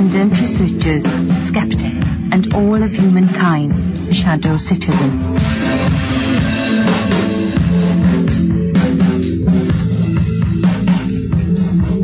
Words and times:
Independent 0.00 0.40
researchers, 0.40 1.02
skeptics, 1.46 1.82
and 2.32 2.54
all 2.54 2.82
of 2.82 2.90
humankind, 2.90 4.16
Shadow 4.16 4.56
Citizen. 4.56 5.10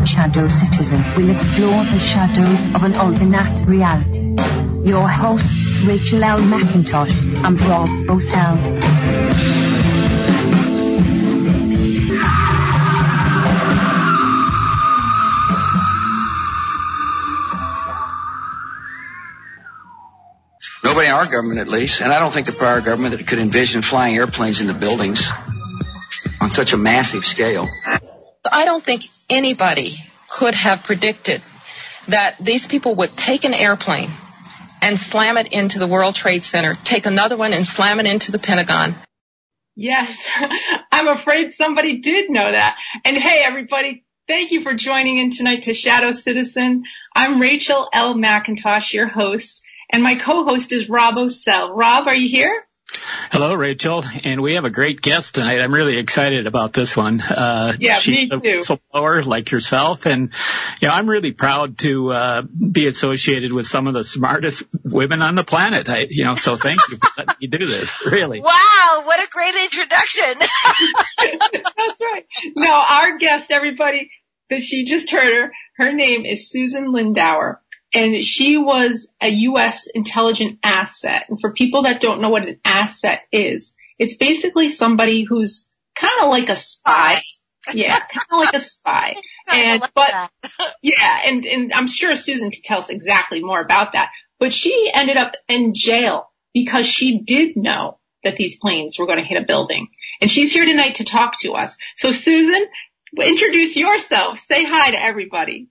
Shadow 0.04 0.46
Citizen 0.46 1.02
will 1.16 1.30
explore 1.30 1.84
the 1.84 1.98
shadows 1.98 2.74
of 2.74 2.82
an 2.82 2.96
alternate 2.96 3.66
reality. 3.66 4.20
Your 4.86 5.08
hosts, 5.08 5.82
Rachel 5.86 6.22
L. 6.22 6.40
McIntosh 6.40 7.10
and 7.46 7.58
Rob 7.62 7.88
Bosell. 8.06 8.75
Our 21.16 21.30
government, 21.30 21.58
at 21.58 21.68
least, 21.68 22.00
and 22.00 22.12
I 22.12 22.18
don't 22.18 22.30
think 22.30 22.46
the 22.46 22.52
prior 22.52 22.82
government 22.82 23.16
that 23.16 23.26
could 23.26 23.38
envision 23.38 23.80
flying 23.80 24.16
airplanes 24.16 24.60
into 24.60 24.74
buildings 24.74 25.22
on 26.42 26.50
such 26.50 26.72
a 26.72 26.76
massive 26.76 27.24
scale. 27.24 27.66
I 28.44 28.66
don't 28.66 28.84
think 28.84 29.02
anybody 29.30 29.94
could 30.28 30.54
have 30.54 30.84
predicted 30.84 31.40
that 32.08 32.34
these 32.40 32.66
people 32.66 32.96
would 32.96 33.16
take 33.16 33.44
an 33.44 33.54
airplane 33.54 34.10
and 34.82 35.00
slam 35.00 35.38
it 35.38 35.48
into 35.52 35.78
the 35.78 35.88
World 35.88 36.14
Trade 36.14 36.44
Center, 36.44 36.76
take 36.84 37.06
another 37.06 37.36
one 37.36 37.54
and 37.54 37.66
slam 37.66 37.98
it 37.98 38.06
into 38.06 38.30
the 38.30 38.38
Pentagon. 38.38 38.94
Yes, 39.74 40.22
I'm 40.92 41.08
afraid 41.08 41.52
somebody 41.54 42.00
did 42.00 42.30
know 42.30 42.52
that. 42.52 42.76
And 43.04 43.16
hey, 43.16 43.42
everybody, 43.42 44.04
thank 44.28 44.52
you 44.52 44.62
for 44.62 44.74
joining 44.74 45.16
in 45.16 45.30
tonight 45.30 45.62
to 45.62 45.72
Shadow 45.72 46.12
Citizen. 46.12 46.84
I'm 47.14 47.40
Rachel 47.40 47.88
L. 47.92 48.14
McIntosh, 48.14 48.92
your 48.92 49.08
host, 49.08 49.62
and 49.90 50.02
my 50.02 50.16
co-host 50.16 50.72
is 50.72 50.88
Rob 50.88 51.14
Osell. 51.14 51.76
Rob, 51.76 52.06
are 52.06 52.16
you 52.16 52.28
here? 52.28 52.66
Hello, 53.32 53.52
Rachel, 53.54 54.04
and 54.22 54.40
we 54.40 54.54
have 54.54 54.64
a 54.64 54.70
great 54.70 55.02
guest 55.02 55.34
tonight. 55.34 55.58
I'm 55.58 55.74
really 55.74 55.98
excited 55.98 56.46
about 56.46 56.72
this 56.72 56.96
one. 56.96 57.20
Uh, 57.20 57.74
yeah, 57.80 57.98
she's 57.98 58.14
me 58.14 58.28
too. 58.28 58.36
a 58.36 58.40
whistleblower 58.40 59.24
like 59.24 59.50
yourself, 59.50 60.06
and 60.06 60.30
you 60.80 60.88
know, 60.88 60.94
I'm 60.94 61.10
really 61.10 61.32
proud 61.32 61.78
to 61.78 62.12
uh, 62.12 62.42
be 62.42 62.86
associated 62.86 63.52
with 63.52 63.66
some 63.66 63.88
of 63.88 63.94
the 63.94 64.04
smartest 64.04 64.62
women 64.84 65.20
on 65.20 65.34
the 65.34 65.42
planet. 65.42 65.88
I, 65.88 66.06
you 66.08 66.24
know, 66.24 66.36
so 66.36 66.56
thank 66.56 66.80
you 66.88 66.98
for 66.98 67.08
letting 67.18 67.34
me 67.40 67.46
do 67.48 67.66
this. 67.66 67.94
Really. 68.06 68.40
Wow, 68.40 69.02
what 69.04 69.20
a 69.20 69.26
great 69.30 69.54
introduction. 69.56 70.38
That's 71.18 72.00
right. 72.00 72.24
Now, 72.54 72.84
our 72.88 73.18
guest, 73.18 73.50
everybody, 73.50 74.10
that 74.48 74.60
she 74.60 74.84
just 74.84 75.10
heard 75.10 75.34
her, 75.34 75.52
her 75.76 75.92
name 75.92 76.24
is 76.24 76.48
Susan 76.48 76.92
Lindauer 76.92 77.56
and 77.94 78.22
she 78.22 78.56
was 78.58 79.08
a 79.20 79.28
U.S. 79.28 79.88
intelligent 79.94 80.58
asset. 80.62 81.24
And 81.28 81.40
for 81.40 81.52
people 81.52 81.82
that 81.84 82.00
don't 82.00 82.20
know 82.20 82.30
what 82.30 82.42
an 82.42 82.60
asset 82.64 83.20
is, 83.32 83.72
it's 83.98 84.16
basically 84.16 84.70
somebody 84.70 85.24
who's 85.24 85.66
kind 85.98 86.12
of 86.20 86.28
like 86.28 86.48
a 86.48 86.56
spy. 86.56 87.18
Yeah, 87.72 87.98
kind 87.98 88.26
of 88.30 88.38
like 88.38 88.54
a 88.54 88.60
spy. 88.60 89.16
And 89.48 89.80
but 89.94 90.10
yeah, 90.82 91.20
and 91.24 91.44
and 91.44 91.72
I'm 91.72 91.86
sure 91.86 92.16
Susan 92.16 92.50
could 92.50 92.64
tell 92.64 92.80
us 92.80 92.90
exactly 92.90 93.42
more 93.42 93.60
about 93.60 93.92
that. 93.92 94.10
But 94.40 94.52
she 94.52 94.90
ended 94.92 95.16
up 95.16 95.34
in 95.48 95.72
jail 95.74 96.30
because 96.52 96.86
she 96.86 97.20
did 97.24 97.56
know 97.56 97.98
that 98.24 98.36
these 98.36 98.58
planes 98.60 98.98
were 98.98 99.06
going 99.06 99.18
to 99.20 99.24
hit 99.24 99.40
a 99.40 99.46
building. 99.46 99.86
And 100.20 100.28
she's 100.28 100.52
here 100.52 100.64
tonight 100.64 100.96
to 100.96 101.04
talk 101.04 101.34
to 101.42 101.52
us. 101.52 101.76
So 101.96 102.10
Susan, 102.10 102.66
introduce 103.22 103.76
yourself. 103.76 104.38
Say 104.40 104.64
hi 104.64 104.90
to 104.90 105.00
everybody. 105.00 105.68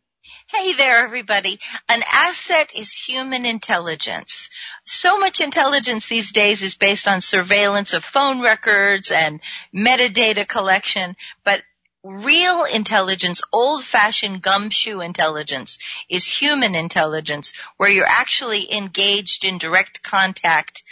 Hey 0.48 0.74
there, 0.78 1.04
everybody. 1.04 1.60
An 1.90 2.04
asset 2.08 2.70
is 2.76 2.94
human 3.08 3.48
intelligence. 3.48 4.52
So 4.86 5.18
much 5.18 5.42
intelligence 5.42 6.08
these 6.08 6.32
days 6.32 6.62
is 6.62 6.76
based 6.76 7.08
on 7.08 7.20
surveillance 7.20 7.94
of 7.94 8.04
phone 8.04 8.42
records 8.42 9.12
and 9.12 9.42
metadata 9.76 10.48
collection, 10.48 11.16
but 11.44 11.64
real 12.04 12.64
intelligence, 12.64 13.42
old-fashioned 13.52 14.44
gumshoe 14.44 15.00
intelligence 15.00 15.80
is 16.12 16.38
human 16.40 16.76
intelligence 16.76 17.52
where 17.78 17.90
you're 17.90 18.06
actually 18.06 18.72
engaged 18.72 19.44
in 19.44 19.58
direct 19.58 20.04
contact 20.04 20.84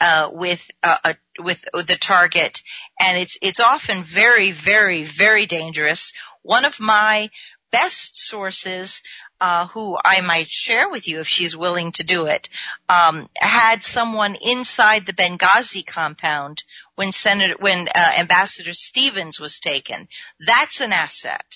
uh, 0.00 0.30
with 0.32 0.70
uh, 0.82 0.96
a, 1.04 1.16
with 1.38 1.58
the 1.74 1.98
target, 2.00 2.60
and 2.98 3.18
it's 3.18 3.36
it's 3.42 3.60
often 3.60 4.04
very, 4.04 4.52
very, 4.52 5.04
very 5.04 5.44
dangerous. 5.46 6.14
One 6.42 6.64
of 6.64 6.80
my 6.80 7.30
best 7.72 8.10
sources 8.14 9.02
uh, 9.40 9.66
who 9.66 9.98
I 10.04 10.20
might 10.20 10.48
share 10.48 10.88
with 10.88 11.08
you 11.08 11.18
if 11.18 11.26
she's 11.26 11.56
willing 11.56 11.90
to 11.92 12.04
do 12.04 12.26
it, 12.26 12.48
um, 12.88 13.28
had 13.36 13.82
someone 13.82 14.36
inside 14.40 15.04
the 15.04 15.12
Benghazi 15.12 15.84
compound 15.84 16.62
when 16.94 17.10
Senator, 17.10 17.56
when 17.58 17.88
uh, 17.88 18.12
Ambassador 18.18 18.72
Stevens 18.72 19.40
was 19.40 19.58
taken. 19.58 20.06
That's 20.46 20.80
an 20.80 20.92
asset. 20.92 21.46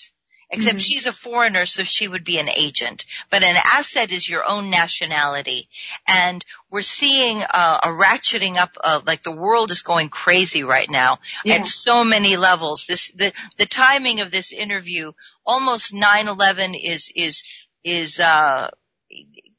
Except 0.48 0.76
mm-hmm. 0.76 0.80
she's 0.80 1.06
a 1.06 1.12
foreigner, 1.12 1.66
so 1.66 1.82
she 1.84 2.06
would 2.06 2.24
be 2.24 2.38
an 2.38 2.48
agent. 2.48 3.04
But 3.32 3.42
an 3.42 3.56
asset 3.56 4.12
is 4.12 4.28
your 4.28 4.48
own 4.48 4.70
nationality. 4.70 5.68
And 6.06 6.44
we're 6.70 6.82
seeing 6.82 7.42
uh, 7.42 7.80
a 7.82 7.88
ratcheting 7.88 8.56
up 8.56 8.70
of, 8.78 9.06
like 9.06 9.24
the 9.24 9.34
world 9.34 9.72
is 9.72 9.82
going 9.82 10.08
crazy 10.08 10.62
right 10.62 10.88
now 10.88 11.18
yeah. 11.44 11.56
at 11.56 11.66
so 11.66 12.04
many 12.04 12.36
levels. 12.36 12.84
This, 12.86 13.10
the, 13.16 13.32
the 13.58 13.66
timing 13.66 14.20
of 14.20 14.30
this 14.30 14.52
interview, 14.52 15.10
almost 15.46 15.94
9-11 15.94 16.74
is, 16.82 17.10
is, 17.14 17.42
is, 17.84 18.20
uh, 18.20 18.70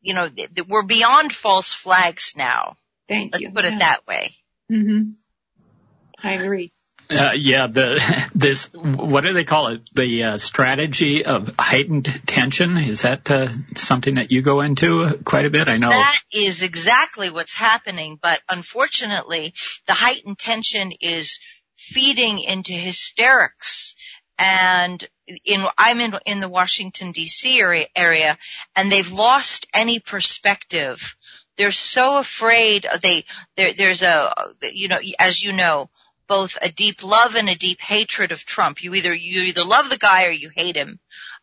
you 0.01 0.13
know, 0.13 0.29
th- 0.29 0.53
th- 0.53 0.67
we're 0.67 0.83
beyond 0.83 1.31
false 1.31 1.75
flags 1.83 2.33
now. 2.35 2.75
Thank 3.07 3.33
Let's 3.33 3.43
you. 3.43 3.51
put 3.51 3.63
yeah. 3.63 3.75
it 3.75 3.79
that 3.79 4.07
way. 4.07 4.35
Mm-hmm. 4.71 5.11
I 6.21 6.33
agree. 6.33 6.73
Uh, 7.09 7.31
yeah, 7.37 7.67
the 7.67 8.29
this 8.35 8.67
what 8.73 9.21
do 9.21 9.33
they 9.33 9.45
call 9.45 9.67
it? 9.67 9.89
The 9.93 10.23
uh, 10.23 10.37
strategy 10.37 11.23
of 11.23 11.49
heightened 11.57 12.09
tension 12.25 12.75
is 12.75 13.03
that 13.03 13.29
uh, 13.29 13.53
something 13.75 14.15
that 14.15 14.31
you 14.31 14.41
go 14.41 14.61
into 14.61 15.19
quite 15.23 15.45
a 15.45 15.49
bit? 15.49 15.69
I 15.69 15.77
know 15.77 15.89
that 15.89 16.19
is 16.33 16.63
exactly 16.63 17.31
what's 17.31 17.55
happening, 17.55 18.19
but 18.21 18.41
unfortunately, 18.49 19.53
the 19.87 19.93
heightened 19.93 20.37
tension 20.37 20.91
is 20.99 21.39
feeding 21.77 22.39
into 22.39 22.73
hysterics. 22.73 23.95
And 24.37 25.07
in 25.45 25.65
I'm 25.77 25.99
in 25.99 26.13
in 26.25 26.39
the 26.39 26.49
Washington 26.49 27.11
D.C. 27.11 27.59
area, 27.59 27.87
area, 27.95 28.37
and 28.75 28.91
they've 28.91 29.07
lost 29.07 29.67
any 29.73 29.99
perspective. 29.99 30.97
They're 31.57 31.71
so 31.71 32.17
afraid. 32.17 32.85
They 33.01 33.25
there, 33.55 33.71
there's 33.77 34.01
a 34.01 34.33
you 34.61 34.87
know 34.87 34.99
as 35.19 35.41
you 35.41 35.53
know 35.53 35.89
both 36.27 36.57
a 36.61 36.71
deep 36.71 37.03
love 37.03 37.31
and 37.35 37.49
a 37.49 37.55
deep 37.55 37.79
hatred 37.79 38.31
of 38.31 38.39
Trump. 38.39 38.83
You 38.83 38.93
either 38.93 39.13
you 39.13 39.43
either 39.43 39.63
love 39.63 39.89
the 39.89 39.97
guy 39.97 40.25
or 40.25 40.31
you 40.31 40.49
hate 40.53 40.75
him. 40.75 40.99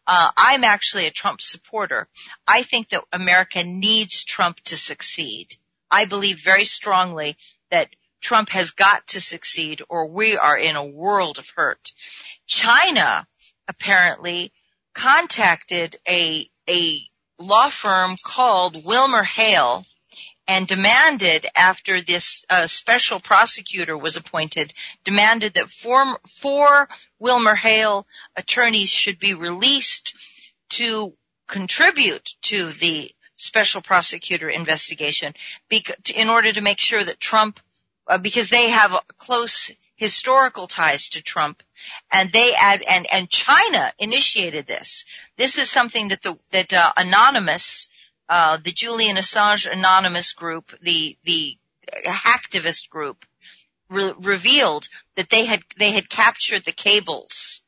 Uh, 0.07 0.31
I'm 0.37 0.65
actually 0.65 1.07
a 1.07 1.11
Trump 1.11 1.41
supporter. 1.41 2.09
I 2.47 2.63
think 2.63 2.91
that 2.91 3.05
America 3.13 3.65
needs 3.65 4.25
Trump 4.25 4.59
to 4.67 4.77
succeed. 4.77 5.57
I 5.91 6.05
believe 6.05 6.39
very 6.45 6.65
strongly 6.65 7.37
that 7.71 7.89
Trump 8.21 8.49
has 8.51 8.71
got 8.71 9.07
to 9.09 9.21
succeed 9.21 9.83
or 9.89 10.09
we 10.09 10.37
are 10.37 10.57
in 10.57 10.77
a 10.77 10.85
world 10.85 11.39
of 11.39 11.47
hurt. 11.55 11.93
China 12.47 13.27
apparently 13.69 14.53
contacted 14.95 15.97
a, 16.09 16.49
a 16.69 16.99
law 17.39 17.71
firm 17.71 18.17
called 18.25 18.85
Wilmer 18.85 19.25
Hale 19.25 19.85
and 20.47 20.67
demanded 20.67 21.47
after 21.55 22.03
this 22.03 22.45
uh, 22.51 22.67
special 22.67 23.21
prosecutor 23.21 23.97
was 23.97 24.17
appointed, 24.17 24.73
demanded 25.05 25.55
that 25.55 25.71
four, 25.71 26.19
four 26.41 26.89
Wilmer 27.19 27.55
Hale 27.55 28.07
attorneys 28.37 28.91
should 28.91 29.19
be 29.19 29.35
released 29.35 30.15
to 30.71 31.15
contribute 31.49 32.29
to 32.43 32.73
the 32.81 33.11
special 33.37 33.83
prosecutor 33.83 34.49
investigation 34.49 35.35
in 36.15 36.29
order 36.29 36.53
to 36.53 36.61
make 36.61 36.79
sure 36.79 37.05
that 37.05 37.21
Trump, 37.21 37.59
uh, 38.07 38.19
because 38.19 38.51
they 38.51 38.71
have 38.71 38.93
close 39.19 39.73
historical 39.97 40.67
ties 40.67 41.09
to 41.11 41.23
Trump, 41.23 41.63
and 42.11 42.33
they 42.33 42.53
add 42.55 42.83
and 42.83 43.07
and 43.11 43.31
China 43.31 43.93
initiated 43.99 44.67
this. 44.67 45.05
This 45.37 45.59
is 45.59 45.71
something 45.71 46.09
that 46.09 46.23
the 46.23 46.39
that 46.53 46.73
uh, 46.73 46.93
Anonymous 46.97 47.89
uh, 48.29 48.59
the 48.65 48.73
Julian 48.73 49.17
Assange 49.17 49.71
Anonymous 49.71 50.33
group, 50.33 50.71
the 50.83 51.17
the 51.25 51.57
hacktivist 52.07 52.89
group, 52.89 53.25
re- 53.91 54.15
revealed 54.21 54.89
that 55.17 55.29
they 55.31 55.47
had 55.47 55.61
they 55.79 55.93
had 55.93 56.09
captured 56.09 56.63
the 56.65 56.73
cables. 56.73 57.61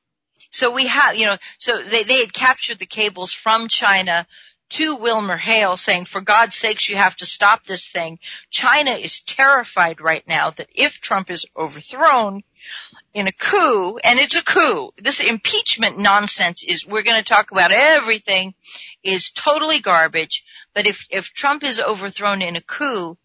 So 0.50 0.72
we 0.72 0.88
have, 0.88 1.16
you 1.16 1.26
know, 1.26 1.36
so 1.58 1.82
they 1.82 2.04
they 2.04 2.20
had 2.20 2.32
captured 2.32 2.78
the 2.78 2.86
cables 2.86 3.32
from 3.32 3.68
China 3.68 4.26
to 4.70 4.96
Wilmer 4.96 5.36
Hale 5.36 5.76
saying, 5.76 6.06
for 6.06 6.20
God's 6.20 6.56
sakes, 6.56 6.88
you 6.88 6.96
have 6.96 7.16
to 7.16 7.26
stop 7.26 7.64
this 7.64 7.88
thing. 7.92 8.18
China 8.50 8.92
is 8.92 9.22
terrified 9.26 10.00
right 10.00 10.26
now 10.26 10.50
that 10.50 10.68
if 10.74 10.94
Trump 10.94 11.30
is 11.30 11.46
overthrown 11.56 12.42
in 13.14 13.28
a 13.28 13.32
coup, 13.32 13.98
and 14.02 14.18
it's 14.18 14.36
a 14.36 14.42
coup, 14.42 14.90
this 14.98 15.20
impeachment 15.20 15.98
nonsense 15.98 16.64
is, 16.66 16.86
we're 16.86 17.04
going 17.04 17.22
to 17.22 17.28
talk 17.28 17.50
about 17.52 17.72
everything 17.72 18.54
is 19.04 19.30
totally 19.34 19.80
garbage. 19.80 20.44
But 20.74 20.86
if, 20.86 20.98
if 21.10 21.26
Trump 21.26 21.62
is 21.62 21.80
overthrown 21.80 22.42
in 22.42 22.56
a 22.56 22.62
coup, 22.62 23.16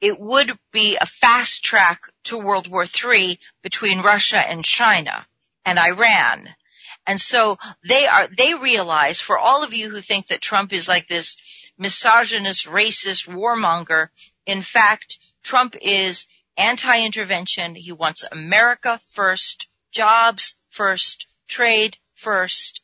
it 0.00 0.18
would 0.18 0.52
be 0.72 0.96
a 1.00 1.06
fast 1.20 1.62
track 1.64 2.00
to 2.24 2.38
World 2.38 2.70
War 2.70 2.84
III 2.84 3.38
between 3.62 4.02
Russia 4.02 4.38
and 4.38 4.64
China 4.64 5.26
and 5.64 5.78
Iran. 5.78 6.48
And 7.08 7.18
so 7.18 7.56
they 7.88 8.06
are, 8.06 8.28
they 8.36 8.52
realize 8.52 9.18
for 9.18 9.38
all 9.38 9.64
of 9.64 9.72
you 9.72 9.88
who 9.88 10.02
think 10.02 10.26
that 10.26 10.42
Trump 10.42 10.74
is 10.74 10.86
like 10.86 11.08
this 11.08 11.38
misogynist, 11.78 12.66
racist 12.66 13.26
warmonger, 13.26 14.08
in 14.44 14.60
fact, 14.60 15.18
Trump 15.42 15.74
is 15.80 16.26
anti-intervention. 16.58 17.76
He 17.76 17.92
wants 17.92 18.26
America 18.30 19.00
first, 19.14 19.68
jobs 19.90 20.52
first, 20.68 21.26
trade 21.48 21.96
first. 22.14 22.82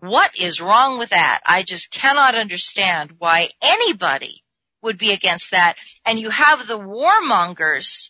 What 0.00 0.32
is 0.36 0.60
wrong 0.60 0.98
with 0.98 1.10
that? 1.10 1.40
I 1.46 1.62
just 1.64 1.92
cannot 1.92 2.34
understand 2.34 3.12
why 3.18 3.50
anybody 3.62 4.42
would 4.82 4.98
be 4.98 5.12
against 5.12 5.52
that. 5.52 5.76
And 6.04 6.18
you 6.18 6.30
have 6.30 6.66
the 6.66 6.80
warmongers 6.80 8.08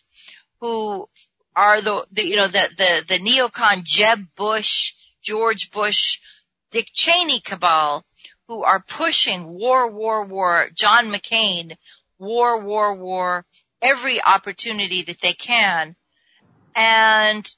who 0.61 1.07
are 1.55 1.79
the, 1.79 2.07
the 2.11 2.23
you 2.23 2.37
know, 2.37 2.47
the, 2.47 2.69
the, 2.75 3.03
the 3.07 3.19
neocon 3.19 3.83
Jeb 3.83 4.17
Bush, 4.35 4.93
George 5.23 5.71
Bush, 5.71 6.19
Dick 6.71 6.87
Cheney 6.93 7.41
cabal 7.41 8.05
who 8.47 8.63
are 8.63 8.83
pushing 8.87 9.45
war, 9.45 9.89
war, 9.89 10.25
war, 10.25 10.69
John 10.75 11.11
McCain, 11.11 11.77
war, 12.19 12.61
war, 12.61 12.95
war, 12.95 13.45
every 13.81 14.21
opportunity 14.21 15.03
that 15.07 15.21
they 15.21 15.33
can. 15.33 15.95
And 16.75 17.49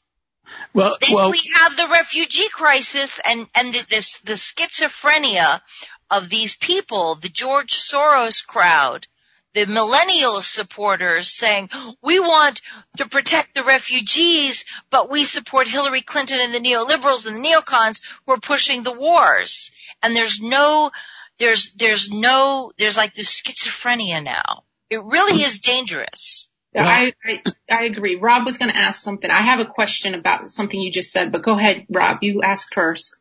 well, 0.74 0.98
then 1.02 1.14
well, 1.14 1.32
we 1.32 1.42
have 1.56 1.76
the 1.76 1.88
refugee 1.92 2.50
crisis 2.54 3.20
and, 3.24 3.48
and 3.56 3.76
this, 3.90 4.20
the 4.26 4.34
schizophrenia 4.34 5.62
of 6.10 6.30
these 6.30 6.56
people, 6.62 7.18
the 7.22 7.30
George 7.30 7.74
Soros 7.92 8.46
crowd, 8.46 9.08
the 9.56 9.66
millennial 9.66 10.42
supporters 10.42 11.32
saying, 11.32 11.70
we 12.04 12.20
want 12.20 12.62
to 12.98 13.08
protect 13.08 13.56
the 13.56 13.64
refugees, 13.64 14.66
but 14.92 15.10
we 15.10 15.24
support 15.24 15.68
Hillary 15.68 16.04
Clinton 16.04 16.40
and 16.40 16.54
the 16.54 16.60
neoliberals 16.60 17.26
and 17.26 17.38
the 17.38 17.48
neocons 17.50 18.02
who 18.26 18.34
are 18.34 18.40
pushing 18.40 18.84
the 18.84 18.94
wars. 18.94 19.72
And 20.04 20.16
there's 20.16 20.40
no, 20.42 20.92
there's, 21.40 21.72
there's 21.80 22.10
no, 22.12 22.72
there's 22.78 22.98
like 22.98 23.16
this 23.16 23.42
schizophrenia 23.42 24.24
now. 24.24 24.64
It 24.90 25.02
really 25.04 25.42
is 25.42 25.60
dangerous. 25.60 26.50
I, 26.78 27.14
I, 27.26 27.42
I 27.72 27.84
agree. 27.86 28.18
Rob 28.18 28.46
was 28.46 28.58
going 28.58 28.70
to 28.70 28.78
ask 28.78 29.02
something. 29.02 29.32
I 29.32 29.42
have 29.42 29.60
a 29.60 29.66
question 29.66 30.14
about 30.14 30.50
something 30.50 30.80
you 30.80 30.92
just 30.92 31.12
said, 31.12 31.32
but 31.32 31.42
go 31.42 31.58
ahead, 31.58 31.86
Rob. 31.90 32.18
You 32.22 32.42
ask 32.44 32.68
first. 32.74 33.16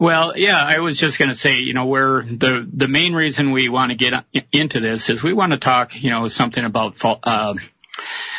Well, 0.00 0.32
yeah, 0.34 0.56
I 0.56 0.78
was 0.78 0.98
just 0.98 1.18
going 1.18 1.28
to 1.28 1.34
say, 1.34 1.58
you 1.58 1.74
know, 1.74 1.84
where 1.84 2.22
the 2.22 2.66
the 2.72 2.88
main 2.88 3.12
reason 3.12 3.52
we 3.52 3.68
want 3.68 3.90
to 3.90 3.98
get 3.98 4.14
into 4.50 4.80
this 4.80 5.10
is 5.10 5.22
we 5.22 5.34
want 5.34 5.52
to 5.52 5.58
talk, 5.58 5.90
you 5.94 6.08
know, 6.08 6.26
something 6.28 6.64
about 6.64 6.96
uh, 7.04 7.52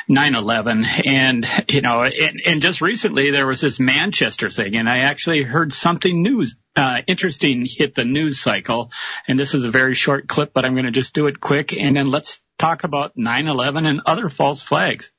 9/11, 0.10 1.06
and 1.06 1.46
you 1.70 1.82
know, 1.82 2.02
and, 2.02 2.42
and 2.44 2.62
just 2.64 2.82
recently 2.82 3.30
there 3.30 3.46
was 3.46 3.62
this 3.62 3.80
Manchester 3.80 4.50
thing, 4.50 4.76
and 4.76 4.90
I 4.90 5.02
actually 5.02 5.44
heard 5.44 5.72
something 5.72 6.24
news 6.24 6.56
uh, 6.76 7.04
interesting 7.06 7.68
hit 7.70 7.94
the 7.94 8.06
news 8.06 8.42
cycle, 8.42 8.90
and 9.28 9.40
this 9.40 9.54
is 9.54 9.64
a 9.64 9.70
very 9.70 9.94
short 9.94 10.28
clip, 10.28 10.54
but 10.54 10.66
I'm 10.66 10.74
going 10.74 10.86
to 10.86 10.92
just 10.92 11.14
do 11.14 11.28
it 11.28 11.40
quick, 11.40 11.78
and 11.78 11.96
then 11.96 12.10
let's 12.10 12.40
talk 12.58 12.84
about 12.84 13.16
9/11 13.16 13.88
and 13.88 14.02
other 14.08 14.30
false 14.30 14.64
flags. 14.64 15.12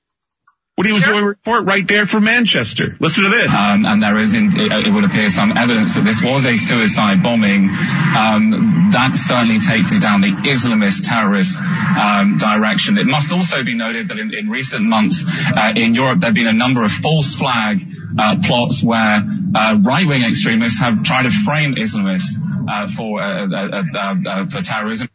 What 0.75 0.85
do 0.85 0.91
you 0.91 0.97
enjoy 0.97 1.21
report 1.21 1.67
right 1.69 1.85
there 1.87 2.07
from 2.07 2.25
Manchester? 2.25 2.97
Listen 2.99 3.29
to 3.29 3.31
this. 3.31 3.53
Um, 3.53 3.85
and 3.85 4.01
there 4.01 4.17
is, 4.17 4.33
in, 4.33 4.49
it, 4.57 4.89
it, 4.89 4.91
would 4.91 5.05
appear, 5.05 5.29
some 5.29 5.53
evidence 5.53 5.93
that 5.93 6.01
this 6.01 6.17
was 6.25 6.49
a 6.49 6.57
suicide 6.57 7.21
bombing. 7.21 7.69
Um, 7.69 8.89
that 8.89 9.13
certainly 9.13 9.61
takes 9.61 9.93
it 9.93 10.01
down 10.01 10.25
the 10.25 10.33
Islamist 10.33 11.05
terrorist 11.05 11.53
um, 11.61 12.41
direction. 12.41 12.97
It 12.97 13.05
must 13.05 13.29
also 13.37 13.61
be 13.69 13.77
noted 13.77 14.09
that 14.09 14.17
in, 14.17 14.33
in 14.33 14.49
recent 14.49 14.89
months 14.89 15.21
uh, 15.21 15.77
in 15.77 15.93
Europe 15.93 16.25
there 16.25 16.33
have 16.33 16.41
been 16.41 16.49
a 16.49 16.57
number 16.57 16.81
of 16.81 16.91
false 17.05 17.37
flag 17.37 17.77
uh, 18.17 18.41
plots 18.41 18.81
where 18.81 19.21
uh, 19.53 19.77
right-wing 19.77 20.25
extremists 20.25 20.81
have 20.81 21.05
tried 21.05 21.29
to 21.29 21.33
frame 21.45 21.77
Islamists 21.77 22.33
uh, 22.65 22.89
for 22.97 23.21
uh, 23.21 23.45
uh, 23.45 24.49
for 24.49 24.65
terrorism. 24.65 25.13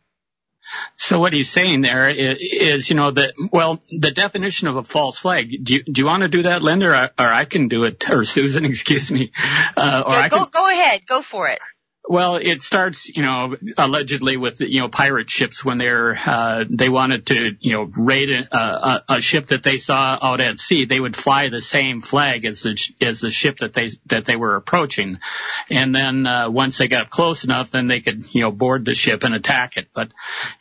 So 0.98 1.20
what 1.20 1.34
he's 1.34 1.52
saying 1.52 1.82
there 1.82 2.10
is, 2.10 2.38
is, 2.40 2.90
you 2.90 2.96
know, 2.96 3.12
that, 3.12 3.34
well, 3.52 3.82
the 3.90 4.12
definition 4.12 4.68
of 4.68 4.76
a 4.76 4.84
false 4.84 5.18
flag, 5.18 5.64
do 5.64 5.76
you, 5.76 5.84
do 5.84 6.02
you 6.02 6.06
want 6.06 6.22
to 6.24 6.30
do 6.30 6.44
that, 6.44 6.62
Linda, 6.62 6.88
or, 6.88 7.10
or 7.26 7.34
I 7.34 7.46
can 7.46 7.68
do 7.68 7.84
it, 7.86 8.04
or 8.10 8.26
Susan, 8.26 8.66
excuse 8.78 9.12
me. 9.12 9.32
Uh, 9.76 10.04
or 10.06 10.14
yeah, 10.14 10.20
I 10.20 10.30
go, 10.30 10.38
can, 10.38 10.50
go 10.52 10.70
ahead, 10.70 11.02
go 11.08 11.22
for 11.22 11.48
it. 11.50 11.60
Well, 12.10 12.38
it 12.38 12.62
starts, 12.62 13.10
you 13.14 13.22
know, 13.22 13.58
allegedly 13.78 14.38
with, 14.38 14.62
you 14.62 14.80
know, 14.80 14.88
pirate 14.88 15.30
ships 15.30 15.66
when 15.66 15.78
they're, 15.78 16.16
uh, 16.16 16.64
they 16.70 16.88
wanted 16.88 17.26
to, 17.28 17.58
you 17.60 17.74
know, 17.74 17.84
raid 17.84 18.30
a, 18.30 18.58
a, 18.58 19.04
a 19.10 19.22
ship 19.22 19.48
that 19.48 19.64
they 19.64 19.78
saw 19.78 20.18
out 20.22 20.40
at 20.40 20.58
sea. 20.58 20.86
They 20.86 21.02
would 21.02 21.18
fly 21.18 21.50
the 21.50 21.60
same 21.60 22.00
flag 22.00 22.46
as 22.46 22.62
the, 22.62 22.80
as 23.02 23.20
the 23.20 23.30
ship 23.30 23.58
that 23.58 23.74
they, 23.74 23.90
that 24.06 24.26
they 24.26 24.38
were 24.38 24.56
approaching. 24.56 25.20
And 25.70 25.94
then, 25.94 26.26
uh, 26.26 26.50
once 26.50 26.78
they 26.78 26.88
got 26.88 27.10
close 27.10 27.44
enough, 27.44 27.72
then 27.72 27.88
they 27.88 28.00
could, 28.00 28.24
you 28.34 28.42
know, 28.42 28.52
board 28.52 28.86
the 28.86 28.96
ship 28.96 29.24
and 29.24 29.36
attack 29.36 29.76
it. 29.76 29.90
But, 29.94 30.10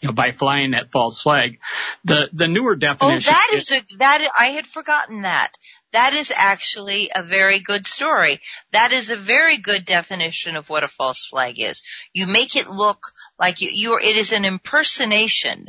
you 0.00 0.08
know, 0.08 0.14
by 0.14 0.32
flying 0.32 0.72
that 0.72 0.90
false 0.90 1.22
flag, 1.22 1.60
the, 2.04 2.28
the 2.32 2.49
newer 2.49 2.75
definition. 2.75 3.32
Oh, 3.32 3.37
that 3.37 3.50
is, 3.54 3.70
is 3.70 3.94
a, 3.94 3.99
that, 3.99 4.28
I 4.37 4.46
had 4.46 4.66
forgotten 4.66 5.22
that. 5.22 5.52
That 5.96 6.12
is 6.12 6.31
actually 6.34 7.10
a 7.14 7.22
very 7.22 7.58
good 7.58 7.87
story. 7.87 8.38
That 8.70 8.93
is 8.93 9.08
a 9.08 9.16
very 9.16 9.56
good 9.56 9.87
definition 9.87 10.54
of 10.54 10.69
what 10.69 10.84
a 10.84 10.88
false 10.88 11.26
flag 11.31 11.54
is. 11.56 11.82
You 12.12 12.26
make 12.26 12.54
it 12.54 12.66
look 12.66 12.98
like 13.38 13.62
you, 13.62 13.70
you're, 13.72 13.98
it 13.98 14.14
is 14.14 14.31
an 14.31 14.44
impersonation. 14.44 15.69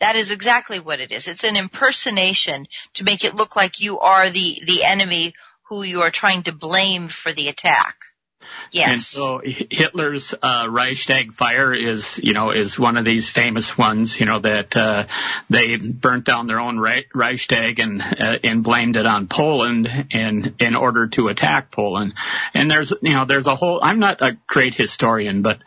That 0.00 0.16
is 0.16 0.32
exactly 0.32 0.80
what 0.80 0.98
it 0.98 1.12
is. 1.12 1.28
It's 1.28 1.44
an 1.44 1.56
impersonation 1.56 2.66
to 2.94 3.04
make 3.04 3.22
it 3.22 3.36
look 3.36 3.54
like 3.54 3.78
you 3.78 4.00
are 4.00 4.28
the, 4.28 4.60
the 4.66 4.82
enemy 4.82 5.34
who 5.70 5.84
you 5.84 6.00
are 6.00 6.10
trying 6.10 6.42
to 6.42 6.52
blame 6.52 7.08
for 7.08 7.32
the 7.32 7.46
attack. 7.46 7.94
Yes. 8.70 8.90
And 8.90 9.02
so 9.02 9.40
Hitler's 9.44 10.34
uh, 10.40 10.66
Reichstag 10.70 11.34
fire 11.34 11.72
is, 11.72 12.18
you 12.22 12.32
know, 12.32 12.50
is 12.50 12.78
one 12.78 12.96
of 12.96 13.04
these 13.04 13.28
famous 13.30 13.76
ones, 13.76 14.18
you 14.18 14.26
know, 14.26 14.40
that 14.40 14.76
uh, 14.76 15.06
they 15.50 15.76
burnt 15.76 16.24
down 16.24 16.46
their 16.46 16.60
own 16.60 16.78
Reichstag 16.78 17.78
and 17.78 18.02
uh, 18.02 18.38
and 18.42 18.62
blamed 18.64 18.96
it 18.96 19.06
on 19.06 19.28
Poland 19.28 19.88
in 20.10 20.54
in 20.58 20.74
order 20.74 21.08
to 21.08 21.28
attack 21.28 21.70
Poland. 21.70 22.14
And 22.52 22.70
there's, 22.70 22.92
you 23.02 23.14
know, 23.14 23.24
there's 23.24 23.46
a 23.46 23.56
whole. 23.56 23.80
I'm 23.82 23.98
not 23.98 24.22
a 24.22 24.36
great 24.46 24.74
historian, 24.74 25.42
but 25.42 25.58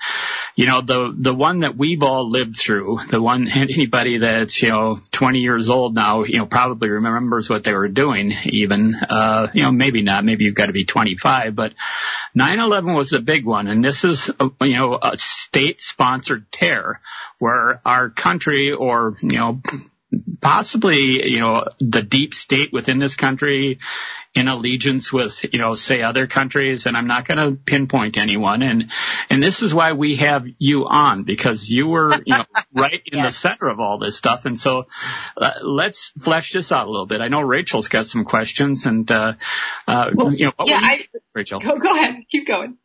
you 0.58 0.66
know, 0.66 0.82
the 0.82 1.14
the 1.16 1.36
one 1.36 1.60
that 1.60 1.78
we've 1.78 2.02
all 2.02 2.32
lived 2.32 2.58
through, 2.58 3.00
the 3.12 3.22
one 3.22 3.48
anybody 3.56 4.18
that's 4.18 4.60
you 4.60 4.70
know 4.70 4.98
20 5.12 5.40
years 5.40 5.70
old 5.70 5.94
now, 5.94 6.24
you 6.24 6.40
know, 6.40 6.48
probably 6.48 6.90
remembers 6.90 7.48
what 7.48 7.64
they 7.64 7.74
were 7.74 7.88
doing. 7.88 8.34
Even, 8.46 8.96
uh, 8.96 9.50
you 9.54 9.62
know, 9.62 9.72
maybe 9.72 10.02
not. 10.02 10.26
Maybe 10.26 10.46
you've 10.46 10.56
got 10.56 10.66
to 10.66 10.74
be 10.74 10.84
25, 10.84 11.56
but 11.56 11.74
9/11 12.36 12.96
was 12.96 13.14
a 13.14 13.20
big 13.20 13.46
one, 13.46 13.68
and 13.68 13.86
this 13.86 14.04
is 14.04 14.32
a, 14.40 14.50
you 14.66 14.74
know 14.74 14.98
a 15.00 15.12
state-sponsored 15.16 16.52
terror 16.52 17.02
where 17.38 17.80
our 17.86 18.10
country 18.10 18.72
or 18.72 19.16
you 19.22 19.38
know 19.38 19.62
possibly 20.42 21.30
you 21.30 21.40
know 21.40 21.66
the 21.80 22.02
deep 22.02 22.34
state 22.34 22.72
within 22.72 23.00
this 23.00 23.16
country 23.16 23.80
in 24.38 24.48
allegiance 24.48 25.12
with, 25.12 25.44
you 25.52 25.58
know, 25.58 25.74
say 25.74 26.02
other 26.02 26.28
countries, 26.28 26.86
and 26.86 26.96
I'm 26.96 27.08
not 27.08 27.28
going 27.28 27.38
to 27.38 27.60
pinpoint 27.60 28.18
anyone. 28.18 28.62
And, 28.62 28.92
and 29.32 29.42
this 29.42 29.64
is 29.64 29.74
why 29.74 29.94
we 29.94 30.18
have 30.18 30.46
you 30.60 30.86
on 30.86 31.24
because 31.24 31.68
you 31.68 31.88
were, 31.88 32.14
you 32.24 32.38
know, 32.38 32.46
right 32.74 33.02
in 33.06 33.18
yes. 33.18 33.26
the 33.26 33.32
center 33.32 33.68
of 33.68 33.80
all 33.80 33.98
this 33.98 34.16
stuff. 34.16 34.46
And 34.46 34.58
so, 34.60 34.86
uh, 35.36 35.52
let's 35.64 36.12
flesh 36.24 36.54
this 36.54 36.72
out 36.72 36.88
a 36.88 36.92
little 36.92 37.08
bit. 37.08 37.20
I 37.20 37.30
know 37.30 37.42
Rachel's 37.42 37.88
got 37.88 38.06
some 38.06 38.26
questions 38.26 38.86
and, 38.86 39.10
uh, 39.10 39.34
uh, 39.88 40.12
well, 40.14 40.32
you 40.32 40.46
know, 40.46 40.54
yeah, 40.66 40.82
you, 40.82 40.88
I, 40.88 41.20
Rachel. 41.34 41.60
Go, 41.60 41.80
go 41.80 41.98
ahead. 41.98 42.18
Keep 42.30 42.48
going. 42.48 42.78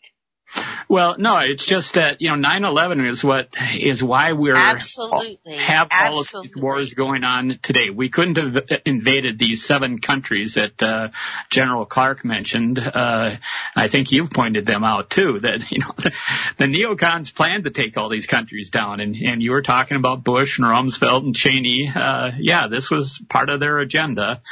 Well, 0.89 1.17
no, 1.19 1.39
it's 1.39 1.65
just 1.65 1.95
that, 1.95 2.21
you 2.21 2.29
know, 2.29 2.37
9-11 2.37 3.11
is 3.11 3.25
what, 3.25 3.49
is 3.79 4.03
why 4.03 4.33
we're, 4.33 4.55
Absolutely. 4.55 5.57
have 5.57 5.89
all 5.91 6.21
Absolutely. 6.21 6.49
of 6.51 6.55
these 6.55 6.63
wars 6.63 6.95
going 6.95 7.25
on 7.25 7.59
today. 7.63 7.91
We 7.91 8.11
couldn't 8.11 8.37
have 8.37 8.81
invaded 8.85 9.39
these 9.39 9.65
seven 9.65 10.01
countries 10.01 10.55
that, 10.55 10.83
uh, 10.83 11.09
General 11.51 11.87
Clark 11.87 12.25
mentioned. 12.25 12.79
Uh, 12.79 13.37
I 13.75 13.89
think 13.89 14.13
you've 14.13 14.31
pointed 14.31 14.67
them 14.67 14.85
out 14.85 15.09
too, 15.09 15.41
that, 15.41 15.71
you 15.71 15.79
know, 15.79 15.93
the, 15.97 16.13
the 16.59 16.65
neocons 16.65 17.35
planned 17.35 17.65
to 17.65 17.71
take 17.71 17.97
all 17.97 18.11
these 18.11 18.27
countries 18.27 18.71
down 18.71 19.01
and, 19.01 19.17
and 19.17 19.43
you 19.43 19.53
were 19.53 19.63
talking 19.63 19.97
about 19.97 20.25
Bush 20.25 20.59
and 20.59 20.67
Rumsfeld 20.67 21.25
and 21.25 21.35
Cheney. 21.35 21.91
Uh, 21.95 22.33
yeah, 22.39 22.69
this 22.69 22.91
was 22.91 23.23
part 23.29 23.49
of 23.49 23.61
their 23.61 23.79
agenda. 23.79 24.43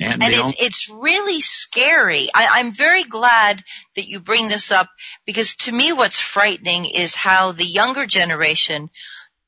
And, 0.00 0.22
and 0.22 0.34
it's, 0.34 0.54
it's 0.58 0.88
really 0.92 1.40
scary. 1.40 2.28
I, 2.34 2.60
I'm 2.60 2.74
very 2.76 3.04
glad 3.04 3.62
that 3.96 4.06
you 4.06 4.20
bring 4.20 4.48
this 4.48 4.70
up 4.72 4.88
because 5.26 5.54
to 5.60 5.72
me 5.72 5.92
what's 5.92 6.20
frightening 6.20 6.84
is 6.86 7.14
how 7.14 7.52
the 7.52 7.66
younger 7.66 8.06
generation 8.06 8.90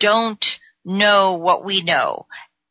don't 0.00 0.45
know 0.85 1.35
what 1.35 1.65
we 1.65 1.83
know. 1.83 2.26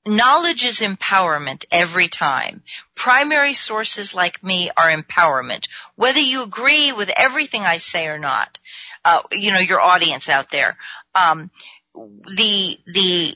Knowledge 0.08 0.64
is 0.66 0.82
empowerment 0.82 1.66
every 1.72 2.08
time. 2.10 2.64
Primary 2.96 3.54
sources 3.56 4.14
like 4.14 4.44
me 4.44 4.70
are 4.78 4.96
empowerment. 4.96 5.64
Whether 5.96 6.20
you 6.20 6.44
agree 6.44 6.94
with 6.96 7.10
everything 7.16 7.62
I 7.64 7.78
say 7.78 8.06
or 8.08 8.20
not. 8.20 8.60
uh, 9.04 9.22
you 9.32 9.52
know, 9.52 9.60
your 9.60 9.82
audience 9.82 10.30
out 10.30 10.48
there. 10.52 10.78
Um, 11.14 11.52
the 11.96 12.78
the 12.88 13.36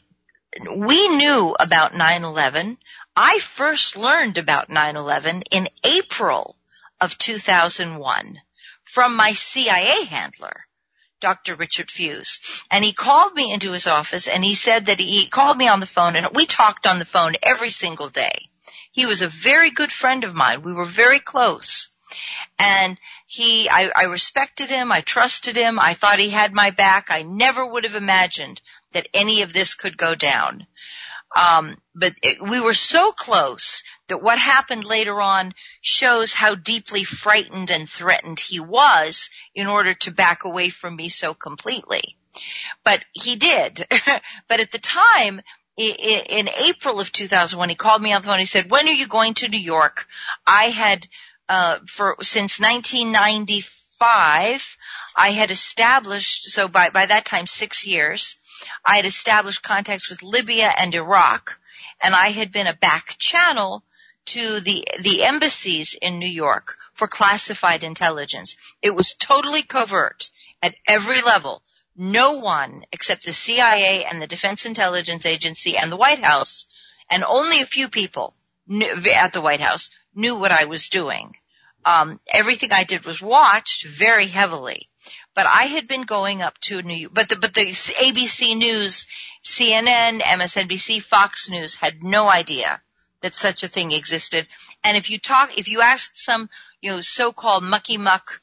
we 0.77 1.07
knew 1.09 1.55
about 1.59 1.93
9/11. 1.93 2.77
I 3.21 3.39
first 3.57 3.97
learned 3.97 4.37
about 4.37 4.69
9/11 4.69 5.43
in 5.51 5.67
April 5.83 6.55
of 7.01 7.17
2001 7.17 8.41
from 8.85 9.13
my 9.13 9.33
CIA 9.33 10.05
handler. 10.05 10.65
Dr. 11.19 11.55
Richard 11.55 11.89
Fuisz. 11.89 12.39
And 12.71 12.81
he 12.81 12.93
called 12.93 13.33
me 13.33 13.51
into 13.51 13.73
his 13.73 13.87
office 13.87 14.29
and 14.29 14.41
he 14.41 14.55
said 14.55 14.85
that 14.85 15.01
he 15.01 15.27
called 15.29 15.57
me 15.57 15.67
on 15.67 15.81
the 15.81 15.85
phone 15.85 16.15
and 16.15 16.29
we 16.33 16.45
talked 16.45 16.87
on 16.87 16.97
the 16.97 17.03
phone 17.03 17.35
every 17.43 17.71
single 17.71 18.09
day. 18.09 18.47
He 18.93 19.05
was 19.05 19.21
a 19.21 19.27
very 19.27 19.71
good 19.71 19.91
friend 19.91 20.23
of 20.23 20.33
mine. 20.33 20.61
We 20.63 20.71
were 20.71 20.85
very 20.85 21.19
close. 21.19 21.89
And 22.57 22.97
he, 23.27 23.69
I, 23.69 23.89
I 23.93 24.03
respected 24.03 24.69
him. 24.69 24.93
I 24.93 25.01
trusted 25.01 25.57
him. 25.57 25.77
I 25.77 25.93
thought 25.93 26.19
he 26.19 26.29
had 26.29 26.53
my 26.53 26.71
back. 26.71 27.07
I 27.09 27.23
never 27.23 27.65
would 27.65 27.83
have 27.83 27.95
imagined 27.95 28.61
that 28.93 29.09
any 29.13 29.41
of 29.41 29.51
this 29.51 29.75
could 29.75 29.97
go 29.97 30.15
down. 30.15 30.67
Um, 31.35 31.77
but 31.93 32.13
it, 32.21 32.41
we 32.41 32.59
were 32.59 32.73
so 32.73 33.11
close 33.11 33.83
that 34.07 34.21
what 34.21 34.39
happened 34.39 34.83
later 34.83 35.21
on 35.21 35.53
shows 35.81 36.33
how 36.33 36.55
deeply 36.55 37.03
frightened 37.03 37.69
and 37.69 37.87
threatened 37.87 38.39
he 38.39 38.59
was 38.59 39.29
in 39.53 39.67
order 39.67 39.93
to 39.93 40.11
back 40.11 40.43
away 40.43 40.69
from 40.69 40.95
me 40.95 41.09
so 41.09 41.33
completely. 41.33 42.17
But 42.83 43.05
he 43.13 43.35
did. 43.35 43.85
but 44.47 44.59
at 44.59 44.71
the 44.71 44.79
time, 44.79 45.41
in 45.77 46.49
April 46.57 46.99
of 46.99 47.11
2001, 47.11 47.69
he 47.69 47.75
called 47.75 48.01
me 48.01 48.13
on 48.13 48.21
the 48.21 48.25
phone. 48.25 48.35
And 48.35 48.41
he 48.41 48.45
said, 48.45 48.69
"When 48.69 48.87
are 48.87 48.93
you 48.93 49.07
going 49.07 49.33
to 49.35 49.47
New 49.47 49.59
York?" 49.59 50.05
I 50.45 50.69
had, 50.69 51.07
uh, 51.47 51.79
for 51.87 52.17
since 52.21 52.59
1995, 52.59 54.77
I 55.15 55.31
had 55.31 55.51
established. 55.51 56.47
So 56.47 56.67
by 56.67 56.89
by 56.89 57.05
that 57.05 57.25
time, 57.25 57.47
six 57.47 57.85
years, 57.85 58.35
I 58.85 58.97
had 58.97 59.05
established 59.05 59.63
contacts 59.63 60.09
with 60.09 60.23
Libya 60.23 60.73
and 60.77 60.93
Iraq, 60.93 61.59
and 62.01 62.13
I 62.13 62.31
had 62.31 62.51
been 62.51 62.67
a 62.67 62.75
back 62.75 63.15
channel 63.17 63.83
to 64.27 64.61
the 64.61 64.85
the 65.01 65.23
embassies 65.23 65.95
in 66.01 66.19
New 66.19 66.29
York 66.29 66.75
for 66.93 67.07
classified 67.07 67.83
intelligence. 67.83 68.55
It 68.81 68.91
was 68.91 69.15
totally 69.19 69.63
covert 69.63 70.29
at 70.61 70.75
every 70.87 71.21
level 71.21 71.63
no 71.99 72.31
one 72.31 72.85
except 72.93 73.25
the 73.25 73.33
CIA 73.33 74.05
and 74.05 74.21
the 74.21 74.27
Defense 74.27 74.65
Intelligence 74.65 75.25
Agency 75.25 75.75
and 75.75 75.91
the 75.91 75.97
White 75.97 76.23
House, 76.23 76.65
and 77.11 77.25
only 77.25 77.61
a 77.61 77.65
few 77.65 77.89
people 77.89 78.35
knew, 78.65 78.89
at 79.13 79.33
the 79.33 79.41
White 79.41 79.59
House 79.59 79.89
knew 80.15 80.37
what 80.37 80.53
I 80.53 80.63
was 80.63 80.87
doing. 80.87 81.33
Um, 81.83 82.21
everything 82.31 82.71
I 82.71 82.85
did 82.85 83.03
was 83.03 83.21
watched 83.21 83.85
very 83.85 84.29
heavily. 84.29 84.87
But 85.35 85.45
I 85.45 85.65
had 85.67 85.87
been 85.87 86.03
going 86.03 86.41
up 86.41 86.55
to 86.63 86.81
New 86.81 86.95
York, 86.95 87.13
but 87.13 87.29
the, 87.29 87.37
but 87.37 87.53
the 87.53 87.67
ABC 87.67 88.57
News, 88.57 89.05
CNN, 89.45 90.21
MSNBC, 90.21 91.01
Fox 91.03 91.49
News 91.49 91.75
had 91.75 92.03
no 92.03 92.27
idea 92.27 92.81
that 93.21 93.33
such 93.33 93.63
a 93.63 93.69
thing 93.69 93.91
existed. 93.91 94.47
And 94.83 94.97
if 94.97 95.09
you 95.09 95.19
talk, 95.19 95.57
if 95.57 95.67
you 95.67 95.81
asked 95.81 96.17
some, 96.17 96.49
you 96.81 96.91
know, 96.91 97.01
so-called 97.01 97.63
mucky 97.63 97.97
muck 97.97 98.41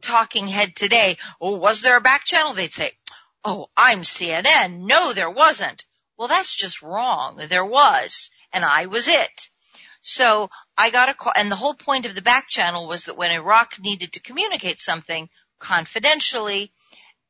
talking 0.00 0.48
head 0.48 0.74
today, 0.76 1.18
oh, 1.40 1.56
was 1.56 1.82
there 1.82 1.96
a 1.96 2.00
back 2.00 2.24
channel? 2.24 2.54
They'd 2.54 2.72
say, 2.72 2.92
oh, 3.44 3.68
I'm 3.76 4.02
CNN. 4.02 4.86
No, 4.86 5.14
there 5.14 5.30
wasn't. 5.30 5.84
Well, 6.16 6.28
that's 6.28 6.54
just 6.54 6.82
wrong. 6.82 7.40
There 7.48 7.64
was, 7.64 8.30
and 8.52 8.64
I 8.64 8.86
was 8.86 9.08
it. 9.08 9.48
So 10.02 10.48
I 10.76 10.90
got 10.90 11.08
a 11.08 11.14
call, 11.14 11.32
and 11.34 11.50
the 11.50 11.56
whole 11.56 11.74
point 11.74 12.06
of 12.06 12.14
the 12.14 12.22
back 12.22 12.48
channel 12.48 12.88
was 12.88 13.04
that 13.04 13.16
when 13.16 13.30
Iraq 13.30 13.72
needed 13.80 14.12
to 14.12 14.20
communicate 14.20 14.78
something 14.78 15.28
confidentially, 15.58 16.72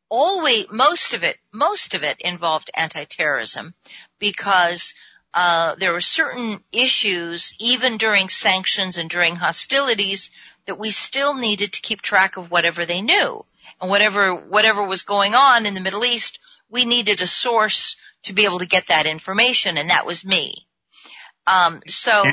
always, 0.08 0.66
most 0.70 1.14
of 1.14 1.22
it, 1.22 1.36
most 1.52 1.94
of 1.94 2.02
it 2.02 2.16
involved 2.20 2.70
anti-terrorism 2.74 3.74
because 4.18 4.94
uh, 5.34 5.74
there 5.78 5.92
were 5.92 6.00
certain 6.00 6.62
issues, 6.72 7.54
even 7.58 7.98
during 7.98 8.28
sanctions 8.28 8.98
and 8.98 9.10
during 9.10 9.36
hostilities, 9.36 10.30
that 10.66 10.78
we 10.78 10.90
still 10.90 11.34
needed 11.34 11.72
to 11.72 11.80
keep 11.80 12.00
track 12.00 12.36
of 12.36 12.50
whatever 12.50 12.86
they 12.86 13.02
knew. 13.02 13.44
And 13.80 13.90
whatever, 13.90 14.34
whatever 14.34 14.86
was 14.86 15.02
going 15.02 15.34
on 15.34 15.66
in 15.66 15.74
the 15.74 15.80
Middle 15.80 16.04
East, 16.04 16.38
we 16.70 16.84
needed 16.84 17.20
a 17.20 17.26
source 17.26 17.96
to 18.24 18.32
be 18.32 18.44
able 18.44 18.58
to 18.58 18.66
get 18.66 18.84
that 18.88 19.06
information, 19.06 19.76
and 19.76 19.90
that 19.90 20.06
was 20.06 20.24
me. 20.24 20.66
Um, 21.46 21.80
so 21.86 22.24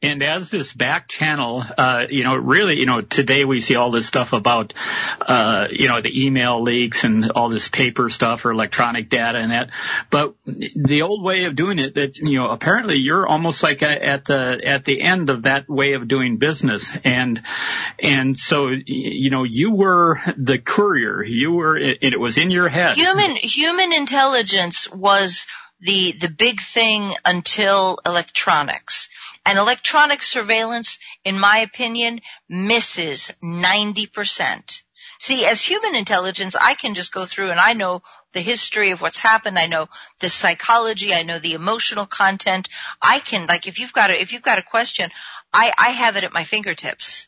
and 0.00 0.22
as 0.22 0.48
this 0.50 0.72
back 0.72 1.08
channel, 1.08 1.64
uh, 1.76 2.06
you 2.08 2.22
know, 2.22 2.36
really, 2.36 2.78
you 2.78 2.86
know, 2.86 3.00
today 3.00 3.44
we 3.44 3.60
see 3.60 3.74
all 3.74 3.90
this 3.90 4.06
stuff 4.06 4.32
about, 4.32 4.72
uh, 5.20 5.66
you 5.72 5.88
know, 5.88 6.00
the 6.00 6.24
email 6.24 6.62
leaks 6.62 7.02
and 7.02 7.32
all 7.32 7.48
this 7.48 7.68
paper 7.68 8.08
stuff 8.08 8.44
or 8.44 8.52
electronic 8.52 9.10
data 9.10 9.38
and 9.38 9.50
that. 9.50 9.70
But 10.08 10.36
the 10.46 11.02
old 11.02 11.24
way 11.24 11.44
of 11.46 11.56
doing 11.56 11.80
it, 11.80 11.94
that 11.94 12.16
you 12.16 12.38
know, 12.38 12.46
apparently 12.46 12.98
you're 12.98 13.26
almost 13.26 13.64
like 13.64 13.82
a, 13.82 14.04
at 14.04 14.24
the 14.24 14.60
at 14.64 14.84
the 14.84 15.00
end 15.02 15.30
of 15.30 15.42
that 15.42 15.68
way 15.68 15.94
of 15.94 16.06
doing 16.06 16.36
business, 16.36 16.96
and 17.02 17.42
and 17.98 18.38
so 18.38 18.68
you 18.68 19.30
know, 19.30 19.42
you 19.42 19.74
were 19.74 20.20
the 20.36 20.58
courier. 20.58 21.24
You 21.24 21.52
were, 21.52 21.76
it, 21.76 21.98
it 22.02 22.20
was 22.20 22.38
in 22.38 22.52
your 22.52 22.68
head. 22.68 22.94
Human 22.94 23.34
human 23.34 23.92
intelligence 23.92 24.88
was 24.94 25.44
the 25.80 26.14
the 26.20 26.28
big 26.28 26.60
thing 26.60 27.14
until 27.24 27.98
electronics 28.06 29.08
and 29.48 29.58
electronic 29.58 30.20
surveillance, 30.20 30.98
in 31.24 31.38
my 31.38 31.60
opinion, 31.60 32.20
misses 32.50 33.32
90%. 33.42 34.82
See, 35.20 35.46
as 35.46 35.62
human 35.62 35.94
intelligence, 35.94 36.54
I 36.54 36.74
can 36.74 36.94
just 36.94 37.14
go 37.14 37.24
through 37.24 37.50
and 37.50 37.58
I 37.58 37.72
know 37.72 38.02
the 38.34 38.42
history 38.42 38.92
of 38.92 39.00
what's 39.00 39.16
happened. 39.16 39.58
I 39.58 39.66
know 39.66 39.86
the 40.20 40.28
psychology. 40.28 41.14
I 41.14 41.22
know 41.22 41.38
the 41.38 41.54
emotional 41.54 42.06
content. 42.06 42.68
I 43.00 43.20
can, 43.20 43.46
like, 43.46 43.66
if 43.66 43.78
you've 43.78 43.94
got 43.94 44.10
a, 44.10 44.20
if 44.20 44.32
you've 44.32 44.42
got 44.42 44.58
a 44.58 44.62
question, 44.62 45.10
I, 45.50 45.72
I 45.78 45.92
have 45.92 46.16
it 46.16 46.24
at 46.24 46.34
my 46.34 46.44
fingertips. 46.44 47.26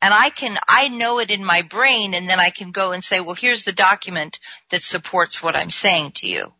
And 0.00 0.14
I 0.14 0.30
can, 0.30 0.56
I 0.66 0.88
know 0.88 1.18
it 1.18 1.30
in 1.30 1.44
my 1.44 1.60
brain 1.60 2.14
and 2.14 2.30
then 2.30 2.40
I 2.40 2.50
can 2.50 2.72
go 2.72 2.92
and 2.92 3.04
say, 3.04 3.20
well, 3.20 3.36
here's 3.38 3.64
the 3.64 3.72
document 3.72 4.38
that 4.70 4.80
supports 4.80 5.42
what 5.42 5.54
I'm 5.54 5.70
saying 5.70 6.12
to 6.16 6.26
you. 6.26 6.52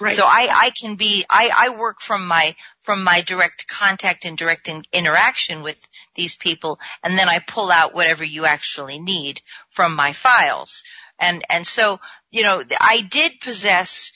Right. 0.00 0.16
So 0.16 0.24
I, 0.24 0.48
I 0.50 0.70
can 0.78 0.96
be, 0.96 1.24
I, 1.30 1.50
I 1.56 1.78
work 1.78 2.00
from 2.00 2.26
my, 2.26 2.54
from 2.82 3.02
my 3.02 3.22
direct 3.22 3.66
contact 3.68 4.24
and 4.24 4.36
direct 4.36 4.68
in, 4.68 4.82
interaction 4.92 5.62
with 5.62 5.78
these 6.14 6.36
people 6.38 6.78
and 7.02 7.18
then 7.18 7.28
I 7.28 7.40
pull 7.46 7.70
out 7.70 7.94
whatever 7.94 8.24
you 8.24 8.44
actually 8.44 8.98
need 8.98 9.40
from 9.70 9.96
my 9.96 10.12
files. 10.12 10.82
And, 11.18 11.44
and 11.48 11.66
so, 11.66 11.98
you 12.30 12.42
know, 12.42 12.62
I 12.78 13.00
did 13.10 13.32
possess 13.42 14.12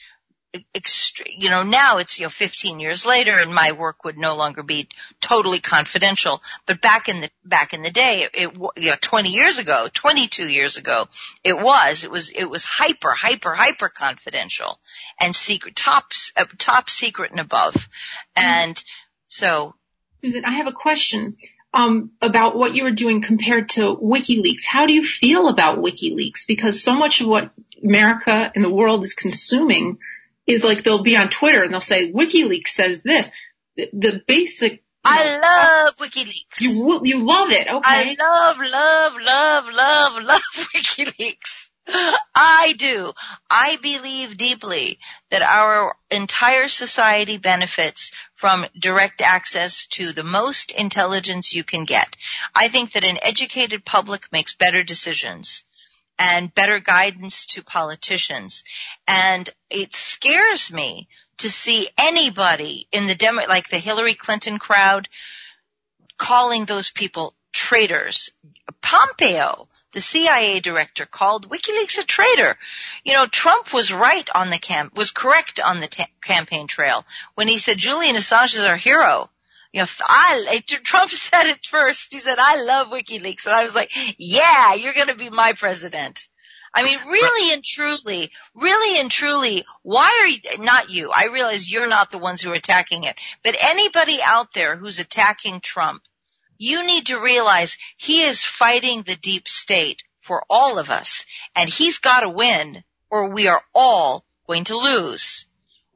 you 0.53 1.49
know, 1.49 1.63
now 1.63 1.97
it's, 1.97 2.19
you 2.19 2.25
know, 2.25 2.29
15 2.29 2.79
years 2.79 3.05
later 3.05 3.33
and 3.35 3.53
my 3.53 3.71
work 3.71 4.03
would 4.03 4.17
no 4.17 4.35
longer 4.35 4.63
be 4.63 4.89
totally 5.21 5.61
confidential. 5.61 6.41
But 6.67 6.81
back 6.81 7.07
in 7.07 7.21
the, 7.21 7.29
back 7.45 7.73
in 7.73 7.81
the 7.81 7.91
day, 7.91 8.27
it, 8.33 8.53
you 8.75 8.89
know, 8.89 8.95
20 9.01 9.29
years 9.29 9.59
ago, 9.59 9.87
22 9.93 10.47
years 10.47 10.77
ago, 10.77 11.05
it 11.43 11.53
was, 11.53 12.03
it 12.03 12.11
was, 12.11 12.31
it 12.35 12.45
was 12.45 12.65
hyper, 12.65 13.11
hyper, 13.11 13.53
hyper 13.53 13.89
confidential 13.89 14.79
and 15.19 15.33
secret, 15.33 15.75
top, 15.75 16.05
uh, 16.35 16.45
top 16.57 16.89
secret 16.89 17.31
and 17.31 17.39
above. 17.39 17.75
And 18.35 18.81
so. 19.25 19.75
Susan, 20.21 20.43
I 20.45 20.57
have 20.57 20.67
a 20.67 20.73
question. 20.73 21.37
Um, 21.73 22.11
about 22.21 22.57
what 22.57 22.73
you 22.73 22.83
were 22.83 22.91
doing 22.91 23.23
compared 23.25 23.69
to 23.69 23.95
WikiLeaks. 23.95 24.65
How 24.69 24.87
do 24.87 24.93
you 24.93 25.07
feel 25.07 25.47
about 25.47 25.79
WikiLeaks? 25.79 26.45
Because 26.45 26.83
so 26.83 26.95
much 26.95 27.21
of 27.21 27.29
what 27.29 27.53
America 27.81 28.51
and 28.53 28.61
the 28.61 28.69
world 28.69 29.05
is 29.05 29.13
consuming 29.13 29.97
is 30.51 30.63
like 30.63 30.83
they'll 30.83 31.03
be 31.03 31.17
on 31.17 31.29
Twitter 31.29 31.63
and 31.63 31.73
they'll 31.73 31.81
say 31.81 32.11
WikiLeaks 32.11 32.69
says 32.69 33.01
this. 33.03 33.29
The, 33.77 33.89
the 33.93 34.21
basic. 34.27 34.83
I 35.03 35.35
know, 35.35 35.41
love 35.41 35.95
WikiLeaks. 35.97 36.59
You 36.59 37.01
you 37.03 37.25
love 37.25 37.51
it, 37.51 37.67
okay? 37.67 37.79
I 37.83 38.15
love, 38.19 38.57
love, 38.59 39.13
love, 39.21 39.65
love, 39.73 40.23
love 40.23 40.41
WikiLeaks. 40.75 41.69
I 42.35 42.73
do. 42.77 43.11
I 43.49 43.77
believe 43.81 44.37
deeply 44.37 44.99
that 45.31 45.41
our 45.41 45.95
entire 46.09 46.67
society 46.67 47.37
benefits 47.37 48.11
from 48.35 48.65
direct 48.79 49.21
access 49.21 49.87
to 49.93 50.13
the 50.13 50.23
most 50.23 50.71
intelligence 50.71 51.53
you 51.53 51.63
can 51.63 51.85
get. 51.85 52.15
I 52.53 52.69
think 52.69 52.93
that 52.93 53.03
an 53.03 53.17
educated 53.21 53.83
public 53.83 54.31
makes 54.31 54.55
better 54.55 54.83
decisions 54.83 55.63
and 56.21 56.53
better 56.53 56.79
guidance 56.79 57.47
to 57.49 57.63
politicians. 57.63 58.63
And 59.07 59.49
it 59.71 59.89
scares 59.91 60.69
me 60.71 61.07
to 61.39 61.49
see 61.49 61.89
anybody 61.97 62.87
in 62.91 63.07
the 63.07 63.15
demo, 63.15 63.47
like 63.47 63.69
the 63.69 63.79
Hillary 63.79 64.13
Clinton 64.13 64.59
crowd 64.59 65.09
calling 66.19 66.65
those 66.65 66.91
people 66.93 67.33
traitors. 67.51 68.29
Pompeo, 68.83 69.67
the 69.93 70.01
CIA 70.01 70.59
director 70.59 71.07
called 71.11 71.49
WikiLeaks 71.49 71.97
a 71.97 72.05
traitor. 72.05 72.55
You 73.03 73.13
know, 73.13 73.25
Trump 73.25 73.73
was 73.73 73.91
right 73.91 74.29
on 74.35 74.51
the 74.51 74.59
camp, 74.59 74.95
was 74.95 75.09
correct 75.09 75.59
on 75.59 75.81
the 75.81 75.87
ta- 75.87 76.05
campaign 76.23 76.67
trail 76.67 77.03
when 77.33 77.47
he 77.47 77.57
said 77.57 77.79
Julian 77.79 78.15
Assange 78.15 78.53
is 78.53 78.67
our 78.67 78.77
hero 78.77 79.31
you 79.71 79.81
know, 79.81 79.87
I, 80.01 80.63
Trump 80.83 81.11
said 81.11 81.47
it 81.47 81.65
first. 81.69 82.13
He 82.13 82.19
said, 82.19 82.39
I 82.39 82.61
love 82.61 82.87
WikiLeaks. 82.87 83.45
And 83.45 83.55
I 83.55 83.63
was 83.63 83.75
like, 83.75 83.89
yeah, 84.17 84.73
you're 84.75 84.93
going 84.93 85.07
to 85.07 85.15
be 85.15 85.29
my 85.29 85.53
president. 85.53 86.27
I 86.73 86.83
mean, 86.83 86.99
really 87.05 87.53
and 87.53 87.63
truly, 87.63 88.31
really 88.55 88.99
and 88.99 89.11
truly, 89.11 89.65
why 89.83 90.09
are 90.21 90.27
you, 90.27 90.63
not 90.63 90.89
you, 90.89 91.11
I 91.11 91.25
realize 91.25 91.69
you're 91.69 91.87
not 91.87 92.11
the 92.11 92.17
ones 92.17 92.41
who 92.41 92.51
are 92.51 92.55
attacking 92.55 93.03
it, 93.03 93.17
but 93.43 93.57
anybody 93.59 94.19
out 94.23 94.53
there 94.53 94.77
who's 94.77 94.97
attacking 94.99 95.59
Trump, 95.61 96.03
you 96.57 96.85
need 96.85 97.07
to 97.07 97.19
realize 97.19 97.77
he 97.97 98.23
is 98.23 98.45
fighting 98.57 99.03
the 99.05 99.17
deep 99.21 99.49
state 99.49 100.01
for 100.21 100.43
all 100.49 100.79
of 100.79 100.89
us, 100.89 101.25
and 101.55 101.69
he's 101.69 101.97
gotta 101.97 102.29
win, 102.29 102.83
or 103.09 103.33
we 103.33 103.47
are 103.47 103.63
all 103.75 104.23
going 104.47 104.63
to 104.65 104.77
lose. 104.77 105.45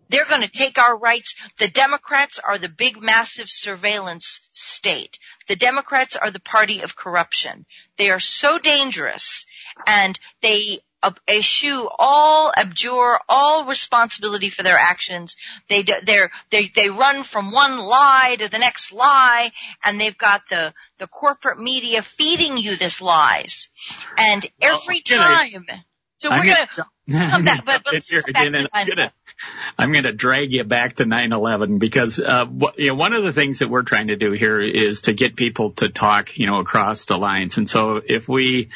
They're 0.09 0.27
going 0.27 0.41
to 0.41 0.49
take 0.49 0.77
our 0.77 0.97
rights. 0.97 1.35
The 1.59 1.69
Democrats 1.69 2.39
are 2.45 2.57
the 2.57 2.69
big 2.69 3.01
massive 3.01 3.47
surveillance 3.47 4.41
state. 4.51 5.17
The 5.47 5.55
Democrats 5.55 6.15
are 6.15 6.31
the 6.31 6.39
party 6.39 6.81
of 6.81 6.95
corruption. 6.95 7.65
They 7.97 8.09
are 8.09 8.19
so 8.19 8.59
dangerous 8.59 9.45
and 9.85 10.19
they 10.41 10.81
eschew 11.27 11.87
all, 11.99 12.51
abjure 12.55 13.19
all 13.29 13.65
responsibility 13.67 14.49
for 14.49 14.63
their 14.63 14.77
actions. 14.77 15.35
They, 15.69 15.83
they 15.83 16.71
they, 16.73 16.89
run 16.89 17.23
from 17.23 17.51
one 17.51 17.77
lie 17.77 18.35
to 18.39 18.49
the 18.49 18.57
next 18.57 18.91
lie 18.91 19.51
and 19.83 19.99
they've 19.99 20.17
got 20.17 20.43
the, 20.49 20.73
the 20.97 21.07
corporate 21.07 21.59
media 21.59 22.01
feeding 22.01 22.57
you 22.57 22.75
this 22.75 23.01
lies. 23.01 23.69
And 24.17 24.49
every 24.61 25.01
time, 25.01 25.65
so 26.17 26.29
we're 26.31 26.45
going 26.45 26.55
to 26.77 27.29
come 27.29 27.45
back, 27.45 27.65
but, 27.65 27.83
but 27.83 27.93
let's 27.93 28.11
come 28.11 28.33
back 28.33 28.87
to 28.87 29.11
I'm 29.77 29.91
going 29.91 30.05
to 30.05 30.13
drag 30.13 30.53
you 30.53 30.63
back 30.63 30.97
to 30.97 31.03
9/11 31.03 31.79
because 31.79 32.19
uh, 32.19 32.45
you 32.77 32.87
know 32.87 32.95
one 32.95 33.13
of 33.13 33.23
the 33.23 33.33
things 33.33 33.59
that 33.59 33.69
we're 33.69 33.83
trying 33.83 34.07
to 34.07 34.15
do 34.15 34.31
here 34.31 34.61
is 34.61 35.01
to 35.01 35.13
get 35.13 35.35
people 35.35 35.71
to 35.71 35.89
talk, 35.89 36.37
you 36.37 36.47
know, 36.47 36.59
across 36.59 37.05
the 37.05 37.17
lines. 37.17 37.57
And 37.57 37.69
so 37.69 38.01
if 38.05 38.29
we, 38.29 38.69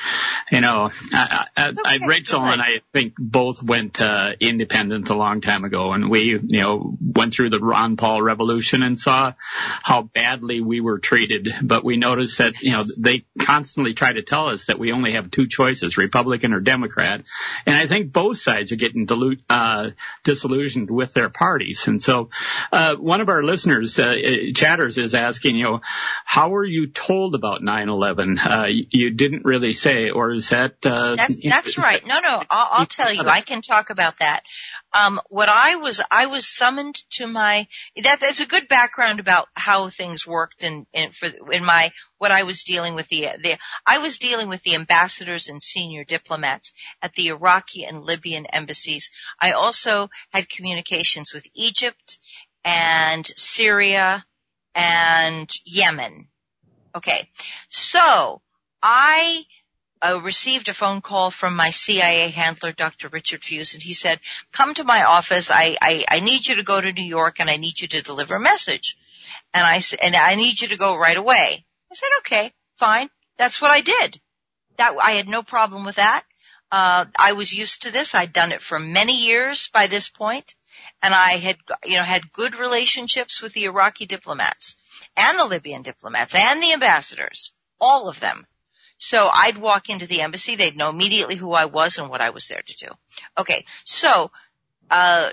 you 0.51 0.61
know, 0.61 0.91
I, 1.13 1.45
I, 1.55 1.69
okay, 1.69 2.05
Rachel 2.05 2.41
and 2.41 2.61
I 2.61 2.81
think 2.93 3.13
both 3.17 3.63
went 3.63 4.01
uh, 4.01 4.33
independent 4.39 5.09
a 5.09 5.15
long 5.15 5.39
time 5.41 5.63
ago, 5.63 5.93
and 5.93 6.09
we, 6.09 6.37
you 6.41 6.61
know, 6.61 6.97
went 7.01 7.33
through 7.33 7.51
the 7.51 7.59
Ron 7.59 7.95
Paul 7.95 8.21
revolution 8.21 8.83
and 8.83 8.99
saw 8.99 9.33
how 9.39 10.03
badly 10.03 10.59
we 10.59 10.81
were 10.81 10.99
treated. 10.99 11.53
But 11.61 11.85
we 11.85 11.95
noticed 11.95 12.39
that 12.39 12.61
you 12.61 12.71
know 12.71 12.83
they 12.99 13.25
constantly 13.39 13.93
try 13.93 14.11
to 14.11 14.21
tell 14.21 14.47
us 14.47 14.65
that 14.65 14.79
we 14.79 14.91
only 14.91 15.13
have 15.13 15.31
two 15.31 15.47
choices, 15.47 15.97
Republican 15.97 16.53
or 16.53 16.59
Democrat, 16.59 17.23
and 17.65 17.75
I 17.75 17.87
think 17.87 18.11
both 18.11 18.37
sides 18.37 18.73
are 18.73 18.77
getting 18.77 19.05
dilute, 19.05 19.41
uh, 19.49 19.91
disillusioned 20.25 20.48
disillusioned 20.49 20.89
with 20.89 21.13
their 21.13 21.29
parties. 21.29 21.83
And 21.87 22.01
so, 22.01 22.29
uh, 22.71 22.95
one 22.95 23.21
of 23.21 23.29
our 23.29 23.43
listeners, 23.43 23.97
uh, 23.99 24.15
chatters 24.55 24.97
is 24.97 25.13
asking, 25.13 25.55
you 25.55 25.63
know, 25.63 25.81
how 26.25 26.49
were 26.49 26.65
you 26.65 26.87
told 26.87 27.35
about 27.35 27.61
9/11? 27.61 28.37
Uh, 28.39 28.65
you 28.67 29.11
didn't 29.11 29.45
really 29.45 29.71
say, 29.71 30.09
or 30.09 30.31
is 30.31 30.49
that? 30.49 30.73
Uh, 30.83 31.15
that's, 31.15 31.39
that's 31.43 31.77
right. 31.77 32.05
No, 32.05 32.19
no, 32.19 32.43
I'll, 32.49 32.67
I'll 32.71 32.85
tell 32.85 33.13
you. 33.13 33.21
I 33.23 33.41
can 33.41 33.61
talk 33.61 33.89
about 33.89 34.19
that. 34.19 34.43
Um, 34.91 35.19
what 35.29 35.49
I 35.49 35.75
was, 35.75 36.01
I 36.09 36.25
was 36.25 36.47
summoned 36.47 36.97
to 37.13 37.27
my, 37.27 37.67
that, 38.01 38.19
that's 38.21 38.41
a 38.41 38.47
good 38.47 38.67
background 38.67 39.19
about 39.19 39.47
how 39.53 39.89
things 39.89 40.25
worked 40.25 40.63
in, 40.63 40.87
in, 40.93 41.11
for, 41.11 41.27
in 41.51 41.63
my, 41.63 41.91
what 42.17 42.31
I 42.31 42.43
was 42.43 42.63
dealing 42.65 42.95
with 42.95 43.07
the, 43.09 43.27
the, 43.41 43.57
I 43.85 43.99
was 43.99 44.17
dealing 44.17 44.49
with 44.49 44.63
the 44.63 44.75
ambassadors 44.75 45.47
and 45.47 45.61
senior 45.61 46.03
diplomats 46.03 46.73
at 47.01 47.13
the 47.13 47.27
Iraqi 47.27 47.85
and 47.85 48.01
Libyan 48.03 48.45
embassies. 48.47 49.09
I 49.39 49.51
also 49.51 50.09
had 50.31 50.49
communications 50.49 51.31
with 51.33 51.45
Egypt 51.53 52.17
and 52.63 53.25
Syria 53.35 54.25
and 54.73 55.49
Yemen. 55.65 56.27
Okay. 56.95 57.29
So, 57.69 58.41
I, 58.81 59.43
uh, 60.01 60.19
received 60.23 60.69
a 60.69 60.73
phone 60.73 61.01
call 61.01 61.31
from 61.31 61.55
my 61.55 61.71
CIA 61.71 62.31
handler, 62.31 62.71
Dr. 62.71 63.09
Richard 63.09 63.41
Fuisz, 63.41 63.73
and 63.73 63.83
he 63.83 63.93
said, 63.93 64.19
come 64.55 64.73
to 64.75 64.83
my 64.83 65.03
office. 65.03 65.49
I, 65.51 65.77
I, 65.81 66.05
I 66.07 66.19
need 66.19 66.47
you 66.47 66.55
to 66.55 66.63
go 66.63 66.79
to 66.79 66.91
New 66.91 67.05
York 67.05 67.35
and 67.39 67.49
I 67.49 67.57
need 67.57 67.79
you 67.79 67.87
to 67.89 68.01
deliver 68.01 68.35
a 68.35 68.39
message. 68.39 68.97
And 69.53 69.65
I 69.65 69.79
said, 69.79 69.99
and 70.01 70.15
I 70.15 70.35
need 70.35 70.61
you 70.61 70.69
to 70.69 70.77
go 70.77 70.97
right 70.97 71.17
away. 71.17 71.65
I 71.91 71.95
said, 71.95 72.09
okay, 72.19 72.53
fine. 72.77 73.09
That's 73.37 73.61
what 73.61 73.71
I 73.71 73.81
did. 73.81 74.19
That, 74.77 74.95
I 75.01 75.13
had 75.13 75.27
no 75.27 75.43
problem 75.43 75.85
with 75.85 75.97
that. 75.97 76.23
Uh, 76.71 77.05
I 77.17 77.33
was 77.33 77.51
used 77.51 77.81
to 77.81 77.91
this. 77.91 78.13
I'd 78.13 78.33
done 78.33 78.51
it 78.51 78.61
for 78.61 78.79
many 78.79 79.13
years 79.13 79.69
by 79.73 79.87
this 79.87 80.07
point, 80.07 80.53
and 81.01 81.13
I 81.13 81.37
had, 81.39 81.57
you 81.83 81.95
know, 81.95 82.03
had 82.03 82.31
good 82.31 82.55
relationships 82.55 83.41
with 83.41 83.53
the 83.53 83.63
Iraqi 83.63 84.05
diplomats 84.05 84.75
and 85.17 85.39
the 85.39 85.45
Libyan 85.45 85.81
diplomats 85.81 86.35
and 86.35 86.61
the 86.61 86.73
ambassadors, 86.73 87.53
all 87.79 88.07
of 88.07 88.19
them. 88.19 88.45
So 88.99 89.29
I'd 89.31 89.57
walk 89.57 89.89
into 89.89 90.07
the 90.07 90.21
embassy. 90.21 90.55
They'd 90.55 90.75
know 90.75 90.89
immediately 90.89 91.37
who 91.37 91.53
I 91.53 91.65
was 91.65 91.97
and 91.97 92.09
what 92.09 92.21
I 92.21 92.29
was 92.31 92.47
there 92.47 92.61
to 92.61 92.87
do. 92.87 92.93
Okay. 93.37 93.65
So, 93.85 94.29
uh, 94.91 95.29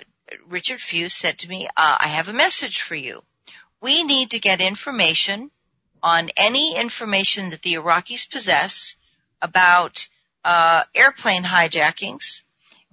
Richard 0.49 0.79
Fuisz 0.79 1.11
said 1.11 1.39
to 1.41 1.49
me, 1.49 1.67
uh, 1.67 1.97
I 1.99 2.17
have 2.17 2.29
a 2.29 2.33
message 2.33 2.85
for 2.89 2.95
you. 2.95 3.23
We 3.83 4.05
need 4.05 4.31
to 4.31 4.39
get 4.39 4.61
information 4.61 5.51
on 6.03 6.31
any 6.37 6.77
information 6.77 7.51
that 7.51 7.63
the 7.63 7.75
Iraqis 7.75 8.31
possess 8.31 8.95
about 9.43 9.99
uh, 10.45 10.85
airplane 10.95 11.45
hijackings. 11.45 12.43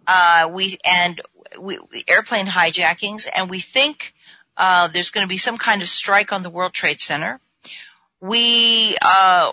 Uh, 0.07 0.49
we 0.53 0.79
and 0.83 1.21
we, 1.59 1.79
airplane 2.07 2.47
hijackings, 2.47 3.27
and 3.31 3.49
we 3.49 3.61
think 3.61 4.13
uh, 4.57 4.89
there's 4.91 5.11
going 5.11 5.25
to 5.25 5.29
be 5.29 5.37
some 5.37 5.57
kind 5.57 5.81
of 5.83 5.87
strike 5.87 6.31
on 6.31 6.41
the 6.41 6.49
World 6.49 6.73
Trade 6.73 6.99
Center. 6.99 7.39
We 8.19 8.97
uh, 9.01 9.51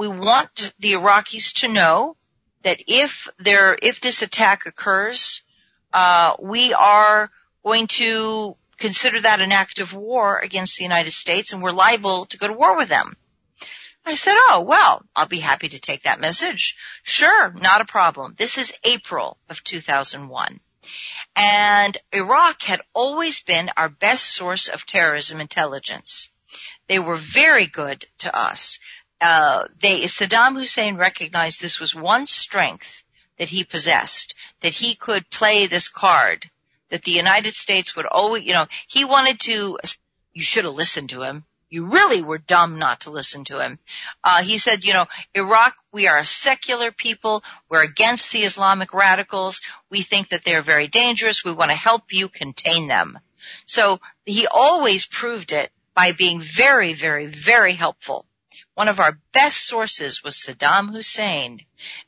we 0.00 0.08
want 0.08 0.72
the 0.78 0.92
Iraqis 0.92 1.52
to 1.56 1.68
know 1.68 2.16
that 2.64 2.78
if 2.86 3.10
there, 3.38 3.76
if 3.82 4.00
this 4.00 4.22
attack 4.22 4.60
occurs, 4.64 5.42
uh, 5.92 6.36
we 6.40 6.72
are 6.72 7.30
going 7.62 7.86
to 7.98 8.56
consider 8.78 9.20
that 9.20 9.40
an 9.40 9.52
act 9.52 9.78
of 9.78 9.92
war 9.92 10.38
against 10.38 10.78
the 10.78 10.84
United 10.84 11.10
States 11.10 11.52
and 11.52 11.62
we're 11.62 11.70
liable 11.70 12.24
to 12.30 12.38
go 12.38 12.46
to 12.46 12.54
war 12.54 12.78
with 12.78 12.88
them. 12.88 13.14
I 14.06 14.14
said, 14.14 14.32
oh, 14.34 14.64
well, 14.66 15.02
I'll 15.14 15.28
be 15.28 15.40
happy 15.40 15.68
to 15.68 15.78
take 15.78 16.04
that 16.04 16.18
message. 16.18 16.76
Sure, 17.02 17.52
not 17.52 17.82
a 17.82 17.84
problem. 17.84 18.34
This 18.38 18.56
is 18.56 18.72
April 18.82 19.36
of 19.50 19.62
2001. 19.64 20.60
And 21.36 21.98
Iraq 22.10 22.62
had 22.62 22.80
always 22.94 23.42
been 23.46 23.68
our 23.76 23.90
best 23.90 24.34
source 24.34 24.70
of 24.72 24.86
terrorism 24.86 25.40
intelligence. 25.40 26.30
They 26.88 26.98
were 26.98 27.20
very 27.34 27.68
good 27.68 28.06
to 28.20 28.34
us 28.36 28.78
uh, 29.20 29.64
they, 29.82 30.04
Saddam 30.04 30.58
Hussein 30.58 30.96
recognized 30.96 31.60
this 31.60 31.78
was 31.78 31.94
one 31.94 32.26
strength 32.26 33.02
that 33.38 33.48
he 33.48 33.64
possessed, 33.64 34.34
that 34.62 34.72
he 34.72 34.96
could 34.96 35.28
play 35.30 35.66
this 35.66 35.88
card, 35.94 36.46
that 36.90 37.02
the 37.02 37.12
United 37.12 37.54
States 37.54 37.94
would 37.96 38.06
always, 38.06 38.44
you 38.44 38.52
know, 38.52 38.66
he 38.88 39.04
wanted 39.04 39.38
to, 39.40 39.78
you 40.32 40.42
should 40.42 40.64
have 40.64 40.74
listened 40.74 41.10
to 41.10 41.22
him. 41.22 41.44
You 41.68 41.86
really 41.86 42.22
were 42.22 42.38
dumb 42.38 42.78
not 42.78 43.02
to 43.02 43.10
listen 43.10 43.44
to 43.44 43.64
him. 43.64 43.78
Uh, 44.24 44.42
he 44.42 44.58
said, 44.58 44.80
you 44.82 44.92
know, 44.92 45.06
Iraq, 45.34 45.74
we 45.92 46.08
are 46.08 46.18
a 46.18 46.24
secular 46.24 46.90
people. 46.90 47.44
We're 47.68 47.84
against 47.84 48.32
the 48.32 48.40
Islamic 48.40 48.92
radicals. 48.92 49.60
We 49.88 50.02
think 50.02 50.30
that 50.30 50.42
they're 50.44 50.64
very 50.64 50.88
dangerous. 50.88 51.42
We 51.44 51.54
want 51.54 51.70
to 51.70 51.76
help 51.76 52.04
you 52.10 52.28
contain 52.28 52.88
them. 52.88 53.18
So 53.66 54.00
he 54.24 54.48
always 54.50 55.06
proved 55.10 55.52
it 55.52 55.70
by 55.94 56.10
being 56.12 56.42
very, 56.56 56.94
very, 56.94 57.26
very 57.26 57.76
helpful 57.76 58.26
one 58.80 58.88
of 58.88 58.98
our 58.98 59.18
best 59.34 59.66
sources 59.66 60.22
was 60.24 60.42
Saddam 60.42 60.90
Hussein. 60.90 61.60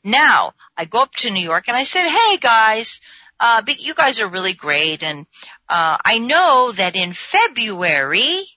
Now, 0.03 0.53
I 0.75 0.85
go 0.85 1.01
up 1.01 1.11
to 1.17 1.29
New 1.29 1.43
York 1.43 1.65
and 1.67 1.77
I 1.77 1.83
said, 1.83 2.07
hey 2.07 2.37
guys, 2.37 2.99
uh, 3.39 3.61
you 3.77 3.93
guys 3.93 4.19
are 4.19 4.27
really 4.27 4.55
great 4.55 5.03
and, 5.03 5.27
uh, 5.69 5.97
I 6.03 6.17
know 6.17 6.71
that 6.75 6.95
in 6.95 7.13
February, 7.13 8.47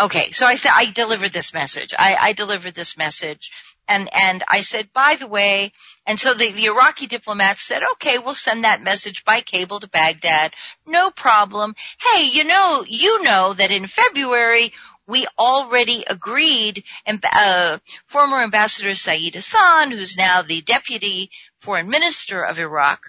okay, 0.00 0.32
so 0.32 0.46
I 0.46 0.54
said, 0.54 0.70
I 0.72 0.90
delivered 0.94 1.34
this 1.34 1.52
message. 1.52 1.92
I, 1.98 2.16
I 2.18 2.32
delivered 2.32 2.74
this 2.74 2.96
message 2.96 3.50
and, 3.86 4.08
and 4.14 4.42
I 4.48 4.60
said, 4.62 4.88
by 4.94 5.16
the 5.20 5.28
way, 5.28 5.74
and 6.06 6.18
so 6.18 6.30
the, 6.32 6.52
the 6.52 6.64
Iraqi 6.64 7.06
diplomats 7.06 7.66
said, 7.66 7.82
okay, 7.92 8.16
we'll 8.16 8.34
send 8.34 8.64
that 8.64 8.80
message 8.80 9.24
by 9.26 9.42
cable 9.42 9.78
to 9.80 9.88
Baghdad. 9.88 10.54
No 10.86 11.10
problem. 11.10 11.74
Hey, 12.00 12.22
you 12.30 12.44
know, 12.44 12.82
you 12.88 13.22
know 13.22 13.52
that 13.52 13.70
in 13.70 13.88
February 13.88 14.72
we 15.06 15.26
already 15.38 16.04
agreed, 16.06 16.84
uh, 17.06 17.78
former 18.06 18.42
Ambassador 18.42 18.94
Saeed 18.94 19.34
Hassan, 19.34 19.90
who's 19.90 20.16
now 20.16 20.42
the 20.42 20.62
deputy 20.62 21.30
foreign 21.60 21.88
minister 21.88 22.42
of 22.42 22.58
Iraq, 22.58 23.00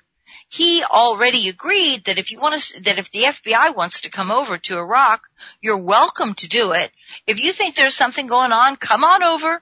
he 0.50 0.84
already 0.84 1.50
agreed 1.50 2.06
that 2.06 2.18
if 2.18 2.32
you 2.32 2.40
want 2.40 2.62
to, 2.62 2.82
that 2.84 3.00
if 3.00 3.12
the 3.12 3.24
FBI 3.24 3.76
wants 3.76 4.02
to 4.02 4.10
come 4.10 4.32
over 4.32 4.58
to 4.58 4.78
Iraq, 4.78 5.22
you're 5.62 5.82
welcome 5.82 6.36
to 6.36 6.48
do 6.48 6.72
it. 6.72 6.92
If 7.26 7.42
you 7.42 7.52
think 7.52 7.76
there's 7.76 7.98
something 7.98 8.28
going 8.28 8.52
on, 8.52 8.78
come 8.78 9.04
on 9.04 9.24
over. 9.24 9.62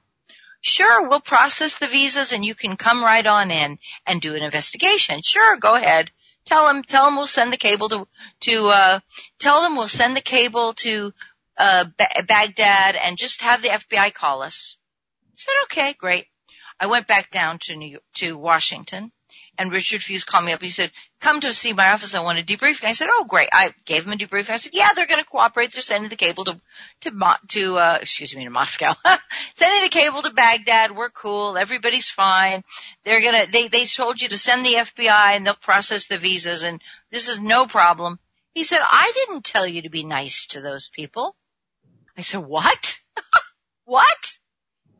Sure, 0.62 1.08
we'll 1.08 1.21
process 1.21 1.78
the 1.80 1.88
visas 1.88 2.32
and 2.32 2.43
you 2.43 2.56
can 2.56 2.76
come 2.76 3.04
right 3.04 3.26
on 3.26 3.52
in 3.52 3.78
and 4.06 4.21
do 4.21 4.36
an 4.36 4.43
investigation. 4.43 5.21
Sure, 5.24 5.58
go 5.58 5.76
ahead. 5.76 6.12
Tell 6.45 6.67
them, 6.67 6.84
tell 6.84 7.06
them 7.06 7.15
we'll 7.15 7.26
send 7.26 7.52
the 7.52 7.58
cable 7.58 7.89
to, 7.89 8.08
to, 8.41 8.65
uh, 8.65 9.00
tell 9.39 9.62
them 9.62 9.76
we'll 9.76 9.88
send 9.88 10.15
the 10.15 10.21
cable 10.21 10.74
to 10.78 11.12
uh, 11.57 11.85
ba- 11.97 12.23
Baghdad 12.27 12.95
and 12.95 13.17
just 13.17 13.41
have 13.41 13.61
the 13.61 13.69
FBI 13.69 14.13
call 14.13 14.41
us. 14.41 14.77
I 15.27 15.33
said, 15.35 15.53
okay, 15.65 15.95
great. 15.97 16.25
I 16.79 16.87
went 16.87 17.07
back 17.07 17.31
down 17.31 17.59
to 17.63 17.75
New 17.75 17.99
to 18.17 18.33
Washington 18.33 19.11
And 19.57 19.71
Richard 19.71 20.01
Fuisz 20.01 20.25
called 20.25 20.45
me 20.45 20.51
up. 20.51 20.61
He 20.61 20.69
said, 20.69 20.91
come 21.21 21.39
to 21.39 21.53
see 21.53 21.71
my 21.71 21.91
office. 21.91 22.13
I 22.13 22.21
want 22.21 22.39
a 22.39 22.43
debrief. 22.43 22.83
I 22.83 22.91
said, 22.91 23.07
oh 23.09 23.25
great. 23.27 23.47
I 23.53 23.73
gave 23.85 24.03
him 24.03 24.11
a 24.11 24.17
debrief. 24.17 24.49
I 24.49 24.57
said, 24.57 24.73
yeah, 24.73 24.89
they're 24.93 25.07
going 25.07 25.23
to 25.23 25.29
cooperate. 25.29 25.71
They're 25.71 25.81
sending 25.81 26.09
the 26.09 26.17
cable 26.17 26.43
to, 26.45 26.61
to, 27.01 27.11
to, 27.49 27.75
uh, 27.75 27.97
excuse 28.01 28.35
me, 28.35 28.43
to 28.43 28.49
Moscow. 28.49 28.93
sending 29.55 29.81
the 29.81 29.89
cable 29.89 30.21
to 30.23 30.33
Baghdad. 30.33 30.95
We're 30.95 31.09
cool. 31.09 31.57
Everybody's 31.57 32.11
fine. 32.13 32.63
They're 33.05 33.21
going 33.21 33.45
to, 33.45 33.51
they, 33.51 33.69
they 33.69 33.85
told 33.85 34.19
you 34.19 34.27
to 34.29 34.37
send 34.37 34.65
the 34.65 34.75
FBI 34.75 35.35
and 35.35 35.45
they'll 35.45 35.55
process 35.55 36.07
the 36.09 36.17
visas 36.17 36.63
and 36.63 36.81
this 37.11 37.29
is 37.29 37.39
no 37.41 37.65
problem. 37.65 38.19
He 38.53 38.63
said, 38.63 38.79
I 38.81 39.11
didn't 39.15 39.45
tell 39.45 39.67
you 39.67 39.83
to 39.83 39.89
be 39.89 40.05
nice 40.05 40.47
to 40.51 40.61
those 40.61 40.89
people. 40.93 41.35
I 42.17 42.21
said, 42.21 42.45
what? 42.45 42.95
what? 43.86 44.38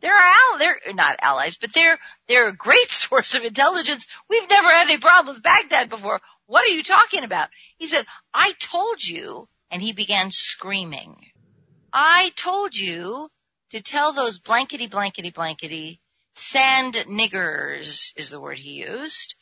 They're 0.02 0.14
al- 0.14 0.60
they're 0.60 0.80
not 0.94 1.18
allies, 1.22 1.58
but 1.60 1.74
they're 1.74 1.98
they're 2.28 2.50
a 2.50 2.56
great 2.56 2.90
source 2.90 3.34
of 3.36 3.44
intelligence. 3.44 4.06
We've 4.30 4.50
never 4.50 4.70
had 4.70 4.88
any 4.88 5.00
problem 5.00 5.36
with 5.36 5.44
Baghdad 5.44 5.90
before. 5.90 6.20
What 6.48 6.64
are 6.64 6.74
you 6.74 6.84
talking 6.84 7.24
about? 7.24 7.50
He 7.78 7.88
said, 7.88 8.06
I 8.34 8.54
told 8.60 9.04
you, 9.04 9.48
and 9.72 9.82
he 9.82 9.94
began 9.94 10.28
screaming. 10.30 11.16
I 11.92 12.32
told 12.36 12.76
you 12.76 13.30
to 13.72 13.82
tell 13.82 14.14
those 14.14 14.40
blankety 14.40 14.88
blankety 14.88 15.32
blankety 15.32 16.02
sand 16.36 16.96
niggers 17.10 18.12
is 18.16 18.30
the 18.30 18.40
word 18.40 18.58
he 18.60 18.84
used. 18.84 19.36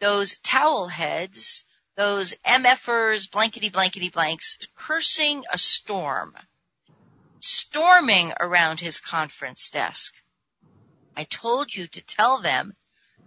Those 0.00 0.38
towel 0.44 0.88
heads, 0.88 1.64
those 1.96 2.34
MFers, 2.46 3.30
blankety 3.30 3.70
blankety 3.70 4.10
blanks, 4.10 4.58
cursing 4.76 5.44
a 5.50 5.56
storm 5.56 6.34
storming 7.42 8.32
around 8.38 8.80
his 8.80 8.98
conference 8.98 9.70
desk. 9.70 10.12
I 11.16 11.24
told 11.24 11.74
you 11.74 11.86
to 11.88 12.02
tell 12.06 12.40
them 12.40 12.74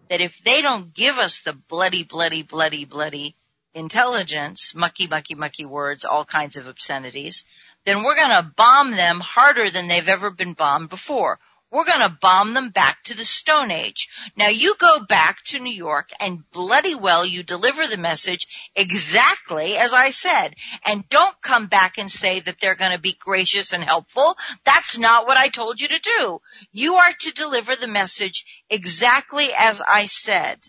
that 0.10 0.22
if 0.22 0.38
they 0.44 0.62
don't 0.62 0.94
give 0.94 1.18
us 1.18 1.42
the 1.44 1.54
bloody, 1.54 2.04
bloody, 2.04 2.44
bloody, 2.44 2.86
bloody 2.86 3.36
intelligence, 3.74 4.72
mucky, 4.76 5.08
mucky, 5.08 5.36
mucky 5.36 5.66
words, 5.66 6.06
all 6.06 6.26
kinds 6.26 6.56
of 6.56 6.68
obscenities, 6.68 7.44
then 7.86 8.04
we're 8.04 8.16
gonna 8.16 8.54
bomb 8.56 8.96
them 8.96 9.20
harder 9.20 9.70
than 9.72 9.88
they've 9.88 10.08
ever 10.08 10.30
been 10.30 10.54
bombed 10.54 10.90
before. 10.90 11.40
We're 11.74 11.86
gonna 11.86 12.16
bomb 12.22 12.54
them 12.54 12.70
back 12.70 13.00
to 13.06 13.16
the 13.16 13.26
Stone 13.26 13.72
Age. 13.72 14.08
Now 14.38 14.50
you 14.50 14.76
go 14.80 15.04
back 15.10 15.38
to 15.46 15.60
New 15.60 15.74
York 15.74 16.10
and 16.20 16.44
bloody 16.52 16.94
well 16.94 17.26
you 17.26 17.42
deliver 17.42 17.88
the 17.88 17.98
message 17.98 18.46
exactly 18.76 19.76
as 19.76 19.92
I 19.92 20.12
said. 20.12 20.54
And 20.86 21.10
don't 21.10 21.36
come 21.42 21.66
back 21.66 21.98
and 21.98 22.12
say 22.12 22.42
that 22.42 22.58
they're 22.62 22.76
gonna 22.76 23.00
be 23.00 23.18
gracious 23.20 23.74
and 23.74 23.84
helpful. 23.84 24.38
That's 24.64 25.00
not 25.00 25.26
what 25.26 25.36
I 25.36 25.50
told 25.50 25.82
you 25.82 25.88
to 25.88 26.00
do. 26.00 26.40
You 26.72 26.94
are 26.94 27.14
to 27.22 27.32
deliver 27.32 27.76
the 27.76 27.88
message 27.88 28.46
exactly 28.70 29.50
as 29.58 29.82
I 29.82 30.06
said. 30.06 30.60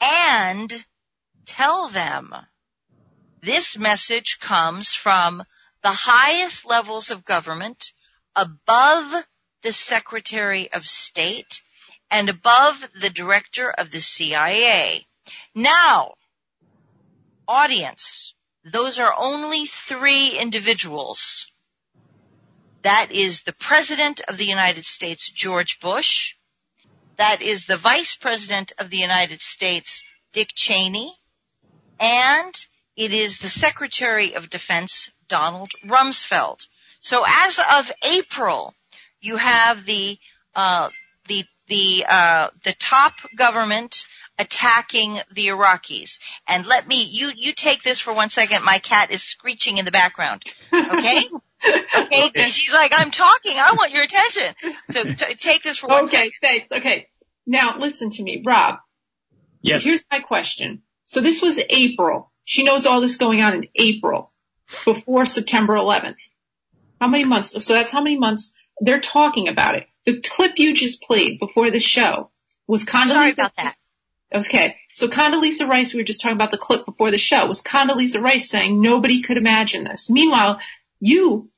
And 0.00 0.72
tell 1.46 1.88
them 1.88 2.32
this 3.42 3.76
message 3.76 4.38
comes 4.40 4.94
from 4.94 5.42
the 5.82 5.90
highest 5.90 6.64
levels 6.64 7.10
of 7.10 7.24
government 7.24 7.86
above 8.36 9.24
the 9.64 9.72
Secretary 9.72 10.70
of 10.72 10.84
State 10.84 11.62
and 12.10 12.28
above 12.28 12.76
the 13.00 13.10
Director 13.10 13.70
of 13.70 13.90
the 13.90 14.00
CIA. 14.00 15.06
Now, 15.54 16.14
audience, 17.48 18.34
those 18.70 19.00
are 19.00 19.14
only 19.18 19.66
three 19.88 20.38
individuals. 20.38 21.50
That 22.84 23.10
is 23.10 23.42
the 23.42 23.54
President 23.54 24.20
of 24.28 24.36
the 24.36 24.44
United 24.44 24.84
States, 24.84 25.32
George 25.34 25.80
Bush. 25.80 26.34
That 27.16 27.40
is 27.40 27.66
the 27.66 27.78
Vice 27.78 28.16
President 28.20 28.72
of 28.78 28.90
the 28.90 28.98
United 28.98 29.40
States, 29.40 30.02
Dick 30.34 30.48
Cheney. 30.54 31.16
And 31.98 32.54
it 32.96 33.14
is 33.14 33.38
the 33.38 33.48
Secretary 33.48 34.34
of 34.34 34.50
Defense, 34.50 35.10
Donald 35.28 35.72
Rumsfeld. 35.86 36.66
So 37.00 37.24
as 37.26 37.58
of 37.58 37.86
April 38.02 38.74
you 39.24 39.36
have 39.36 39.84
the 39.84 40.18
uh, 40.54 40.88
the 41.28 41.44
the 41.68 42.04
uh, 42.08 42.50
the 42.64 42.74
top 42.78 43.14
government 43.36 43.96
attacking 44.38 45.18
the 45.34 45.46
Iraqis. 45.46 46.18
And 46.46 46.66
let 46.66 46.86
me 46.86 47.08
you 47.10 47.30
you 47.34 47.52
take 47.56 47.82
this 47.82 48.00
for 48.00 48.14
one 48.14 48.30
second. 48.30 48.64
My 48.64 48.78
cat 48.78 49.10
is 49.10 49.22
screeching 49.22 49.78
in 49.78 49.84
the 49.84 49.90
background. 49.90 50.42
Okay. 50.72 51.22
okay. 51.96 52.24
okay. 52.28 52.48
She's 52.48 52.72
like, 52.72 52.92
I'm 52.94 53.10
talking. 53.10 53.56
I 53.56 53.72
want 53.76 53.92
your 53.92 54.02
attention. 54.02 54.54
So 54.90 55.02
t- 55.04 55.34
take 55.36 55.62
this 55.62 55.78
for 55.78 55.88
one 55.88 56.04
okay, 56.04 56.16
second. 56.16 56.32
thanks. 56.42 56.72
Okay. 56.72 57.08
Now 57.46 57.78
listen 57.78 58.10
to 58.10 58.22
me, 58.22 58.42
Rob. 58.44 58.78
Yes. 59.62 59.84
Here's 59.84 60.04
my 60.10 60.20
question. 60.20 60.82
So 61.06 61.20
this 61.20 61.40
was 61.40 61.60
April. 61.68 62.30
She 62.44 62.64
knows 62.64 62.84
all 62.86 63.00
this 63.00 63.16
going 63.16 63.40
on 63.40 63.54
in 63.54 63.68
April 63.76 64.32
before 64.84 65.24
September 65.24 65.74
11th. 65.74 66.16
How 67.00 67.08
many 67.08 67.24
months? 67.24 67.54
So 67.64 67.72
that's 67.74 67.90
how 67.90 68.02
many 68.02 68.18
months 68.18 68.50
they're 68.80 69.00
talking 69.00 69.48
about 69.48 69.76
it. 69.76 69.86
The 70.06 70.20
clip 70.20 70.52
you 70.56 70.74
just 70.74 71.02
played 71.02 71.38
before 71.38 71.70
the 71.70 71.78
show 71.78 72.30
was 72.66 72.84
Condoleezza. 72.84 73.08
Sorry 73.08 73.30
about 73.30 73.56
that. 73.56 73.76
Okay. 74.34 74.76
So 74.94 75.08
Condoleezza 75.08 75.68
Rice, 75.68 75.92
we 75.92 76.00
were 76.00 76.04
just 76.04 76.20
talking 76.20 76.36
about 76.36 76.50
the 76.50 76.58
clip 76.58 76.84
before 76.86 77.10
the 77.10 77.18
show, 77.18 77.46
was 77.46 77.62
Condoleezza 77.62 78.20
Rice 78.20 78.48
saying 78.48 78.80
nobody 78.80 79.22
could 79.22 79.36
imagine 79.36 79.84
this. 79.84 80.08
Meanwhile, 80.10 80.60
you, 81.00 81.50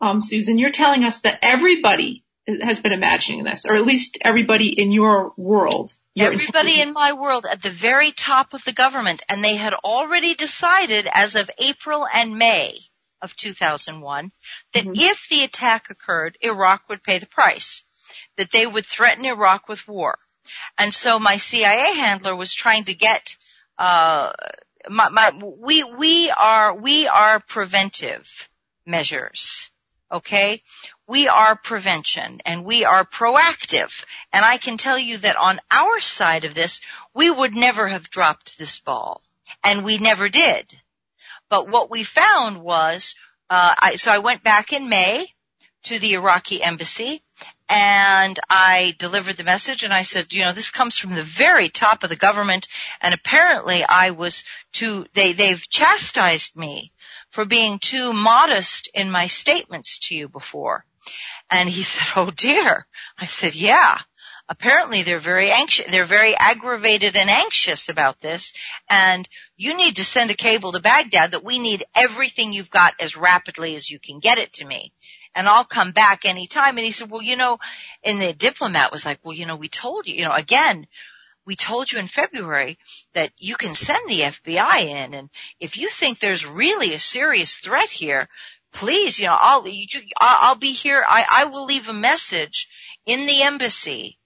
um, 0.00 0.20
Susan, 0.20 0.58
you're 0.58 0.72
telling 0.72 1.04
us 1.04 1.20
that 1.22 1.38
everybody 1.42 2.24
has 2.62 2.80
been 2.80 2.92
imagining 2.92 3.44
this, 3.44 3.64
or 3.68 3.76
at 3.76 3.86
least 3.86 4.18
everybody 4.22 4.68
in 4.76 4.90
your 4.90 5.32
world. 5.36 5.92
Your 6.14 6.32
everybody 6.32 6.80
in 6.80 6.92
my 6.92 7.12
world 7.12 7.46
at 7.50 7.62
the 7.62 7.70
very 7.70 8.12
top 8.12 8.54
of 8.54 8.64
the 8.64 8.72
government, 8.72 9.22
and 9.28 9.44
they 9.44 9.56
had 9.56 9.74
already 9.74 10.34
decided 10.34 11.06
as 11.12 11.36
of 11.36 11.50
April 11.58 12.06
and 12.12 12.34
May 12.34 12.74
of 13.22 13.36
2001 13.36 14.32
that 14.74 14.84
mm-hmm. 14.84 14.92
if 14.94 15.18
the 15.28 15.42
attack 15.42 15.90
occurred, 15.90 16.38
Iraq 16.40 16.88
would 16.88 17.02
pay 17.02 17.18
the 17.18 17.26
price, 17.26 17.82
that 18.36 18.50
they 18.52 18.66
would 18.66 18.86
threaten 18.86 19.24
Iraq 19.24 19.68
with 19.68 19.86
war. 19.86 20.18
And 20.78 20.92
so 20.92 21.18
my 21.18 21.36
CIA 21.36 21.94
handler 21.96 22.34
was 22.34 22.54
trying 22.54 22.84
to 22.84 22.94
get, 22.94 23.36
uh, 23.78 24.32
my, 24.88 25.08
my, 25.10 25.32
we, 25.58 25.84
we 25.84 26.32
are, 26.36 26.74
we 26.74 27.06
are 27.06 27.40
preventive 27.40 28.26
measures. 28.86 29.70
Okay? 30.12 30.62
We 31.06 31.28
are 31.28 31.56
prevention 31.56 32.40
and 32.44 32.64
we 32.64 32.84
are 32.84 33.04
proactive. 33.04 33.90
And 34.32 34.44
I 34.44 34.58
can 34.58 34.76
tell 34.76 34.98
you 34.98 35.18
that 35.18 35.36
on 35.36 35.60
our 35.70 36.00
side 36.00 36.44
of 36.44 36.54
this, 36.54 36.80
we 37.14 37.30
would 37.30 37.54
never 37.54 37.88
have 37.88 38.10
dropped 38.10 38.58
this 38.58 38.80
ball. 38.80 39.22
And 39.62 39.84
we 39.84 39.98
never 39.98 40.28
did. 40.28 40.72
But 41.50 41.68
what 41.68 41.90
we 41.90 42.04
found 42.04 42.62
was, 42.62 43.14
uh, 43.50 43.74
I, 43.76 43.96
so 43.96 44.10
I 44.10 44.18
went 44.18 44.44
back 44.44 44.72
in 44.72 44.88
May 44.88 45.26
to 45.84 45.98
the 45.98 46.12
Iraqi 46.12 46.62
embassy 46.62 47.22
and 47.68 48.38
I 48.48 48.94
delivered 48.98 49.36
the 49.36 49.44
message 49.44 49.82
and 49.82 49.92
I 49.92 50.02
said, 50.02 50.26
you 50.30 50.44
know, 50.44 50.52
this 50.52 50.70
comes 50.70 50.96
from 50.96 51.14
the 51.14 51.26
very 51.38 51.68
top 51.70 52.02
of 52.02 52.10
the 52.10 52.16
government 52.16 52.68
and 53.00 53.14
apparently 53.14 53.82
I 53.82 54.10
was 54.10 54.44
too, 54.72 55.06
they, 55.14 55.32
they've 55.32 55.62
chastised 55.68 56.56
me 56.56 56.92
for 57.32 57.44
being 57.44 57.80
too 57.82 58.12
modest 58.12 58.90
in 58.94 59.10
my 59.10 59.26
statements 59.26 59.98
to 60.08 60.14
you 60.14 60.28
before. 60.28 60.84
And 61.50 61.68
he 61.68 61.82
said, 61.84 62.06
oh 62.14 62.30
dear. 62.36 62.86
I 63.18 63.26
said, 63.26 63.54
yeah 63.54 63.98
apparently 64.50 65.04
they're 65.04 65.20
very 65.20 65.52
anxious, 65.52 65.86
they're 65.90 66.06
very 66.06 66.36
aggravated 66.36 67.14
and 67.14 67.30
anxious 67.30 67.88
about 67.88 68.20
this, 68.20 68.52
and 68.90 69.28
you 69.56 69.76
need 69.76 69.96
to 69.96 70.04
send 70.04 70.30
a 70.30 70.36
cable 70.36 70.72
to 70.72 70.80
Baghdad 70.80 71.30
that 71.30 71.44
we 71.44 71.60
need 71.60 71.84
everything 71.94 72.52
you've 72.52 72.70
got 72.70 72.94
as 73.00 73.16
rapidly 73.16 73.76
as 73.76 73.88
you 73.88 74.00
can 74.00 74.18
get 74.18 74.38
it 74.38 74.52
to 74.54 74.66
me. 74.66 74.92
And 75.36 75.46
I'll 75.46 75.64
come 75.64 75.92
back 75.92 76.24
anytime. 76.24 76.76
And 76.76 76.84
he 76.84 76.90
said, 76.90 77.08
well, 77.08 77.22
you 77.22 77.36
know, 77.36 77.58
and 78.02 78.20
the 78.20 78.34
diplomat 78.34 78.90
was 78.90 79.04
like, 79.04 79.20
well, 79.22 79.32
you 79.32 79.46
know, 79.46 79.54
we 79.54 79.68
told 79.68 80.08
you, 80.08 80.16
you 80.16 80.24
know, 80.24 80.32
again, 80.32 80.88
we 81.46 81.54
told 81.54 81.90
you 81.92 82.00
in 82.00 82.08
February 82.08 82.78
that 83.14 83.30
you 83.38 83.56
can 83.56 83.74
send 83.76 84.08
the 84.08 84.20
FBI 84.22 84.84
in, 84.84 85.14
and 85.14 85.30
if 85.60 85.78
you 85.78 85.88
think 85.88 86.18
there's 86.18 86.44
really 86.44 86.92
a 86.92 86.98
serious 86.98 87.56
threat 87.64 87.88
here, 87.88 88.28
please, 88.72 89.18
you 89.18 89.26
know, 89.26 89.36
I'll, 89.38 89.66
you, 89.66 89.86
I'll 90.18 90.58
be 90.58 90.72
here. 90.72 91.04
I, 91.06 91.24
I 91.28 91.44
will 91.46 91.64
leave 91.64 91.88
a 91.88 91.92
message 91.92 92.68
in 93.06 93.26
the 93.26 93.42
embassy 93.42 94.18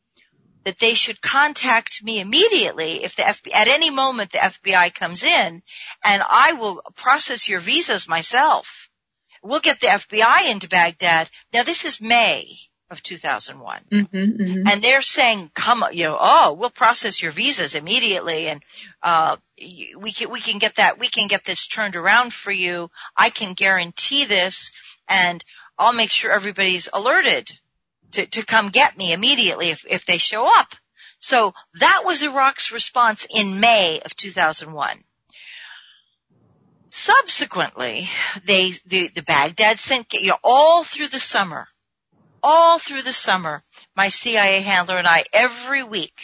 that 0.64 0.78
they 0.78 0.94
should 0.94 1.20
contact 1.20 2.02
me 2.02 2.20
immediately 2.20 3.04
if 3.04 3.16
the 3.16 3.22
FBI, 3.22 3.54
at 3.54 3.68
any 3.68 3.90
moment 3.90 4.32
the 4.32 4.38
FBI 4.38 4.94
comes 4.94 5.22
in 5.22 5.62
and 6.02 6.22
I 6.26 6.54
will 6.54 6.82
process 6.96 7.48
your 7.48 7.60
visas 7.60 8.08
myself. 8.08 8.66
We'll 9.42 9.60
get 9.60 9.80
the 9.80 9.88
FBI 9.88 10.50
into 10.50 10.68
Baghdad. 10.68 11.30
Now 11.52 11.64
this 11.64 11.84
is 11.84 12.00
May 12.00 12.46
of 12.90 13.02
2001. 13.02 13.84
Mm-hmm, 13.92 14.16
mm-hmm. 14.16 14.66
And 14.66 14.82
they're 14.82 15.02
saying, 15.02 15.50
come, 15.54 15.84
you 15.92 16.04
know, 16.04 16.16
oh, 16.18 16.54
we'll 16.58 16.70
process 16.70 17.22
your 17.22 17.32
visas 17.32 17.74
immediately 17.74 18.48
and, 18.48 18.62
uh, 19.02 19.36
we 19.58 20.12
can, 20.16 20.30
we 20.30 20.40
can 20.40 20.58
get 20.58 20.76
that, 20.76 20.98
we 20.98 21.08
can 21.10 21.28
get 21.28 21.44
this 21.44 21.68
turned 21.68 21.96
around 21.96 22.32
for 22.32 22.52
you. 22.52 22.90
I 23.16 23.30
can 23.30 23.54
guarantee 23.54 24.26
this 24.26 24.70
and 25.08 25.44
I'll 25.78 25.92
make 25.92 26.10
sure 26.10 26.30
everybody's 26.30 26.88
alerted 26.92 27.50
to, 28.14 28.26
to 28.26 28.44
come 28.44 28.70
get 28.70 28.96
me 28.96 29.12
immediately 29.12 29.70
if, 29.70 29.84
if 29.88 30.04
they 30.06 30.18
show 30.18 30.46
up. 30.46 30.68
So 31.18 31.52
that 31.80 32.02
was 32.04 32.22
Iraq's 32.22 32.72
response 32.72 33.26
in 33.30 33.60
May 33.60 34.00
of 34.04 34.14
2001. 34.16 35.04
Subsequently, 36.90 38.08
they, 38.46 38.72
the, 38.86 39.10
the 39.14 39.22
Baghdad 39.22 39.78
sent, 39.78 40.12
you 40.12 40.28
know, 40.28 40.38
all 40.44 40.84
through 40.84 41.08
the 41.08 41.18
summer, 41.18 41.66
all 42.42 42.78
through 42.78 43.02
the 43.02 43.12
summer, 43.12 43.62
my 43.96 44.08
CIA 44.08 44.62
handler 44.62 44.98
and 44.98 45.06
I, 45.06 45.24
every 45.32 45.82
week, 45.82 46.14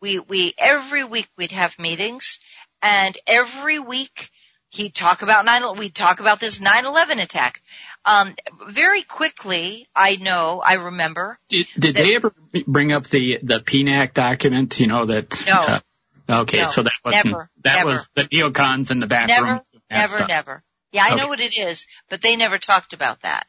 we, 0.00 0.18
we, 0.18 0.54
every 0.58 1.04
week 1.04 1.28
we'd 1.36 1.52
have 1.52 1.78
meetings, 1.78 2.40
and 2.80 3.16
every 3.26 3.78
week 3.78 4.30
he'd 4.70 4.94
talk 4.94 5.22
about 5.22 5.44
9, 5.44 5.78
we'd 5.78 5.94
talk 5.94 6.18
about 6.18 6.40
this 6.40 6.58
9-11 6.58 7.22
attack. 7.22 7.60
Um, 8.04 8.34
very 8.68 9.02
quickly, 9.02 9.86
I 9.94 10.16
know, 10.16 10.60
I 10.64 10.74
remember. 10.74 11.38
Did, 11.48 11.66
did 11.78 11.96
they 11.96 12.16
ever 12.16 12.34
bring 12.66 12.92
up 12.92 13.06
the, 13.08 13.38
the 13.42 13.60
PNAC 13.60 14.12
document, 14.12 14.78
you 14.80 14.88
know, 14.88 15.06
that, 15.06 15.28
no. 15.46 15.80
Uh, 16.28 16.42
okay, 16.42 16.62
no, 16.62 16.70
so 16.70 16.82
that 16.82 16.92
was 17.04 17.12
never, 17.12 17.50
that 17.62 17.76
never. 17.76 17.90
was 17.90 18.08
the 18.14 18.24
neocons 18.24 18.90
in 18.90 19.00
the 19.00 19.06
back 19.06 19.28
never, 19.28 19.46
room. 19.46 19.60
Never, 19.90 20.16
stuff. 20.18 20.28
never. 20.28 20.62
Yeah, 20.90 21.04
I 21.04 21.12
Okay. 21.12 21.22
know 21.22 21.28
what 21.28 21.40
it 21.40 21.54
is, 21.56 21.86
but 22.10 22.20
they 22.22 22.36
never 22.36 22.58
talked 22.58 22.92
about 22.92 23.22
that. 23.22 23.46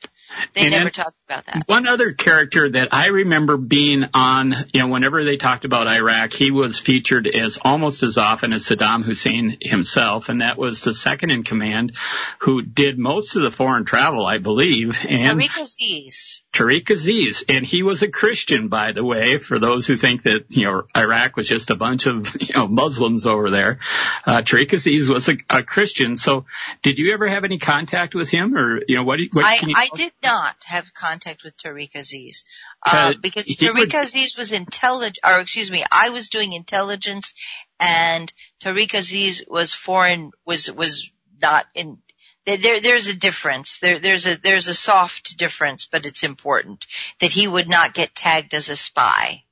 They 0.54 0.62
And 0.62 0.72
never 0.72 0.90
talked 0.90 1.16
about 1.28 1.46
that. 1.46 1.64
One 1.68 1.88
other 1.88 2.14
character 2.14 2.70
that 2.70 2.90
I 2.92 3.08
remember 3.08 3.58
being 3.58 4.06
on, 4.14 4.54
you 4.74 4.82
know, 4.82 4.88
whenever 4.88 5.24
they 5.24 5.38
talked 5.38 5.66
about 5.66 5.88
Iraq, 5.88 6.34
he 6.34 6.52
was 6.52 6.80
featured 6.80 7.28
as 7.28 7.58
almost 7.62 8.04
as 8.04 8.18
often 8.18 8.54
as 8.54 8.68
Saddam 8.68 9.04
Hussein 9.04 9.58
himself, 9.62 10.30
and 10.30 10.42
that 10.42 10.58
was 10.58 10.82
the 10.82 10.94
second 10.94 11.32
in 11.32 11.44
command 11.44 11.94
who 12.40 12.62
did 12.62 12.98
most 12.98 13.36
of 13.36 13.44
the 13.44 13.52
foreign 13.52 13.86
travel, 13.86 14.26
I 14.26 14.38
believe, 14.38 14.96
and 15.08 15.40
Tariq 15.40 15.62
Aziz. 15.62 16.40
Tariq 16.54 16.90
Aziz, 16.92 17.44
and 17.50 17.66
he 17.66 17.82
was 17.82 18.04
a 18.04 18.08
Christian, 18.08 18.68
by 18.68 18.92
the 18.92 19.04
way, 19.04 19.40
for 19.40 19.58
those 19.58 19.88
who 19.88 19.96
think 19.98 20.24
that, 20.24 20.46
you 20.50 20.66
know, 20.66 20.84
Iraq 20.96 21.36
was 21.36 21.48
just 21.48 21.72
a 21.72 21.76
bunch 21.76 22.06
of, 22.06 22.28
you 22.40 22.54
know, 22.54 22.68
Muslims 22.68 23.26
over 23.26 23.50
there. 23.50 23.80
Uh, 24.26 24.44
Tariq 24.44 24.72
Aziz 24.74 25.10
was 25.10 25.28
a, 25.30 25.38
a 25.50 25.64
Christian. 25.64 26.16
So 26.16 26.46
did 26.84 27.00
you 27.00 27.14
ever 27.14 27.28
have 27.28 27.44
any 27.44 27.58
contact 27.58 28.14
with 28.14 28.30
him 28.30 28.56
or, 28.56 28.82
you 28.88 28.96
know, 28.98 29.04
what, 29.04 29.18
do 29.18 29.24
you- 29.24 29.30
what 29.34 29.46
I, 29.46 29.58
can 29.58 29.70
you 29.70 29.76
I 29.76 29.90
did 29.96 30.12
not 30.24 30.56
have 30.66 30.86
contact 30.94 31.44
with 31.44 31.54
Tariq 31.58 31.96
Aziz. 31.96 32.44
Uh, 32.86 33.14
because 33.22 33.46
Tariq 33.76 33.92
Aziz 34.04 34.36
was 34.38 34.52
intelligent, 34.52 35.20
or 35.24 35.40
excuse 35.40 35.70
me, 35.70 35.84
I 35.92 36.10
was 36.10 36.30
doing 36.30 36.54
intelligence 36.54 37.34
and 37.80 38.32
Tariq 38.64 38.94
Aziz 38.94 39.44
was 39.48 39.74
foreign, 39.74 40.32
was, 40.46 40.72
was 40.76 41.10
not 41.42 41.66
in, 41.76 41.98
there, 42.46 42.58
there- 42.58 42.82
there's 42.82 43.08
a 43.08 43.16
difference. 43.16 43.78
There, 43.82 44.00
there's 44.00 44.26
a, 44.26 44.36
there's 44.42 44.68
a 44.68 44.74
soft 44.74 45.36
difference, 45.38 45.88
but 45.92 46.06
it's 46.06 46.24
important 46.24 46.86
that 47.22 47.32
he 47.32 47.48
would 47.48 47.70
not 47.70 47.94
get 47.94 48.16
tagged 48.16 48.54
as 48.54 48.70
a 48.70 48.76
spy. 48.76 49.44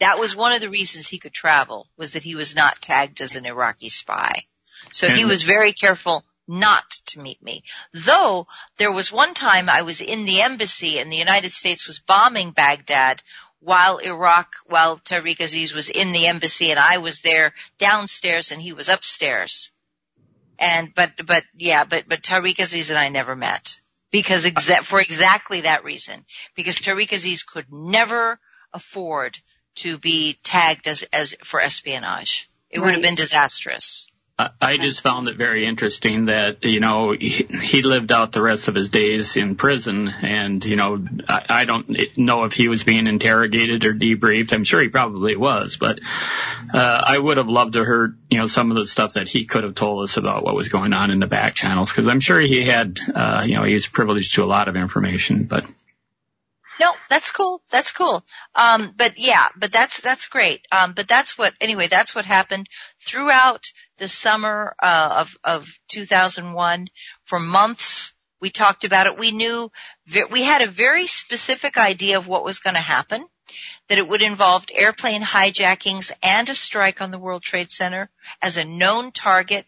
That 0.00 0.18
was 0.18 0.36
one 0.36 0.54
of 0.54 0.60
the 0.60 0.68
reasons 0.68 1.06
he 1.08 1.18
could 1.18 1.32
travel, 1.32 1.88
was 1.96 2.12
that 2.12 2.22
he 2.22 2.34
was 2.34 2.54
not 2.54 2.82
tagged 2.82 3.20
as 3.22 3.34
an 3.34 3.46
Iraqi 3.46 3.88
spy. 3.88 4.44
So 4.90 5.08
he 5.08 5.24
was 5.24 5.42
very 5.42 5.72
careful 5.72 6.22
not 6.48 6.84
to 7.06 7.20
meet 7.20 7.42
me. 7.42 7.64
Though 7.92 8.46
there 8.78 8.92
was 8.92 9.12
one 9.12 9.34
time 9.34 9.68
I 9.68 9.82
was 9.82 10.00
in 10.00 10.24
the 10.24 10.42
embassy 10.42 10.98
and 10.98 11.10
the 11.10 11.16
United 11.16 11.52
States 11.52 11.86
was 11.86 12.00
bombing 12.06 12.52
Baghdad 12.52 13.22
while 13.60 13.98
Iraq, 13.98 14.48
while 14.66 14.98
Tariq 14.98 15.40
Aziz 15.40 15.72
was 15.72 15.88
in 15.88 16.12
the 16.12 16.26
embassy 16.26 16.70
and 16.70 16.78
I 16.78 16.98
was 16.98 17.20
there 17.22 17.52
downstairs 17.78 18.52
and 18.52 18.60
he 18.60 18.72
was 18.72 18.88
upstairs. 18.88 19.70
And, 20.58 20.92
but, 20.94 21.12
but, 21.26 21.44
yeah, 21.54 21.84
but, 21.84 22.04
but 22.08 22.22
Tariq 22.22 22.58
Aziz 22.58 22.90
and 22.90 22.98
I 22.98 23.08
never 23.08 23.36
met. 23.36 23.68
Because 24.10 24.46
exa- 24.46 24.84
for 24.84 25.00
exactly 25.00 25.62
that 25.62 25.84
reason. 25.84 26.24
Because 26.54 26.78
Tariq 26.78 27.12
Aziz 27.12 27.42
could 27.42 27.66
never 27.70 28.38
afford 28.72 29.36
to 29.76 29.98
be 29.98 30.38
tagged 30.42 30.86
as, 30.86 31.04
as, 31.12 31.34
for 31.44 31.60
espionage. 31.60 32.48
It 32.70 32.80
would 32.80 32.92
have 32.92 33.02
been 33.02 33.14
disastrous. 33.14 34.06
I 34.38 34.76
just 34.76 35.00
found 35.00 35.28
it 35.28 35.38
very 35.38 35.64
interesting 35.64 36.26
that, 36.26 36.62
you 36.62 36.78
know, 36.78 37.16
he, 37.18 37.80
lived 37.82 38.12
out 38.12 38.32
the 38.32 38.42
rest 38.42 38.68
of 38.68 38.74
his 38.74 38.90
days 38.90 39.34
in 39.34 39.56
prison 39.56 40.08
and, 40.08 40.62
you 40.62 40.76
know, 40.76 41.02
I, 41.26 41.46
I 41.48 41.64
don't 41.64 41.88
know 42.18 42.44
if 42.44 42.52
he 42.52 42.68
was 42.68 42.84
being 42.84 43.06
interrogated 43.06 43.84
or 43.86 43.94
debriefed. 43.94 44.52
I'm 44.52 44.64
sure 44.64 44.82
he 44.82 44.88
probably 44.88 45.36
was, 45.36 45.78
but, 45.78 46.00
uh, 46.74 47.00
I 47.02 47.18
would 47.18 47.38
have 47.38 47.48
loved 47.48 47.74
to 47.74 47.84
heard, 47.84 48.18
you 48.28 48.38
know, 48.38 48.46
some 48.46 48.70
of 48.70 48.76
the 48.76 48.86
stuff 48.86 49.14
that 49.14 49.26
he 49.26 49.46
could 49.46 49.64
have 49.64 49.74
told 49.74 50.04
us 50.04 50.18
about 50.18 50.44
what 50.44 50.54
was 50.54 50.68
going 50.68 50.92
on 50.92 51.10
in 51.10 51.18
the 51.18 51.26
back 51.26 51.54
channels 51.54 51.90
because 51.90 52.06
I'm 52.06 52.20
sure 52.20 52.38
he 52.38 52.66
had, 52.66 52.98
uh, 53.14 53.42
you 53.46 53.54
know, 53.54 53.64
he 53.64 53.72
was 53.72 53.86
privileged 53.86 54.34
to 54.34 54.42
a 54.42 54.44
lot 54.44 54.68
of 54.68 54.76
information, 54.76 55.44
but 55.44 55.64
No, 56.78 56.92
that's 57.08 57.30
cool. 57.30 57.62
That's 57.70 57.92
cool. 57.92 58.24
Um, 58.54 58.94
but 58.96 59.14
yeah, 59.16 59.48
but 59.56 59.72
that's 59.72 60.00
that's 60.02 60.26
great. 60.28 60.66
Um, 60.70 60.92
but 60.94 61.08
that's 61.08 61.38
what 61.38 61.54
anyway. 61.60 61.88
That's 61.90 62.14
what 62.14 62.24
happened 62.24 62.68
throughout 63.06 63.62
the 63.98 64.08
summer 64.08 64.74
uh, 64.82 65.24
of 65.24 65.28
of 65.42 65.64
2001. 65.90 66.88
For 67.24 67.38
months, 67.38 68.12
we 68.40 68.50
talked 68.50 68.84
about 68.84 69.06
it. 69.06 69.18
We 69.18 69.32
knew 69.32 69.70
we 70.30 70.44
had 70.44 70.62
a 70.62 70.70
very 70.70 71.06
specific 71.06 71.76
idea 71.76 72.18
of 72.18 72.28
what 72.28 72.44
was 72.44 72.58
going 72.58 72.74
to 72.74 72.80
happen. 72.80 73.26
That 73.88 73.98
it 73.98 74.08
would 74.08 74.22
involve 74.22 74.64
airplane 74.74 75.22
hijackings 75.22 76.10
and 76.20 76.48
a 76.48 76.54
strike 76.54 77.00
on 77.00 77.12
the 77.12 77.18
World 77.18 77.44
Trade 77.44 77.70
Center 77.70 78.10
as 78.42 78.56
a 78.56 78.64
known 78.64 79.12
target. 79.12 79.64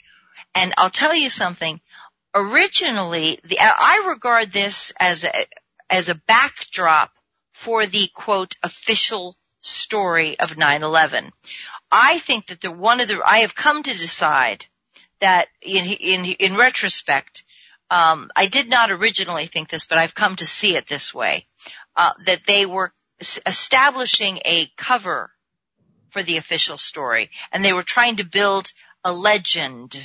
And 0.54 0.74
I'll 0.76 0.90
tell 0.90 1.14
you 1.14 1.28
something. 1.28 1.80
Originally, 2.34 3.38
the 3.44 3.58
I 3.60 4.04
regard 4.08 4.52
this 4.52 4.92
as 4.98 5.24
a 5.24 5.46
as 5.90 6.08
a 6.08 6.20
backdrop 6.26 7.12
for 7.52 7.86
the 7.86 8.08
quote 8.14 8.54
official 8.62 9.36
story 9.60 10.38
of 10.38 10.50
9/11. 10.56 11.32
I 11.90 12.18
think 12.20 12.46
that 12.46 12.60
the 12.60 12.70
one 12.70 13.00
of 13.00 13.08
the 13.08 13.20
I 13.24 13.38
have 13.38 13.54
come 13.54 13.82
to 13.82 13.92
decide 13.92 14.66
that 15.20 15.48
in 15.62 15.84
in 15.86 16.24
in 16.26 16.56
retrospect, 16.56 17.42
um, 17.90 18.30
I 18.36 18.48
did 18.48 18.68
not 18.68 18.90
originally 18.90 19.46
think 19.46 19.70
this, 19.70 19.84
but 19.84 19.98
I've 19.98 20.14
come 20.14 20.36
to 20.36 20.46
see 20.46 20.76
it 20.76 20.86
this 20.88 21.12
way: 21.14 21.46
uh, 21.96 22.12
that 22.26 22.40
they 22.46 22.66
were 22.66 22.92
establishing 23.46 24.38
a 24.44 24.70
cover 24.76 25.32
for 26.10 26.22
the 26.22 26.36
official 26.36 26.78
story, 26.78 27.30
and 27.50 27.64
they 27.64 27.72
were 27.72 27.82
trying 27.82 28.16
to 28.16 28.24
build 28.24 28.72
a 29.04 29.12
legend 29.12 29.96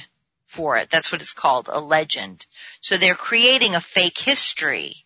for 0.47 0.77
it. 0.77 0.89
That's 0.91 1.11
what 1.11 1.21
it's 1.21 1.33
called, 1.33 1.69
a 1.71 1.79
legend. 1.79 2.45
So 2.81 2.97
they're 2.97 3.15
creating 3.15 3.75
a 3.75 3.81
fake 3.81 4.17
history 4.17 5.05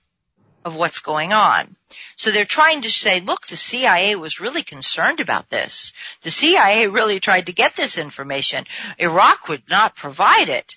of 0.68 0.76
what's 0.76 1.00
going 1.00 1.32
on. 1.34 1.76
So 2.18 2.32
they're 2.32 2.46
trying 2.46 2.82
to 2.82 2.90
say, 2.90 3.22
look, 3.22 3.48
the 3.48 3.58
CIA 3.58 4.16
was 4.16 4.40
really 4.40 4.64
concerned 4.64 5.20
about 5.20 5.50
this. 5.50 5.94
The 6.24 6.32
CIA 6.32 6.88
really 6.88 7.20
tried 7.20 7.46
to 7.46 7.54
get 7.54 7.76
this 7.76 7.98
information. 7.98 8.66
Iraq 9.00 9.48
would 9.48 9.64
not 9.70 9.96
provide 9.96 10.50
it. 10.50 10.76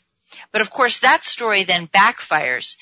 But 0.52 0.62
of 0.62 0.70
course 0.70 1.00
that 1.00 1.24
story 1.24 1.64
then 1.64 1.88
backfires. 1.88 2.76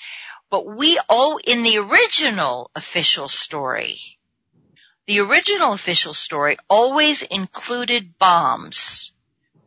But 0.50 0.66
we 0.66 1.00
all, 1.08 1.38
in 1.42 1.62
the 1.62 1.78
original 1.78 2.70
official 2.74 3.28
story, 3.28 3.96
the 5.06 5.20
original 5.20 5.72
official 5.72 6.12
story 6.12 6.58
always 6.68 7.22
included 7.22 8.18
bombs. 8.18 9.12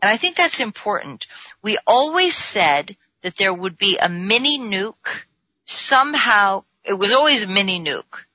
And 0.01 0.09
I 0.09 0.17
think 0.17 0.35
that's 0.35 0.59
important. 0.59 1.25
We 1.63 1.79
always 1.87 2.35
said 2.35 2.95
that 3.23 3.37
there 3.37 3.53
would 3.53 3.77
be 3.77 3.97
a 3.99 4.09
mini 4.09 4.59
nuke 4.59 5.25
somehow, 5.65 6.65
it 6.83 6.93
was 6.93 7.13
always 7.13 7.43
a 7.43 7.47
mini 7.47 7.79
nuke. 7.79 8.25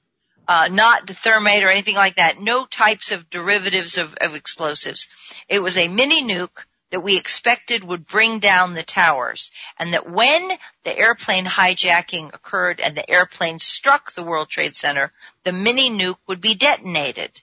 Uh, 0.48 0.68
not 0.70 1.08
the 1.08 1.12
thermate 1.12 1.64
or 1.64 1.68
anything 1.68 1.96
like 1.96 2.16
that. 2.16 2.40
No 2.40 2.66
types 2.66 3.10
of 3.10 3.28
derivatives 3.30 3.98
of, 3.98 4.14
of 4.20 4.34
explosives. 4.34 5.08
It 5.48 5.58
was 5.58 5.76
a 5.76 5.88
mini 5.88 6.22
nuke 6.22 6.62
that 6.92 7.00
we 7.00 7.16
expected 7.16 7.82
would 7.82 8.06
bring 8.06 8.38
down 8.38 8.74
the 8.74 8.84
towers 8.84 9.50
and 9.78 9.92
that 9.92 10.08
when 10.08 10.50
the 10.84 10.96
airplane 10.96 11.44
hijacking 11.44 12.32
occurred 12.32 12.78
and 12.78 12.96
the 12.96 13.10
airplane 13.10 13.58
struck 13.58 14.12
the 14.12 14.22
World 14.22 14.48
Trade 14.48 14.76
Center, 14.76 15.12
the 15.44 15.52
mini 15.52 15.90
nuke 15.90 16.18
would 16.28 16.40
be 16.40 16.54
detonated. 16.56 17.42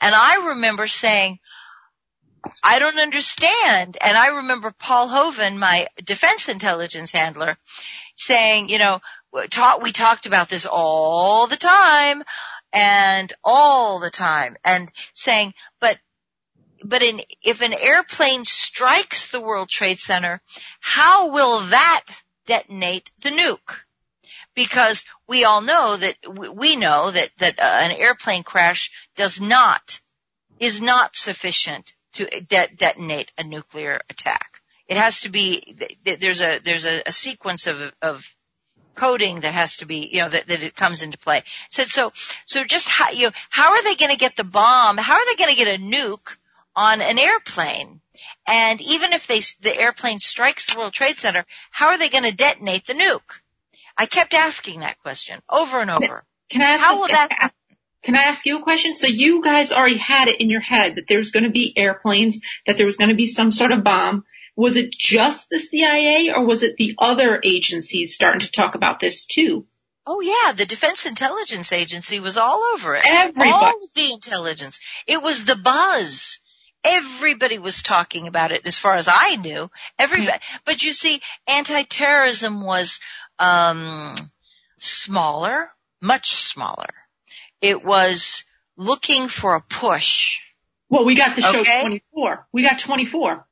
And 0.00 0.14
I 0.14 0.48
remember 0.50 0.86
saying, 0.86 1.40
I 2.62 2.78
don't 2.78 2.98
understand. 2.98 3.98
And 4.00 4.16
I 4.16 4.28
remember 4.28 4.72
Paul 4.78 5.08
Hoven, 5.08 5.58
my 5.58 5.88
defense 6.04 6.48
intelligence 6.48 7.10
handler, 7.10 7.58
saying, 8.16 8.68
you 8.68 8.78
know, 8.78 9.00
we 9.32 9.48
we 9.82 9.92
talked 9.92 10.26
about 10.26 10.48
this 10.50 10.66
all 10.70 11.46
the 11.46 11.56
time 11.56 12.22
and 12.72 13.34
all 13.42 14.00
the 14.00 14.10
time 14.10 14.56
and 14.64 14.90
saying, 15.14 15.54
but 15.80 15.98
but 16.84 17.02
in, 17.02 17.20
if 17.42 17.60
an 17.60 17.74
airplane 17.74 18.44
strikes 18.44 19.32
the 19.32 19.40
World 19.40 19.68
Trade 19.68 19.98
Center, 19.98 20.40
how 20.80 21.32
will 21.32 21.70
that 21.70 22.04
detonate 22.46 23.10
the 23.22 23.30
nuke? 23.30 23.74
Because 24.54 25.04
we 25.28 25.44
all 25.44 25.60
know 25.60 25.96
that 25.96 26.16
we- 26.30 26.76
know 26.76 27.10
that 27.10 27.30
that 27.38 27.58
uh, 27.58 27.62
an 27.82 27.90
airplane 27.92 28.44
crash 28.44 28.90
does 29.16 29.40
not 29.40 30.00
is 30.60 30.80
not 30.80 31.14
sufficient 31.14 31.92
to 32.14 32.24
de- 32.40 32.74
detonate 32.76 33.32
a 33.38 33.44
nuclear 33.44 34.00
attack. 34.08 34.60
It 34.88 34.96
has 34.96 35.20
to 35.20 35.28
be 35.30 35.76
th- 35.78 35.98
th- 36.04 36.20
there's 36.20 36.40
a 36.40 36.60
there's 36.64 36.86
a, 36.86 37.02
a 37.06 37.12
sequence 37.12 37.66
of 37.66 37.76
of 38.02 38.22
coding 38.98 39.40
that 39.40 39.54
has 39.54 39.76
to 39.78 39.86
be, 39.86 40.08
you 40.12 40.20
know, 40.20 40.30
that, 40.30 40.46
that 40.48 40.62
it 40.62 40.76
comes 40.76 41.02
into 41.02 41.18
play. 41.18 41.42
Said 41.70 41.86
so, 41.86 42.10
so 42.46 42.64
just 42.64 42.88
how, 42.88 43.10
you 43.10 43.26
know, 43.26 43.32
how 43.50 43.72
are 43.72 43.82
they 43.82 43.96
going 43.96 44.10
to 44.10 44.16
get 44.16 44.36
the 44.36 44.44
bomb? 44.44 44.96
How 44.98 45.14
are 45.14 45.26
they 45.26 45.36
going 45.36 45.54
to 45.54 45.64
get 45.64 45.68
a 45.68 45.82
nuke 45.82 46.36
on 46.74 47.00
an 47.00 47.18
airplane? 47.18 48.00
And 48.46 48.80
even 48.80 49.12
if 49.12 49.26
they, 49.26 49.40
the 49.62 49.74
airplane 49.74 50.18
strikes 50.18 50.66
the 50.66 50.78
World 50.78 50.92
Trade 50.94 51.16
Center, 51.16 51.44
how 51.70 51.88
are 51.88 51.98
they 51.98 52.10
going 52.10 52.24
to 52.24 52.34
detonate 52.34 52.86
the 52.86 52.94
nuke? 52.94 53.40
I 53.96 54.06
kept 54.06 54.34
asking 54.34 54.80
that 54.80 55.00
question 55.00 55.42
over 55.48 55.80
and 55.80 55.90
over. 55.90 56.24
Can 56.50 56.62
I 56.62 56.72
ask 56.72 56.82
How 56.82 56.98
will 56.98 57.08
that 57.08 57.52
Can 58.04 58.16
I 58.16 58.22
ask 58.22 58.46
you 58.46 58.58
a 58.58 58.62
question? 58.62 58.94
So 58.94 59.08
you 59.08 59.42
guys 59.42 59.72
already 59.72 59.98
had 59.98 60.28
it 60.28 60.40
in 60.40 60.50
your 60.50 60.60
head 60.60 60.96
that 60.96 61.04
there 61.08 61.18
was 61.18 61.32
going 61.32 61.44
to 61.44 61.50
be 61.50 61.74
airplanes, 61.76 62.38
that 62.66 62.76
there 62.78 62.86
was 62.86 62.96
going 62.96 63.10
to 63.10 63.16
be 63.16 63.26
some 63.26 63.50
sort 63.50 63.72
of 63.72 63.82
bomb. 63.82 64.24
Was 64.58 64.76
it 64.76 64.90
just 64.90 65.48
the 65.50 65.60
CIA 65.60 66.32
or 66.34 66.44
was 66.44 66.64
it 66.64 66.76
the 66.76 66.96
other 66.98 67.40
agencies 67.44 68.16
starting 68.16 68.40
to 68.40 68.50
talk 68.50 68.74
about 68.74 68.98
this 68.98 69.24
too? 69.24 69.66
Oh 70.04 70.20
yeah, 70.20 70.52
the 70.52 70.66
Defense 70.66 71.06
Intelligence 71.06 71.70
Agency 71.70 72.18
was 72.18 72.36
all 72.36 72.64
over 72.74 72.96
it. 72.96 73.06
Everybody. 73.06 73.50
All 73.52 73.78
the 73.94 74.12
intelligence. 74.12 74.80
It 75.06 75.22
was 75.22 75.44
the 75.46 75.54
buzz. 75.54 76.40
Everybody 76.82 77.60
was 77.60 77.84
talking 77.84 78.26
about 78.26 78.50
it 78.50 78.62
as 78.66 78.76
far 78.76 78.96
as 78.96 79.06
I 79.06 79.36
knew. 79.36 79.70
Everybody, 79.96 80.40
but 80.66 80.82
you 80.82 80.92
see, 80.92 81.20
anti-terrorism 81.46 82.60
was, 82.60 82.98
um, 83.38 84.16
smaller, 84.80 85.70
much 86.02 86.30
smaller. 86.30 86.90
It 87.60 87.84
was 87.84 88.42
looking 88.76 89.28
for 89.28 89.54
a 89.54 89.60
push. 89.60 90.40
Well, 90.88 91.04
we 91.04 91.16
got 91.16 91.36
the 91.36 91.42
show 91.42 91.60
Okay. 91.60 91.80
24. 91.82 92.48
We 92.52 92.64
got 92.64 92.80
24. 92.84 93.44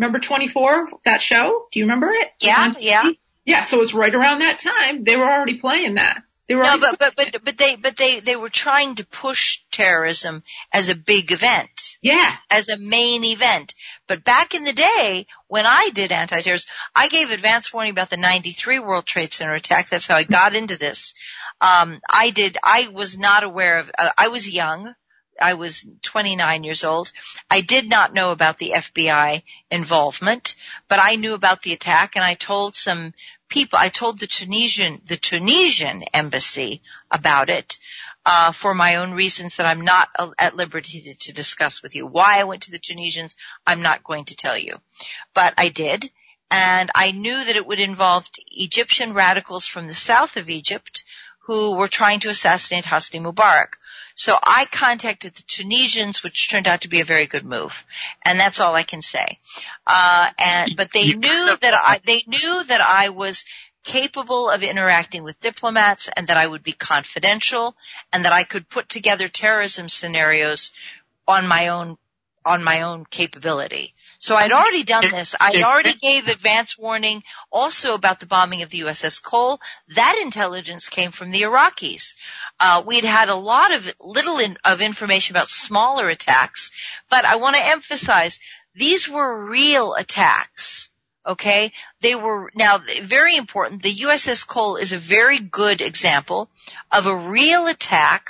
Remember 0.00 0.18
24? 0.18 0.88
That 1.04 1.20
show? 1.20 1.66
Do 1.70 1.78
you 1.78 1.84
remember 1.84 2.08
it? 2.10 2.28
Yeah, 2.40 2.72
yeah. 2.78 3.10
Yeah, 3.44 3.66
so 3.66 3.82
it's 3.82 3.92
right 3.92 4.14
around 4.14 4.40
that 4.40 4.58
time. 4.58 5.04
They 5.04 5.16
were 5.16 5.30
already 5.30 5.58
playing 5.58 5.96
that. 5.96 6.22
They 6.48 6.54
were 6.54 6.62
No, 6.62 6.68
already 6.70 6.96
but, 6.98 7.14
but, 7.16 7.32
but, 7.32 7.44
but 7.44 7.58
they, 7.58 7.76
but 7.76 7.96
they, 7.98 8.20
they 8.20 8.34
were 8.34 8.48
trying 8.48 8.96
to 8.96 9.06
push 9.06 9.58
terrorism 9.72 10.42
as 10.72 10.88
a 10.88 10.94
big 10.94 11.32
event. 11.32 11.68
Yeah. 12.00 12.36
as 12.50 12.70
a 12.70 12.78
main 12.78 13.24
event. 13.24 13.74
But 14.08 14.24
back 14.24 14.54
in 14.54 14.64
the 14.64 14.72
day, 14.72 15.26
when 15.48 15.66
I 15.66 15.90
did 15.92 16.12
anti-terrorism, 16.12 16.68
I 16.96 17.08
gave 17.08 17.28
advance 17.28 17.70
warning 17.70 17.92
about 17.92 18.08
the 18.08 18.16
93 18.16 18.78
World 18.78 19.06
Trade 19.06 19.32
Center 19.32 19.54
attack. 19.54 19.88
That's 19.90 20.06
how 20.06 20.16
I 20.16 20.24
got 20.24 20.56
into 20.56 20.78
this. 20.78 21.12
Um, 21.60 22.00
I 22.08 22.30
did, 22.30 22.56
I 22.64 22.88
was 22.90 23.18
not 23.18 23.44
aware 23.44 23.80
of, 23.80 23.90
uh, 23.98 24.10
I 24.16 24.28
was 24.28 24.48
young. 24.48 24.94
I 25.40 25.54
was 25.54 25.84
29 26.02 26.64
years 26.64 26.84
old. 26.84 27.10
I 27.50 27.60
did 27.60 27.88
not 27.88 28.14
know 28.14 28.30
about 28.30 28.58
the 28.58 28.72
FBI 28.72 29.42
involvement, 29.70 30.54
but 30.88 30.98
I 31.00 31.16
knew 31.16 31.34
about 31.34 31.62
the 31.62 31.72
attack 31.72 32.12
and 32.14 32.24
I 32.24 32.34
told 32.34 32.74
some 32.74 33.14
people, 33.48 33.78
I 33.78 33.88
told 33.88 34.18
the 34.18 34.26
Tunisian, 34.26 35.02
the 35.08 35.16
Tunisian 35.16 36.04
embassy 36.14 36.82
about 37.10 37.50
it 37.50 37.76
uh, 38.24 38.52
for 38.52 38.74
my 38.74 38.96
own 38.96 39.12
reasons 39.12 39.56
that 39.56 39.66
I'm 39.66 39.80
not 39.80 40.08
at 40.38 40.56
liberty 40.56 41.02
to, 41.02 41.14
to 41.26 41.32
discuss 41.32 41.82
with 41.82 41.94
you. 41.94 42.06
Why 42.06 42.38
I 42.38 42.44
went 42.44 42.62
to 42.64 42.70
the 42.70 42.78
Tunisians, 42.78 43.34
I'm 43.66 43.82
not 43.82 44.04
going 44.04 44.26
to 44.26 44.36
tell 44.36 44.56
you. 44.56 44.76
But 45.34 45.54
I 45.56 45.70
did, 45.70 46.10
and 46.50 46.90
I 46.94 47.12
knew 47.12 47.32
that 47.44 47.56
it 47.56 47.66
would 47.66 47.80
involve 47.80 48.24
Egyptian 48.50 49.14
radicals 49.14 49.66
from 49.66 49.86
the 49.86 49.94
south 49.94 50.36
of 50.36 50.48
Egypt 50.48 51.04
who 51.46 51.76
were 51.76 51.88
trying 51.88 52.20
to 52.20 52.28
assassinate 52.28 52.84
Hosni 52.84 53.20
Mubarak. 53.20 53.70
So 54.14 54.38
I 54.42 54.66
contacted 54.70 55.34
the 55.34 55.42
Tunisians, 55.46 56.22
which 56.22 56.50
turned 56.50 56.66
out 56.66 56.82
to 56.82 56.88
be 56.88 57.00
a 57.00 57.04
very 57.04 57.26
good 57.26 57.44
move, 57.44 57.84
and 58.24 58.38
that's 58.38 58.60
all 58.60 58.74
I 58.74 58.82
can 58.82 59.02
say. 59.02 59.38
Uh, 59.86 60.28
and 60.38 60.72
but 60.76 60.90
they 60.92 61.04
knew 61.04 61.56
that 61.60 61.74
I 61.74 62.00
they 62.04 62.24
knew 62.26 62.64
that 62.64 62.80
I 62.80 63.10
was 63.10 63.44
capable 63.82 64.50
of 64.50 64.62
interacting 64.62 65.22
with 65.22 65.40
diplomats 65.40 66.08
and 66.14 66.26
that 66.26 66.36
I 66.36 66.46
would 66.46 66.62
be 66.62 66.74
confidential 66.74 67.74
and 68.12 68.24
that 68.24 68.32
I 68.32 68.44
could 68.44 68.68
put 68.68 68.88
together 68.88 69.28
terrorism 69.28 69.88
scenarios 69.88 70.70
on 71.26 71.46
my 71.46 71.68
own 71.68 71.96
on 72.44 72.62
my 72.62 72.82
own 72.82 73.04
capability. 73.04 73.94
So 74.20 74.34
I'd 74.34 74.52
already 74.52 74.84
done 74.84 75.10
this. 75.10 75.34
I 75.40 75.62
already 75.62 75.96
gave 75.96 76.26
advance 76.26 76.76
warning 76.78 77.22
also 77.50 77.94
about 77.94 78.20
the 78.20 78.26
bombing 78.26 78.60
of 78.60 78.68
the 78.68 78.80
USS 78.80 79.22
Cole. 79.22 79.60
That 79.96 80.18
intelligence 80.22 80.90
came 80.90 81.10
from 81.10 81.30
the 81.30 81.40
Iraqis. 81.40 82.14
Uh, 82.60 82.82
we'd 82.86 83.04
had 83.04 83.30
a 83.30 83.34
lot 83.34 83.72
of 83.72 83.82
little 83.98 84.38
in, 84.38 84.58
of 84.62 84.82
information 84.82 85.34
about 85.34 85.48
smaller 85.48 86.10
attacks, 86.10 86.70
but 87.08 87.24
I 87.24 87.36
want 87.36 87.56
to 87.56 87.66
emphasize 87.66 88.38
these 88.74 89.08
were 89.08 89.48
real 89.48 89.94
attacks. 89.94 90.90
Okay, 91.26 91.72
they 92.02 92.14
were 92.14 92.50
now 92.54 92.80
very 93.06 93.38
important. 93.38 93.82
The 93.82 94.02
USS 94.04 94.46
Cole 94.46 94.76
is 94.76 94.92
a 94.92 94.98
very 94.98 95.40
good 95.40 95.80
example 95.80 96.50
of 96.92 97.06
a 97.06 97.16
real 97.16 97.66
attack 97.68 98.26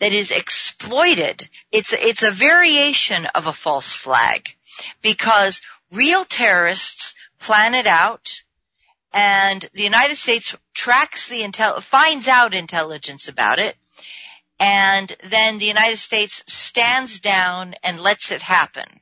that 0.00 0.12
is 0.12 0.32
exploited. 0.32 1.48
It's 1.70 1.92
it's 1.92 2.22
a 2.24 2.32
variation 2.36 3.26
of 3.26 3.46
a 3.46 3.52
false 3.52 3.94
flag 3.94 4.48
because 5.02 5.60
real 5.92 6.24
terrorists 6.24 7.14
plan 7.40 7.74
it 7.74 7.86
out 7.86 8.28
and 9.12 9.68
the 9.74 9.82
United 9.82 10.16
States 10.16 10.54
tracks 10.74 11.28
the 11.28 11.40
intel 11.42 11.82
finds 11.82 12.28
out 12.28 12.54
intelligence 12.54 13.28
about 13.28 13.58
it 13.58 13.76
and 14.58 15.16
then 15.30 15.58
the 15.58 15.64
United 15.64 15.98
States 15.98 16.42
stands 16.46 17.18
down 17.20 17.74
and 17.82 17.98
lets 18.00 18.30
it 18.30 18.42
happen 18.42 19.00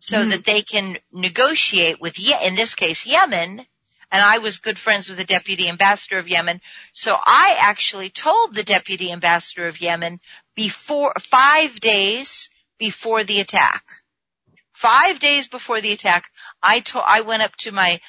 so 0.00 0.22
Hmm. 0.22 0.28
that 0.30 0.44
they 0.44 0.62
can 0.62 0.98
negotiate 1.12 2.00
with 2.00 2.18
Ye- 2.18 2.38
in 2.46 2.54
this 2.54 2.74
case 2.74 3.04
Yemen 3.04 3.66
and 4.12 4.22
I 4.22 4.38
was 4.38 4.58
good 4.58 4.78
friends 4.78 5.08
with 5.08 5.18
the 5.18 5.24
deputy 5.24 5.68
ambassador 5.68 6.18
of 6.18 6.28
Yemen 6.28 6.60
so 6.92 7.14
I 7.14 7.56
actually 7.58 8.10
told 8.10 8.54
the 8.54 8.62
deputy 8.62 9.10
ambassador 9.12 9.66
of 9.68 9.80
Yemen 9.80 10.20
before 10.54 11.12
5 11.20 11.80
days 11.80 12.48
before 12.78 13.24
the 13.24 13.40
attack 13.40 13.82
Five 14.80 15.20
days 15.20 15.46
before 15.46 15.80
the 15.80 15.92
attack, 15.92 16.24
I 16.62 16.80
to- 16.80 16.98
I 16.98 17.22
went 17.22 17.42
up 17.42 17.52
to 17.60 17.72
my 17.72 18.00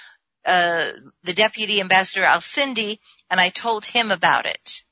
uh, 0.46 0.94
the 1.24 1.34
deputy 1.34 1.82
ambassador 1.82 2.24
Al 2.24 2.40
Sindi 2.40 3.00
and 3.30 3.40
I 3.40 3.50
told 3.50 3.84
him 3.84 4.12
about 4.12 4.46
it 4.46 4.84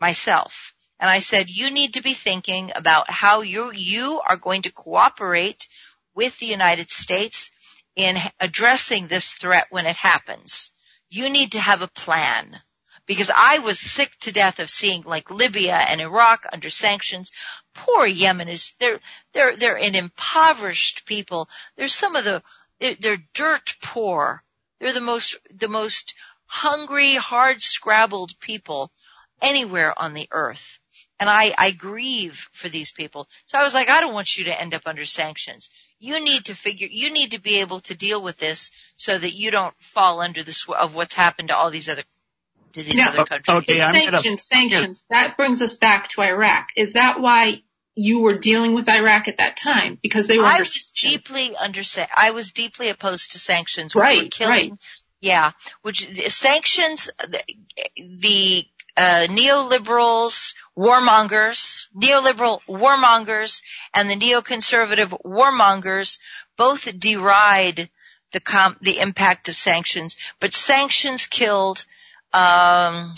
myself. 0.00 0.72
And 1.00 1.10
I 1.10 1.18
said, 1.18 1.46
you 1.48 1.70
need 1.70 1.94
to 1.94 2.02
be 2.02 2.14
thinking 2.14 2.70
about 2.74 3.10
how 3.10 3.40
you 3.42 3.72
you 3.72 4.20
are 4.28 4.36
going 4.36 4.62
to 4.62 4.70
cooperate 4.72 5.66
with 6.14 6.38
the 6.38 6.46
United 6.46 6.88
States 6.90 7.50
in 7.96 8.16
addressing 8.40 9.08
this 9.08 9.32
threat 9.32 9.66
when 9.70 9.86
it 9.86 9.96
happens. 9.96 10.70
You 11.10 11.28
need 11.28 11.52
to 11.52 11.60
have 11.60 11.82
a 11.82 11.88
plan. 11.88 12.60
Because 13.06 13.30
I 13.34 13.60
was 13.60 13.78
sick 13.78 14.10
to 14.22 14.32
death 14.32 14.58
of 14.58 14.68
seeing 14.68 15.02
like 15.04 15.30
Libya 15.30 15.74
and 15.74 16.00
Iraq 16.00 16.44
under 16.52 16.70
sanctions. 16.70 17.30
Poor 17.74 18.06
Yemen 18.06 18.48
is, 18.48 18.72
they're, 18.80 18.98
they're, 19.32 19.56
they're 19.56 19.78
an 19.78 19.94
impoverished 19.94 21.04
people. 21.06 21.48
They're 21.76 21.88
some 21.88 22.16
of 22.16 22.24
the, 22.24 22.42
they're, 22.80 22.96
they're 23.00 23.24
dirt 23.34 23.74
poor. 23.82 24.42
They're 24.80 24.92
the 24.92 25.00
most, 25.00 25.38
the 25.54 25.68
most 25.68 26.14
hungry, 26.46 27.16
hard 27.16 27.60
scrabbled 27.60 28.32
people 28.40 28.90
anywhere 29.40 29.96
on 29.98 30.14
the 30.14 30.28
earth. 30.30 30.78
And 31.20 31.28
I, 31.28 31.54
I 31.56 31.70
grieve 31.72 32.48
for 32.52 32.68
these 32.68 32.90
people. 32.90 33.28
So 33.46 33.58
I 33.58 33.62
was 33.62 33.74
like, 33.74 33.88
I 33.88 34.00
don't 34.00 34.14
want 34.14 34.36
you 34.36 34.44
to 34.44 34.60
end 34.60 34.74
up 34.74 34.82
under 34.86 35.04
sanctions. 35.04 35.70
You 35.98 36.20
need 36.20 36.46
to 36.46 36.54
figure, 36.54 36.88
you 36.90 37.10
need 37.10 37.30
to 37.30 37.40
be 37.40 37.60
able 37.60 37.80
to 37.80 37.96
deal 37.96 38.22
with 38.22 38.36
this 38.38 38.70
so 38.96 39.18
that 39.18 39.32
you 39.32 39.50
don't 39.50 39.74
fall 39.80 40.20
under 40.20 40.44
the 40.44 40.52
sw- 40.52 40.70
of 40.78 40.94
what's 40.94 41.14
happened 41.14 41.48
to 41.48 41.56
all 41.56 41.70
these 41.70 41.88
other, 41.88 42.04
to 42.76 42.82
these 42.84 42.94
Now- 42.94 43.08
other 43.10 43.24
countries. 43.24 43.56
Okay, 43.56 43.80
I'm 43.80 43.92
gonna- 43.92 44.22
sanctions, 44.22 44.42
sanctions. 44.46 45.04
That 45.10 45.36
brings 45.36 45.62
us 45.62 45.76
back 45.76 46.08
to 46.10 46.22
Iraq. 46.22 46.68
Is 46.76 46.92
that 46.92 47.20
why 47.20 47.62
you 47.94 48.20
were 48.20 48.38
dealing 48.38 48.74
with 48.74 48.88
Iraq 48.88 49.26
at 49.28 49.38
that 49.38 49.56
time? 49.56 49.98
Because 50.02 50.26
they 50.28 50.36
were 50.38 50.44
I 50.44 50.52
under 50.58 50.62
was 50.64 50.92
deeply 51.00 51.56
under, 51.56 51.80
I 52.16 52.30
was 52.32 52.50
deeply 52.52 52.90
opposed 52.90 53.32
to 53.32 53.38
sanctions. 53.38 53.94
which 53.94 54.02
Right, 54.02 54.22
were 54.24 54.28
killing, 54.30 54.70
right. 54.70 54.78
Yeah, 55.20 55.52
which 55.82 56.06
sanctions 56.28 57.08
the, 57.18 57.42
the 57.96 58.66
uh, 58.98 59.26
neoliberals, 59.28 60.52
warmongers, 60.76 61.86
neoliberal 61.96 62.60
warmongers, 62.68 63.60
and 63.94 64.08
the 64.10 64.16
neoconservative 64.16 65.18
warmongers 65.24 66.18
both 66.58 66.84
deride 66.98 67.90
the 68.32 68.40
com- 68.40 68.76
the 68.82 68.98
impact 68.98 69.48
of 69.48 69.56
sanctions. 69.56 70.16
But 70.40 70.52
sanctions 70.52 71.26
killed 71.26 71.84
um, 72.36 73.14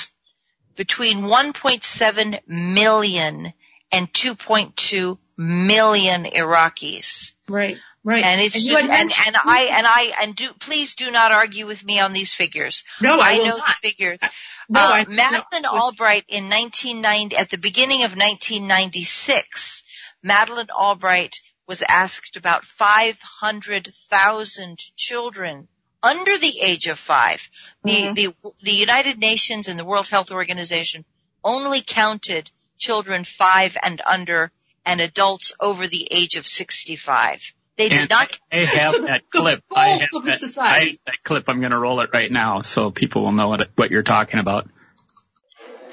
between 0.76 1.22
1.7 1.22 2.40
million 2.46 3.52
and 3.90 4.08
2.2 4.12 5.18
million 5.36 6.24
Iraqis. 6.24 7.32
Right, 7.48 7.76
right. 8.04 8.22
And 8.24 8.40
it's 8.40 8.54
you 8.56 8.72
just, 8.72 8.80
and, 8.82 8.88
mentioned- 8.88 9.26
and 9.26 9.36
I 9.36 9.62
and 9.70 9.86
I 9.86 10.02
and 10.22 10.36
do 10.36 10.46
please 10.60 10.94
do 10.94 11.10
not 11.10 11.32
argue 11.32 11.66
with 11.66 11.84
me 11.84 11.98
on 11.98 12.12
these 12.12 12.32
figures. 12.34 12.84
No, 13.00 13.18
I 13.18 13.38
will 13.38 13.46
know 13.46 13.56
not. 13.56 13.66
the 13.66 13.74
figures. 13.88 14.20
No, 14.68 14.80
uh, 14.80 14.84
I- 14.84 15.06
Madeleine 15.08 15.62
no. 15.62 15.70
Albright 15.70 16.24
in 16.28 16.48
1990 16.48 17.34
at 17.36 17.50
the 17.50 17.58
beginning 17.58 18.04
of 18.04 18.12
1996, 18.12 19.82
Madeleine 20.22 20.70
Albright 20.70 21.34
was 21.66 21.82
asked 21.88 22.36
about 22.36 22.64
500,000 22.64 24.78
children 24.96 25.68
under 26.02 26.38
the 26.38 26.60
age 26.60 26.86
of 26.86 26.98
5 26.98 27.40
The, 27.84 27.90
mm-hmm. 27.90 28.14
the, 28.14 28.34
the 28.62 28.72
United 28.72 29.18
Nations 29.18 29.68
and 29.68 29.78
the 29.78 29.84
World 29.84 30.08
Health 30.08 30.30
Organization 30.30 31.04
only 31.44 31.82
counted 31.86 32.50
children 32.78 33.24
5 33.24 33.76
and 33.82 34.00
under 34.06 34.50
and 34.84 35.00
adults 35.00 35.52
over 35.60 35.86
the 35.86 36.08
age 36.10 36.36
of 36.36 36.46
65. 36.46 37.40
They 37.76 37.88
did 37.88 38.00
and 38.00 38.08
not. 38.08 38.38
I 38.50 38.56
have 38.58 39.02
that 39.02 39.30
clip. 39.30 39.62
I 39.70 39.88
have 39.88 40.24
that, 40.24 40.58
I 40.58 40.78
have 40.80 40.96
that 41.06 41.22
clip. 41.22 41.48
I'm 41.48 41.60
going 41.60 41.72
to 41.72 41.78
roll 41.78 42.00
it 42.00 42.10
right 42.12 42.30
now 42.30 42.62
so 42.62 42.90
people 42.90 43.22
will 43.22 43.32
know 43.32 43.48
what, 43.48 43.68
what 43.76 43.90
you're 43.90 44.02
talking 44.02 44.40
about. 44.40 44.68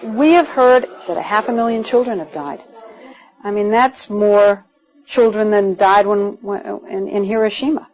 We 0.04 0.32
have 0.32 0.48
heard 0.48 0.84
that 1.08 1.18
a 1.18 1.22
half 1.22 1.50
a 1.50 1.52
million 1.52 1.84
children 1.84 2.20
have 2.20 2.32
died. 2.32 2.62
I 3.44 3.52
mean, 3.52 3.70
that's 3.70 4.10
more 4.10 4.66
children 5.06 5.52
than 5.52 5.76
died 5.76 6.08
when, 6.08 6.38
when 6.42 6.62
in, 6.90 7.08
in 7.08 7.24
Hiroshima. 7.24 7.88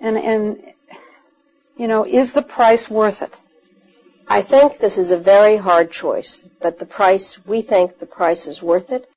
And, 0.00 0.16
and, 0.16 0.72
you 1.80 1.88
know, 1.88 2.04
is 2.04 2.34
the 2.34 2.42
price 2.42 2.90
worth 2.90 3.22
it? 3.22 3.34
I 4.28 4.42
think 4.42 4.76
this 4.76 4.98
is 4.98 5.12
a 5.12 5.18
very 5.18 5.56
hard 5.56 5.90
choice, 5.90 6.42
but 6.60 6.78
the 6.78 6.84
price, 6.84 7.40
we 7.46 7.62
think 7.62 7.98
the 7.98 8.04
price 8.04 8.46
is 8.46 8.62
worth 8.62 8.90
it. 8.90 9.08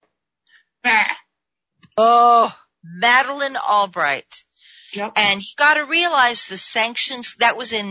Oh, 1.97 2.49
Madeleine 2.81 3.57
Albright. 3.57 4.45
Yep. 4.93 5.11
And 5.17 5.41
you 5.41 5.53
got 5.57 5.73
to 5.73 5.81
realize 5.81 6.45
the 6.47 6.57
sanctions, 6.57 7.35
that 7.39 7.57
was 7.57 7.73
in 7.73 7.85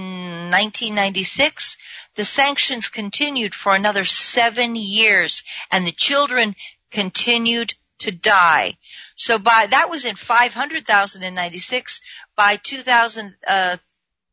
1996. 0.51 1.77
The 2.17 2.25
sanctions 2.25 2.89
continued 2.89 3.55
for 3.55 3.75
another 3.75 4.07
seven 4.07 4.75
years 4.75 5.43
and 5.71 5.87
the 5.87 5.95
children 5.95 6.57
continued 6.91 7.75
to 7.99 8.11
die. 8.11 8.79
So 9.17 9.37
by, 9.37 9.67
that 9.71 9.91
was 9.91 10.07
in 10.07 10.17
500,000 10.17 11.23
in 11.23 11.35
96. 11.35 12.01
By 12.35 12.57
2000, 12.57 13.35
uh, 13.47 13.77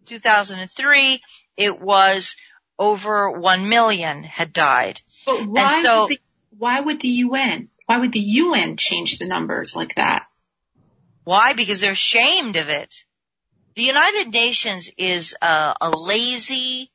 2003, 0.09 1.21
it 1.57 1.79
was 1.79 2.35
over 2.77 3.31
1 3.31 3.69
million 3.69 4.23
had 4.23 4.53
died. 4.53 5.01
But 5.25 5.47
why, 5.47 5.83
so, 5.83 6.01
would 6.01 6.09
the, 6.09 6.19
why 6.57 6.79
would 6.79 7.01
the 7.01 7.07
UN, 7.07 7.69
why 7.85 7.97
would 7.99 8.11
the 8.11 8.19
UN 8.19 8.75
change 8.77 9.19
the 9.19 9.25
numbers 9.25 9.73
like 9.75 9.95
that? 9.95 10.25
Why? 11.23 11.53
Because 11.53 11.81
they're 11.81 11.91
ashamed 11.91 12.55
of 12.55 12.69
it. 12.69 12.95
The 13.75 13.83
United 13.83 14.33
Nations 14.33 14.89
is 14.97 15.35
a, 15.41 15.75
a 15.79 15.89
lazy, 15.89 16.91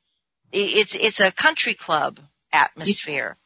it's, 0.51 0.95
it's 0.95 1.19
a 1.19 1.31
country 1.31 1.73
club 1.73 2.19
atmosphere. 2.51 3.37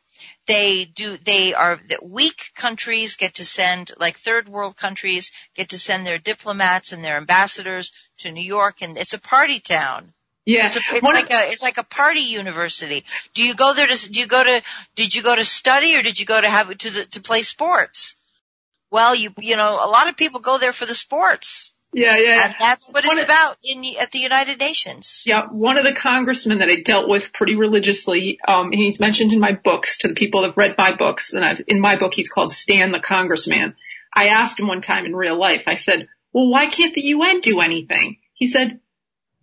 They 0.49 0.85
do, 0.85 1.15
they 1.23 1.53
are, 1.53 1.79
weak 2.01 2.37
countries 2.55 3.15
get 3.15 3.35
to 3.35 3.45
send, 3.45 3.91
like 3.97 4.17
third 4.17 4.49
world 4.49 4.75
countries 4.75 5.31
get 5.55 5.69
to 5.69 5.77
send 5.77 6.07
their 6.07 6.17
diplomats 6.17 6.91
and 6.91 7.03
their 7.03 7.17
ambassadors 7.17 7.91
to 8.19 8.31
New 8.31 8.43
York 8.43 8.77
and 8.81 8.97
it's 8.97 9.13
a 9.13 9.19
party 9.19 9.59
town. 9.59 10.11
Yeah, 10.45 10.65
it's, 10.65 10.77
a, 10.77 10.79
it's 10.95 11.03
like 11.03 11.29
a 11.29 11.51
it's 11.51 11.61
like 11.61 11.77
a 11.77 11.83
party 11.83 12.21
university. 12.21 13.05
Do 13.35 13.43
you 13.43 13.55
go 13.55 13.75
there 13.75 13.85
to 13.85 13.95
do 13.95 14.19
you 14.19 14.27
go 14.27 14.43
to 14.43 14.61
did 14.95 15.13
you 15.13 15.21
go 15.21 15.35
to 15.35 15.45
study 15.45 15.95
or 15.95 16.01
did 16.01 16.19
you 16.19 16.25
go 16.25 16.41
to 16.41 16.49
have 16.49 16.75
to 16.75 16.89
the, 16.89 17.05
to 17.11 17.21
play 17.21 17.43
sports? 17.43 18.15
Well, 18.89 19.13
you 19.13 19.29
you 19.37 19.55
know, 19.55 19.73
a 19.73 19.85
lot 19.85 20.09
of 20.09 20.17
people 20.17 20.39
go 20.39 20.57
there 20.57 20.73
for 20.73 20.87
the 20.87 20.95
sports. 20.95 21.73
Yeah, 21.91 22.17
yeah. 22.17 22.45
And 22.45 22.55
that's 22.59 22.87
what 22.87 23.03
one 23.05 23.17
it's 23.17 23.23
of, 23.23 23.27
about 23.27 23.57
in 23.63 23.83
at 23.99 24.11
the 24.11 24.19
United 24.19 24.59
Nations. 24.59 25.23
Yeah, 25.25 25.47
one 25.47 25.77
of 25.77 25.83
the 25.83 25.95
congressmen 25.95 26.59
that 26.59 26.69
I 26.69 26.81
dealt 26.81 27.09
with 27.09 27.33
pretty 27.33 27.55
religiously, 27.55 28.39
um, 28.47 28.71
he's 28.71 28.99
mentioned 28.99 29.33
in 29.33 29.39
my 29.39 29.53
books 29.53 29.97
to 29.99 30.07
the 30.07 30.13
people 30.13 30.41
that 30.41 30.49
have 30.49 30.57
read 30.57 30.75
my 30.77 30.95
books, 30.95 31.33
and 31.33 31.43
I've, 31.43 31.61
in 31.67 31.79
my 31.79 31.97
book 31.97 32.13
he's 32.13 32.29
called 32.29 32.51
Stan 32.51 32.91
the 32.91 32.99
Congressman. 32.99 33.75
I 34.13 34.27
asked 34.27 34.59
him 34.59 34.67
one 34.67 34.81
time 34.81 35.05
in 35.05 35.15
real 35.15 35.37
life, 35.37 35.63
I 35.67 35.77
said, 35.77 36.07
well, 36.33 36.49
why 36.49 36.67
can't 36.69 36.93
the 36.93 37.01
UN 37.01 37.41
do 37.41 37.59
anything? 37.59 38.17
He 38.33 38.47
said, 38.47 38.79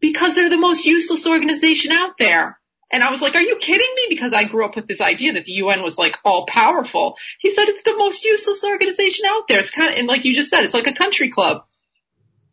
because 0.01 0.35
they're 0.35 0.51
the 0.51 0.57
most 0.57 0.85
useless 0.85 1.27
organization 1.27 1.93
out 1.93 2.15
there. 2.19 2.59
And 2.93 3.03
I 3.03 3.11
was 3.11 3.21
like, 3.21 3.35
are 3.35 3.41
you 3.41 3.59
kidding 3.61 3.93
me? 3.97 4.07
Because 4.09 4.33
I 4.33 4.45
grew 4.45 4.65
up 4.65 4.77
with 4.77 4.87
this 4.87 5.01
idea 5.01 5.33
that 5.33 5.45
the 5.45 5.53
UN 5.53 5.83
was 5.83 5.99
like 5.99 6.15
all 6.25 6.47
powerful. 6.47 7.17
He 7.41 7.53
said 7.53 7.69
it's 7.69 7.83
the 7.83 7.97
most 7.97 8.25
useless 8.25 8.63
organization 8.63 9.25
out 9.27 9.49
there. 9.49 9.59
It's 9.59 9.73
kind 9.73 9.93
of, 9.93 9.99
and 9.99 10.07
like 10.07 10.25
you 10.25 10.35
just 10.35 10.51
said, 10.51 10.63
it's 10.63 10.75
like 10.75 10.87
a 10.87 10.95
country 10.95 11.31
club. 11.31 11.65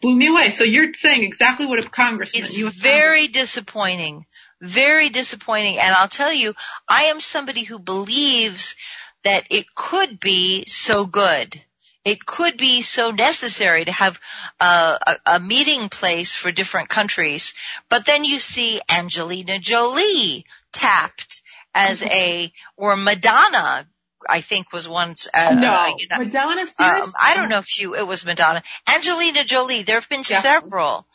Blew 0.03 0.15
me 0.15 0.27
away. 0.27 0.51
So 0.53 0.63
you're 0.63 0.93
saying 0.93 1.23
exactly 1.23 1.65
what 1.65 1.79
a 1.79 1.89
congressman. 1.89 2.43
It's 2.43 2.81
very 2.81 3.29
disappointing. 3.29 4.25
Very 4.61 5.09
disappointing. 5.09 5.79
And 5.79 5.95
I'll 5.95 6.09
tell 6.09 6.31
you, 6.31 6.53
I 6.87 7.05
am 7.05 7.19
somebody 7.19 7.63
who 7.63 7.79
believes 7.79 8.75
that 9.23 9.45
it 9.49 9.65
could 9.75 10.19
be 10.19 10.65
so 10.67 11.07
good 11.07 11.59
it 12.05 12.25
could 12.25 12.57
be 12.57 12.81
so 12.81 13.11
necessary 13.11 13.85
to 13.85 13.91
have 13.91 14.19
a, 14.59 14.65
a, 14.65 15.15
a, 15.25 15.39
meeting 15.39 15.89
place 15.89 16.35
for 16.35 16.51
different 16.51 16.89
countries. 16.89 17.53
But 17.89 18.05
then 18.05 18.25
you 18.25 18.39
see 18.39 18.81
Angelina 18.89 19.59
Jolie 19.59 20.45
tapped 20.73 21.41
as 21.73 22.01
a, 22.03 22.51
or 22.75 22.95
Madonna, 22.97 23.87
I 24.27 24.41
think 24.41 24.71
was 24.71 24.87
once. 24.87 25.27
Uh, 25.33 25.51
no, 25.51 25.95
you 25.97 26.07
know, 26.09 26.17
Madonna. 26.19 26.65
Seriously? 26.65 27.07
Um, 27.07 27.13
I 27.19 27.35
don't 27.35 27.49
know 27.49 27.59
if 27.59 27.79
you 27.79 27.95
it 27.95 28.07
was 28.07 28.25
Madonna. 28.25 28.63
Angelina 28.87 29.43
Jolie. 29.45 29.83
There 29.83 29.99
have 29.99 30.09
been 30.09 30.23
yeah. 30.29 30.41
several 30.41 31.05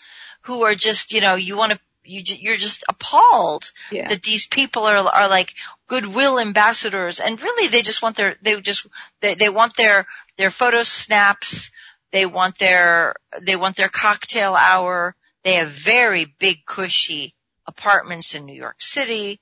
who 0.43 0.65
are 0.65 0.75
just 0.75 1.13
you 1.13 1.21
know 1.21 1.37
you 1.37 1.57
want 1.57 1.73
to 1.73 1.79
you 2.05 2.23
you're 2.25 2.57
just 2.57 2.85
appalled 2.89 3.65
yeah. 3.93 4.09
that 4.09 4.23
these 4.23 4.47
people 4.51 4.85
are 4.85 4.97
are 4.97 5.29
like 5.29 5.51
goodwill 5.89 6.41
ambassadors 6.41 7.21
and 7.21 7.41
really 7.41 7.71
they 7.71 7.83
just 7.83 8.03
want 8.03 8.17
their 8.17 8.37
they 8.43 8.61
just 8.61 8.87
they, 9.21 9.35
they 9.35 9.49
want 9.49 9.77
their 9.77 10.07
their 10.37 10.51
photo 10.51 10.79
snaps 10.83 11.71
they 12.13 12.25
want 12.25 12.59
their 12.59 13.15
they 13.43 13.57
want 13.57 13.77
their 13.77 13.91
cocktail 13.93 14.55
hour 14.55 15.15
they 15.45 15.55
have 15.55 15.73
very 15.85 16.35
big 16.39 16.65
cushy 16.67 17.35
apartments 17.67 18.35
in 18.35 18.47
New 18.47 18.57
York 18.57 18.77
City 18.79 19.41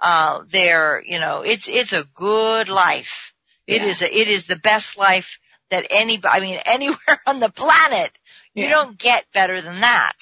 uh 0.00 0.40
they're 0.50 1.02
you 1.04 1.18
know 1.18 1.42
it's 1.42 1.68
it's 1.68 1.92
a 1.92 2.04
good 2.14 2.68
life 2.68 3.32
yeah. 3.66 3.76
it 3.76 3.82
is 3.82 4.02
a, 4.02 4.18
it 4.18 4.28
is 4.28 4.46
the 4.46 4.56
best 4.56 4.96
life 4.96 5.38
that 5.70 5.86
any 5.90 6.20
I 6.24 6.40
mean 6.40 6.58
anywhere 6.64 7.20
on 7.26 7.40
the 7.40 7.50
planet 7.50 8.10
you 8.54 8.64
yeah. 8.64 8.70
don't 8.70 8.98
get 8.98 9.24
better 9.32 9.60
than 9.60 9.80
that 9.80 10.16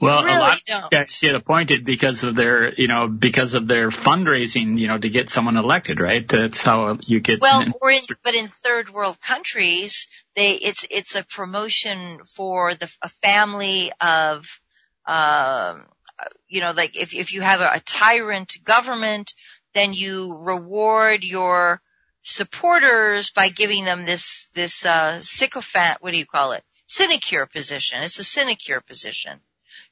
well, 0.00 0.24
really 0.24 0.36
a 0.36 0.40
lot 0.40 0.60
don't. 0.66 0.84
of 0.84 0.90
guys 0.90 1.18
get 1.20 1.34
appointed 1.34 1.84
because 1.84 2.22
of 2.24 2.34
their, 2.34 2.74
you 2.74 2.88
know, 2.88 3.06
because 3.08 3.54
of 3.54 3.68
their 3.68 3.90
fundraising, 3.90 4.78
you 4.78 4.88
know, 4.88 4.98
to 4.98 5.08
get 5.08 5.30
someone 5.30 5.56
elected, 5.56 6.00
right? 6.00 6.26
That's 6.28 6.60
how 6.60 6.96
you 7.00 7.20
get. 7.20 7.40
Well, 7.40 7.64
or 7.80 7.90
in, 7.90 8.00
but 8.22 8.34
in 8.34 8.48
third 8.48 8.90
world 8.90 9.18
countries, 9.20 10.06
they 10.36 10.52
it's 10.52 10.84
it's 10.90 11.14
a 11.14 11.24
promotion 11.24 12.20
for 12.36 12.74
the 12.74 12.90
a 13.02 13.08
family 13.22 13.92
of, 14.00 14.44
um, 15.06 15.86
you 16.48 16.60
know, 16.60 16.72
like 16.72 16.92
if 16.94 17.12
if 17.12 17.32
you 17.32 17.40
have 17.42 17.60
a, 17.60 17.74
a 17.74 17.80
tyrant 17.80 18.52
government, 18.64 19.32
then 19.74 19.92
you 19.92 20.36
reward 20.38 21.22
your 21.22 21.80
supporters 22.22 23.32
by 23.34 23.50
giving 23.50 23.84
them 23.84 24.04
this 24.06 24.48
this 24.54 24.84
uh 24.86 25.20
sycophant. 25.20 25.98
What 26.00 26.12
do 26.12 26.18
you 26.18 26.26
call 26.26 26.52
it? 26.52 26.64
Sinecure 26.86 27.46
position. 27.46 28.02
It's 28.02 28.18
a 28.18 28.24
sinecure 28.24 28.80
position. 28.80 29.40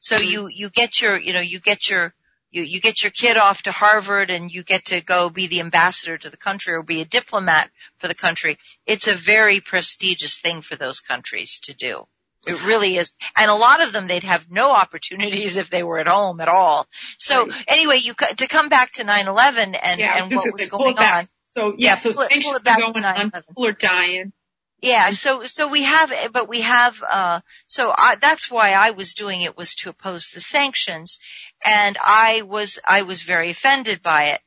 So 0.02 0.16
mm-hmm. 0.16 0.30
you, 0.30 0.48
you 0.52 0.70
get 0.70 1.00
your, 1.00 1.18
you 1.18 1.32
know, 1.32 1.40
you 1.40 1.60
get 1.60 1.88
your, 1.88 2.12
you, 2.50 2.62
you 2.62 2.80
get 2.80 3.02
your 3.02 3.12
kid 3.12 3.36
off 3.36 3.62
to 3.62 3.72
Harvard 3.72 4.30
and 4.30 4.50
you 4.50 4.62
get 4.62 4.86
to 4.86 5.00
go 5.00 5.30
be 5.30 5.48
the 5.48 5.60
ambassador 5.60 6.18
to 6.18 6.28
the 6.28 6.36
country 6.36 6.74
or 6.74 6.82
be 6.82 7.00
a 7.00 7.06
diplomat 7.06 7.70
for 7.98 8.08
the 8.08 8.14
country. 8.14 8.58
It's 8.84 9.06
a 9.06 9.16
very 9.24 9.60
prestigious 9.60 10.38
thing 10.42 10.60
for 10.60 10.76
those 10.76 11.00
countries 11.00 11.60
to 11.62 11.74
do. 11.74 12.06
It 12.46 12.64
really 12.66 12.96
is. 12.96 13.12
And 13.36 13.50
a 13.50 13.54
lot 13.54 13.80
of 13.80 13.92
them, 13.92 14.08
they'd 14.08 14.24
have 14.24 14.50
no 14.50 14.70
opportunities 14.70 15.56
if 15.62 15.70
they 15.70 15.82
were 15.82 15.98
at 15.98 16.08
home 16.08 16.40
at 16.40 16.48
all. 16.48 16.86
So 17.18 17.46
right. 17.46 17.64
anyway, 17.68 18.00
you, 18.02 18.14
to 18.38 18.48
come 18.48 18.68
back 18.68 18.94
to 18.94 19.04
9-11 19.04 19.78
and, 19.80 20.00
yeah, 20.00 20.22
and 20.22 20.34
what 20.34 20.52
was 20.52 20.66
going 20.66 20.98
on. 20.98 21.28
So 21.48 21.74
yeah, 21.76 21.94
yeah 21.94 21.98
so 21.98 22.12
pull, 22.12 22.28
pull 22.28 22.56
it 22.56 22.64
back 22.64 22.78
going 22.78 23.04
on. 23.04 23.30
People 23.30 23.66
are 23.66 23.72
dying. 23.72 24.32
Yeah, 24.80 25.10
so 25.10 25.42
so 25.44 25.68
we 25.68 25.84
have, 25.84 26.10
but 26.32 26.48
we 26.48 26.62
have. 26.62 26.94
Uh, 27.08 27.40
so 27.68 27.92
I, 27.96 28.16
that's 28.20 28.50
why 28.50 28.72
I 28.72 28.90
was 28.90 29.14
doing 29.14 29.42
it 29.42 29.56
was 29.56 29.76
to 29.76 29.90
oppose 29.90 30.30
the 30.34 30.40
sanctions, 30.40 31.20
and 31.64 31.96
I 32.00 32.42
was 32.42 32.80
I 32.84 33.02
was 33.02 33.22
very 33.22 33.52
offended 33.52 34.02
by 34.02 34.30
it. 34.30 34.40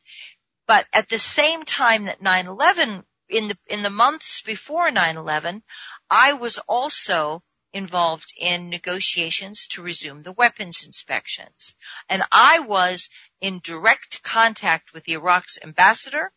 But 0.68 0.88
at 0.92 1.08
the 1.08 1.20
same 1.20 1.64
time 1.64 2.06
that 2.06 2.20
9/11, 2.20 3.06
in 3.30 3.48
the 3.48 3.58
in 3.68 3.82
the 3.82 3.90
months 3.90 4.42
before 4.46 4.92
9/11, 4.92 5.62
I 6.10 6.34
was 6.34 6.60
also 6.68 7.42
involved 7.76 8.34
in 8.38 8.70
negotiations 8.70 9.68
to 9.70 9.84
resume 9.84 10.24
the 10.24 10.32
weapons 10.32 10.84
inspections, 10.84 11.76
and 12.10 12.24
I 12.32 12.60
was 12.60 13.10
in 13.40 13.60
direct 13.64 14.24
contact 14.24 14.94
with 14.94 15.04
the 15.04 15.14
Iraq's 15.14 15.60
ambassador 15.62 16.32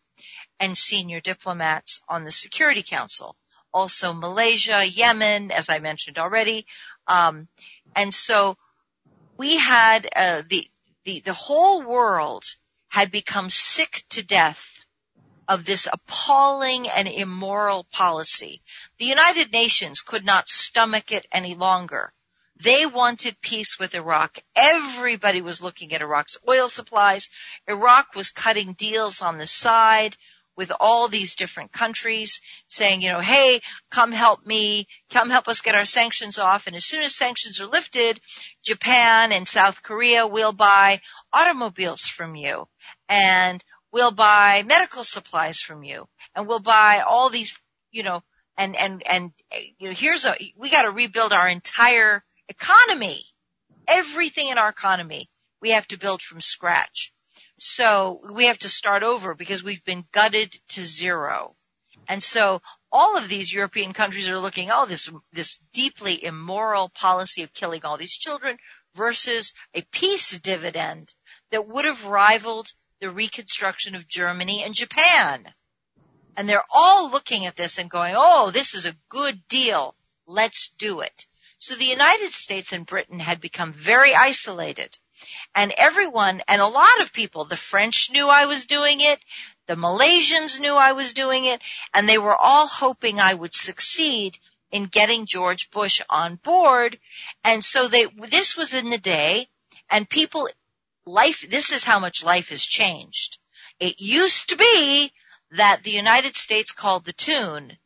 and 0.61 0.77
senior 0.77 1.21
diplomats 1.21 2.01
on 2.09 2.25
the 2.25 2.33
Security 2.33 2.83
Council 2.83 3.37
also 3.73 4.13
Malaysia, 4.13 4.85
Yemen, 4.85 5.51
as 5.51 5.69
I 5.69 5.79
mentioned 5.79 6.19
already. 6.19 6.67
Um, 7.07 7.49
and 7.95 8.13
so 8.13 8.57
we 9.37 9.59
had 9.59 10.09
uh, 10.15 10.43
the 10.49 10.67
the 11.05 11.23
the 11.25 11.33
whole 11.33 11.87
world 11.87 12.45
had 12.89 13.11
become 13.11 13.51
sick 13.51 14.03
to 14.11 14.25
death 14.25 14.61
of 15.49 15.65
this 15.65 15.89
appalling 15.91 16.89
and 16.89 17.09
immoral 17.09 17.87
policy. 17.91 18.61
The 18.99 19.07
United 19.07 19.51
Nations 19.51 20.03
could 20.07 20.25
not 20.25 20.49
stomach 20.49 21.11
it 21.11 21.27
any 21.33 21.55
longer. 21.55 22.13
They 22.63 22.87
wanted 22.87 23.41
peace 23.41 23.77
with 23.79 23.95
Iraq. 23.95 24.39
Everybody 24.55 25.41
was 25.41 25.63
looking 25.63 25.93
at 25.95 26.03
Iraq's 26.03 26.37
oil 26.49 26.69
supplies. 26.69 27.29
Iraq 27.67 28.15
was 28.15 28.31
cutting 28.31 28.75
deals 28.75 29.23
on 29.23 29.39
the 29.39 29.47
side 29.47 30.17
with 30.57 30.73
all 30.81 31.09
these 31.09 31.37
different 31.37 31.73
countries 31.73 32.41
saying, 32.67 33.01
you 33.01 33.13
know, 33.13 33.21
hey, 33.21 33.61
come 33.95 34.11
help 34.11 34.45
me, 34.45 34.89
come 35.11 35.31
help 35.31 35.47
us 35.47 35.61
get 35.61 35.77
our 35.77 35.85
sanctions 35.85 36.37
off. 36.37 36.67
And 36.67 36.75
as 36.75 36.85
soon 36.85 37.03
as 37.03 37.15
sanctions 37.15 37.61
are 37.61 37.67
lifted, 37.67 38.21
Japan 38.65 39.31
and 39.31 39.47
South 39.47 39.85
Korea 39.85 40.27
will 40.27 40.53
buy 40.53 41.01
automobiles 41.33 42.11
from 42.17 42.35
you 42.35 42.67
and 43.09 43.63
we'll 43.93 44.15
buy 44.15 44.63
medical 44.67 45.05
supplies 45.05 45.61
from 45.61 45.83
you 45.83 46.07
and 46.35 46.47
we'll 46.47 46.61
buy 46.61 47.01
all 47.01 47.31
these, 47.31 47.57
you 47.91 48.03
know, 48.03 48.23
and, 48.57 48.77
and, 48.77 49.03
and, 49.07 49.33
you 49.79 49.89
know, 49.89 49.95
here's 49.97 50.25
a, 50.25 50.35
we 50.57 50.71
gotta 50.71 50.91
rebuild 50.91 51.33
our 51.33 51.49
entire 51.49 52.25
economy. 52.49 53.25
Everything 53.87 54.49
in 54.49 54.59
our 54.59 54.69
economy 54.69 55.31
we 55.61 55.71
have 55.71 55.87
to 55.89 55.99
build 55.99 56.23
from 56.23 56.41
scratch. 56.41 57.13
So 57.59 58.21
we 58.35 58.47
have 58.47 58.59
to 58.59 58.69
start 58.69 59.03
over 59.03 59.35
because 59.35 59.65
we've 59.65 59.85
been 59.85 60.05
gutted 60.13 60.55
to 60.71 60.85
zero. 60.85 61.57
And 62.07 62.23
so 62.23 62.61
all 62.91 63.17
of 63.17 63.29
these 63.29 63.53
European 63.53 63.93
countries 63.93 64.29
are 64.29 64.39
looking, 64.39 64.71
oh, 64.73 64.87
this, 64.87 65.11
this 65.33 65.59
deeply 65.73 66.25
immoral 66.25 66.91
policy 66.91 67.43
of 67.43 67.53
killing 67.53 67.85
all 67.85 67.99
these 67.99 68.17
children 68.17 68.57
versus 68.95 69.53
a 69.75 69.83
peace 69.93 70.39
dividend 70.43 71.13
that 71.51 71.67
would 71.67 71.85
have 71.85 72.05
rivaled 72.05 72.69
the 73.01 73.11
reconstruction 73.11 73.95
of 73.95 74.09
Germany 74.09 74.63
and 74.65 74.75
Japan. 74.75 75.47
And 76.37 76.49
they're 76.49 76.65
all 76.73 77.11
looking 77.11 77.47
at 77.47 77.57
this 77.57 77.79
and 77.79 77.91
going, 77.91 78.15
oh, 78.17 78.51
this 78.53 78.75
is 78.75 78.87
a 78.87 78.97
good 79.09 79.41
deal. 79.49 79.95
Let's 80.27 80.73
do 80.79 81.01
it. 81.01 81.27
So 81.59 81.75
the 81.75 81.85
United 81.85 82.31
States 82.31 82.73
and 82.73 82.87
Britain 82.87 83.19
had 83.19 83.41
become 83.41 83.73
very 83.73 84.15
isolated. 84.15 84.97
And 85.55 85.75
everyone, 85.77 86.43
and 86.47 86.63
a 86.63 86.67
lot 86.67 87.01
of 87.01 87.13
people, 87.13 87.45
the 87.45 87.57
French 87.57 88.11
knew 88.13 88.27
I 88.27 88.47
was 88.47 88.67
doing 88.67 89.01
it, 89.01 89.19
the 89.67 89.75
Malaysians 89.75 90.61
knew 90.61 90.75
I 90.75 90.93
was 90.93 91.13
doing 91.13 91.45
it, 91.45 91.61
and 91.93 92.09
they 92.09 92.19
were 92.19 92.37
all 92.37 92.69
hoping 92.69 93.19
I 93.19 93.35
would 93.35 93.53
succeed 93.53 94.39
in 94.71 94.87
getting 94.87 95.27
George 95.27 95.71
Bush 95.73 96.01
on 96.09 96.37
board. 96.37 96.99
And 97.43 97.65
so 97.65 97.89
they, 97.89 98.07
this 98.31 98.55
was 98.57 98.73
in 98.73 98.91
the 98.91 98.99
day, 98.99 99.49
and 99.91 100.09
people, 100.09 100.49
life, 101.09 101.47
this 101.51 101.73
is 101.73 101.85
how 101.85 101.99
much 101.99 102.23
life 102.23 102.49
has 102.49 102.63
changed. 102.63 103.39
It 103.81 103.97
used 103.99 104.49
to 104.49 104.57
be 104.57 105.13
that 105.53 105.83
the 105.83 105.91
United 105.91 106.35
States 106.35 106.73
called 106.73 107.05
the 107.05 107.15
tune, 107.15 107.79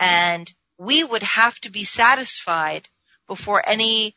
and 0.00 0.52
we 0.78 1.04
would 1.04 1.22
have 1.22 1.54
to 1.60 1.70
be 1.70 1.84
satisfied 1.84 2.88
before 3.28 3.66
any 3.66 4.14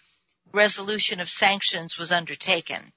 resolution 0.53 1.19
of 1.19 1.29
sanctions 1.29 1.97
was 1.97 2.11
undertaken. 2.11 2.93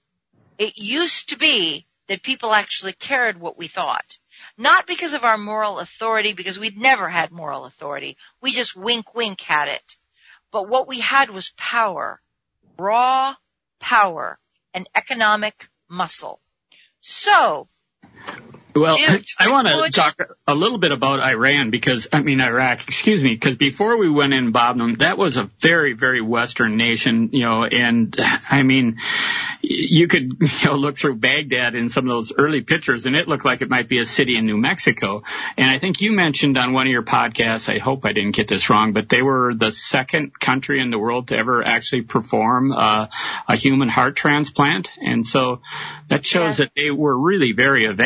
It 0.59 0.75
used 0.77 1.29
to 1.29 1.37
be 1.37 1.87
that 2.09 2.23
people 2.23 2.53
actually 2.53 2.95
cared 2.95 3.39
what 3.39 3.59
we 3.59 3.69
thought. 3.69 4.17
Not 4.57 4.87
because 4.87 5.13
of 5.13 5.25
our 5.25 5.37
moral 5.37 5.79
authority, 5.79 6.33
because 6.33 6.59
we'd 6.59 6.79
never 6.79 7.09
had 7.09 7.31
moral 7.31 7.67
authority. 7.67 8.17
We 8.41 8.53
just 8.53 8.75
wink 8.75 9.15
wink 9.15 9.41
had 9.41 9.69
it. 9.69 9.97
But 10.51 10.69
what 10.69 10.89
we 10.89 11.01
had 11.01 11.31
was 11.31 11.53
power. 11.57 12.21
Raw 12.79 13.35
power 13.81 14.39
and 14.75 14.89
economic 14.95 15.69
muscle. 15.89 16.41
So, 17.01 17.69
well, 18.75 18.99
I 19.39 19.49
want 19.49 19.69
to 19.69 19.91
talk 19.93 20.17
a 20.47 20.55
little 20.55 20.79
bit 20.79 20.93
about 20.93 21.21
Iran 21.21 21.71
because, 21.71 22.09
I 22.13 22.23
mean, 22.23 22.41
Iraq, 22.41 22.85
excuse 22.87 23.23
me, 23.23 23.35
because 23.35 23.57
before 23.57 23.97
we 23.97 24.11
went 24.11 24.35
in, 24.35 24.53
Bob, 24.53 24.79
that 24.99 25.19
was 25.19 25.37
a 25.37 25.51
very, 25.61 25.95
very 25.95 26.21
Western 26.21 26.77
nation, 26.77 27.31
you 27.33 27.41
know, 27.43 27.65
and 27.65 28.17
I 28.51 28.63
mean, 28.63 28.99
you 29.63 30.09
could 30.09 30.33
you 30.41 30.67
know, 30.67 30.77
look 30.77 30.99
through 30.99 31.17
Baghdad 31.17 31.75
in 31.75 31.89
some 31.89 32.05
of 32.05 32.11
those 32.11 32.33
early 32.37 32.63
pictures 32.63 33.07
and 33.07 33.17
it 33.17 33.29
looked 33.29 33.45
like 33.45 33.63
it 33.63 33.71
might 33.71 33.89
be 33.89 33.99
a 33.99 34.07
city 34.07 34.37
in 34.37 34.47
New 34.47 34.57
Mexico. 34.57 35.23
And 35.57 35.71
I 35.71 35.79
think 35.79 36.01
you 36.01 36.13
mentioned 36.13 36.59
on 36.59 36.73
one 36.73 36.87
of 36.87 36.93
your 36.93 37.03
podcasts, 37.03 37.69
I 37.69 37.79
hope 37.79 38.05
I 38.05 38.13
didn't 38.13 38.33
get 38.33 38.49
this 38.49 38.71
wrong, 38.71 38.93
but 38.93 39.09
they 39.09 39.23
were 39.23 39.55
the 39.55 39.71
second 39.71 40.39
country 40.39 40.81
in 40.81 40.91
the 40.91 40.99
world 40.99 41.29
to 41.29 41.37
ever 41.37 41.63
actually 41.63 42.03
perform 42.03 42.73
uh, 42.73 43.07
a 43.49 43.57
human 43.57 43.89
heart 43.89 44.17
transplant. 44.17 44.91
And 44.99 45.27
so 45.27 45.61
that 46.09 46.27
shows 46.27 46.59
that 46.59 46.73
they 46.77 46.91
were 46.91 47.17
really 47.17 47.53
very 47.53 47.87
av- 47.87 48.01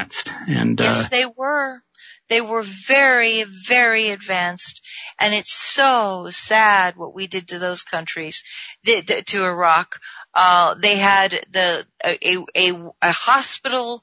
advanced. 0.00 0.30
And 0.48 0.80
uh, 0.80 0.84
Yes, 0.84 1.10
they 1.10 1.24
were. 1.26 1.82
They 2.28 2.40
were 2.40 2.64
very, 2.86 3.44
very 3.68 4.10
advanced. 4.10 4.80
And 5.18 5.34
it's 5.34 5.52
so 5.74 6.28
sad 6.30 6.96
what 6.96 7.14
we 7.14 7.26
did 7.26 7.48
to 7.48 7.58
those 7.58 7.82
countries, 7.82 8.42
to 8.86 9.44
Iraq. 9.44 9.96
Uh, 10.32 10.76
they 10.80 10.96
had 10.96 11.46
the 11.52 11.84
a, 12.04 12.38
a, 12.54 12.72
a 13.02 13.12
hospital 13.12 14.02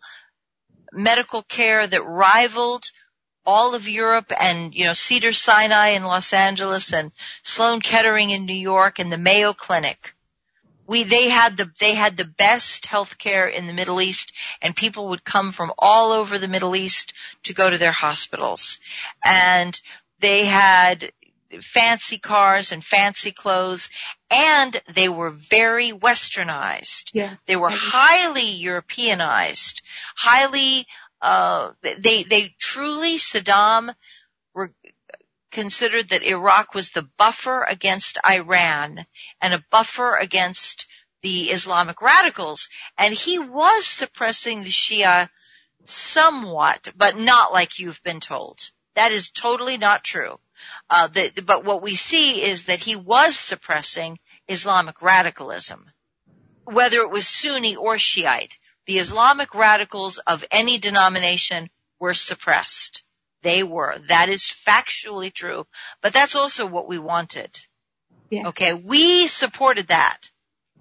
medical 0.91 1.41
care 1.43 1.88
that 1.88 2.04
rivaled 2.04 2.84
all 3.45 3.76
of 3.76 3.88
Europe 3.88 4.32
and, 4.38 4.74
you 4.74 4.86
know, 4.86 4.93
Cedar 4.93 5.32
Sinai 5.32 5.91
in 5.91 6.04
Los 6.04 6.34
Angeles 6.34 6.91
and 6.91 7.14
Sloan 7.43 7.80
Kettering 7.80 8.32
in 8.32 8.45
New 8.45 8.54
York 8.54 9.00
and 9.00 9.10
the 9.10 9.18
Mayo 9.18 9.54
Clinic. 9.54 10.16
We, 10.88 11.03
they 11.03 11.29
had 11.29 11.57
the, 11.57 11.69
they 11.79 11.95
had 11.95 12.17
the 12.17 12.25
best 12.25 12.85
health 12.85 13.17
care 13.17 13.47
in 13.47 13.67
the 13.67 13.73
Middle 13.73 14.01
East 14.01 14.31
and 14.61 14.75
people 14.75 15.09
would 15.09 15.23
come 15.23 15.51
from 15.51 15.71
all 15.77 16.11
over 16.11 16.39
the 16.39 16.47
Middle 16.47 16.75
East 16.75 17.13
to 17.43 17.53
go 17.53 17.69
to 17.69 17.77
their 17.77 17.91
hospitals. 17.91 18.79
And 19.23 19.79
they 20.19 20.45
had 20.45 21.11
fancy 21.61 22.19
cars 22.19 22.71
and 22.71 22.83
fancy 22.83 23.31
clothes 23.31 23.89
and 24.29 24.81
they 24.93 25.09
were 25.09 25.31
very 25.49 25.91
westernized. 25.91 27.11
Yeah. 27.13 27.35
They 27.45 27.55
were 27.55 27.71
highly 27.71 28.51
Europeanized, 28.51 29.81
highly 30.15 30.85
uh 31.19 31.71
they 31.81 32.25
they 32.29 32.53
truly 32.59 33.17
Saddam 33.17 33.89
considered 35.52 36.10
that 36.10 36.24
Iraq 36.24 36.74
was 36.74 36.91
the 36.91 37.08
buffer 37.18 37.64
against 37.64 38.20
Iran 38.26 39.06
and 39.41 39.54
a 39.54 39.64
buffer 39.72 40.16
against 40.16 40.88
the 41.22 41.50
Islamic 41.50 42.02
radicals 42.02 42.68
and 42.98 43.14
he 43.14 43.39
was 43.39 43.86
suppressing 43.88 44.62
the 44.62 44.70
Shia 44.70 45.30
somewhat 45.86 46.89
but 46.95 47.18
not 47.18 47.54
like 47.54 47.80
you've 47.80 48.04
been 48.04 48.20
told. 48.20 48.60
That 48.95 49.12
is 49.12 49.30
totally 49.30 49.78
not 49.78 50.04
true. 50.04 50.39
Uh, 50.89 51.08
the, 51.08 51.43
but 51.45 51.64
what 51.64 51.82
we 51.82 51.95
see 51.95 52.41
is 52.43 52.66
that 52.66 52.80
he 52.80 52.95
was 52.95 53.38
suppressing 53.38 54.20
Islamic 54.48 55.02
radicalism, 55.02 55.91
whether 56.66 57.02
it 57.02 57.12
was 57.12 57.28
Sunni 57.28 57.76
or 57.76 57.98
Shiite. 57.98 58.58
The 58.86 58.98
Islamic 58.98 59.54
radicals 59.54 60.18
of 60.26 60.43
any 60.50 60.80
denomination 60.80 61.70
were 62.00 62.14
suppressed. 62.14 63.04
They 63.48 63.64
were. 63.64 63.95
That 64.10 64.28
is 64.28 64.54
factually 64.68 65.34
true. 65.34 65.66
But 66.02 66.12
that's 66.12 66.36
also 66.36 66.66
what 66.66 66.89
we 66.89 67.00
wanted. 67.00 67.58
Yeah. 68.30 68.50
Okay, 68.50 68.74
we 68.74 69.28
supported 69.28 69.88
that. 69.88 70.18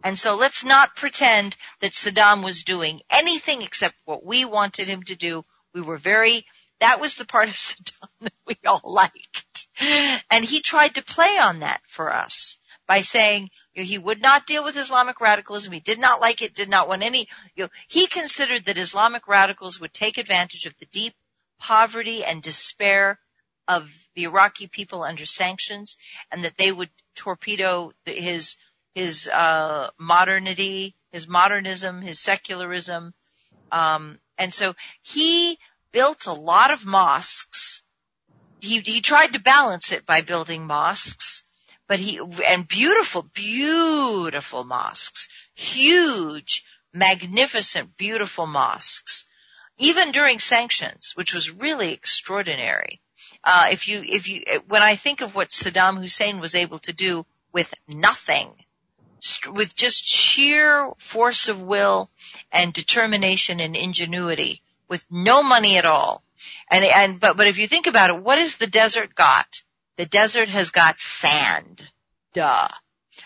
And 0.02 0.18
so 0.18 0.32
let's 0.32 0.64
not 0.64 0.96
pretend 0.96 1.56
that 1.80 1.92
Saddam 1.92 2.42
was 2.42 2.64
doing 2.64 3.02
anything 3.08 3.62
except 3.62 3.94
what 4.04 4.26
we 4.26 4.44
wanted 4.44 4.88
him 4.88 5.04
to 5.04 5.14
do. 5.14 5.44
We 5.74 5.80
were 5.80 5.96
very 5.96 6.44
that 6.80 7.00
was 7.00 7.14
the 7.14 7.24
part 7.24 7.48
of 7.48 7.54
Saddam 7.66 8.08
that 8.22 8.32
we 8.48 8.56
all 8.66 8.82
liked. 8.82 9.68
And 10.28 10.44
he 10.44 10.60
tried 10.60 10.96
to 10.96 11.04
play 11.04 11.38
on 11.40 11.60
that 11.60 11.82
for 11.88 12.12
us 12.12 12.58
by 12.88 13.02
saying 13.02 13.50
he 13.74 13.96
would 13.96 14.20
not 14.20 14.46
deal 14.48 14.64
with 14.64 14.76
Islamic 14.76 15.20
radicalism. 15.20 15.72
He 15.72 15.78
did 15.78 16.00
not 16.00 16.20
like 16.20 16.42
it, 16.42 16.56
did 16.56 16.68
not 16.68 16.88
want 16.88 17.04
any, 17.04 17.28
you 17.54 17.64
know, 17.64 17.70
he 17.86 18.08
considered 18.08 18.64
that 18.64 18.76
Islamic 18.76 19.28
radicals 19.28 19.78
would 19.78 19.94
take 19.94 20.18
advantage 20.18 20.66
of 20.66 20.74
the 20.80 20.86
deep 20.86 21.14
poverty 21.58 22.24
and 22.24 22.42
despair 22.42 23.18
of 23.68 23.88
the 24.14 24.24
Iraqi 24.24 24.68
people 24.68 25.02
under 25.02 25.26
sanctions 25.26 25.96
and 26.30 26.44
that 26.44 26.56
they 26.56 26.70
would 26.70 26.90
torpedo 27.16 27.92
his, 28.04 28.56
his, 28.94 29.28
uh, 29.28 29.90
modernity, 29.98 30.94
his 31.10 31.26
modernism, 31.26 32.02
his 32.02 32.20
secularism. 32.20 33.14
Um, 33.72 34.18
and 34.38 34.52
so 34.52 34.74
he 35.02 35.58
built 35.92 36.26
a 36.26 36.32
lot 36.32 36.70
of 36.70 36.84
mosques. 36.84 37.82
He, 38.60 38.80
he 38.80 39.00
tried 39.02 39.32
to 39.32 39.40
balance 39.40 39.92
it 39.92 40.06
by 40.06 40.22
building 40.22 40.66
mosques, 40.66 41.42
but 41.88 41.98
he, 41.98 42.20
and 42.46 42.66
beautiful, 42.68 43.22
beautiful 43.34 44.64
mosques, 44.64 45.28
huge, 45.54 46.64
magnificent, 46.92 47.96
beautiful 47.96 48.46
mosques, 48.46 49.24
even 49.78 50.12
during 50.12 50.38
sanctions, 50.38 51.12
which 51.14 51.32
was 51.32 51.50
really 51.50 51.92
extraordinary. 51.92 53.00
Uh, 53.44 53.66
if 53.70 53.88
you, 53.88 54.00
if 54.02 54.28
you, 54.28 54.42
when 54.68 54.82
I 54.82 54.96
think 54.96 55.20
of 55.20 55.34
what 55.34 55.50
Saddam 55.50 55.98
Hussein 56.00 56.40
was 56.40 56.54
able 56.54 56.78
to 56.80 56.92
do 56.92 57.24
with 57.52 57.72
nothing, 57.88 58.50
with 59.46 59.74
just 59.74 60.02
sheer 60.06 60.90
force 60.98 61.48
of 61.48 61.62
will 61.62 62.10
and 62.52 62.72
determination 62.72 63.60
and 63.60 63.76
ingenuity, 63.76 64.62
with 64.88 65.04
no 65.10 65.42
money 65.42 65.78
at 65.78 65.86
all. 65.86 66.22
And, 66.70 66.84
and, 66.84 67.20
but, 67.20 67.36
but 67.36 67.46
if 67.46 67.58
you 67.58 67.66
think 67.66 67.86
about 67.86 68.10
it, 68.10 68.22
what 68.22 68.38
has 68.38 68.56
the 68.56 68.66
desert 68.66 69.14
got? 69.14 69.46
The 69.96 70.06
desert 70.06 70.48
has 70.48 70.70
got 70.70 70.98
sand. 70.98 71.82
Duh. 72.34 72.68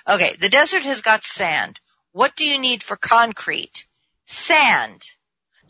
Okay, 0.06 0.36
the 0.40 0.48
desert 0.48 0.82
has 0.82 1.00
got 1.00 1.24
sand. 1.24 1.80
What 2.12 2.36
do 2.36 2.44
you 2.44 2.58
need 2.58 2.82
for 2.82 2.96
concrete? 2.96 3.84
Sand. 4.26 5.02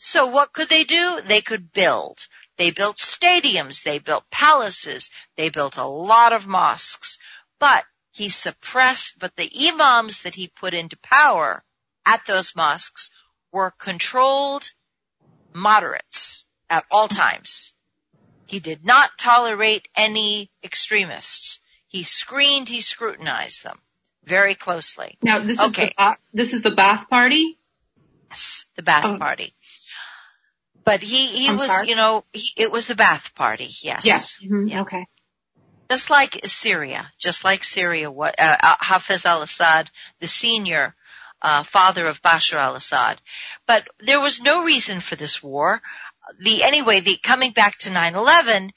So 0.02 0.28
what 0.28 0.54
could 0.54 0.70
they 0.70 0.84
do? 0.84 1.20
They 1.28 1.42
could 1.42 1.72
build. 1.72 2.18
They 2.56 2.70
built 2.70 2.96
stadiums. 2.96 3.82
They 3.82 3.98
built 3.98 4.24
palaces. 4.30 5.10
They 5.36 5.50
built 5.50 5.76
a 5.76 5.86
lot 5.86 6.32
of 6.32 6.46
mosques. 6.46 7.18
But 7.58 7.84
he 8.10 8.30
suppressed, 8.30 9.16
but 9.20 9.36
the 9.36 9.50
imams 9.68 10.22
that 10.24 10.34
he 10.34 10.48
put 10.58 10.72
into 10.72 10.96
power 11.02 11.62
at 12.06 12.22
those 12.26 12.54
mosques 12.56 13.10
were 13.52 13.72
controlled 13.78 14.64
moderates 15.52 16.44
at 16.70 16.86
all 16.90 17.08
times. 17.08 17.74
He 18.46 18.58
did 18.58 18.84
not 18.84 19.10
tolerate 19.20 19.86
any 19.94 20.50
extremists. 20.64 21.60
He 21.88 22.04
screened, 22.04 22.70
he 22.70 22.80
scrutinized 22.80 23.62
them 23.64 23.78
very 24.24 24.54
closely. 24.54 25.18
Now 25.22 25.44
this 25.44 25.60
okay. 25.60 25.88
is 25.88 25.92
the 25.96 26.16
this 26.32 26.52
is 26.54 26.62
the 26.62 26.70
Ba'ath 26.70 27.08
Party. 27.08 27.58
Yes, 28.30 28.64
the 28.76 28.82
Ba'ath 28.82 29.16
Oh. 29.16 29.18
Party. 29.18 29.54
But 30.84 31.00
he 31.00 31.26
he 31.28 31.48
I'm 31.48 31.56
was 31.56 31.66
sorry? 31.66 31.88
you 31.88 31.96
know 31.96 32.24
he, 32.32 32.52
it 32.56 32.70
was 32.72 32.86
the 32.86 32.94
Ba'ath 32.94 33.34
Party. 33.34 33.68
Yes. 33.82 34.00
Yes. 34.04 34.34
Mhm, 34.44 34.82
Okay. 34.82 35.06
Just 35.90 36.08
like 36.08 36.40
Syria, 36.44 37.10
just 37.18 37.44
like 37.44 37.64
Syria, 37.64 38.12
what 38.12 38.38
uh, 38.38 38.56
uh, 38.62 38.74
Hafiz 38.78 39.26
al-Assad, 39.26 39.90
the 40.20 40.28
senior 40.28 40.94
uh, 41.42 41.64
father 41.64 42.06
of 42.06 42.22
Bashar 42.22 42.58
al-Assad. 42.60 43.20
But 43.66 43.88
there 43.98 44.20
was 44.20 44.40
no 44.40 44.62
reason 44.62 45.00
for 45.00 45.16
this 45.16 45.40
war. 45.42 45.80
The 46.38 46.62
anyway, 46.62 47.00
the 47.00 47.18
coming 47.24 47.52
back 47.52 47.78
to 47.80 47.90
9/11, 47.90 48.70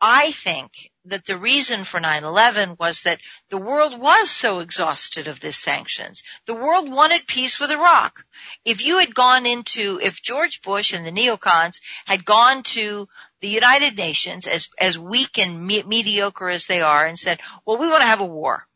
I 0.00 0.32
think 0.32 0.72
that 1.04 1.26
the 1.26 1.36
reason 1.36 1.84
for 1.84 2.00
9/11 2.00 2.78
was 2.78 3.02
that 3.02 3.20
the 3.50 3.58
world 3.58 4.00
was 4.00 4.30
so 4.30 4.60
exhausted 4.60 5.28
of 5.28 5.40
these 5.40 5.58
sanctions. 5.58 6.22
The 6.46 6.54
world 6.54 6.90
wanted 6.90 7.26
peace 7.26 7.58
with 7.60 7.70
Iraq. 7.70 8.24
If 8.64 8.82
you 8.82 8.98
had 8.98 9.14
gone 9.14 9.46
into, 9.46 10.00
if 10.02 10.22
George 10.22 10.62
Bush 10.62 10.92
and 10.92 11.04
the 11.04 11.10
neocons 11.10 11.80
had 12.06 12.24
gone 12.24 12.62
to 12.74 13.08
the 13.40 13.48
United 13.48 13.96
Nations, 13.96 14.46
as 14.46 14.68
as 14.78 14.98
weak 14.98 15.38
and 15.38 15.66
me- 15.66 15.82
mediocre 15.82 16.48
as 16.48 16.66
they 16.66 16.80
are, 16.80 17.04
and 17.06 17.18
said, 17.18 17.40
"Well, 17.66 17.78
we 17.78 17.88
want 17.88 18.00
to 18.00 18.06
have 18.06 18.20
a 18.20 18.24
war," 18.24 18.66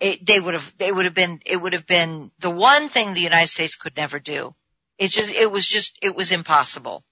it, 0.00 0.24
they 0.24 0.40
would 0.40 0.54
have 0.54 0.72
they 0.78 0.90
would 0.90 1.04
have 1.04 1.14
been 1.14 1.42
it 1.44 1.56
would 1.56 1.74
have 1.74 1.86
been 1.86 2.30
the 2.38 2.50
one 2.50 2.88
thing 2.88 3.12
the 3.12 3.20
United 3.20 3.50
States 3.50 3.76
could 3.76 3.96
never 3.96 4.18
do. 4.18 4.54
It 4.98 5.08
just 5.08 5.30
it 5.30 5.50
was 5.50 5.66
just 5.66 5.98
it 6.00 6.14
was 6.14 6.32
impossible. 6.32 7.04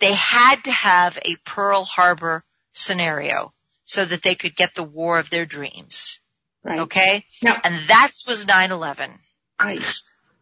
They 0.00 0.14
had 0.14 0.64
to 0.64 0.72
have 0.72 1.18
a 1.24 1.36
Pearl 1.44 1.84
Harbor 1.84 2.44
scenario 2.72 3.52
so 3.84 4.04
that 4.04 4.22
they 4.22 4.34
could 4.34 4.56
get 4.56 4.74
the 4.74 4.84
war 4.84 5.18
of 5.18 5.30
their 5.30 5.46
dreams. 5.46 6.18
Right. 6.62 6.80
Okay, 6.80 7.24
Now, 7.42 7.56
and 7.64 7.88
that 7.88 8.12
was 8.26 8.44
9/11. 8.44 9.18
right. 9.60 9.80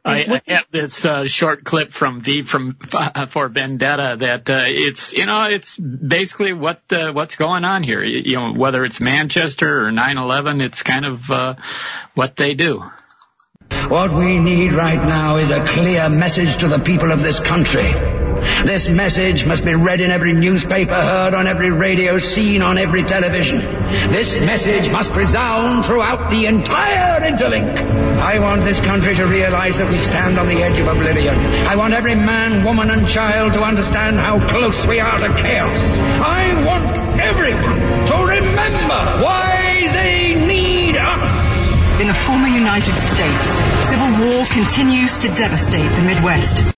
I, 0.04 0.20
And 0.20 0.30
what 0.30 0.42
I 0.48 0.54
have 0.54 0.64
this 0.70 1.04
uh, 1.04 1.26
short 1.26 1.64
clip 1.64 1.92
from 1.92 2.22
V 2.22 2.42
from 2.42 2.76
uh, 2.92 3.26
for 3.26 3.48
Vendetta 3.48 4.16
that 4.20 4.48
uh, 4.48 4.62
it's 4.66 5.12
you 5.12 5.26
know 5.26 5.44
it's 5.44 5.76
basically 5.76 6.52
what 6.52 6.82
uh, 6.90 7.12
what's 7.12 7.36
going 7.36 7.64
on 7.64 7.82
here. 7.82 8.02
You, 8.02 8.22
you 8.24 8.36
know 8.36 8.54
whether 8.54 8.84
it's 8.84 9.00
Manchester 9.00 9.86
or 9.86 9.90
9/11, 9.90 10.62
it's 10.62 10.82
kind 10.82 11.04
of 11.04 11.20
uh, 11.30 11.54
what 12.14 12.36
they 12.36 12.54
do. 12.54 12.82
What 13.88 14.12
we 14.12 14.38
need 14.38 14.72
right 14.72 15.02
now 15.02 15.36
is 15.36 15.50
a 15.50 15.64
clear 15.64 16.08
message 16.08 16.58
to 16.58 16.68
the 16.68 16.78
people 16.78 17.12
of 17.12 17.20
this 17.20 17.38
country. 17.38 18.27
This 18.64 18.88
message 18.88 19.46
must 19.46 19.64
be 19.64 19.74
read 19.74 20.00
in 20.00 20.10
every 20.10 20.32
newspaper, 20.32 20.94
heard 20.94 21.34
on 21.34 21.46
every 21.46 21.70
radio, 21.70 22.18
seen 22.18 22.62
on 22.62 22.76
every 22.76 23.04
television. 23.04 23.58
This 24.10 24.38
message 24.40 24.90
must 24.90 25.14
resound 25.14 25.86
throughout 25.86 26.30
the 26.30 26.46
entire 26.46 27.20
interlink. 27.20 27.78
I 28.18 28.40
want 28.40 28.64
this 28.64 28.80
country 28.80 29.14
to 29.14 29.26
realize 29.26 29.78
that 29.78 29.88
we 29.88 29.96
stand 29.98 30.38
on 30.38 30.48
the 30.48 30.62
edge 30.62 30.78
of 30.80 30.88
oblivion. 30.88 31.36
I 31.36 31.76
want 31.76 31.94
every 31.94 32.16
man, 32.16 32.64
woman 32.64 32.90
and 32.90 33.08
child 33.08 33.52
to 33.52 33.62
understand 33.62 34.18
how 34.18 34.46
close 34.48 34.86
we 34.86 35.00
are 35.00 35.18
to 35.18 35.34
chaos. 35.34 35.96
I 35.96 36.64
want 36.64 36.96
everyone 37.20 38.06
to 38.06 38.14
remember 38.26 39.22
why 39.22 39.88
they 39.92 40.34
need 40.34 40.96
us. 40.96 42.00
In 42.00 42.06
the 42.06 42.14
former 42.14 42.48
United 42.48 42.96
States, 42.98 43.46
civil 43.88 44.26
war 44.26 44.44
continues 44.46 45.18
to 45.18 45.28
devastate 45.34 45.90
the 45.94 46.02
Midwest. 46.02 46.77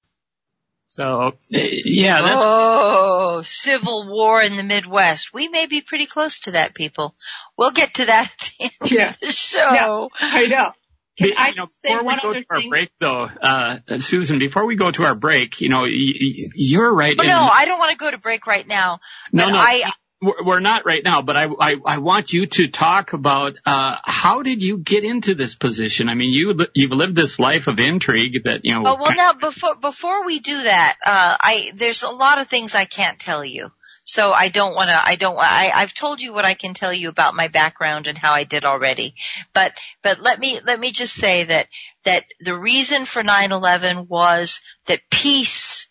So 1.01 1.33
yeah, 1.49 2.21
that's 2.21 2.45
Oh, 2.47 3.43
civil 3.43 4.07
war 4.07 4.43
in 4.43 4.57
the 4.57 4.63
Midwest. 4.63 5.31
We 5.33 5.49
may 5.49 5.65
be 5.67 5.81
pretty 5.81 6.05
close 6.07 6.39
to 6.41 6.51
that, 6.53 6.75
people. 6.75 7.15
We'll 7.57 7.71
get 7.73 7.95
to 7.95 8.05
that 8.05 8.31
at 8.31 8.39
the 8.59 8.65
end 8.65 8.73
Yeah. 8.85 9.11
of 9.11 9.21
the 9.21 9.33
show. 9.33 10.11
Yeah, 10.21 10.27
I 10.27 10.41
know. 10.47 10.73
Can 11.19 11.33
I 11.37 11.49
you 11.49 11.55
know, 11.57 11.67
before 11.67 12.05
we 12.05 12.21
go 12.23 12.31
other 12.31 12.41
to 12.41 12.47
our 12.51 12.61
thing? 12.61 12.71
break, 12.71 12.91
though, 13.01 13.25
uh, 13.43 13.79
Susan, 13.99 14.39
before 14.39 14.65
we 14.67 14.77
go 14.77 14.91
to 14.91 15.05
our 15.05 15.15
break, 15.15 15.61
you 15.61 15.69
know, 15.71 15.81
y- 15.81 15.89
y- 15.91 16.49
you're 16.55 16.95
right. 16.95 17.17
But 17.17 17.27
in- 17.27 17.33
Oh, 17.33 17.35
no, 17.37 17.43
I 17.51 17.65
don't 17.67 17.79
want 17.79 17.91
to 17.93 17.97
go 17.99 18.11
to 18.11 18.17
break 18.19 18.47
right 18.47 18.67
now. 18.67 19.01
no, 19.33 19.49
no, 19.51 19.57
I, 19.57 19.91
we're 20.21 20.61
not 20.61 20.85
right 20.85 21.03
now. 21.03 21.23
But 21.23 21.37
I, 21.37 21.47
I, 21.59 21.77
I 21.85 21.99
want 21.99 22.33
you 22.33 22.47
to 22.47 22.71
talk 22.71 23.13
about 23.13 23.55
uh, 23.65 23.97
how 24.05 24.43
did 24.43 24.63
you 24.63 24.79
get 24.79 25.05
into 25.05 25.35
this 25.35 25.55
position? 25.55 26.09
I 26.09 26.15
mean, 26.15 26.33
you, 26.33 26.55
you've 26.75 26.93
lived 26.93 27.17
this 27.17 27.39
life 27.39 27.67
of 27.67 27.79
intrigue 27.79 28.45
that 28.45 28.65
you 28.65 28.75
know. 28.75 28.83
Oh 28.85 28.97
well, 29.01 29.17
now 29.17 29.33
before 29.33 29.77
before 29.77 30.27
we 30.27 30.41
do 30.41 30.63
that, 30.63 30.97
uh, 31.05 31.37
I 31.41 31.73
there's 31.77 32.03
a 32.03 32.11
lot 32.11 32.41
of 32.41 32.49
things 32.49 32.75
I 32.75 32.85
can't 32.85 33.19
tell 33.19 33.45
you. 33.45 33.71
So 34.03 34.33
I 34.33 34.49
don't 34.49 34.75
want 34.75 34.89
to. 34.89 34.97
I 34.97 35.17
don't. 35.17 35.37
I, 35.39 35.71
I've 35.73 35.95
told 35.95 36.21
you 36.21 36.33
what 36.33 36.45
I 36.45 36.55
can 36.55 36.75
tell 36.75 36.93
you 36.93 37.09
about 37.09 37.35
my 37.35 37.49
background 37.49 38.07
and 38.07 38.17
how 38.19 38.33
I 38.33 38.45
did 38.45 38.65
already. 38.65 39.15
But 39.55 39.73
but 40.03 40.21
let 40.21 40.39
me 40.39 40.61
let 40.65 40.81
me 40.81 40.93
just 40.93 41.15
say 41.15 41.45
that 41.45 41.69
that 42.05 42.25
the 42.41 42.57
reason 42.57 43.07
for 43.07 43.23
9/11 43.23 44.09
was 44.09 44.59
that 44.87 45.01
peace. 45.11 45.87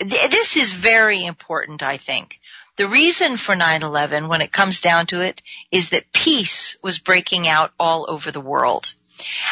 th- 0.00 0.30
This 0.30 0.56
is 0.56 0.72
very 0.80 1.24
important. 1.26 1.82
I 1.82 1.98
think 1.98 2.38
the 2.80 2.88
reason 2.88 3.36
for 3.36 3.54
9/11, 3.54 4.26
when 4.26 4.40
it 4.40 4.54
comes 4.54 4.80
down 4.80 5.06
to 5.08 5.20
it, 5.20 5.42
is 5.70 5.90
that 5.90 6.10
peace 6.14 6.78
was 6.82 6.98
breaking 6.98 7.46
out 7.46 7.72
all 7.78 8.06
over 8.08 8.32
the 8.32 8.40
world. 8.40 8.94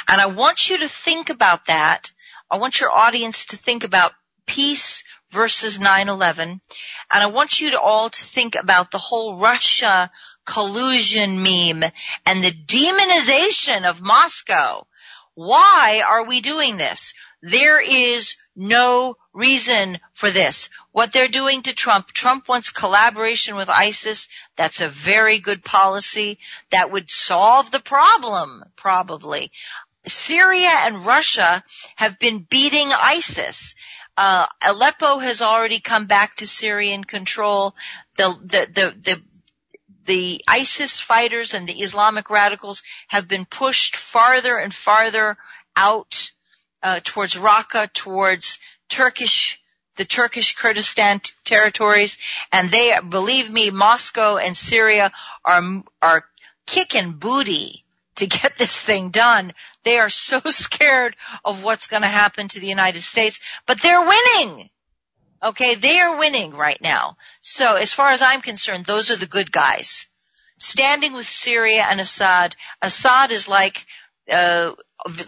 And 0.08 0.18
I 0.18 0.26
want 0.28 0.68
you 0.68 0.78
to 0.78 0.88
think 0.88 1.28
about 1.28 1.66
that. 1.66 2.10
I 2.50 2.56
want 2.56 2.80
your 2.80 2.90
audience 2.90 3.44
to 3.50 3.58
think 3.58 3.84
about 3.84 4.12
peace 4.46 5.04
versus 5.30 5.78
9-11. 5.78 6.40
And 6.48 6.60
I 7.10 7.26
want 7.26 7.60
you 7.60 7.72
to 7.72 7.78
all 7.78 8.08
to 8.08 8.24
think 8.24 8.54
about 8.54 8.90
the 8.90 9.04
whole 9.08 9.38
Russia 9.38 10.10
collusion 10.46 11.42
meme 11.42 11.84
and 12.24 12.42
the 12.42 12.50
demonization 12.50 13.86
of 13.86 14.00
Moscow. 14.00 14.86
Why 15.34 16.00
are 16.00 16.24
we 16.24 16.40
doing 16.40 16.78
this? 16.78 17.12
There 17.42 17.80
is 17.80 18.34
no 18.56 19.16
reason 19.32 20.00
for 20.14 20.32
this. 20.32 20.68
What 20.90 21.12
they're 21.12 21.28
doing 21.28 21.62
to 21.62 21.74
Trump, 21.74 22.08
Trump 22.08 22.48
wants 22.48 22.70
collaboration 22.70 23.54
with 23.54 23.68
ISIS. 23.68 24.26
That's 24.56 24.80
a 24.80 24.92
very 25.04 25.40
good 25.40 25.62
policy. 25.62 26.38
That 26.72 26.90
would 26.90 27.08
solve 27.08 27.70
the 27.70 27.80
problem, 27.80 28.64
probably. 28.76 29.52
Syria 30.06 30.72
and 30.72 31.06
Russia 31.06 31.62
have 31.94 32.18
been 32.18 32.46
beating 32.50 32.90
ISIS. 32.92 33.74
Uh, 34.16 34.46
Aleppo 34.60 35.18
has 35.18 35.40
already 35.40 35.80
come 35.80 36.08
back 36.08 36.34
to 36.36 36.46
Syrian 36.46 37.04
control. 37.04 37.76
The, 38.16 38.34
the, 38.42 38.66
the, 38.74 38.94
the, 39.04 39.22
the 40.06 40.40
ISIS 40.48 41.00
fighters 41.06 41.54
and 41.54 41.68
the 41.68 41.80
Islamic 41.80 42.28
radicals 42.30 42.82
have 43.06 43.28
been 43.28 43.44
pushed 43.44 43.94
farther 43.94 44.56
and 44.56 44.74
farther 44.74 45.36
out 45.76 46.12
uh, 46.82 47.00
towards 47.04 47.36
Raqqa, 47.36 47.92
towards 47.92 48.58
Turkish, 48.88 49.60
the 49.96 50.04
Turkish 50.04 50.54
Kurdistan 50.60 51.20
t- 51.20 51.30
territories, 51.44 52.16
and 52.52 52.70
they, 52.70 52.92
believe 53.08 53.50
me, 53.50 53.70
Moscow 53.70 54.36
and 54.36 54.56
Syria 54.56 55.12
are 55.44 55.82
are 56.00 56.24
kicking 56.66 57.14
booty 57.18 57.84
to 58.16 58.26
get 58.26 58.52
this 58.58 58.76
thing 58.84 59.10
done. 59.10 59.52
They 59.84 59.98
are 59.98 60.10
so 60.10 60.40
scared 60.44 61.16
of 61.44 61.62
what's 61.62 61.86
going 61.86 62.02
to 62.02 62.08
happen 62.08 62.48
to 62.48 62.60
the 62.60 62.66
United 62.66 63.02
States, 63.02 63.40
but 63.66 63.78
they're 63.82 64.04
winning. 64.04 64.70
Okay, 65.42 65.76
they 65.76 66.00
are 66.00 66.18
winning 66.18 66.52
right 66.52 66.80
now. 66.82 67.16
So 67.42 67.76
as 67.76 67.92
far 67.92 68.10
as 68.10 68.22
I'm 68.22 68.40
concerned, 68.40 68.84
those 68.86 69.10
are 69.10 69.16
the 69.16 69.26
good 69.26 69.52
guys. 69.52 70.06
Standing 70.58 71.14
with 71.14 71.26
Syria 71.26 71.86
and 71.88 72.00
Assad, 72.00 72.56
Assad 72.82 73.30
is 73.30 73.46
like, 73.46 73.76
uh, 74.30 74.72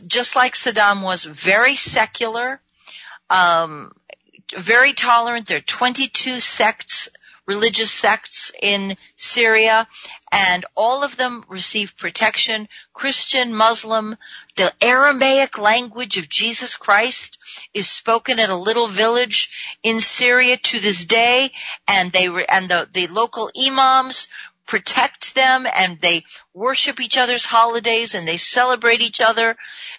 just 0.07 0.37
like 0.37 0.55
Saddam 0.55 1.03
was, 1.03 1.25
very 1.25 1.77
secular, 1.77 2.61
um, 3.29 3.93
very 4.57 4.95
tolerant. 4.95 5.49
There 5.49 5.59
are 5.59 5.79
22 5.79 6.41
sects, 6.41 7.09
religious 7.47 7.93
sects 7.93 8.53
in 8.61 8.97
Syria, 9.17 9.89
and 10.33 10.65
all 10.77 11.03
of 11.03 11.17
them 11.17 11.45
receive 11.49 11.93
protection. 11.99 12.69
Christian, 12.93 13.55
Muslim, 13.55 14.17
the 14.57 14.73
Aramaic 14.81 15.59
language 15.59 16.17
of 16.17 16.29
Jesus 16.29 16.77
Christ 16.77 17.39
is 17.73 17.89
spoken 17.89 18.39
at 18.39 18.51
a 18.51 18.57
little 18.57 18.93
village 18.93 19.49
in 19.83 20.01
Syria 20.01 20.59
to 20.63 20.81
this 20.81 21.05
day, 21.05 21.53
and 21.87 22.13
they 22.13 22.29
re- 22.29 22.47
and 22.49 22.69
the, 22.69 22.87
the 22.93 23.07
local 23.07 23.51
imams 23.57 24.29
protect 24.71 25.35
them 25.35 25.67
and 25.67 25.99
they 26.01 26.25
worship 26.55 27.01
each 27.01 27.19
other's 27.19 27.45
holidays 27.45 28.15
and 28.15 28.27
they 28.27 28.37
celebrate 28.37 29.01
each 29.01 29.21
other. 29.21 29.57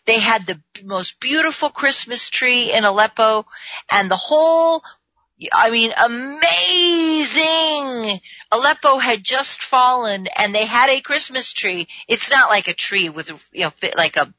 They 0.07 0.19
had 0.21 0.47
the 0.47 0.61
most 0.83 1.19
beautiful 1.19 1.69
Christmas 1.69 2.29
tree 2.31 2.71
in 2.71 2.85
Aleppo 2.85 3.45
and 3.91 4.09
the 4.09 4.15
whole, 4.15 4.81
I 5.51 5.69
mean, 5.71 5.91
amazing. 5.95 7.41
Aleppo 8.51 8.97
had 8.97 9.23
just 9.23 9.61
fallen 9.61 10.27
and 10.35 10.55
they 10.55 10.65
had 10.65 10.89
a 10.89 11.01
Christmas 11.01 11.51
tree. 11.53 11.87
It's 12.07 12.29
not 12.31 12.49
like 12.49 12.67
a 12.69 12.73
tree 12.73 13.09
with, 13.09 13.29
you 13.51 13.65
know, 13.65 13.71
like 13.97 14.15
a, 14.15 14.33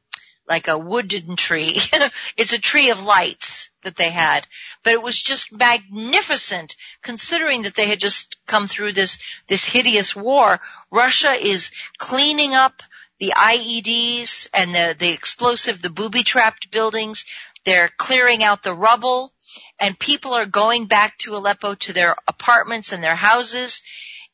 like 0.52 0.68
a 0.68 0.76
wooden 0.76 1.34
tree. 1.34 1.80
it's 2.36 2.52
a 2.52 2.58
tree 2.58 2.90
of 2.90 2.98
lights 2.98 3.70
that 3.84 3.96
they 3.96 4.10
had. 4.10 4.46
But 4.84 4.92
it 4.92 5.02
was 5.02 5.18
just 5.18 5.50
magnificent 5.50 6.74
considering 7.02 7.62
that 7.62 7.74
they 7.74 7.88
had 7.88 7.98
just 7.98 8.36
come 8.46 8.66
through 8.68 8.92
this, 8.92 9.16
this 9.48 9.66
hideous 9.66 10.14
war. 10.14 10.60
Russia 10.90 11.32
is 11.40 11.70
cleaning 11.96 12.52
up 12.52 12.82
the 13.18 13.32
IEDs 13.34 14.46
and 14.52 14.74
the, 14.74 14.94
the 14.98 15.10
explosive, 15.10 15.80
the 15.80 15.88
booby 15.88 16.22
trapped 16.22 16.70
buildings. 16.70 17.24
They're 17.64 17.90
clearing 17.96 18.44
out 18.44 18.62
the 18.62 18.74
rubble 18.74 19.32
and 19.80 19.98
people 19.98 20.34
are 20.34 20.44
going 20.44 20.86
back 20.86 21.16
to 21.20 21.32
Aleppo 21.32 21.76
to 21.80 21.94
their 21.94 22.14
apartments 22.28 22.92
and 22.92 23.02
their 23.02 23.16
houses, 23.16 23.80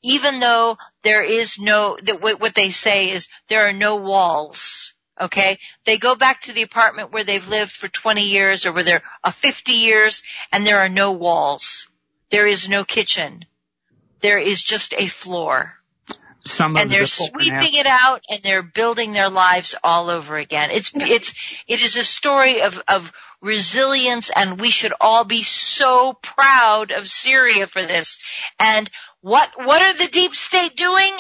even 0.03 0.41
though 0.41 0.79
there 1.05 1.23
is 1.23 1.59
no, 1.61 1.97
what 2.21 2.57
they 2.57 2.71
say 2.71 3.11
is 3.11 3.29
there 3.49 3.69
are 3.69 3.73
no 3.73 3.97
walls 3.97 4.95
Okay? 5.21 5.59
They 5.85 5.99
go 5.99 6.17
back 6.17 6.43
to 6.43 6.53
the 6.53 6.63
apartment 6.63 7.13
where 7.13 7.25
they've 7.25 7.47
lived 7.47 7.73
for 7.73 7.89
20 7.89 8.23
years 8.23 8.67
or 8.67 8.73
where 8.73 8.85
they're 8.85 9.03
uh, 9.25 9.31
50 9.31 9.73
years 9.73 10.23
and 10.53 10.67
there 10.67 10.79
are 10.79 10.89
no 10.89 11.13
walls. 11.13 11.89
There 12.31 12.47
is 12.47 12.69
no 12.69 12.85
kitchen. 12.85 13.45
There 14.21 14.39
is 14.39 14.63
just 14.63 14.95
a 14.97 15.09
floor. 15.09 15.75
Some 16.45 16.77
and 16.77 16.91
they're 16.91 17.07
sweeping 17.07 17.75
it 17.75 17.87
out 17.87 18.23
and 18.29 18.41
they're 18.43 18.63
building 18.63 19.13
their 19.13 19.29
lives 19.29 19.77
all 19.83 20.09
over 20.09 20.37
again. 20.37 20.71
It's, 20.71 20.91
it's, 20.95 21.33
it 21.67 21.81
is 21.81 21.97
a 21.97 22.05
story 22.05 22.63
of, 22.63 22.75
of 22.89 23.13
resilience 23.43 24.31
and 24.35 24.61
we 24.61 24.71
should 24.71 24.93
all 25.01 25.25
be 25.25 25.43
so 25.43 26.15
proud 26.23 26.91
of 26.91 27.07
Syria 27.07 27.67
for 27.67 27.83
this. 27.83 28.19
And 28.59 28.91
what, 29.21 29.51
what 29.57 29.83
are 29.83 29.97
the 29.97 30.09
deep 30.11 30.33
state 30.33 30.77
doing? 30.77 31.17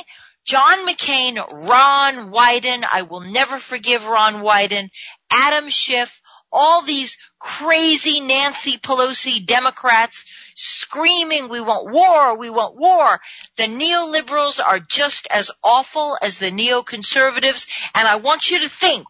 John 0.48 0.86
McCain, 0.88 1.36
Ron 1.68 2.30
Wyden, 2.30 2.82
I 2.90 3.02
will 3.02 3.20
never 3.20 3.58
forgive 3.58 4.06
Ron 4.06 4.36
Wyden, 4.36 4.88
Adam 5.30 5.68
Schiff, 5.68 6.22
all 6.50 6.80
these 6.86 7.18
crazy 7.38 8.20
Nancy 8.20 8.78
Pelosi 8.78 9.44
Democrats 9.44 10.24
screaming, 10.54 11.50
we 11.50 11.60
want 11.60 11.92
war, 11.92 12.38
we 12.38 12.48
want 12.48 12.76
war. 12.76 13.20
The 13.58 13.64
neoliberals 13.64 14.58
are 14.58 14.80
just 14.80 15.26
as 15.30 15.50
awful 15.62 16.16
as 16.22 16.38
the 16.38 16.50
neoconservatives, 16.50 17.66
and 17.94 18.08
I 18.08 18.16
want 18.16 18.50
you 18.50 18.60
to 18.60 18.70
think, 18.70 19.06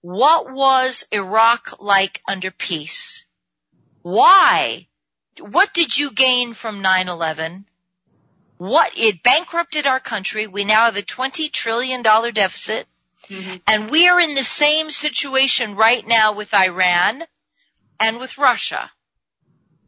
what 0.00 0.52
was 0.52 1.04
Iraq 1.12 1.80
like 1.80 2.22
under 2.26 2.50
peace? 2.50 3.24
Why? 4.02 4.88
What 5.38 5.72
did 5.74 5.96
you 5.96 6.10
gain 6.12 6.54
from 6.54 6.82
9-11? 6.82 7.66
What 8.60 8.92
it 8.94 9.22
bankrupted 9.22 9.86
our 9.86 10.00
country. 10.00 10.46
We 10.46 10.66
now 10.66 10.84
have 10.84 10.96
a 10.96 11.02
$20 11.02 11.50
trillion 11.50 12.02
deficit. 12.02 12.86
Mm-hmm. 13.30 13.56
And 13.66 13.90
we 13.90 14.06
are 14.06 14.20
in 14.20 14.34
the 14.34 14.44
same 14.44 14.90
situation 14.90 15.76
right 15.76 16.06
now 16.06 16.36
with 16.36 16.52
Iran 16.52 17.22
and 17.98 18.18
with 18.18 18.36
Russia. 18.36 18.90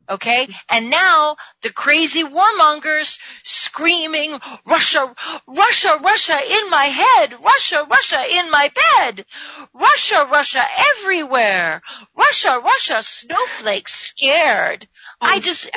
Okay? 0.09 0.49
And 0.71 0.89
now 0.89 1.37
the 1.63 1.71
crazy 1.71 2.25
warmongers 2.25 3.19
screaming, 3.45 4.39
Russia, 4.67 5.15
Russia, 5.47 5.99
Russia 6.03 6.39
in 6.43 6.71
my 6.71 6.87
head, 6.87 7.35
Russia, 7.45 7.87
Russia 7.91 8.25
in 8.27 8.51
my 8.51 8.71
bed, 8.75 9.27
Russia, 9.75 10.27
Russia 10.33 10.65
everywhere, 10.97 11.83
Russia, 12.17 12.59
Russia 12.65 13.03
snowflakes 13.03 13.93
scared. 13.93 14.89
Oh, 15.21 15.27
I 15.27 15.41
just, 15.41 15.71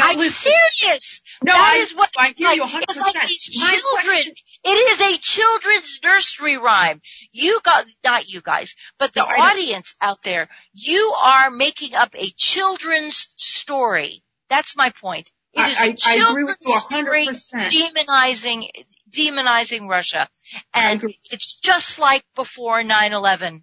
No, 0.00 0.06
I'm 0.06 0.18
listen. 0.18 0.52
serious. 0.78 1.20
No, 1.42 1.52
that 1.52 1.74
I, 1.76 1.78
is 1.78 1.94
what 1.94 2.10
I 2.18 2.32
hear 2.36 2.48
like, 2.48 2.56
you 2.56 2.62
100%. 2.62 2.80
It's 2.82 2.96
like 2.96 3.26
these 3.26 3.42
children. 3.44 4.34
It 4.64 4.68
is 4.68 5.00
a 5.00 5.18
children's 5.20 6.00
nursery 6.04 6.58
rhyme. 6.58 7.00
You 7.32 7.60
got 7.64 7.86
not 8.04 8.28
you 8.28 8.42
guys, 8.42 8.74
but 8.98 9.14
the 9.14 9.20
no, 9.20 9.26
audience 9.26 9.96
out 10.00 10.18
there. 10.22 10.48
You 10.72 11.14
are 11.16 11.50
making 11.50 11.94
up 11.94 12.14
a 12.14 12.32
children's 12.36 13.26
story. 13.36 14.22
That's 14.48 14.76
my 14.76 14.92
point. 15.00 15.30
It 15.52 15.60
is 15.60 15.78
I, 15.78 15.86
a 15.88 15.96
children's 15.96 16.54
story 16.84 17.28
demonizing 17.52 18.68
demonizing 19.10 19.88
Russia, 19.88 20.28
and 20.72 21.02
it's 21.24 21.58
just 21.62 21.98
like 21.98 22.24
before 22.36 22.82
9/11. 22.82 23.62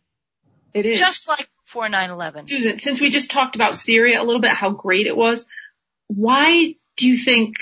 It 0.74 0.86
is 0.86 1.00
just 1.00 1.28
like 1.28 1.48
before 1.66 1.88
9/11. 1.88 2.50
Susan, 2.50 2.80
since 2.80 3.00
we 3.00 3.10
just 3.10 3.32
talked 3.32 3.56
about 3.56 3.76
Syria 3.76 4.22
a 4.22 4.26
little 4.26 4.42
bit, 4.42 4.52
how 4.52 4.72
great 4.72 5.08
it 5.08 5.16
was 5.16 5.46
why 6.08 6.76
do 6.98 7.08
you 7.08 7.18
think 7.18 7.56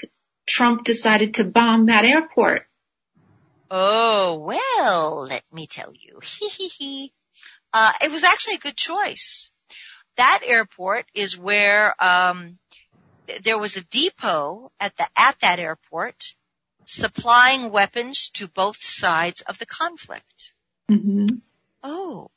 Trump 0.47 0.83
decided 0.83 1.35
to 1.35 1.43
bomb 1.43 1.87
that 1.87 2.05
airport? 2.05 2.63
Oh, 3.69 4.39
well, 4.39 5.27
let 5.27 5.43
me 5.51 5.67
tell 5.67 5.91
you. 5.93 6.19
uh, 7.73 7.91
it 8.01 8.11
was 8.11 8.23
actually 8.23 8.55
a 8.55 8.59
good 8.59 8.77
choice. 8.77 9.49
That 10.17 10.41
airport 10.45 11.05
is 11.13 11.37
where, 11.37 12.01
um, 12.01 12.57
there 13.43 13.57
was 13.57 13.75
a 13.75 13.83
depot 13.83 14.71
at 14.79 14.95
the, 14.97 15.07
at 15.17 15.35
that 15.41 15.59
airport 15.59 16.15
supplying 16.85 17.71
weapons 17.71 18.29
to 18.35 18.47
both 18.47 18.77
sides 18.79 19.41
of 19.41 19.57
the 19.57 19.65
conflict. 19.65 20.53
Mm-hmm. 20.89 21.37
Oh. 21.83 22.29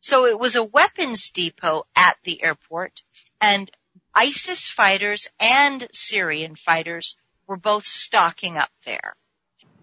So 0.00 0.26
it 0.26 0.38
was 0.38 0.54
a 0.54 0.62
weapons 0.62 1.30
depot 1.32 1.84
at 1.96 2.18
the 2.24 2.42
airport 2.42 3.02
and 3.40 3.70
ISIS 4.14 4.70
fighters 4.70 5.28
and 5.40 5.86
Syrian 5.92 6.56
fighters 6.56 7.16
were 7.46 7.56
both 7.56 7.84
stocking 7.84 8.56
up 8.56 8.70
there. 8.84 9.16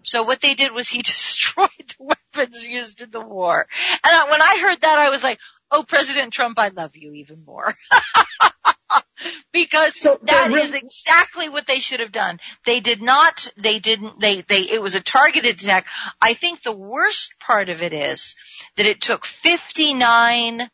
So 0.02 0.24
what 0.24 0.40
they 0.40 0.54
did 0.54 0.72
was 0.72 0.88
he 0.88 1.02
destroyed 1.02 1.68
the 1.98 2.14
weapons 2.34 2.66
used 2.66 3.02
in 3.02 3.10
the 3.10 3.20
war. 3.20 3.66
And 4.04 4.30
when 4.30 4.42
I 4.42 4.58
heard 4.60 4.80
that, 4.80 4.98
I 4.98 5.10
was 5.10 5.22
like, 5.22 5.38
oh, 5.70 5.84
President 5.86 6.32
Trump, 6.32 6.58
I 6.58 6.68
love 6.68 6.96
you 6.96 7.14
even 7.14 7.44
more. 7.44 7.74
because 9.52 9.98
so 9.98 10.18
that 10.22 10.48
really- 10.48 10.62
is 10.62 10.74
exactly 10.74 11.48
what 11.48 11.66
they 11.66 11.80
should 11.80 12.00
have 12.00 12.12
done. 12.12 12.38
They 12.66 12.80
did 12.80 13.00
not, 13.00 13.48
they 13.56 13.78
didn't, 13.78 14.20
they, 14.20 14.44
they, 14.48 14.60
it 14.60 14.82
was 14.82 14.94
a 14.94 15.02
targeted 15.02 15.60
attack. 15.60 15.86
I 16.20 16.34
think 16.34 16.62
the 16.62 16.76
worst 16.76 17.34
part 17.38 17.68
of 17.68 17.82
it 17.82 17.92
is 17.92 18.34
that 18.76 18.86
it 18.86 19.00
took 19.00 19.24
59 19.24 20.70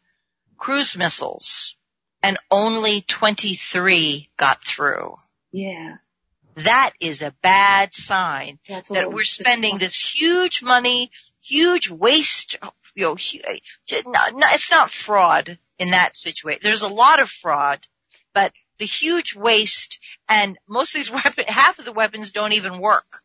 cruise 0.57 0.97
missiles 0.97 1.77
and 2.23 2.39
only 2.51 3.05
23 3.09 4.31
got 4.37 4.59
through. 4.63 5.17
Yeah. 5.53 5.97
That 6.57 6.93
is 7.01 7.23
a 7.23 7.35
bad 7.43 7.95
sign 7.95 8.59
That's 8.69 8.89
that 8.89 9.13
we're 9.13 9.23
spending 9.23 9.79
this 9.79 9.97
huge 10.17 10.61
money, 10.63 11.11
huge 11.41 11.89
waste, 11.89 12.59
you 12.95 13.05
know, 13.05 13.17
it's 13.87 14.71
not 14.71 14.91
fraud 14.91 15.59
in 15.79 15.93
that 15.93 16.17
situation. 16.17 16.61
There's 16.63 16.83
a 16.83 16.89
lot 16.89 17.21
of 17.21 17.29
fraud, 17.29 17.87
but 18.35 18.53
the 18.79 18.87
huge 18.87 19.35
waste 19.37 20.01
and 20.29 20.59
most 20.69 20.95
of 20.95 21.01
these 21.01 21.11
weapons, 21.25 21.47
half 21.49 21.79
of 21.79 21.85
the 21.85 21.93
weapons 21.93 22.33
don't 22.33 22.53
even 22.53 22.81
work. 22.81 23.23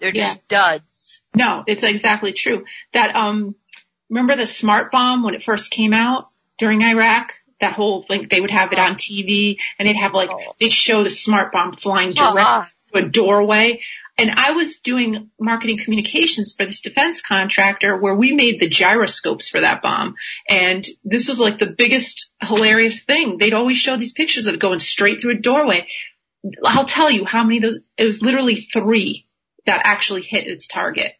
They're 0.00 0.12
just 0.12 0.40
yeah. 0.50 0.70
duds. 0.80 1.20
No, 1.34 1.62
it's 1.66 1.84
exactly 1.84 2.32
true. 2.32 2.64
That, 2.92 3.14
um, 3.14 3.54
remember 4.10 4.34
the 4.34 4.46
smart 4.46 4.90
bomb 4.90 5.22
when 5.22 5.34
it 5.34 5.42
first 5.44 5.70
came 5.70 5.92
out 5.92 6.28
during 6.58 6.82
Iraq? 6.82 7.32
That 7.62 7.72
whole 7.72 8.02
thing, 8.02 8.28
they 8.30 8.40
would 8.40 8.50
have 8.50 8.72
it 8.72 8.78
on 8.78 8.96
TV 8.96 9.56
and 9.78 9.88
they'd 9.88 9.96
have 10.00 10.12
like, 10.12 10.30
oh. 10.30 10.54
they'd 10.60 10.72
show 10.72 11.02
the 11.02 11.10
smart 11.10 11.52
bomb 11.52 11.76
flying 11.76 12.10
direct 12.10 12.38
uh-huh. 12.38 12.64
to 12.92 13.06
a 13.06 13.08
doorway. 13.08 13.80
And 14.18 14.30
I 14.30 14.50
was 14.50 14.78
doing 14.84 15.30
marketing 15.40 15.78
communications 15.82 16.54
for 16.56 16.66
this 16.66 16.82
defense 16.82 17.22
contractor 17.26 17.98
where 17.98 18.14
we 18.14 18.32
made 18.32 18.60
the 18.60 18.68
gyroscopes 18.68 19.48
for 19.48 19.60
that 19.62 19.80
bomb. 19.80 20.16
And 20.48 20.86
this 21.02 21.28
was 21.28 21.40
like 21.40 21.58
the 21.58 21.74
biggest 21.76 22.30
hilarious 22.40 23.04
thing. 23.04 23.38
They'd 23.38 23.54
always 23.54 23.78
show 23.78 23.96
these 23.96 24.12
pictures 24.12 24.46
of 24.46 24.54
it 24.54 24.60
going 24.60 24.78
straight 24.78 25.22
through 25.22 25.38
a 25.38 25.40
doorway. 25.40 25.88
I'll 26.62 26.86
tell 26.86 27.10
you 27.10 27.24
how 27.24 27.42
many 27.44 27.58
of 27.58 27.62
those, 27.62 27.78
it 27.96 28.04
was 28.04 28.20
literally 28.20 28.66
three 28.72 29.26
that 29.64 29.80
actually 29.84 30.22
hit 30.22 30.46
its 30.46 30.66
target 30.66 31.12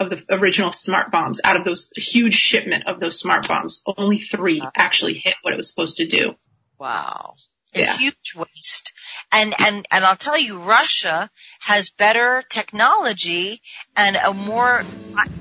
of 0.00 0.10
the 0.10 0.22
original 0.30 0.72
smart 0.72 1.10
bombs 1.10 1.40
out 1.44 1.56
of 1.56 1.64
those 1.64 1.90
huge 1.96 2.34
shipment 2.34 2.86
of 2.86 3.00
those 3.00 3.18
smart 3.18 3.46
bombs. 3.46 3.82
Only 3.86 4.18
three 4.18 4.62
actually 4.76 5.20
hit 5.22 5.34
what 5.42 5.52
it 5.52 5.56
was 5.56 5.68
supposed 5.70 5.96
to 5.96 6.06
do. 6.06 6.34
Wow. 6.78 7.34
Yeah. 7.74 7.94
A 7.94 7.96
huge 7.96 8.34
waste. 8.36 8.92
And, 9.32 9.54
and, 9.58 9.86
and 9.90 10.04
I'll 10.04 10.16
tell 10.16 10.38
you, 10.38 10.60
Russia 10.60 11.30
has 11.60 11.90
better 11.90 12.42
technology 12.48 13.62
and 13.96 14.16
a 14.16 14.32
more, 14.32 14.82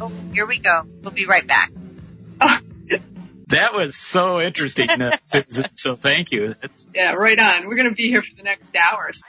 oh, 0.02 0.12
here 0.34 0.48
we 0.48 0.60
go. 0.60 0.82
We'll 1.02 1.14
be 1.14 1.28
right 1.28 1.48
back. 1.48 1.72
That 3.48 3.74
was 3.74 3.96
so 3.96 4.42
interesting, 4.42 4.90
uh, 4.90 5.18
Susan. 5.26 5.66
So 5.76 5.96
thank 5.96 6.32
you. 6.32 6.56
That's... 6.60 6.88
Yeah, 6.96 7.12
right 7.14 7.38
on. 7.38 7.68
We're 7.68 7.76
going 7.76 7.90
to 7.90 7.94
be 7.94 8.10
here 8.10 8.24
for 8.24 8.36
the 8.36 8.42
next 8.42 8.76
hours. 8.76 9.22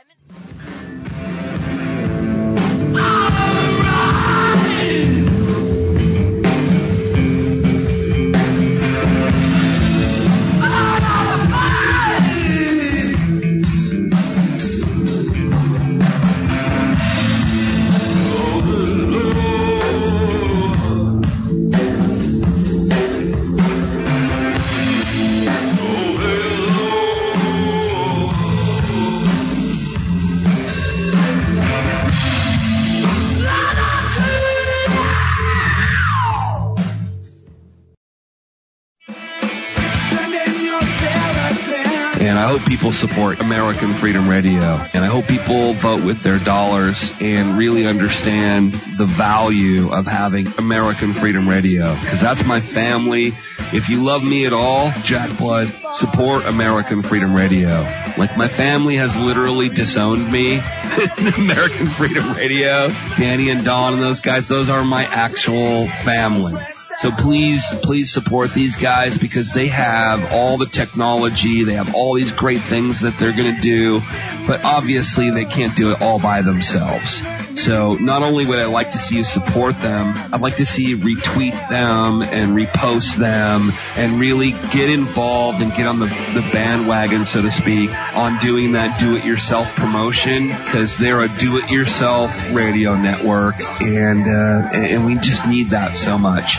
People 42.74 42.90
support 42.90 43.38
American 43.38 43.94
Freedom 44.00 44.28
Radio. 44.28 44.82
And 44.92 45.04
I 45.04 45.06
hope 45.06 45.28
people 45.28 45.78
vote 45.80 46.04
with 46.04 46.24
their 46.24 46.42
dollars 46.42 46.98
and 47.20 47.56
really 47.56 47.86
understand 47.86 48.72
the 48.98 49.06
value 49.06 49.92
of 49.92 50.06
having 50.06 50.48
American 50.58 51.14
Freedom 51.14 51.48
Radio. 51.48 51.94
Because 51.94 52.20
that's 52.20 52.42
my 52.44 52.60
family. 52.60 53.30
If 53.70 53.88
you 53.88 54.02
love 54.02 54.24
me 54.24 54.44
at 54.44 54.52
all, 54.52 54.90
Jack 55.04 55.38
Blood, 55.38 55.68
support 55.94 56.46
American 56.46 57.04
Freedom 57.04 57.32
Radio. 57.32 57.86
Like 58.18 58.36
my 58.36 58.48
family 58.48 58.96
has 58.96 59.14
literally 59.14 59.68
disowned 59.68 60.26
me 60.32 60.58
American 61.38 61.86
Freedom 61.94 62.34
Radio. 62.34 62.88
Danny 63.16 63.50
and 63.50 63.64
Don 63.64 63.94
and 63.94 64.02
those 64.02 64.18
guys, 64.18 64.48
those 64.48 64.68
are 64.68 64.82
my 64.82 65.04
actual 65.04 65.86
family. 66.04 66.58
So 66.98 67.10
please, 67.10 67.64
please 67.82 68.12
support 68.12 68.50
these 68.54 68.76
guys 68.76 69.18
because 69.18 69.50
they 69.52 69.68
have 69.68 70.20
all 70.30 70.58
the 70.58 70.70
technology. 70.70 71.64
They 71.64 71.74
have 71.74 71.94
all 71.94 72.14
these 72.14 72.30
great 72.30 72.62
things 72.68 73.02
that 73.02 73.18
they're 73.18 73.34
going 73.34 73.54
to 73.54 73.60
do, 73.60 73.98
but 74.46 74.62
obviously 74.62 75.30
they 75.30 75.44
can't 75.44 75.76
do 75.76 75.90
it 75.90 76.00
all 76.00 76.22
by 76.22 76.42
themselves. 76.42 77.10
So 77.56 77.94
not 77.94 78.22
only 78.22 78.46
would 78.46 78.58
I 78.58 78.66
like 78.66 78.90
to 78.92 78.98
see 78.98 79.16
you 79.16 79.24
support 79.24 79.74
them, 79.80 80.14
I'd 80.14 80.40
like 80.40 80.56
to 80.56 80.66
see 80.66 80.82
you 80.82 80.98
retweet 80.98 81.54
them 81.68 82.22
and 82.22 82.54
repost 82.54 83.18
them 83.18 83.70
and 83.96 84.20
really 84.20 84.52
get 84.74 84.90
involved 84.90 85.62
and 85.62 85.70
get 85.70 85.86
on 85.86 85.98
the, 85.98 86.06
the 86.06 86.42
bandwagon, 86.52 87.24
so 87.26 87.42
to 87.42 87.50
speak, 87.50 87.90
on 87.90 88.38
doing 88.38 88.72
that 88.72 88.98
do-it-yourself 88.98 89.66
promotion 89.76 90.48
because 90.48 90.96
they're 90.98 91.22
a 91.22 91.30
do-it-yourself 91.38 92.30
radio 92.54 92.94
network 92.94 93.54
and, 93.80 94.26
uh, 94.26 94.74
and 94.74 95.06
we 95.06 95.14
just 95.16 95.46
need 95.46 95.70
that 95.70 95.94
so 95.94 96.18
much. 96.18 96.50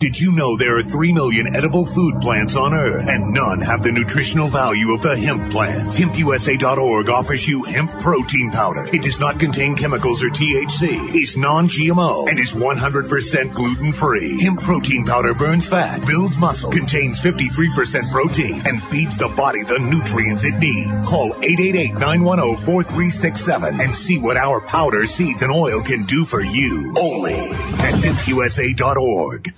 Did 0.00 0.16
you 0.16 0.30
know 0.30 0.56
there 0.56 0.78
are 0.78 0.84
3 0.84 1.12
million 1.12 1.56
edible 1.56 1.84
food 1.84 2.20
plants 2.20 2.54
on 2.54 2.72
Earth 2.72 3.08
and 3.08 3.34
none 3.34 3.60
have 3.60 3.82
the 3.82 3.90
nutritional 3.90 4.48
value 4.48 4.94
of 4.94 5.02
the 5.02 5.18
hemp 5.18 5.50
plant? 5.50 5.92
HempUSA.org 5.92 7.08
offers 7.08 7.44
you 7.44 7.64
hemp 7.64 7.90
protein 7.98 8.52
powder. 8.52 8.86
It 8.94 9.02
does 9.02 9.18
not 9.18 9.40
contain 9.40 9.76
chemicals 9.76 10.22
or 10.22 10.30
THC, 10.30 11.20
is 11.20 11.36
non-GMO, 11.36 12.28
and 12.30 12.38
is 12.38 12.52
100% 12.52 13.52
gluten-free. 13.52 14.40
Hemp 14.40 14.60
protein 14.60 15.04
powder 15.04 15.34
burns 15.34 15.66
fat, 15.66 16.06
builds 16.06 16.38
muscle, 16.38 16.70
contains 16.70 17.20
53% 17.20 18.12
protein, 18.12 18.62
and 18.64 18.80
feeds 18.84 19.16
the 19.16 19.26
body 19.26 19.64
the 19.64 19.80
nutrients 19.80 20.44
it 20.44 20.60
needs. 20.60 21.08
Call 21.08 21.32
888-910-4367 21.42 23.80
and 23.82 23.96
see 23.96 24.20
what 24.20 24.36
our 24.36 24.60
powder, 24.60 25.06
seeds, 25.06 25.42
and 25.42 25.50
oil 25.50 25.82
can 25.82 26.06
do 26.06 26.24
for 26.24 26.40
you. 26.40 26.94
Only 26.96 27.34
at 27.34 27.98
HempUSA.org. 27.98 29.48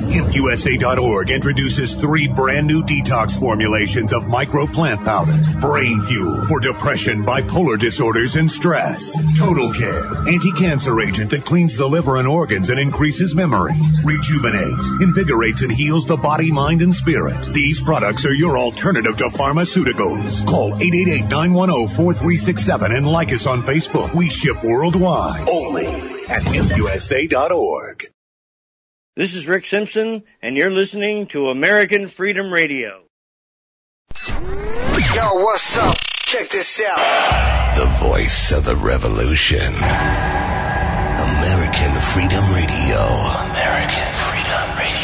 HempUSA.org 0.00 1.30
introduces 1.30 1.94
three 1.96 2.26
brand 2.26 2.66
new 2.66 2.82
detox 2.82 3.38
formulations 3.38 4.12
of 4.12 4.26
micro 4.26 4.66
plant 4.66 5.04
powder. 5.04 5.38
Brain 5.60 6.02
fuel 6.08 6.44
for 6.48 6.58
depression, 6.60 7.24
bipolar 7.24 7.78
disorders, 7.78 8.34
and 8.34 8.50
stress. 8.50 9.16
Total 9.38 9.72
care, 9.72 10.04
anti-cancer 10.26 11.00
agent 11.00 11.30
that 11.30 11.44
cleans 11.44 11.76
the 11.76 11.86
liver 11.86 12.16
and 12.16 12.26
organs 12.26 12.70
and 12.70 12.80
increases 12.80 13.34
memory. 13.34 13.72
Rejuvenate, 14.04 15.02
invigorates 15.02 15.62
and 15.62 15.72
heals 15.72 16.06
the 16.06 16.16
body, 16.16 16.50
mind, 16.50 16.82
and 16.82 16.94
spirit. 16.94 17.52
These 17.54 17.80
products 17.80 18.24
are 18.24 18.34
your 18.34 18.58
alternative 18.58 19.16
to 19.18 19.28
pharmaceuticals. 19.28 20.44
Call 20.46 20.72
888-910-4367 20.72 22.96
and 22.96 23.06
like 23.06 23.28
us 23.28 23.46
on 23.46 23.62
Facebook. 23.62 24.14
We 24.14 24.30
ship 24.30 24.64
worldwide. 24.64 25.48
Only 25.48 25.86
at 25.86 26.42
HempUSA.org. 26.42 28.11
This 29.14 29.34
is 29.34 29.46
Rick 29.46 29.66
Simpson, 29.66 30.22
and 30.40 30.56
you're 30.56 30.70
listening 30.70 31.26
to 31.26 31.50
American 31.50 32.08
Freedom 32.08 32.50
Radio. 32.50 33.02
Yo, 34.26 35.34
what's 35.34 35.76
up? 35.76 35.98
Check 35.98 36.48
this 36.48 36.82
out. 36.82 37.74
The 37.76 37.84
voice 38.08 38.52
of 38.52 38.64
the 38.64 38.74
revolution. 38.74 39.74
American 39.74 39.84
Freedom 42.00 42.54
Radio. 42.54 42.96
American 42.96 44.14
Freedom 44.14 44.78
Radio. 44.78 45.02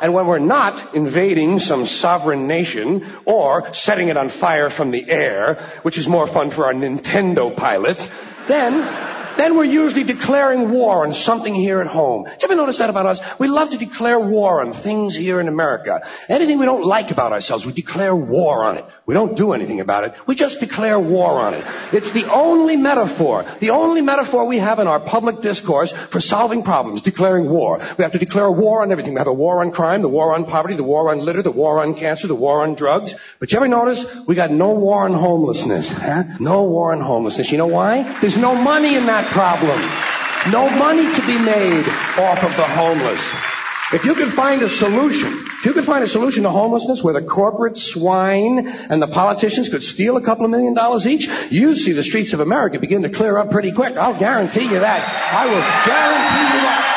And 0.00 0.12
when 0.12 0.26
we're 0.26 0.40
not 0.40 0.96
invading 0.96 1.60
some 1.60 1.86
sovereign 1.86 2.48
nation 2.48 3.06
or 3.24 3.72
setting 3.72 4.08
it 4.08 4.16
on 4.16 4.30
fire 4.30 4.68
from 4.68 4.90
the 4.90 5.08
air, 5.08 5.64
which 5.82 5.96
is 5.96 6.08
more 6.08 6.26
fun 6.26 6.50
for 6.50 6.66
our 6.66 6.74
Nintendo 6.74 7.56
pilots, 7.56 8.08
then 8.48 9.14
then 9.38 9.56
we're 9.56 9.64
usually 9.64 10.04
declaring 10.04 10.70
war 10.70 11.06
on 11.06 11.12
something 11.12 11.54
here 11.54 11.80
at 11.80 11.86
home. 11.86 12.24
Did 12.24 12.42
you 12.42 12.48
ever 12.48 12.56
notice 12.56 12.78
that 12.78 12.90
about 12.90 13.06
us? 13.06 13.20
We 13.38 13.48
love 13.48 13.70
to 13.70 13.78
declare 13.78 14.18
war 14.18 14.60
on 14.60 14.72
things 14.72 15.14
here 15.14 15.40
in 15.40 15.48
America. 15.48 16.02
Anything 16.28 16.58
we 16.58 16.66
don't 16.66 16.84
like 16.84 17.10
about 17.10 17.32
ourselves, 17.32 17.64
we 17.64 17.72
declare 17.72 18.14
war 18.14 18.64
on 18.64 18.78
it. 18.78 18.84
We 19.06 19.14
don't 19.14 19.36
do 19.36 19.52
anything 19.52 19.80
about 19.80 20.04
it. 20.04 20.14
We 20.26 20.34
just 20.34 20.60
declare 20.60 20.98
war 20.98 21.40
on 21.40 21.54
it. 21.54 21.64
It's 21.92 22.10
the 22.10 22.30
only 22.32 22.76
metaphor, 22.76 23.44
the 23.60 23.70
only 23.70 24.00
metaphor 24.00 24.46
we 24.46 24.58
have 24.58 24.78
in 24.78 24.86
our 24.86 25.00
public 25.00 25.42
discourse 25.42 25.92
for 26.10 26.20
solving 26.20 26.62
problems, 26.62 27.02
declaring 27.02 27.48
war. 27.48 27.78
We 27.98 28.02
have 28.02 28.12
to 28.12 28.18
declare 28.18 28.50
war 28.50 28.82
on 28.82 28.92
everything. 28.92 29.14
We 29.14 29.18
have 29.18 29.26
a 29.26 29.32
war 29.32 29.60
on 29.60 29.70
crime, 29.70 30.02
the 30.02 30.08
war 30.08 30.34
on 30.34 30.44
poverty, 30.44 30.76
the 30.76 30.84
war 30.84 31.10
on 31.10 31.20
litter, 31.20 31.42
the 31.42 31.52
war 31.52 31.82
on 31.82 31.94
cancer, 31.94 32.26
the 32.26 32.34
war 32.34 32.62
on 32.62 32.74
drugs. 32.74 33.14
But 33.38 33.52
you 33.52 33.58
ever 33.58 33.68
notice 33.68 34.04
we 34.26 34.34
got 34.34 34.50
no 34.50 34.72
war 34.72 35.04
on 35.04 35.14
homelessness? 35.14 35.88
Huh? 35.88 36.24
No 36.40 36.64
war 36.64 36.94
on 36.94 37.00
homelessness. 37.00 37.50
You 37.50 37.58
know 37.58 37.66
why? 37.66 38.18
There's 38.20 38.36
no 38.36 38.54
money 38.54 38.96
in 38.96 39.06
that 39.06 39.25
problem. 39.32 39.80
No 40.50 40.70
money 40.70 41.02
to 41.02 41.26
be 41.26 41.38
made 41.38 41.86
off 42.18 42.38
of 42.44 42.56
the 42.56 42.66
homeless. 42.66 43.20
If 43.92 44.04
you 44.04 44.14
could 44.14 44.32
find 44.32 44.62
a 44.62 44.68
solution, 44.68 45.46
if 45.58 45.64
you 45.64 45.72
could 45.72 45.84
find 45.84 46.02
a 46.02 46.08
solution 46.08 46.42
to 46.42 46.50
homelessness 46.50 47.02
where 47.02 47.14
the 47.14 47.22
corporate 47.22 47.76
swine 47.76 48.66
and 48.66 49.00
the 49.00 49.06
politicians 49.06 49.68
could 49.68 49.82
steal 49.82 50.16
a 50.16 50.22
couple 50.22 50.44
of 50.44 50.50
million 50.50 50.74
dollars 50.74 51.06
each, 51.06 51.28
you'd 51.50 51.76
see 51.76 51.92
the 51.92 52.02
streets 52.02 52.32
of 52.32 52.40
America 52.40 52.80
begin 52.80 53.02
to 53.02 53.10
clear 53.10 53.38
up 53.38 53.50
pretty 53.50 53.72
quick. 53.72 53.96
I'll 53.96 54.18
guarantee 54.18 54.64
you 54.64 54.80
that. 54.80 55.02
I 55.32 55.46
will 55.46 55.62
guarantee 55.86 56.56
you 56.56 56.62
that. 56.66 56.92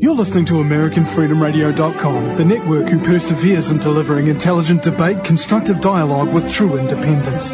You're 0.00 0.14
listening 0.14 0.46
to 0.46 0.52
AmericanFreedomRadio.com, 0.54 2.36
the 2.36 2.44
network 2.44 2.88
who 2.88 3.00
perseveres 3.00 3.70
in 3.70 3.80
delivering 3.80 4.28
intelligent 4.28 4.82
debate, 4.82 5.24
constructive 5.24 5.80
dialogue 5.80 6.32
with 6.32 6.50
true 6.50 6.78
independence. 6.78 7.50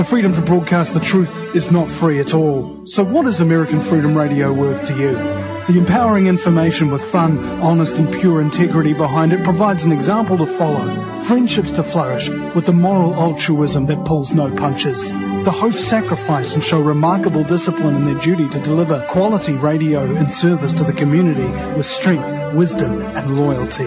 The 0.00 0.06
freedom 0.06 0.32
to 0.32 0.40
broadcast 0.40 0.94
the 0.94 1.00
truth 1.00 1.54
is 1.54 1.70
not 1.70 1.90
free 1.90 2.20
at 2.20 2.32
all. 2.32 2.86
So 2.86 3.04
what 3.04 3.26
is 3.26 3.40
American 3.40 3.82
Freedom 3.82 4.16
Radio 4.16 4.50
worth 4.50 4.86
to 4.86 4.94
you? 4.94 5.12
The 5.12 5.78
empowering 5.78 6.26
information 6.26 6.90
with 6.90 7.04
fun, 7.12 7.38
honest 7.60 7.96
and 7.96 8.10
pure 8.10 8.40
integrity 8.40 8.94
behind 8.94 9.34
it 9.34 9.44
provides 9.44 9.84
an 9.84 9.92
example 9.92 10.38
to 10.38 10.46
follow. 10.46 11.20
Friendships 11.24 11.72
to 11.72 11.82
flourish 11.82 12.30
with 12.54 12.64
the 12.64 12.72
moral 12.72 13.14
altruism 13.14 13.84
that 13.88 14.06
pulls 14.06 14.32
no 14.32 14.50
punches. 14.56 15.02
The 15.42 15.50
hosts 15.50 15.88
sacrifice 15.88 16.52
and 16.52 16.62
show 16.62 16.82
remarkable 16.82 17.44
discipline 17.44 17.96
in 17.96 18.04
their 18.04 18.20
duty 18.20 18.46
to 18.50 18.60
deliver 18.60 19.06
quality 19.10 19.54
radio 19.54 20.04
and 20.04 20.30
service 20.30 20.74
to 20.74 20.84
the 20.84 20.92
community 20.92 21.48
with 21.74 21.86
strength, 21.86 22.54
wisdom 22.54 23.00
and 23.00 23.38
loyalty. 23.38 23.86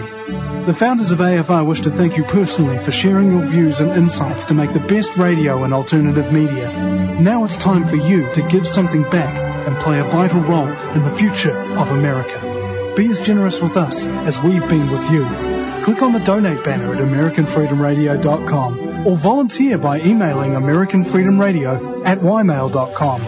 The 0.66 0.74
founders 0.76 1.12
of 1.12 1.18
AFR 1.18 1.64
wish 1.64 1.82
to 1.82 1.92
thank 1.92 2.16
you 2.16 2.24
personally 2.24 2.78
for 2.78 2.90
sharing 2.90 3.30
your 3.30 3.42
views 3.42 3.78
and 3.78 3.92
insights 3.92 4.44
to 4.46 4.54
make 4.54 4.72
the 4.72 4.80
best 4.80 5.16
radio 5.16 5.62
and 5.62 5.72
alternative 5.72 6.32
media. 6.32 6.72
Now 7.20 7.44
it's 7.44 7.56
time 7.56 7.84
for 7.84 7.96
you 7.96 8.32
to 8.34 8.48
give 8.48 8.66
something 8.66 9.02
back 9.04 9.36
and 9.68 9.76
play 9.78 10.00
a 10.00 10.04
vital 10.04 10.40
role 10.40 10.66
in 10.66 11.04
the 11.04 11.14
future 11.16 11.56
of 11.56 11.88
America. 11.90 12.94
Be 12.96 13.12
as 13.12 13.20
generous 13.20 13.60
with 13.60 13.76
us 13.76 14.04
as 14.04 14.40
we've 14.40 14.68
been 14.68 14.90
with 14.90 15.08
you. 15.08 15.63
Click 15.84 16.00
on 16.00 16.14
the 16.14 16.20
donate 16.20 16.64
banner 16.64 16.94
at 16.94 17.00
AmericanFreedomRadio.com 17.00 19.06
or 19.06 19.18
volunteer 19.18 19.76
by 19.76 20.00
emailing 20.00 20.52
AmericanFreedomRadio 20.52 22.06
at 22.06 22.20
ymail.com. 22.20 23.20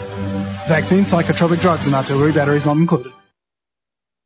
Vaccine, 0.66 1.04
psychotropic 1.04 1.61
drugs 1.61 1.84
and 1.84 1.94
artillery 1.94 2.32
batteries 2.32 2.64
not 2.64 2.78
included. 2.78 3.12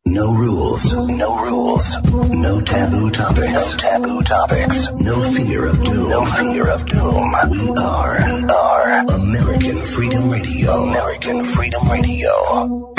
No 0.06 0.32
rules. 0.32 0.94
No 0.94 1.42
rules. 1.42 1.92
No 2.30 2.60
taboo 2.60 3.10
topics. 3.10 3.52
No 3.52 3.74
taboo 3.76 4.22
topics. 4.22 4.88
No 4.94 5.28
fear 5.32 5.66
of 5.66 5.82
doom. 5.82 6.08
No 6.08 6.24
fear 6.24 6.68
of 6.68 6.86
doom. 6.86 7.34
We 7.50 7.68
are. 7.76 8.16
We 8.26 8.44
are 8.48 9.04
American 9.08 9.84
Freedom 9.84 10.30
Radio. 10.30 10.84
American 10.84 11.44
Freedom 11.44 11.90
Radio. 11.90 12.94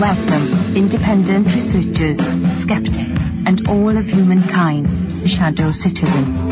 Welcome, 0.00 0.76
independent 0.76 1.46
researchers, 1.46 2.18
skeptics, 2.60 2.96
and 3.46 3.66
all 3.66 3.96
of 3.96 4.06
humankind, 4.06 4.86
Shadow 5.28 5.72
Citizen. 5.72 6.50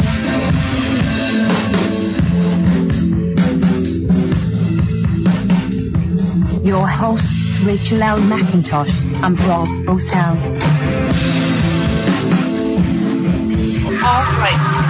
Your 6.65 6.89
hosts, 6.89 7.61
Rachel 7.67 8.03
L. 8.03 8.19
McIntosh 8.19 8.91
and 9.23 9.39
Rob 9.41 9.69
O'Sell. 9.89 10.39
All 14.03 14.39
right. 14.41 14.84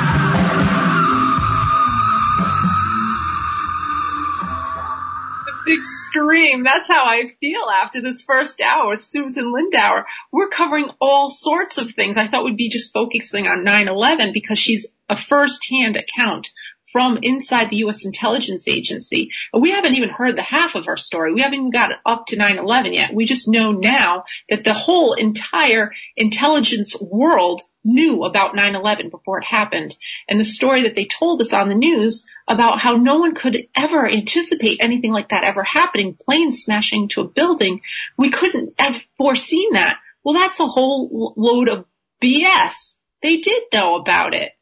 Scream. 5.82 6.64
That's 6.64 6.88
how 6.88 7.04
I 7.04 7.28
feel 7.40 7.66
after 7.68 8.00
this 8.00 8.22
first 8.26 8.60
hour 8.60 8.90
with 8.90 9.02
Susan 9.02 9.52
Lindauer. 9.52 10.04
We're 10.32 10.48
covering 10.48 10.90
all 11.00 11.30
sorts 11.30 11.78
of 11.78 11.90
things. 11.90 12.16
I 12.16 12.28
thought 12.28 12.44
we'd 12.44 12.56
be 12.56 12.70
just 12.70 12.92
focusing 12.92 13.46
on 13.46 13.64
9-11 13.64 14.32
because 14.32 14.58
she's 14.58 14.86
a 15.08 15.16
first-hand 15.16 15.96
account 15.96 16.48
from 16.94 17.18
inside 17.20 17.70
the 17.70 17.78
U.S. 17.78 18.04
intelligence 18.04 18.68
agency. 18.68 19.30
We 19.52 19.72
haven't 19.72 19.96
even 19.96 20.10
heard 20.10 20.36
the 20.36 20.42
half 20.42 20.76
of 20.76 20.86
our 20.86 20.96
story. 20.96 21.34
We 21.34 21.40
haven't 21.40 21.58
even 21.58 21.70
got 21.72 21.90
up 22.06 22.26
to 22.28 22.36
9-11 22.36 22.92
yet. 22.92 23.12
We 23.12 23.24
just 23.24 23.48
know 23.48 23.72
now 23.72 24.22
that 24.48 24.62
the 24.62 24.74
whole 24.74 25.14
entire 25.14 25.90
intelligence 26.16 26.94
world 27.00 27.62
knew 27.82 28.22
about 28.22 28.54
9-11 28.54 29.10
before 29.10 29.38
it 29.38 29.44
happened. 29.44 29.96
And 30.28 30.38
the 30.38 30.44
story 30.44 30.84
that 30.84 30.94
they 30.94 31.06
told 31.06 31.42
us 31.42 31.52
on 31.52 31.68
the 31.68 31.74
news 31.74 32.24
about 32.46 32.78
how 32.80 32.94
no 32.94 33.18
one 33.18 33.34
could 33.34 33.66
ever 33.74 34.08
anticipate 34.08 34.78
anything 34.80 35.10
like 35.10 35.30
that 35.30 35.42
ever 35.42 35.64
happening, 35.64 36.14
planes 36.14 36.62
smashing 36.62 37.02
into 37.02 37.22
a 37.22 37.28
building, 37.28 37.80
we 38.16 38.30
couldn't 38.30 38.74
have 38.78 38.94
foreseen 39.18 39.72
that. 39.72 39.98
Well, 40.22 40.34
that's 40.34 40.60
a 40.60 40.66
whole 40.68 41.34
load 41.36 41.68
of 41.68 41.86
BS. 42.22 42.94
They 43.20 43.38
did 43.38 43.62
know 43.72 43.96
about 43.96 44.32
it. 44.32 44.52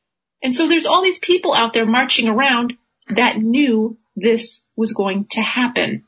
And 0.42 0.54
so 0.54 0.68
there's 0.68 0.86
all 0.86 1.02
these 1.02 1.20
people 1.20 1.54
out 1.54 1.72
there 1.72 1.86
marching 1.86 2.28
around 2.28 2.74
that 3.08 3.38
knew 3.38 3.96
this 4.16 4.62
was 4.76 4.92
going 4.92 5.26
to 5.30 5.40
happen. 5.40 6.04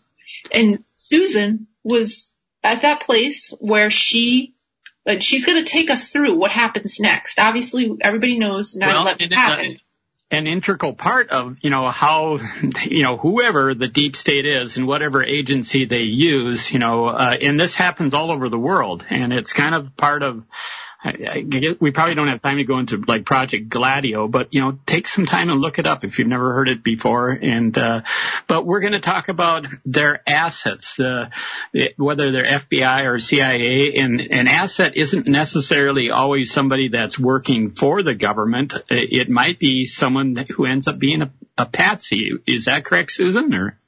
And 0.53 0.85
Susan 0.97 1.69
was 1.83 2.31
at 2.63 2.83
that 2.83 3.03
place 3.03 3.55
where 3.61 3.91
she, 3.91 4.55
she's 5.21 5.47
going 5.47 5.65
to 5.65 5.71
take 5.71 5.91
us 5.91 6.11
through 6.11 6.37
what 6.37 6.51
happens 6.51 6.99
next. 6.99 7.39
Obviously, 7.39 7.97
everybody 8.03 8.39
knows 8.39 8.77
9/11 8.79 8.83
well, 8.85 9.29
happened. 9.31 9.81
An 10.31 10.47
integral 10.49 10.95
part 10.95 11.29
of, 11.29 11.59
you 11.61 11.71
know, 11.71 11.87
how, 11.89 12.39
you 12.87 13.03
know, 13.03 13.17
whoever 13.17 13.75
the 13.75 13.87
deep 13.87 14.17
state 14.17 14.47
is 14.47 14.77
and 14.77 14.87
whatever 14.87 15.23
agency 15.23 15.85
they 15.85 16.03
use, 16.03 16.73
you 16.73 16.81
know, 16.81 17.07
uh, 17.07 17.37
and 17.41 17.61
this 17.61 17.75
happens 17.75 18.15
all 18.15 18.33
over 18.33 18.49
the 18.49 18.59
world 18.59 19.05
and 19.11 19.33
it's 19.33 19.53
kind 19.53 19.75
of 19.75 19.97
part 19.97 20.23
of, 20.23 20.45
I, 21.05 21.11
I, 21.11 21.77
we 21.81 21.91
probably 21.91 22.15
don't 22.15 22.29
have 22.29 22.41
time 22.41 22.57
to 22.57 22.65
go 22.65 22.79
into 22.79 22.97
like 23.07 23.27
Project 23.27 23.69
Gladio, 23.69 24.27
but 24.27 24.55
you 24.55 24.63
know, 24.63 24.79
take 24.87 25.07
some 25.07 25.27
time 25.27 25.51
and 25.51 25.61
look 25.61 25.79
it 25.79 25.87
up 25.87 26.03
if 26.03 26.19
you've 26.19 26.29
never 26.29 26.55
heard 26.55 26.69
it 26.71 26.83
before. 26.83 27.29
And 27.31 27.77
uh, 27.77 28.03
but 28.47 28.65
we're 28.65 28.81
going 28.81 28.95
to 28.95 29.01
talk 29.01 29.29
about 29.29 29.67
their 29.85 30.19
assets, 30.27 30.99
uh, 30.99 31.29
whether 31.99 32.31
they're 32.31 32.45
FBI 32.45 33.05
or 33.05 33.19
CIA. 33.19 33.95
And 33.97 34.21
an 34.21 34.49
asset 34.49 34.97
isn't 34.97 35.29
necessarily 35.29 36.11
always 36.11 36.51
somebody 36.51 36.89
that's 36.89 37.19
working 37.19 37.71
for 37.71 38.03
the 38.03 38.15
government. 38.15 38.73
It 38.89 39.29
might 39.29 39.59
be 39.59 39.85
someone 39.85 40.37
who 40.57 40.65
ends 40.65 40.89
up 40.89 40.99
being 40.99 41.21
a, 41.21 41.31
a 41.59 41.67
patsy. 41.67 42.31
Is 42.47 42.65
that 42.65 42.87
correct, 42.87 43.13
Susan? 43.13 43.53
Or 43.55 43.79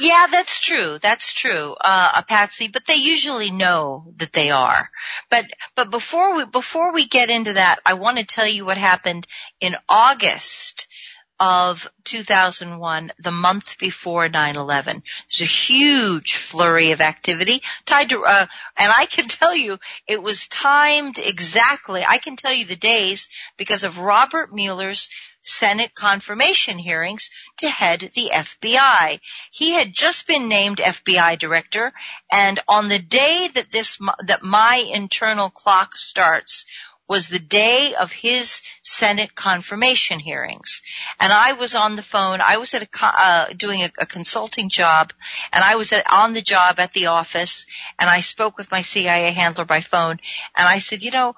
yeah, 0.00 0.26
that's 0.30 0.60
true. 0.60 0.98
That's 1.00 1.32
true. 1.34 1.74
Uh, 1.74 2.12
a 2.16 2.24
patsy, 2.24 2.68
but 2.68 2.82
they 2.86 2.94
usually 2.94 3.50
know 3.50 4.12
that 4.18 4.32
they 4.32 4.50
are. 4.50 4.90
But, 5.30 5.46
but 5.76 5.90
before 5.90 6.36
we, 6.36 6.46
before 6.46 6.92
we 6.92 7.08
get 7.08 7.30
into 7.30 7.54
that, 7.54 7.80
I 7.84 7.94
want 7.94 8.18
to 8.18 8.24
tell 8.24 8.46
you 8.46 8.64
what 8.64 8.78
happened 8.78 9.26
in 9.60 9.74
August 9.88 10.86
of 11.42 11.88
2001, 12.04 13.12
the 13.18 13.32
month 13.32 13.76
before 13.80 14.28
9/11. 14.28 15.02
There's 15.28 15.40
a 15.40 15.72
huge 15.72 16.38
flurry 16.50 16.92
of 16.92 17.00
activity 17.00 17.62
tied 17.84 18.10
to, 18.10 18.20
uh, 18.20 18.46
and 18.76 18.92
I 18.92 19.06
can 19.06 19.26
tell 19.40 19.52
you 19.52 19.78
it 20.06 20.22
was 20.22 20.46
timed 20.46 21.18
exactly. 21.18 22.04
I 22.06 22.18
can 22.18 22.36
tell 22.36 22.52
you 22.52 22.64
the 22.64 22.76
days 22.76 23.28
because 23.56 23.82
of 23.82 23.98
Robert 23.98 24.52
Mueller's 24.52 25.08
Senate 25.42 25.94
confirmation 25.94 26.78
hearings 26.78 27.28
to 27.58 27.68
head 27.68 28.10
the 28.14 28.30
FBI. 28.32 29.20
He 29.50 29.72
had 29.72 29.92
just 29.92 30.26
been 30.26 30.48
named 30.48 30.78
FBI 30.78 31.38
director 31.38 31.92
and 32.30 32.60
on 32.68 32.88
the 32.88 33.00
day 33.00 33.48
that 33.54 33.72
this, 33.72 33.98
that 34.26 34.42
my 34.42 34.76
internal 34.76 35.50
clock 35.50 35.96
starts 35.96 36.64
was 37.08 37.28
the 37.28 37.38
day 37.38 37.94
of 37.94 38.10
his 38.10 38.62
Senate 38.82 39.34
confirmation 39.34 40.18
hearings. 40.18 40.80
And 41.20 41.32
I 41.32 41.52
was 41.52 41.74
on 41.74 41.96
the 41.96 42.02
phone, 42.02 42.40
I 42.40 42.56
was 42.56 42.72
at 42.72 42.82
a, 42.82 42.88
uh, 43.02 43.52
doing 43.54 43.82
a, 43.82 43.90
a, 43.98 44.06
consulting 44.06 44.70
job 44.70 45.12
and 45.52 45.62
I 45.62 45.76
was 45.76 45.92
at, 45.92 46.06
on 46.10 46.32
the 46.32 46.40
job 46.40 46.76
at 46.78 46.92
the 46.92 47.06
office 47.06 47.66
and 47.98 48.08
I 48.08 48.20
spoke 48.20 48.56
with 48.56 48.70
my 48.70 48.82
CIA 48.82 49.32
handler 49.32 49.64
by 49.64 49.80
phone 49.82 50.18
and 50.56 50.68
I 50.68 50.78
said, 50.78 51.02
you 51.02 51.10
know, 51.10 51.34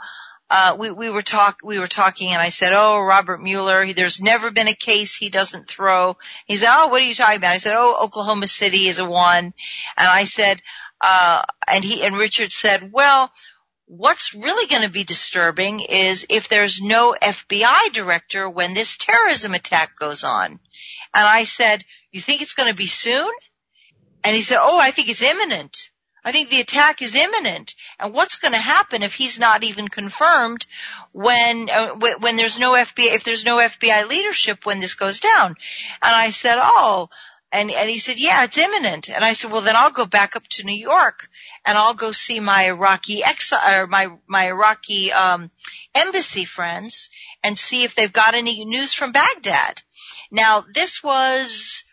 uh, 0.51 0.77
we, 0.79 0.91
we 0.91 1.11
were 1.11 1.23
talk, 1.23 1.59
we 1.65 1.79
were 1.79 1.89
talking 1.89 2.29
and 2.29 2.41
I 2.41 2.51
said, 2.51 2.73
oh, 2.73 3.01
Robert 3.01 3.41
Mueller, 3.41 3.93
there's 3.93 4.21
never 4.21 4.51
been 4.51 4.69
a 4.69 4.77
case 4.77 5.17
he 5.17 5.31
doesn't 5.31 5.69
throw. 5.69 6.17
He 6.47 6.57
said, 6.57 6.69
oh, 6.71 6.89
what 6.89 7.03
are 7.03 7.07
you 7.07 7.15
talking 7.15 7.39
about? 7.39 7.55
I 7.55 7.59
said, 7.59 7.75
oh, 7.77 7.97
Oklahoma 8.01 8.47
City 8.47 8.89
is 8.89 9.01
a 9.01 9.05
one. 9.05 9.47
And 9.47 9.55
I 9.97 10.25
said, 10.25 10.61
uh, 11.01 11.43
and 11.67 11.85
he, 11.85 12.03
and 12.05 12.17
Richard 12.17 12.51
said, 12.51 12.93
well, 12.93 13.31
what's 13.87 14.35
really 14.35 14.69
going 14.69 14.83
to 14.83 14.93
be 14.93 15.05
disturbing 15.05 15.81
is 15.81 16.27
if 16.29 16.49
there's 16.49 16.81
no 16.83 17.17
FBI 17.21 17.93
director 17.93 18.49
when 18.49 18.75
this 18.75 18.97
terrorism 18.99 19.55
attack 19.55 19.91
goes 19.99 20.25
on. 20.25 20.53
And 21.15 21.27
I 21.27 21.45
said, 21.45 21.85
you 22.11 22.21
think 22.21 22.43
it's 22.43 22.55
going 22.55 22.71
to 22.71 22.77
be 22.77 22.87
soon? 22.87 23.31
And 24.23 24.35
he 24.35 24.43
said, 24.43 24.59
oh, 24.61 24.79
I 24.79 24.93
think 24.93 25.09
it's 25.09 25.23
imminent. 25.23 25.77
I 26.25 26.33
think 26.33 26.49
the 26.49 26.61
attack 26.61 27.03
is 27.03 27.15
imminent. 27.15 27.75
And 27.99 28.15
what's 28.15 28.39
going 28.39 28.53
to 28.53 28.59
happen 28.59 29.03
if 29.03 29.13
he's 29.13 29.39
not 29.39 29.63
even 29.63 29.89
confirmed 29.89 30.67
when 31.13 31.69
uh, 31.69 31.95
when 31.97 32.37
there's 32.37 32.59
no 32.59 32.73
FBI 32.73 33.15
if 33.15 33.25
there's 33.25 33.45
no 33.45 33.57
FBI 33.59 34.09
leadership 34.09 34.61
when 34.65 34.81
this 34.81 34.95
goes 34.95 35.21
down? 35.21 35.55
And 36.03 36.15
I 36.15 36.31
said, 36.31 36.59
"Oh, 36.61 37.09
and 37.53 37.71
and 37.71 37.91
he 37.91 37.99
said, 37.99 38.17
"Yeah, 38.17 38.45
it's 38.45 38.57
imminent." 38.57 39.11
And 39.11 39.23
I 39.23 39.35
said, 39.35 39.53
"Well, 39.53 39.63
then 39.63 39.77
I'll 39.77 39.93
go 39.93 40.07
back 40.07 40.35
up 40.35 40.45
to 40.53 40.65
New 40.65 40.79
York 40.79 41.29
and 41.67 41.77
I'll 41.77 41.95
go 41.95 42.13
see 42.13 42.41
my 42.41 42.67
Iraqi 42.69 43.21
exi- 43.21 43.81
or 43.81 43.87
my 43.87 44.09
my 44.27 44.47
Iraqi 44.47 45.13
um 45.13 45.51
embassy 45.95 46.47
friends 46.47 47.11
and 47.43 47.59
see 47.59 47.85
if 47.85 47.95
they've 47.95 48.13
got 48.13 48.35
any 48.35 48.65
news 48.65 48.95
from 48.95 49.13
Baghdad." 49.13 49.83
Now, 50.31 50.65
this 50.73 51.01
was 51.05 51.85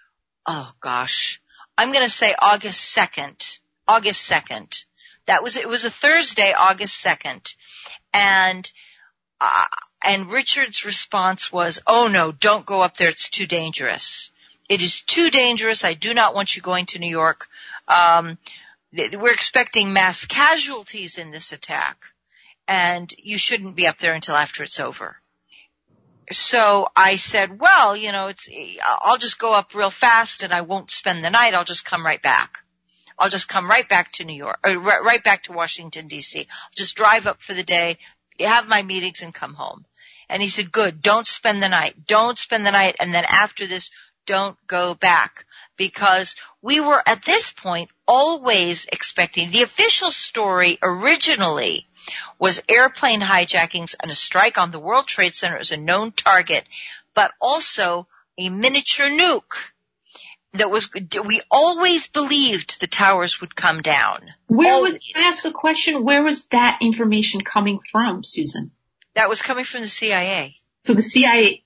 oh 0.48 0.72
gosh, 0.82 1.42
I'm 1.78 1.92
going 1.92 2.06
to 2.06 2.10
say 2.10 2.34
August 2.40 2.96
2nd 2.98 3.60
August 3.88 4.30
2nd. 4.30 4.68
That 5.28 5.44
was, 5.44 5.56
it 5.56 5.68
was 5.68 5.86
a 5.86 5.92
Thursday, 5.92 6.54
August 6.58 7.04
2nd. 7.06 7.42
And, 8.14 8.70
uh, 9.40 9.66
and 10.04 10.32
Richard's 10.32 10.84
response 10.84 11.52
was, 11.52 11.80
oh 11.86 12.08
no, 12.08 12.32
don't 12.32 12.66
go 12.66 12.82
up 12.82 12.98
there, 12.98 13.10
it's 13.10 13.30
too 13.30 13.46
dangerous. 13.46 14.30
It 14.70 14.82
is 14.82 15.02
too 15.06 15.30
dangerous, 15.30 15.84
I 15.84 15.94
do 15.94 16.14
not 16.14 16.34
want 16.34 16.56
you 16.56 16.62
going 16.62 16.86
to 16.88 17.00
New 17.00 17.10
York. 17.10 17.48
Um, 17.88 18.38
we're 18.94 19.34
expecting 19.34 19.94
mass 19.94 20.26
casualties 20.26 21.18
in 21.18 21.32
this 21.32 21.52
attack, 21.52 21.98
and 22.68 23.14
you 23.18 23.38
shouldn't 23.38 23.76
be 23.76 23.88
up 23.88 23.98
there 24.00 24.14
until 24.14 24.36
after 24.36 24.64
it's 24.64 24.80
over. 24.80 25.18
So 26.30 26.88
I 26.96 27.18
said, 27.18 27.60
well, 27.60 27.96
you 27.96 28.12
know, 28.12 28.28
it's, 28.28 28.50
I'll 28.86 29.18
just 29.18 29.40
go 29.40 29.52
up 29.52 29.76
real 29.76 29.92
fast 29.92 30.44
and 30.44 30.54
I 30.54 30.62
won't 30.62 30.90
spend 30.90 31.24
the 31.24 31.30
night, 31.30 31.54
I'll 31.54 31.66
just 31.66 31.86
come 31.86 32.06
right 32.06 32.22
back. 32.22 32.60
I'll 33.22 33.30
just 33.30 33.48
come 33.48 33.70
right 33.70 33.88
back 33.88 34.12
to 34.14 34.26
New 34.26 34.36
York, 34.36 34.58
uh, 34.64 34.72
or 34.72 34.82
right 34.82 35.24
back 35.24 35.44
to 35.44 35.52
Washington 35.52 36.08
D.C. 36.08 36.40
I'll 36.40 36.70
just 36.76 36.96
drive 36.96 37.28
up 37.28 37.40
for 37.40 37.54
the 37.54 37.64
day, 37.64 38.00
have 38.40 38.66
my 38.66 38.82
meetings 38.82 39.22
and 39.22 39.32
come 39.32 39.54
home. 39.54 39.86
And 40.28 40.42
he 40.42 40.50
said, 40.50 40.72
good, 40.72 41.04
don't 41.04 41.28
spend 41.28 41.62
the 41.62 41.70
night. 41.70 42.08
Don't 42.08 42.36
spend 42.36 42.66
the 42.66 42.72
night. 42.72 42.96
And 43.00 43.14
then 43.14 43.26
after 43.28 43.68
this, 43.68 43.92
don't 44.26 44.58
go 44.68 44.96
back. 44.96 45.46
Because 45.78 46.36
we 46.64 46.80
were 46.80 47.04
at 47.06 47.24
this 47.24 47.54
point 47.62 47.92
always 48.08 48.88
expecting 48.92 49.52
the 49.52 49.62
official 49.62 50.10
story 50.10 50.80
originally 50.82 51.86
was 52.40 52.60
airplane 52.68 53.22
hijackings 53.22 53.94
and 54.02 54.10
a 54.10 54.16
strike 54.16 54.58
on 54.58 54.72
the 54.72 54.80
World 54.80 55.06
Trade 55.06 55.36
Center 55.36 55.58
as 55.58 55.72
a 55.72 55.78
known 55.78 56.12
target, 56.12 56.64
but 57.14 57.32
also 57.40 58.08
a 58.40 58.50
miniature 58.50 59.10
nuke 59.10 59.71
that 60.54 60.70
was 60.70 60.90
we 61.26 61.42
always 61.50 62.08
believed 62.08 62.78
the 62.80 62.88
towers 62.88 63.40
would 63.42 63.56
come 63.56 63.82
down. 63.82 64.22
Where 64.48 64.74
always. 64.74 64.96
was 64.96 65.12
I 65.16 65.30
ask 65.30 65.46
a 65.46 65.52
question? 65.52 66.04
Where 66.04 66.24
was 66.24 66.46
that 66.52 66.80
information 66.82 67.42
coming 67.42 67.80
from, 67.92 68.24
Susan? 68.24 68.72
That 69.16 69.30
was 69.30 69.42
coming 69.42 69.66
from 69.66 69.82
the 69.82 69.88
CIA. 69.88 70.56
So 70.86 70.94
the 70.94 71.02
CIA, 71.02 71.64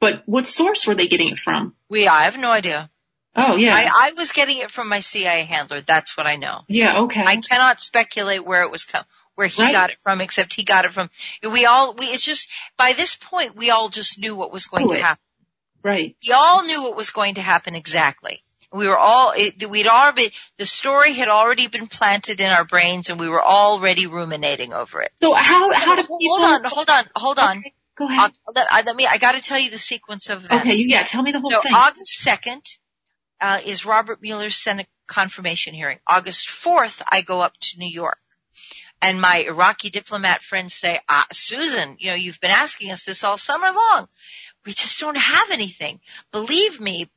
but 0.00 0.22
what 0.26 0.46
source 0.46 0.86
were 0.86 0.94
they 0.94 1.08
getting 1.08 1.28
it 1.28 1.38
from? 1.38 1.74
We, 1.88 2.08
I 2.08 2.24
have 2.24 2.38
no 2.38 2.50
idea. 2.50 2.90
Oh 3.34 3.56
yeah. 3.56 3.74
I, 3.74 4.08
I 4.08 4.12
was 4.16 4.32
getting 4.32 4.58
it 4.58 4.70
from 4.70 4.88
my 4.88 5.00
CIA 5.00 5.44
handler. 5.44 5.82
That's 5.86 6.16
what 6.16 6.26
I 6.26 6.36
know. 6.36 6.62
Yeah. 6.68 7.02
Okay. 7.02 7.22
I 7.24 7.36
cannot 7.36 7.80
speculate 7.80 8.44
where 8.44 8.62
it 8.62 8.70
was 8.70 8.84
come 8.84 9.04
where 9.36 9.46
he 9.46 9.62
right. 9.62 9.72
got 9.72 9.90
it 9.90 9.98
from, 10.02 10.20
except 10.20 10.54
he 10.54 10.64
got 10.64 10.84
it 10.84 10.92
from. 10.92 11.10
We 11.42 11.66
all. 11.66 11.94
We. 11.96 12.06
It's 12.06 12.24
just 12.24 12.48
by 12.76 12.94
this 12.94 13.16
point 13.30 13.54
we 13.54 13.70
all 13.70 13.88
just 13.88 14.18
knew 14.18 14.34
what 14.34 14.50
was 14.50 14.66
going 14.66 14.88
to 14.88 14.96
happen. 14.96 15.22
Right. 15.86 16.16
We 16.26 16.32
all 16.32 16.64
knew 16.64 16.82
what 16.82 16.96
was 16.96 17.10
going 17.10 17.36
to 17.36 17.40
happen 17.40 17.76
exactly. 17.76 18.42
We 18.72 18.88
were 18.88 18.98
all, 18.98 19.32
it, 19.36 19.70
we'd 19.70 19.86
already, 19.86 20.32
the 20.58 20.66
story 20.66 21.14
had 21.14 21.28
already 21.28 21.68
been 21.68 21.86
planted 21.86 22.40
in 22.40 22.48
our 22.48 22.64
brains 22.64 23.08
and 23.08 23.20
we 23.20 23.28
were 23.28 23.42
already 23.42 24.08
ruminating 24.08 24.72
over 24.72 25.00
it. 25.00 25.12
So 25.18 25.32
how, 25.32 25.72
how 25.72 25.94
do 25.94 26.02
people? 26.02 26.38
Hold 26.38 26.42
on, 26.42 26.64
hold 26.64 26.90
on, 26.90 27.04
hold 27.14 27.38
on. 27.38 27.58
Okay. 27.58 27.72
Go 27.96 28.08
ahead. 28.08 28.32
Uh, 28.48 28.52
let, 28.56 28.86
let 28.86 28.96
me. 28.96 29.06
I 29.06 29.18
got 29.18 29.32
to 29.32 29.40
tell 29.40 29.60
you 29.60 29.70
the 29.70 29.78
sequence 29.78 30.28
of 30.28 30.38
events. 30.44 30.66
Okay, 30.66 30.74
yeah, 30.74 31.06
tell 31.06 31.22
me 31.22 31.30
the 31.32 31.40
whole 31.40 31.50
so 31.50 31.62
thing. 31.62 31.72
August 31.72 32.12
second 32.18 32.62
uh, 33.40 33.60
is 33.64 33.86
Robert 33.86 34.20
Mueller's 34.20 34.62
Senate 34.62 34.88
confirmation 35.06 35.72
hearing. 35.72 35.98
August 36.06 36.50
fourth, 36.50 37.00
I 37.08 37.22
go 37.22 37.40
up 37.40 37.52
to 37.60 37.78
New 37.78 37.88
York. 37.88 38.18
And 39.00 39.20
my 39.20 39.44
Iraqi 39.46 39.90
diplomat 39.90 40.40
friends 40.40 40.74
say, 40.74 41.00
ah, 41.08 41.26
Susan, 41.30 41.96
you 41.98 42.10
know, 42.10 42.16
you've 42.16 42.40
been 42.40 42.50
asking 42.50 42.90
us 42.90 43.04
this 43.04 43.22
all 43.24 43.36
summer 43.36 43.68
long. 43.70 44.08
We 44.66 44.74
just 44.74 44.98
don't 44.98 45.16
have 45.16 45.48
anything. 45.52 46.00
Believe 46.32 46.80
me, 46.80 47.08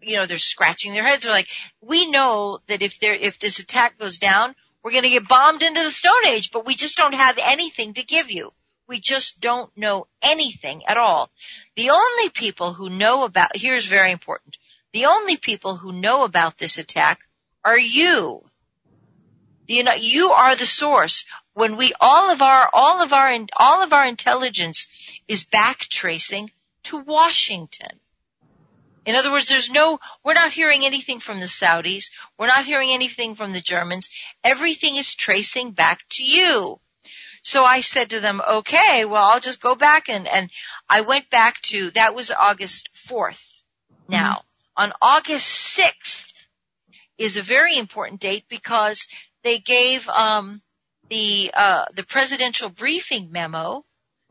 you 0.00 0.16
know, 0.16 0.26
they're 0.26 0.38
scratching 0.38 0.94
their 0.94 1.04
heads. 1.04 1.22
They're 1.22 1.32
like, 1.32 1.48
we 1.82 2.10
know 2.10 2.60
that 2.68 2.82
if 2.82 2.94
there, 3.00 3.14
if 3.14 3.38
this 3.38 3.58
attack 3.58 3.98
goes 3.98 4.18
down, 4.18 4.54
we're 4.82 4.92
going 4.92 5.04
to 5.04 5.10
get 5.10 5.28
bombed 5.28 5.62
into 5.62 5.82
the 5.82 5.90
Stone 5.90 6.26
Age, 6.26 6.50
but 6.52 6.66
we 6.66 6.76
just 6.76 6.96
don't 6.96 7.12
have 7.12 7.36
anything 7.38 7.94
to 7.94 8.02
give 8.02 8.30
you. 8.30 8.52
We 8.88 9.00
just 9.02 9.40
don't 9.40 9.74
know 9.76 10.06
anything 10.22 10.82
at 10.86 10.96
all. 10.96 11.30
The 11.76 11.90
only 11.90 12.30
people 12.34 12.74
who 12.74 12.90
know 12.90 13.24
about, 13.24 13.50
here's 13.54 13.86
very 13.88 14.12
important. 14.12 14.56
The 14.92 15.06
only 15.06 15.36
people 15.36 15.76
who 15.76 15.92
know 15.92 16.24
about 16.24 16.58
this 16.58 16.78
attack 16.78 17.20
are 17.64 17.78
you. 17.78 18.42
You 19.66 19.84
know, 19.84 19.94
you 19.98 20.28
are 20.28 20.56
the 20.56 20.66
source. 20.66 21.24
When 21.54 21.76
we, 21.76 21.94
all 21.98 22.30
of 22.30 22.42
our, 22.42 22.68
all 22.72 23.02
of 23.02 23.12
our, 23.12 23.30
all 23.56 23.82
of 23.82 23.92
our 23.92 24.06
intelligence 24.06 24.86
is 25.28 25.44
back 25.44 25.78
tracing 25.90 26.50
to 26.84 26.98
Washington. 26.98 28.00
In 29.06 29.14
other 29.14 29.30
words, 29.30 29.48
there's 29.48 29.70
no, 29.70 29.98
we're 30.24 30.34
not 30.34 30.52
hearing 30.52 30.84
anything 30.84 31.20
from 31.20 31.40
the 31.40 31.46
Saudis. 31.46 32.04
We're 32.38 32.46
not 32.46 32.64
hearing 32.64 32.90
anything 32.90 33.34
from 33.34 33.52
the 33.52 33.60
Germans. 33.60 34.08
Everything 34.42 34.96
is 34.96 35.14
tracing 35.14 35.72
back 35.72 35.98
to 36.12 36.24
you. 36.24 36.80
So 37.42 37.62
I 37.64 37.80
said 37.80 38.10
to 38.10 38.20
them, 38.20 38.40
okay, 38.40 39.04
well, 39.04 39.22
I'll 39.22 39.40
just 39.40 39.60
go 39.60 39.74
back 39.74 40.04
and, 40.08 40.26
and 40.26 40.50
I 40.88 41.02
went 41.02 41.28
back 41.28 41.56
to, 41.64 41.90
that 41.94 42.14
was 42.14 42.30
August 42.30 42.88
4th. 43.06 43.42
Now, 44.08 44.36
mm-hmm. 44.78 44.84
on 44.84 44.92
August 45.02 45.78
6th 45.78 46.46
is 47.18 47.36
a 47.36 47.42
very 47.42 47.76
important 47.76 48.22
date 48.22 48.44
because 48.48 49.06
they 49.42 49.58
gave, 49.58 50.08
um, 50.08 50.62
the, 51.10 51.50
uh, 51.52 51.84
the 51.94 52.04
presidential 52.04 52.70
briefing 52.70 53.30
memo 53.30 53.84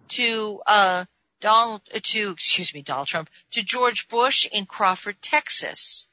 to, 0.10 0.60
uh, 0.66 1.06
Donald, 1.44 1.82
uh, 1.94 2.00
to, 2.02 2.32
excuse 2.32 2.74
me, 2.74 2.82
Donald 2.82 3.10
Trump, 3.10 3.30
to 3.52 3.64
George 3.64 4.08
Bush 4.10 4.48
in 4.52 4.66
Crawford, 4.66 5.18
Texas. 5.22 6.08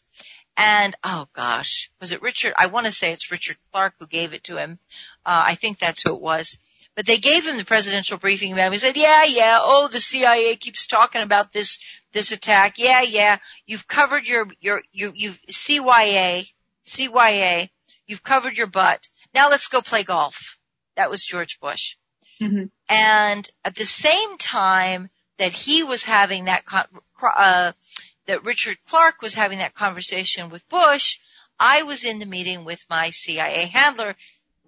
And, 0.57 0.97
oh 1.05 1.27
gosh, 1.33 1.91
was 2.01 2.13
it 2.13 2.21
Richard? 2.21 2.53
I 2.59 2.67
want 2.67 2.87
to 2.87 2.93
say 2.93 3.13
it's 3.13 3.31
Richard 3.31 3.57
Clarke 3.71 3.95
who 3.99 4.07
gave 4.09 4.33
it 4.33 4.45
to 4.45 4.59
him. 4.59 4.81
Uh, 5.25 5.43
I 5.47 5.57
think 5.59 5.79
that's 5.79 6.03
who 6.03 6.15
it 6.15 6.21
was. 6.21 6.59
But 6.97 7.07
they 7.07 7.19
gave 7.19 7.45
him 7.45 7.57
the 7.57 7.65
presidential 7.65 8.19
briefing 8.19 8.57
memo. 8.57 8.73
He 8.73 8.79
said, 8.79 8.97
yeah, 8.97 9.25
yeah, 9.25 9.59
oh, 9.61 9.89
the 9.91 10.01
CIA 10.01 10.57
keeps 10.57 10.89
talking 10.89 11.23
about 11.23 11.53
this, 11.53 11.79
this 12.13 12.33
attack. 12.33 12.75
Yeah, 12.77 13.03
yeah, 13.03 13.39
you've 13.65 13.87
covered 13.87 14.25
your, 14.25 14.49
your, 14.59 14.83
you, 14.91 15.13
you've, 15.15 15.41
CYA, 15.49 16.47
CYA, 16.85 17.71
you've 18.09 18.25
covered 18.25 18.57
your 18.57 18.67
butt. 18.67 19.09
Now 19.33 19.49
let's 19.49 19.69
go 19.69 19.81
play 19.81 20.03
golf. 20.03 20.35
That 20.97 21.09
was 21.09 21.25
George 21.25 21.59
Bush. 21.61 21.95
Mm-hmm. 22.43 22.65
And 22.89 23.51
at 23.65 23.77
the 23.77 23.85
same 23.85 24.37
time 24.37 25.09
that 25.41 25.53
he 25.53 25.83
was 25.83 26.05
having 26.05 26.45
that, 26.45 26.67
con- 26.67 26.87
uh, 27.23 27.73
that 28.27 28.45
Richard 28.45 28.77
Clarke 28.87 29.23
was 29.23 29.35
having 29.35 29.59
that 29.59 29.75
conversation 29.75 30.51
with 30.51 30.69
Bush, 30.69 31.17
I 31.59 31.83
was 31.83 32.05
in 32.05 32.19
the 32.19 32.27
meeting 32.27 32.67
with 32.67 32.85
my 32.91 33.09
CIA 33.09 33.67
handler 33.67 34.17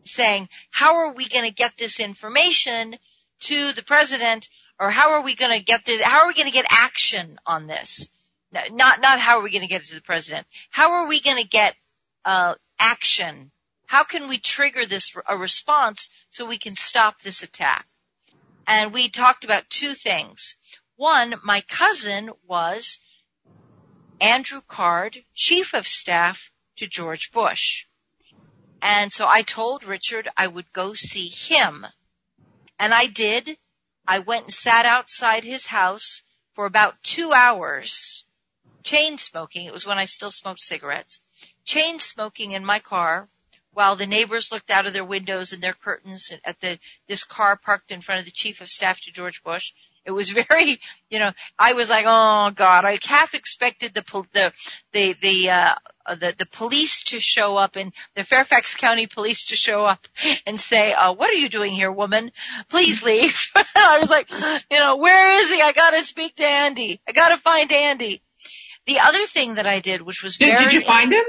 saying, 0.04 0.48
how 0.70 0.96
are 0.96 1.14
we 1.14 1.28
going 1.28 1.44
to 1.44 1.54
get 1.54 1.72
this 1.78 2.00
information 2.00 2.96
to 3.40 3.72
the 3.74 3.82
president 3.86 4.48
or 4.80 4.90
how 4.90 5.10
are 5.10 5.22
we 5.22 5.36
going 5.36 5.56
to 5.56 5.62
get 5.62 5.82
this, 5.86 6.00
how 6.00 6.22
are 6.22 6.26
we 6.26 6.34
going 6.34 6.46
to 6.46 6.52
get 6.52 6.64
action 6.70 7.38
on 7.44 7.66
this? 7.66 8.08
Not, 8.70 9.02
not 9.02 9.20
how 9.20 9.38
are 9.38 9.42
we 9.42 9.50
going 9.50 9.62
to 9.62 9.68
get 9.68 9.82
it 9.82 9.88
to 9.88 9.94
the 9.94 10.00
president. 10.00 10.46
How 10.70 10.92
are 10.92 11.06
we 11.06 11.22
going 11.22 11.42
to 11.42 11.48
get, 11.48 11.74
uh, 12.24 12.54
action? 12.78 13.50
How 13.86 14.04
can 14.04 14.26
we 14.26 14.40
trigger 14.40 14.86
this, 14.88 15.14
a 15.28 15.36
response 15.36 16.08
so 16.30 16.48
we 16.48 16.58
can 16.58 16.74
stop 16.74 17.20
this 17.20 17.42
attack? 17.42 17.86
And 18.66 18.92
we 18.92 19.10
talked 19.10 19.44
about 19.44 19.70
two 19.70 19.94
things. 19.94 20.56
One, 20.96 21.34
my 21.42 21.62
cousin 21.62 22.30
was 22.46 22.98
Andrew 24.20 24.60
Card, 24.66 25.24
chief 25.34 25.74
of 25.74 25.86
staff 25.86 26.50
to 26.76 26.86
George 26.86 27.30
Bush. 27.32 27.86
And 28.80 29.12
so 29.12 29.26
I 29.26 29.42
told 29.42 29.84
Richard 29.84 30.28
I 30.36 30.46
would 30.46 30.72
go 30.72 30.94
see 30.94 31.28
him. 31.28 31.86
And 32.78 32.92
I 32.92 33.06
did. 33.06 33.58
I 34.06 34.18
went 34.20 34.44
and 34.44 34.52
sat 34.52 34.84
outside 34.84 35.44
his 35.44 35.66
house 35.66 36.22
for 36.54 36.66
about 36.66 37.02
two 37.02 37.32
hours, 37.32 38.24
chain 38.82 39.16
smoking. 39.18 39.66
It 39.66 39.72
was 39.72 39.86
when 39.86 39.98
I 39.98 40.04
still 40.04 40.30
smoked 40.30 40.60
cigarettes. 40.60 41.20
Chain 41.64 41.98
smoking 41.98 42.52
in 42.52 42.64
my 42.64 42.80
car 42.80 43.28
while 43.72 43.96
the 43.96 44.06
neighbors 44.06 44.50
looked 44.52 44.70
out 44.70 44.86
of 44.86 44.92
their 44.92 45.04
windows 45.04 45.52
and 45.52 45.62
their 45.62 45.74
curtains 45.74 46.32
at 46.44 46.60
the, 46.60 46.78
this 47.08 47.24
car 47.24 47.56
parked 47.56 47.90
in 47.90 48.00
front 48.00 48.20
of 48.20 48.24
the 48.24 48.32
chief 48.32 48.60
of 48.60 48.68
staff 48.68 49.00
to 49.02 49.12
George 49.12 49.42
Bush. 49.44 49.72
It 50.04 50.10
was 50.10 50.30
very, 50.48 50.80
you 51.08 51.18
know, 51.18 51.30
I 51.58 51.74
was 51.74 51.88
like, 51.88 52.04
oh 52.06 52.50
God, 52.54 52.84
I 52.84 52.98
half 53.02 53.34
expected 53.34 53.94
the 53.94 54.02
the 54.32 54.52
the 54.92 55.14
the 55.22 55.50
uh, 55.50 55.74
the 56.16 56.34
the 56.38 56.46
police 56.46 57.04
to 57.08 57.18
show 57.20 57.56
up 57.56 57.76
and 57.76 57.92
the 58.16 58.24
Fairfax 58.24 58.74
County 58.74 59.06
police 59.06 59.46
to 59.46 59.54
show 59.54 59.84
up 59.84 60.00
and 60.46 60.58
say, 60.58 60.92
uh, 60.92 61.14
"What 61.14 61.30
are 61.30 61.34
you 61.34 61.48
doing 61.48 61.72
here, 61.72 61.92
woman? 61.92 62.32
Please 62.68 63.02
leave." 63.02 63.34
I 63.74 63.98
was 64.00 64.10
like, 64.10 64.28
you 64.30 64.78
know, 64.78 64.96
where 64.96 65.40
is 65.40 65.50
he? 65.50 65.60
I 65.60 65.72
got 65.72 65.90
to 65.90 66.02
speak 66.02 66.36
to 66.36 66.46
Andy. 66.46 67.00
I 67.08 67.12
got 67.12 67.28
to 67.28 67.40
find 67.40 67.70
Andy. 67.72 68.22
The 68.86 68.98
other 68.98 69.26
thing 69.26 69.54
that 69.54 69.66
I 69.66 69.80
did, 69.80 70.02
which 70.02 70.22
was 70.24 70.36
did, 70.36 70.46
very, 70.46 70.64
did 70.64 70.72
you 70.72 70.84
find 70.84 71.12
him? 71.12 71.24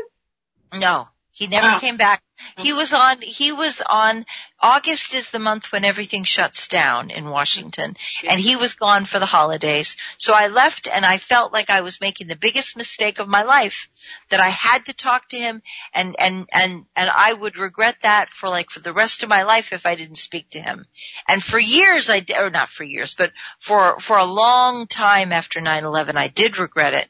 No, 0.73 1.05
he 1.33 1.47
never 1.47 1.75
oh. 1.75 1.79
came 1.79 1.97
back. 1.97 2.21
He 2.57 2.73
was 2.73 2.93
on, 2.93 3.21
he 3.21 3.51
was 3.51 3.81
on, 3.83 4.25
August 4.59 5.15
is 5.15 5.31
the 5.31 5.39
month 5.39 5.71
when 5.71 5.83
everything 5.83 6.23
shuts 6.23 6.67
down 6.67 7.09
in 7.09 7.29
Washington. 7.29 7.95
And 8.27 8.39
he 8.39 8.55
was 8.55 8.75
gone 8.75 9.05
for 9.05 9.17
the 9.17 9.25
holidays. 9.25 9.97
So 10.19 10.31
I 10.33 10.47
left 10.47 10.87
and 10.87 11.03
I 11.05 11.17
felt 11.17 11.51
like 11.51 11.71
I 11.71 11.81
was 11.81 11.99
making 11.99 12.27
the 12.27 12.35
biggest 12.35 12.77
mistake 12.77 13.17
of 13.17 13.27
my 13.27 13.43
life. 13.43 13.87
That 14.29 14.39
I 14.39 14.51
had 14.51 14.85
to 14.85 14.93
talk 14.93 15.29
to 15.29 15.37
him 15.37 15.63
and, 15.93 16.15
and, 16.19 16.47
and, 16.51 16.85
and 16.95 17.09
I 17.09 17.33
would 17.33 17.57
regret 17.57 17.95
that 18.03 18.29
for 18.29 18.49
like 18.49 18.69
for 18.69 18.81
the 18.81 18.93
rest 18.93 19.23
of 19.23 19.29
my 19.29 19.43
life 19.43 19.69
if 19.71 19.87
I 19.87 19.95
didn't 19.95 20.17
speak 20.17 20.51
to 20.51 20.61
him. 20.61 20.85
And 21.27 21.41
for 21.41 21.59
years 21.59 22.11
I, 22.11 22.23
or 22.37 22.51
not 22.51 22.69
for 22.69 22.83
years, 22.83 23.15
but 23.17 23.31
for, 23.59 23.99
for 23.99 24.17
a 24.17 24.25
long 24.25 24.85
time 24.85 25.31
after 25.31 25.59
9-11 25.59 26.15
I 26.15 26.27
did 26.27 26.59
regret 26.59 26.93
it. 26.93 27.07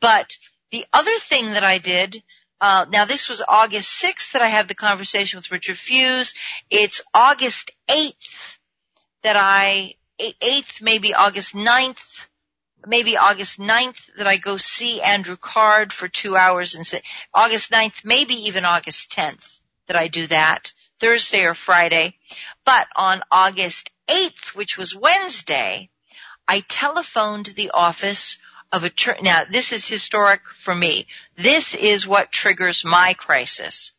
But 0.00 0.32
the 0.72 0.86
other 0.92 1.18
thing 1.28 1.52
that 1.52 1.64
I 1.64 1.78
did 1.78 2.22
uh, 2.60 2.84
now 2.90 3.06
this 3.06 3.28
was 3.28 3.42
August 3.46 4.02
6th 4.02 4.32
that 4.32 4.42
I 4.42 4.48
had 4.48 4.68
the 4.68 4.74
conversation 4.74 5.38
with 5.38 5.50
Richard 5.50 5.76
Fuisz. 5.76 6.34
It's 6.70 7.00
August 7.14 7.72
8th 7.88 8.58
that 9.22 9.36
I, 9.36 9.94
8th, 10.20 10.82
maybe 10.82 11.14
August 11.14 11.54
9th, 11.54 12.26
maybe 12.86 13.16
August 13.16 13.58
9th 13.58 14.14
that 14.18 14.26
I 14.26 14.36
go 14.36 14.56
see 14.58 15.00
Andrew 15.00 15.36
Card 15.40 15.92
for 15.92 16.08
two 16.08 16.36
hours 16.36 16.74
and 16.74 16.86
say, 16.86 17.02
August 17.32 17.70
9th, 17.70 18.04
maybe 18.04 18.34
even 18.34 18.64
August 18.64 19.10
10th 19.16 19.60
that 19.88 19.96
I 19.96 20.08
do 20.08 20.26
that, 20.26 20.72
Thursday 21.00 21.44
or 21.44 21.54
Friday. 21.54 22.16
But 22.66 22.88
on 22.94 23.22
August 23.30 23.90
8th, 24.08 24.54
which 24.54 24.76
was 24.76 24.94
Wednesday, 24.94 25.88
I 26.46 26.62
telephoned 26.68 27.52
the 27.56 27.70
office 27.70 28.36
of 28.72 28.84
attorney. 28.84 29.22
Now, 29.22 29.42
this 29.50 29.72
is 29.72 29.86
historic 29.86 30.40
for 30.64 30.74
me. 30.74 31.06
This 31.36 31.74
is 31.74 32.06
what 32.06 32.32
triggers 32.32 32.82
my 32.84 33.14
crisis. 33.14 33.92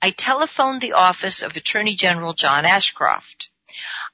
I 0.00 0.10
telephoned 0.16 0.80
the 0.80 0.92
office 0.92 1.42
of 1.42 1.56
Attorney 1.56 1.94
General 1.94 2.34
John 2.34 2.64
Ashcroft. 2.64 3.48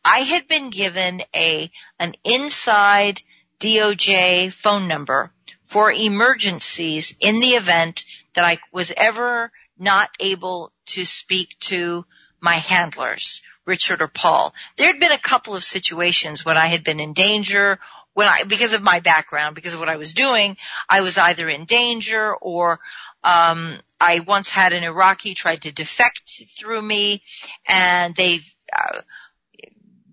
I 0.05 0.21
had 0.21 0.49
been 0.49 0.71
given 0.71 1.23
a 1.35 1.71
an 1.99 2.15
inside 2.25 3.21
DOJ 3.61 4.53
phone 4.55 4.89
number 4.89 5.33
for 5.71 5.93
emergencies 5.93 7.15
in 7.21 7.41
the 7.41 7.55
event 7.55 8.03
that 8.35 8.45
I 8.45 8.59
was 8.73 8.93
ever 8.97 9.53
not 9.79 10.11
able 10.19 10.73
to 10.87 11.05
speak 11.05 11.51
to 11.69 12.05
my 12.41 12.57
handlers, 12.57 13.43
Richard 13.67 14.03
or 14.03 14.09
Paul. 14.09 14.55
There 14.77 14.87
had 14.87 14.99
been 14.99 15.13
a 15.13 15.21
couple 15.21 15.55
of 15.55 15.63
situations 15.63 16.45
when 16.45 16.57
I 16.57 16.69
had 16.69 16.83
been 16.83 17.01
in 17.01 17.13
danger 17.13 17.79
when 18.15 18.27
I, 18.27 18.45
because 18.49 18.75
of 18.75 18.83
my 18.83 19.01
background, 19.01 19.55
because 19.55 19.75
of 19.75 19.81
what 19.81 19.89
I 19.89 19.97
was 19.97 20.13
doing, 20.13 20.57
I 20.89 21.01
was 21.01 21.17
either 21.17 21.49
in 21.49 21.65
danger 21.65 22.35
or, 22.35 22.81
um, 23.23 23.81
I 24.01 24.21
once 24.27 24.49
had 24.49 24.73
an 24.73 24.83
Iraqi 24.83 25.35
tried 25.35 25.63
to 25.63 25.73
defect 25.73 26.23
through 26.59 26.83
me 26.83 27.23
and 27.67 28.15
they, 28.17 28.41
uh, 28.73 29.03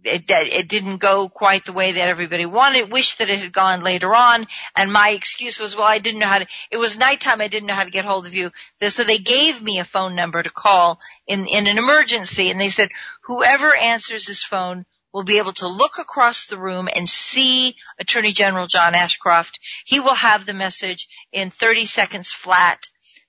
it, 0.07 0.24
it 0.30 0.69
didn't 0.69 0.98
go 0.98 1.30
quite 1.30 1.65
the 1.65 1.74
way 1.74 1.94
that 1.94 2.07
everybody 2.07 2.45
wanted. 2.45 2.91
Wished 2.91 3.19
that 3.19 3.30
it 3.30 3.40
had 3.40 3.53
gone 3.53 3.84
later 3.84 4.14
on. 4.15 4.48
And 4.76 4.91
my 4.91 5.10
excuse 5.10 5.60
was, 5.60 5.76
well, 5.76 5.86
I 5.86 5.99
didn't 5.99 6.19
know 6.19 6.28
how 6.28 6.40
to. 6.40 6.48
It 6.72 6.78
was 6.78 6.98
nighttime. 6.98 7.41
I 7.41 7.48
didn't 7.48 7.68
know 7.68 7.76
how 7.76 7.84
to 7.84 7.91
get 7.91 8.06
hold 8.06 8.28
of 8.28 8.34
you. 8.34 8.52
So 8.80 9.03
they 9.03 9.19
gave 9.19 9.61
me 9.61 9.80
a 9.80 9.86
phone 9.86 10.15
number 10.15 10.41
to 10.41 10.49
call 10.49 10.99
in 11.28 11.45
in 11.45 11.68
an 11.68 11.78
emergency, 11.78 12.49
and 12.49 12.60
they 12.60 12.69
said 12.69 12.90
whoever 13.24 13.76
answers 13.76 14.26
this 14.26 14.45
phone 14.49 14.86
will 15.18 15.23
be 15.23 15.39
able 15.39 15.53
to 15.53 15.68
look 15.68 15.94
across 15.98 16.45
the 16.45 16.60
room 16.60 16.88
and 16.94 17.10
see 17.10 17.76
Attorney 17.99 18.34
General 18.34 18.68
John 18.68 18.94
Ashcroft. 18.94 19.60
He 19.84 19.99
will 19.99 20.14
have 20.14 20.45
the 20.45 20.53
message 20.53 21.07
in 21.31 21.49
30 21.49 21.85
seconds 21.85 22.31
flat. 22.31 22.77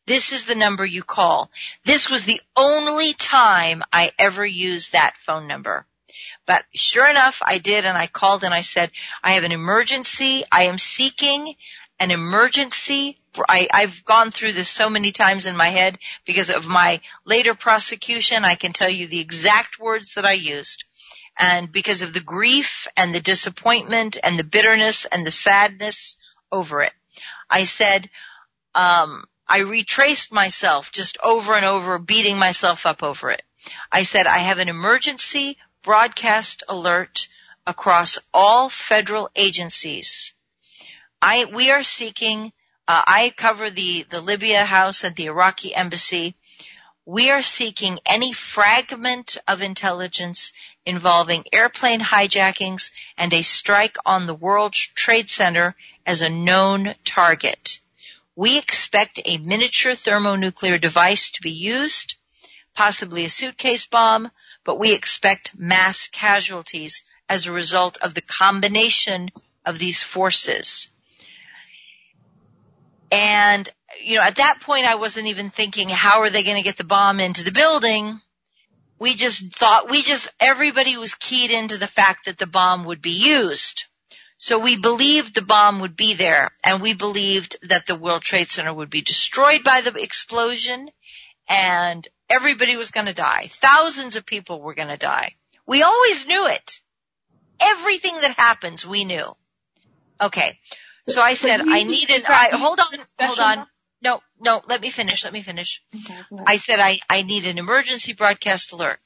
This 0.07 0.31
is 0.31 0.45
the 0.45 0.55
number 0.55 0.85
you 0.85 1.03
call. 1.03 1.51
This 1.87 2.07
was 2.11 2.27
the 2.27 2.43
only 2.55 3.15
time 3.15 3.83
I 3.91 4.13
ever 4.19 4.45
used 4.45 4.93
that 4.93 5.15
phone 5.25 5.49
number. 5.49 5.87
But 6.47 6.65
sure 6.75 7.09
enough, 7.09 7.37
I 7.41 7.59
did 7.59 7.87
and 7.87 7.97
I 7.97 8.07
called 8.07 8.45
and 8.45 8.53
I 8.53 8.61
said, 8.61 8.91
I 9.25 9.33
have 9.33 9.45
an 9.45 9.53
emergency. 9.53 10.45
I 10.53 10.65
am 10.65 10.77
seeking 10.77 11.55
an 11.99 12.11
emergency. 12.11 13.17
I, 13.49 13.67
I've 13.73 14.05
gone 14.05 14.31
through 14.31 14.53
this 14.53 14.71
so 14.71 14.91
many 14.91 15.13
times 15.13 15.47
in 15.47 15.57
my 15.57 15.71
head 15.71 15.97
because 16.27 16.51
of 16.51 16.67
my 16.67 17.01
later 17.25 17.55
prosecution. 17.55 18.45
I 18.45 18.57
can 18.57 18.75
tell 18.75 18.91
you 18.91 19.09
the 19.09 19.21
exact 19.21 19.79
words 19.81 20.13
that 20.17 20.27
I 20.27 20.35
used. 20.35 20.85
And 21.39 21.71
because 21.71 22.03
of 22.03 22.13
the 22.13 22.21
grief 22.21 22.89
and 22.97 23.15
the 23.15 23.21
disappointment 23.21 24.17
and 24.23 24.39
the 24.39 24.45
bitterness 24.45 25.07
and 25.11 25.25
the 25.25 25.31
sadness 25.31 26.17
over 26.51 26.81
it, 26.83 26.93
I 27.49 27.65
said, 27.65 28.11
um, 28.75 29.25
I 29.47 29.59
retraced 29.61 30.33
myself 30.33 30.91
just 30.93 31.17
over 31.23 31.55
and 31.55 31.65
over, 31.65 31.99
beating 31.99 32.39
myself 32.39 32.81
up 32.85 33.03
over 33.03 33.31
it. 33.31 33.43
I 33.91 34.03
said, 34.03 34.27
I 34.27 34.47
have 34.47 34.59
an 34.59 34.69
emergency 34.69 35.57
broadcast 35.85 36.63
alert 36.69 37.21
across 37.67 38.19
all 38.35 38.71
federal 38.71 39.31
agencies. 39.37 40.33
I, 41.21 41.45
we 41.55 41.71
are 41.71 41.83
seeking, 41.83 42.53
uh, 42.87 43.03
I 43.07 43.33
cover 43.37 43.71
the, 43.71 44.07
the 44.11 44.21
Libya 44.21 44.65
House 44.65 45.05
and 45.05 45.15
the 45.17 45.27
Iraqi 45.27 45.75
Embassy. 45.75 46.37
We 47.11 47.31
are 47.31 47.41
seeking 47.41 48.01
any 48.05 48.35
fragment 48.35 49.39
of 49.49 49.63
intelligence 49.63 50.53
involving 50.85 51.45
airplane 51.55 52.01
hijackings 52.01 52.91
and 53.17 53.33
a 53.33 53.41
strike 53.41 53.97
on 54.05 54.27
the 54.27 54.35
World 54.35 54.75
Trade 54.75 55.31
Center 55.31 55.75
as 56.05 56.21
a 56.21 56.29
known 56.29 56.97
target. 57.07 57.79
We 58.37 58.59
expect 58.59 59.21
a 59.25 59.39
miniature 59.39 59.95
thermonuclear 59.95 60.77
device 60.77 61.31
to 61.33 61.41
be 61.41 61.51
used, 61.51 62.17
possibly 62.75 63.25
a 63.25 63.31
suitcase 63.31 63.87
bomb, 63.87 64.31
but 64.67 64.79
we 64.79 64.93
expect 64.93 65.53
mass 65.57 66.11
casualties 66.13 67.03
as 67.27 67.47
a 67.47 67.53
result 67.53 67.97
of 68.03 68.13
the 68.13 68.21
combination 68.21 69.31
of 69.65 69.79
these 69.79 70.03
forces. 70.03 70.89
And, 73.11 73.69
you 74.05 74.17
know, 74.17 74.23
at 74.23 74.37
that 74.37 74.61
point 74.65 74.87
I 74.87 74.97
wasn't 74.97 75.27
even 75.27 75.51
thinking 75.51 75.89
how 75.89 76.21
are 76.21 76.31
they 76.31 76.45
going 76.45 76.57
to 76.57 76.69
get 76.69 76.77
the 76.77 76.85
bomb 76.85 77.21
into 77.21 77.43
the 77.43 77.53
building. 77.53 78.21
We 79.01 79.17
just 79.17 79.57
thought, 79.59 79.91
we 79.91 80.03
just, 80.03 80.29
everybody 80.41 80.97
was 80.97 81.15
keyed 81.15 81.51
into 81.51 81.79
the 81.79 81.87
fact 81.87 82.27
that 82.27 82.39
the 82.39 82.47
bomb 82.47 82.85
would 82.87 83.01
be 83.01 83.11
used. 83.11 83.85
So 84.39 84.59
we 84.59 84.81
believed 84.81 85.35
the 85.35 85.43
bomb 85.43 85.81
would 85.81 85.97
be 85.97 86.15
there 86.17 86.51
and 86.63 86.81
we 86.81 86.95
believed 86.95 87.59
that 87.69 87.87
the 87.87 87.99
World 87.99 88.23
Trade 88.23 88.49
Center 88.49 88.73
would 88.73 88.91
be 88.91 89.03
destroyed 89.03 89.63
by 89.65 89.81
the 89.81 89.93
explosion 90.01 90.91
and 91.49 92.07
everybody 92.29 92.77
was 92.77 92.91
going 92.91 93.07
to 93.07 93.15
die. 93.15 93.51
Thousands 93.61 94.17
of 94.17 94.27
people 94.27 94.61
were 94.61 94.75
going 94.75 94.89
to 94.89 94.97
die. 94.97 95.35
We 95.67 95.83
always 95.83 96.25
knew 96.27 96.47
it. 96.47 96.73
Everything 97.61 98.19
that 98.21 98.37
happens, 98.37 98.87
we 98.87 99.05
knew. 99.05 99.33
Okay. 100.21 100.59
So 101.09 101.21
I 101.21 101.35
said, 101.35 101.61
I 101.61 101.83
need 101.83 102.11
an, 102.11 102.23
I, 102.27 102.51
hold 102.53 102.81
on, 102.81 102.99
hold 103.19 103.39
on. 103.39 103.67
No, 104.01 104.21
no, 104.41 104.63
let 104.69 104.81
me 104.81 104.91
finish, 104.91 105.25
let 105.25 105.33
me 105.33 105.43
finish. 105.43 105.83
I 106.47 106.57
said, 106.57 106.79
I, 106.79 107.01
I 107.09 107.23
need 107.23 107.47
an 107.47 107.59
emergency 107.59 108.15
broadcast 108.15 108.73
alert. 108.73 109.01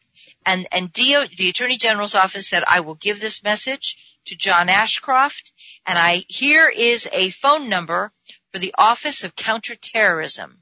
And, 0.45 0.69
and 0.71 0.93
DO, 0.93 1.27
the 1.39 1.49
Attorney 1.49 1.79
General's 1.79 2.15
office 2.15 2.49
said, 2.49 2.63
I 2.67 2.81
will 2.81 2.97
give 2.97 3.21
this 3.21 3.43
message 3.43 3.97
to 4.27 4.37
John 4.37 4.69
Ashcroft, 4.69 5.53
and 5.87 5.99
I 5.99 6.25
here 6.29 6.69
is 6.69 7.09
a 7.13 7.31
phone 7.31 7.69
number 7.69 8.13
for 8.53 8.59
the 8.59 8.75
Office 8.77 9.25
of 9.25 9.35
Counterterrorism. 9.35 10.59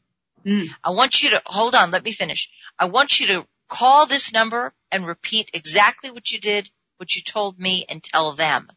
Mm. 0.46 0.68
I 0.82 0.90
want 0.90 1.16
you 1.20 1.30
to 1.30 1.42
hold 1.44 1.74
on, 1.74 1.90
let 1.90 2.04
me 2.04 2.12
finish. 2.12 2.48
I 2.78 2.86
want 2.86 3.18
you 3.18 3.26
to 3.26 3.46
call 3.68 4.06
this 4.06 4.32
number 4.32 4.72
and 4.90 5.06
repeat 5.06 5.50
exactly 5.52 6.10
what 6.10 6.30
you 6.30 6.40
did, 6.40 6.70
what 6.96 7.14
you 7.14 7.22
told 7.22 7.58
me, 7.58 7.84
and 7.88 8.02
tell 8.02 8.34
them. 8.34 8.68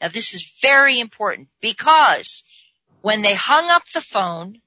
Now 0.00 0.08
this 0.08 0.34
is 0.34 0.58
very 0.62 1.00
important 1.00 1.48
because 1.60 2.42
when 3.02 3.22
they 3.22 3.34
hung 3.34 3.68
up 3.70 3.82
the 3.92 4.02
phone, 4.02 4.60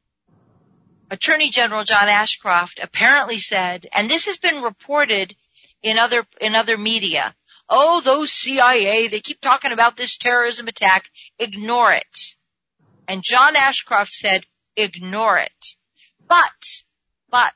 Attorney 1.12 1.50
General 1.52 1.84
John 1.84 2.08
Ashcroft 2.08 2.80
apparently 2.82 3.38
said, 3.38 3.88
and 3.92 4.10
this 4.10 4.26
has 4.26 4.38
been 4.38 4.62
reported 4.62 5.36
in 5.82 5.98
other 5.98 6.26
in 6.40 6.56
other 6.56 6.78
media, 6.78 7.36
Oh, 7.70 8.02
those 8.02 8.32
CIA, 8.32 9.08
they 9.08 9.22
keep 9.22 9.40
talking 9.42 9.72
about 9.72 9.96
this 9.96 10.18
terrorism 10.18 10.68
attack. 10.68 11.06
Ignore 11.38 11.94
it. 11.94 12.18
And 13.08 13.22
John 13.24 13.56
Ashcroft 13.56 14.12
said, 14.12 14.46
ignore 14.76 15.38
it. 15.38 15.66
But, 16.28 16.66
but, 17.30 17.54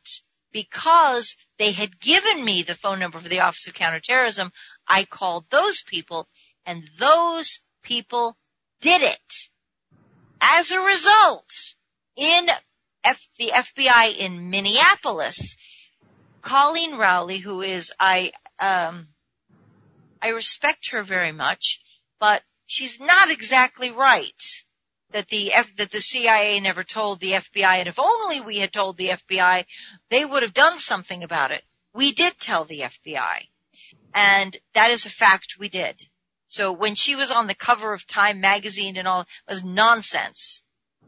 because 0.51 1.35
they 1.57 1.71
had 1.71 1.99
given 1.99 2.45
me 2.45 2.63
the 2.65 2.75
phone 2.75 2.99
number 2.99 3.19
for 3.19 3.29
the 3.29 3.39
Office 3.39 3.67
of 3.67 3.73
Counterterrorism, 3.73 4.51
I 4.87 5.05
called 5.05 5.45
those 5.49 5.83
people 5.87 6.27
and 6.65 6.83
those 6.99 7.59
people 7.83 8.37
did 8.81 9.01
it. 9.01 9.33
As 10.41 10.71
a 10.71 10.79
result, 10.79 11.51
in 12.15 12.47
F- 13.03 13.27
the 13.37 13.51
FBI 13.51 14.17
in 14.17 14.49
Minneapolis, 14.49 15.55
Colleen 16.41 16.97
Rowley, 16.97 17.39
who 17.39 17.61
is 17.61 17.91
I 17.99 18.31
um, 18.59 19.07
I 20.21 20.29
respect 20.29 20.89
her 20.91 21.03
very 21.03 21.31
much, 21.31 21.81
but 22.19 22.43
she's 22.65 22.99
not 22.99 23.29
exactly 23.29 23.91
right 23.91 24.31
that 25.11 25.27
the 25.29 25.53
F, 25.53 25.67
that 25.77 25.91
the 25.91 26.01
CIA 26.01 26.59
never 26.59 26.83
told 26.83 27.19
the 27.19 27.33
FBI, 27.33 27.77
and 27.77 27.87
if 27.87 27.99
only 27.99 28.41
we 28.41 28.59
had 28.59 28.73
told 28.73 28.97
the 28.97 29.09
FBI, 29.09 29.65
they 30.09 30.25
would 30.25 30.43
have 30.43 30.53
done 30.53 30.79
something 30.79 31.23
about 31.23 31.51
it. 31.51 31.63
We 31.93 32.13
did 32.13 32.39
tell 32.39 32.65
the 32.65 32.81
FBI, 32.81 33.47
and 34.13 34.57
that 34.73 34.91
is 34.91 35.05
a 35.05 35.09
fact 35.09 35.57
we 35.59 35.69
did. 35.69 36.03
So 36.53 36.71
when 36.71 36.95
she 36.95 37.15
was 37.15 37.31
on 37.31 37.47
the 37.47 37.55
cover 37.55 37.93
of 37.93 38.05
Time 38.07 38.39
magazine 38.39 38.97
and 38.97 39.07
all, 39.07 39.21
it 39.21 39.27
was 39.47 39.63
nonsense. 39.63 40.61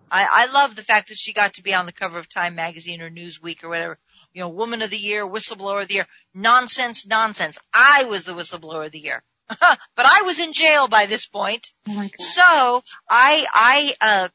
I, 0.10 0.26
I 0.26 0.46
love 0.52 0.76
the 0.76 0.84
fact 0.84 1.10
that 1.10 1.18
she 1.18 1.34
got 1.34 1.54
to 1.56 1.64
be 1.64 1.74
on 1.74 1.86
the 1.86 1.92
cover 1.92 2.18
of 2.18 2.28
Time 2.30 2.56
magazine 2.56 3.02
or 3.02 3.10
Newsweek 3.10 3.64
or 3.64 3.70
whatever 3.70 4.00
you 4.36 4.42
know, 4.42 4.50
woman 4.50 4.82
of 4.82 4.90
the 4.90 4.98
year, 4.98 5.26
whistleblower 5.26 5.82
of 5.82 5.88
the 5.88 5.96
year. 5.96 6.08
Nonsense, 6.34 7.08
nonsense. 7.08 7.58
I 7.74 8.04
was 8.04 8.26
the 8.26 8.34
whistleblower 8.34 8.86
of 8.86 8.92
the 8.92 9.00
year. 9.00 9.24
but 9.48 10.06
I 10.06 10.24
was 10.24 10.40
in 10.40 10.52
jail 10.52 10.90
by 10.90 11.06
this 11.06 11.26
point. 11.26 11.66
Oh 11.88 12.10
so 12.18 12.84
I, 13.10 13.46
I, 13.54 13.96
uh, 14.02 14.28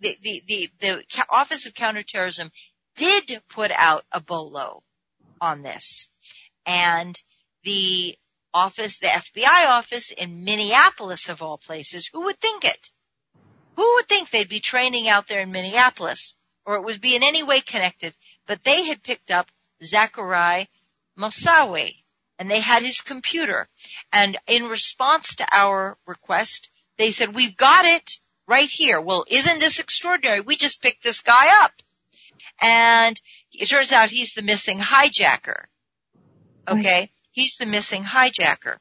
the, 0.00 0.16
the, 0.22 0.42
the, 0.48 0.70
the 0.80 1.02
Office 1.28 1.66
of 1.66 1.74
Counterterrorism 1.74 2.50
did 2.96 3.42
put 3.50 3.70
out 3.70 4.04
a 4.10 4.22
bolo 4.22 4.82
on 5.38 5.60
this. 5.60 6.08
And 6.64 7.20
the 7.62 8.16
office, 8.56 8.98
the 8.98 9.08
FBI 9.08 9.66
office 9.66 10.10
in 10.10 10.44
Minneapolis 10.44 11.28
of 11.28 11.42
all 11.42 11.58
places, 11.58 12.08
who 12.12 12.24
would 12.24 12.40
think 12.40 12.64
it? 12.64 12.88
Who 13.76 13.94
would 13.94 14.08
think 14.08 14.30
they'd 14.30 14.48
be 14.48 14.60
training 14.60 15.08
out 15.08 15.28
there 15.28 15.40
in 15.40 15.52
Minneapolis 15.52 16.34
or 16.64 16.76
it 16.76 16.84
would 16.84 17.00
be 17.00 17.14
in 17.14 17.22
any 17.22 17.42
way 17.42 17.60
connected 17.60 18.14
but 18.46 18.60
they 18.64 18.84
had 18.84 19.02
picked 19.02 19.30
up 19.30 19.48
Zachariah 19.82 20.66
Moussaoui 21.18 21.96
and 22.38 22.50
they 22.50 22.60
had 22.60 22.82
his 22.82 23.00
computer. 23.00 23.68
And 24.12 24.38
in 24.46 24.64
response 24.64 25.34
to 25.36 25.46
our 25.50 25.96
request, 26.06 26.68
they 26.98 27.10
said, 27.10 27.34
we've 27.34 27.56
got 27.56 27.84
it 27.84 28.10
right 28.46 28.68
here. 28.68 29.00
Well, 29.00 29.24
isn't 29.28 29.58
this 29.58 29.80
extraordinary? 29.80 30.40
We 30.40 30.56
just 30.56 30.82
picked 30.82 31.02
this 31.02 31.20
guy 31.20 31.64
up. 31.64 31.72
And 32.60 33.20
it 33.52 33.66
turns 33.66 33.92
out 33.92 34.10
he's 34.10 34.32
the 34.34 34.42
missing 34.42 34.78
hijacker. 34.78 35.64
Okay? 36.68 37.10
He's 37.36 37.58
the 37.58 37.66
missing 37.66 38.02
hijacker. 38.02 38.78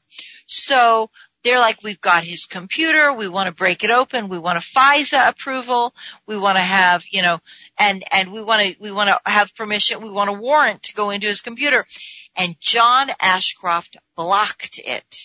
So 0.47 1.09
they're 1.43 1.59
like, 1.59 1.83
we've 1.83 1.99
got 1.99 2.23
his 2.23 2.45
computer. 2.45 3.11
We 3.11 3.27
want 3.27 3.47
to 3.47 3.53
break 3.53 3.83
it 3.83 3.91
open. 3.91 4.29
We 4.29 4.39
want 4.39 4.57
a 4.57 4.79
FISA 4.79 5.27
approval. 5.27 5.93
We 6.25 6.37
want 6.37 6.55
to 6.55 6.63
have, 6.63 7.03
you 7.11 7.21
know, 7.21 7.39
and, 7.77 8.05
and 8.09 8.31
we 8.31 8.41
want 8.41 8.61
to, 8.61 8.81
we 8.81 8.93
want 8.93 9.09
to 9.09 9.19
have 9.29 9.53
permission. 9.57 10.01
We 10.01 10.09
want 10.09 10.29
a 10.29 10.33
warrant 10.33 10.83
to 10.83 10.93
go 10.93 11.09
into 11.09 11.27
his 11.27 11.41
computer. 11.41 11.85
And 12.33 12.55
John 12.61 13.09
Ashcroft 13.19 13.97
blocked 14.15 14.79
it. 14.83 15.15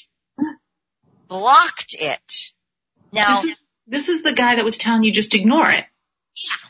blocked 1.28 1.94
it. 1.96 2.32
Now, 3.12 3.42
this 3.42 3.50
is, 3.52 3.56
this 3.86 4.08
is 4.08 4.22
the 4.24 4.34
guy 4.34 4.56
that 4.56 4.64
was 4.64 4.76
telling 4.76 5.04
you 5.04 5.12
just 5.12 5.36
ignore 5.36 5.70
it. 5.70 5.84
Yeah, 6.34 6.68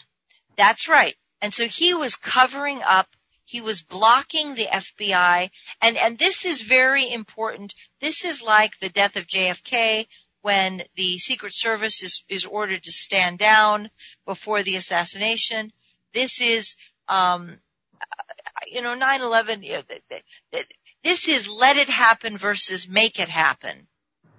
that's 0.59 0.91
right. 0.91 1.17
And 1.41 1.55
so 1.55 1.65
he 1.65 1.95
was 1.95 2.17
covering 2.17 2.83
up 2.85 3.09
he 3.51 3.61
was 3.61 3.83
blocking 3.83 4.55
the 4.55 4.67
FBI, 4.67 5.51
and, 5.83 5.97
and 5.97 6.17
this 6.17 6.45
is 6.45 6.61
very 6.63 7.13
important. 7.13 7.75
This 8.01 8.25
is 8.25 8.41
like 8.41 8.79
the 8.79 8.89
death 8.89 9.17
of 9.17 9.27
JFK 9.27 10.07
when 10.43 10.85
the 10.95 11.19
Secret 11.19 11.53
Service 11.53 12.01
is, 12.01 12.23
is 12.29 12.47
ordered 12.47 12.85
to 12.85 12.93
stand 12.93 13.41
down 13.41 13.91
before 14.25 14.63
the 14.63 14.77
assassination. 14.77 15.73
This 16.15 16.41
is, 16.41 16.77
um, 17.09 17.59
you 18.69 18.83
know, 18.83 18.95
9-11, 18.95 19.65
this 21.03 21.27
is 21.27 21.49
let 21.49 21.77
it 21.77 21.89
happen 21.89 22.39
versus 22.39 22.87
make 22.89 23.19
it 23.19 23.29
happen. 23.29 23.89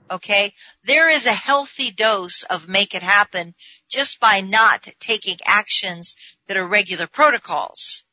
Okay? 0.10 0.54
There 0.86 1.10
is 1.10 1.26
a 1.26 1.34
healthy 1.34 1.92
dose 1.92 2.46
of 2.50 2.70
make 2.70 2.96
it 2.96 3.04
happen 3.04 3.56
just 3.90 4.22
by 4.22 4.40
not 4.40 4.88
taking 5.02 5.40
actions 5.46 6.16
that 6.48 6.56
are 6.56 6.66
regular 6.66 7.08
protocols. 7.08 8.04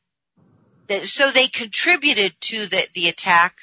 So 1.03 1.31
they 1.31 1.49
contributed 1.49 2.33
to 2.41 2.67
the, 2.67 2.87
the 2.93 3.07
attack 3.09 3.55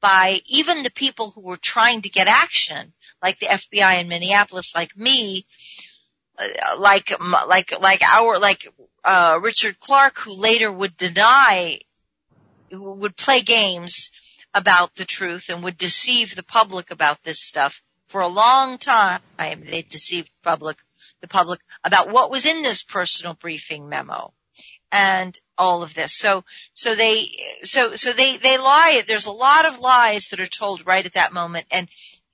by 0.00 0.40
even 0.46 0.82
the 0.82 0.90
people 0.90 1.30
who 1.30 1.42
were 1.42 1.58
trying 1.58 2.02
to 2.02 2.08
get 2.08 2.26
action, 2.26 2.94
like 3.22 3.38
the 3.38 3.46
FBI 3.46 4.00
in 4.00 4.08
Minneapolis, 4.08 4.72
like 4.74 4.96
me, 4.96 5.46
uh, 6.38 6.78
like 6.78 7.12
like 7.46 7.72
like 7.80 8.02
our 8.02 8.38
like 8.38 8.60
uh, 9.04 9.38
Richard 9.42 9.78
Clarke, 9.78 10.16
who 10.24 10.32
later 10.32 10.72
would 10.72 10.96
deny, 10.96 11.80
who 12.70 12.92
would 12.92 13.16
play 13.16 13.42
games 13.42 14.10
about 14.54 14.94
the 14.94 15.04
truth 15.04 15.44
and 15.48 15.62
would 15.62 15.76
deceive 15.76 16.34
the 16.34 16.42
public 16.42 16.90
about 16.90 17.22
this 17.22 17.46
stuff 17.46 17.82
for 18.08 18.22
a 18.22 18.28
long 18.28 18.78
time. 18.78 19.20
They 19.38 19.86
deceived 19.88 20.30
public 20.42 20.78
the 21.20 21.28
public 21.28 21.60
about 21.84 22.10
what 22.10 22.30
was 22.30 22.46
in 22.46 22.62
this 22.62 22.82
personal 22.82 23.34
briefing 23.34 23.90
memo 23.90 24.32
and 24.90 25.38
all 25.60 25.82
of 25.82 25.94
this. 25.94 26.18
So, 26.18 26.42
so 26.74 26.96
they, 26.96 27.28
so, 27.62 27.94
so 27.94 28.12
they, 28.12 28.38
they 28.38 28.58
lie. 28.58 29.02
There's 29.06 29.26
a 29.26 29.30
lot 29.32 29.66
of 29.66 29.78
lies 29.78 30.28
that 30.30 30.40
are 30.40 30.48
told 30.48 30.86
right 30.86 31.06
at 31.06 31.14
that 31.14 31.32
moment. 31.32 31.66
And, 31.70 31.88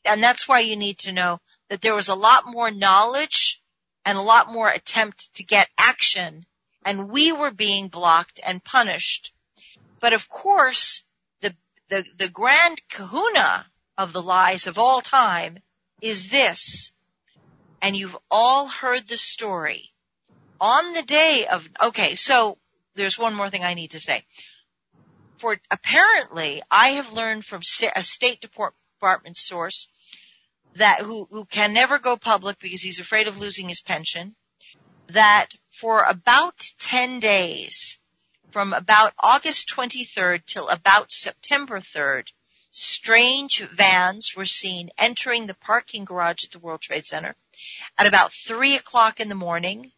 and 0.05 0.23
that's 0.23 0.49
why 0.49 0.61
you 0.61 0.77
need 0.77 0.99
to 1.01 1.13
know 1.13 1.41
that 1.69 1.83
there 1.83 1.95
was 1.95 2.09
a 2.09 2.15
lot 2.15 2.45
more 2.47 2.71
knowledge 2.71 3.61
and 4.05 4.17
a 4.17 4.23
lot 4.23 4.53
more 4.53 4.71
attempt 4.71 5.29
to 5.35 5.45
get 5.45 5.69
action 5.77 6.47
and 6.87 7.11
we 7.11 7.33
were 7.33 7.51
being 7.51 7.89
blocked 7.89 8.41
and 8.47 8.63
punished. 8.63 9.33
But 10.01 10.13
of 10.13 10.29
course, 10.29 11.03
the, 11.43 11.53
the, 11.91 12.05
the 12.17 12.31
grand 12.31 12.81
kahuna 12.89 13.67
of 13.99 14.13
the 14.13 14.23
lies 14.23 14.69
of 14.69 14.79
all 14.79 15.01
time 15.03 15.59
is 16.01 16.31
this. 16.31 16.93
And 17.83 17.97
you've 17.97 18.17
all 18.31 18.69
heard 18.69 19.09
the 19.09 19.17
story. 19.17 19.91
On 20.61 20.95
the 20.95 21.03
day 21.03 21.47
of, 21.51 21.63
okay, 21.83 22.15
so 22.15 22.57
there's 22.97 23.19
one 23.19 23.35
more 23.35 23.51
thing 23.51 23.63
I 23.63 23.75
need 23.75 23.93
to 23.93 24.01
say. 24.01 24.25
For 25.39 25.59
apparently, 25.71 26.63
I 26.71 26.93
have 26.93 27.13
learned 27.13 27.45
from 27.45 27.61
a 27.95 28.03
State 28.03 28.41
Department 28.41 29.37
source 29.37 29.89
that 30.77 31.01
who, 31.01 31.27
who 31.31 31.45
can 31.45 31.73
never 31.73 31.99
go 31.99 32.17
public 32.17 32.59
because 32.59 32.83
he's 32.83 33.01
afraid 33.01 33.29
of 33.29 33.39
losing 33.39 33.69
his 33.69 33.81
pension, 33.81 34.35
that 35.13 35.49
for 35.81 36.03
about 36.03 36.55
10 36.81 37.21
days, 37.21 37.99
from 38.51 38.73
about 38.73 39.13
August 39.19 39.73
23rd 39.77 40.45
till 40.47 40.69
about 40.69 41.11
September 41.11 41.81
3rd, 41.81 42.25
strange 42.71 43.63
vans 43.75 44.33
were 44.37 44.47
seen 44.47 44.91
entering 44.99 45.47
the 45.47 45.55
parking 45.55 46.05
garage 46.05 46.45
at 46.45 46.51
the 46.51 46.59
World 46.59 46.81
Trade 46.81 47.07
Center 47.07 47.35
at 47.99 48.07
about 48.07 48.33
3 48.47 48.77
o'clock 48.77 49.21
in 49.21 49.29
the 49.29 49.35
morning, 49.35 49.93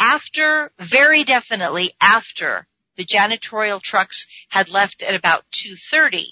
after, 0.00 0.72
very 0.80 1.24
definitely 1.24 1.94
after 2.00 2.66
the 2.96 3.04
janitorial 3.04 3.80
trucks 3.80 4.26
had 4.48 4.68
left 4.68 5.02
at 5.02 5.14
about 5.14 5.44
2.30. 5.52 6.24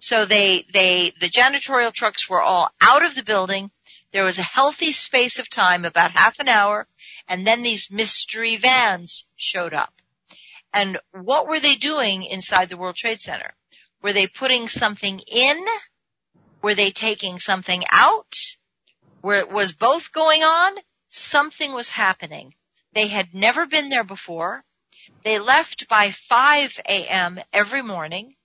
So 0.00 0.26
they, 0.26 0.66
they, 0.72 1.12
the 1.20 1.30
janitorial 1.30 1.92
trucks 1.92 2.28
were 2.28 2.42
all 2.42 2.70
out 2.80 3.04
of 3.04 3.14
the 3.14 3.24
building. 3.24 3.70
There 4.12 4.24
was 4.24 4.38
a 4.38 4.42
healthy 4.42 4.92
space 4.92 5.38
of 5.38 5.50
time, 5.50 5.84
about 5.84 6.12
half 6.12 6.38
an 6.38 6.48
hour, 6.48 6.86
and 7.28 7.46
then 7.46 7.62
these 7.62 7.88
mystery 7.90 8.56
vans 8.56 9.24
showed 9.36 9.74
up. 9.74 9.92
And 10.72 10.98
what 11.12 11.48
were 11.48 11.60
they 11.60 11.76
doing 11.76 12.22
inside 12.22 12.68
the 12.68 12.76
World 12.76 12.96
Trade 12.96 13.20
Center? 13.20 13.54
Were 14.02 14.12
they 14.12 14.26
putting 14.26 14.68
something 14.68 15.18
in? 15.26 15.64
Were 16.62 16.74
they 16.74 16.90
taking 16.90 17.38
something 17.38 17.82
out? 17.90 18.34
Where 19.22 19.40
it 19.40 19.50
was 19.50 19.72
both 19.72 20.12
going 20.12 20.42
on? 20.42 20.74
Something 21.08 21.72
was 21.72 21.88
happening. 21.88 22.54
They 22.96 23.08
had 23.08 23.34
never 23.34 23.66
been 23.66 23.90
there 23.90 24.04
before. 24.04 24.64
They 25.22 25.38
left 25.38 25.86
by 25.86 26.12
5 26.30 26.80
a.m. 26.88 27.38
every 27.52 27.82
morning. 27.82 28.36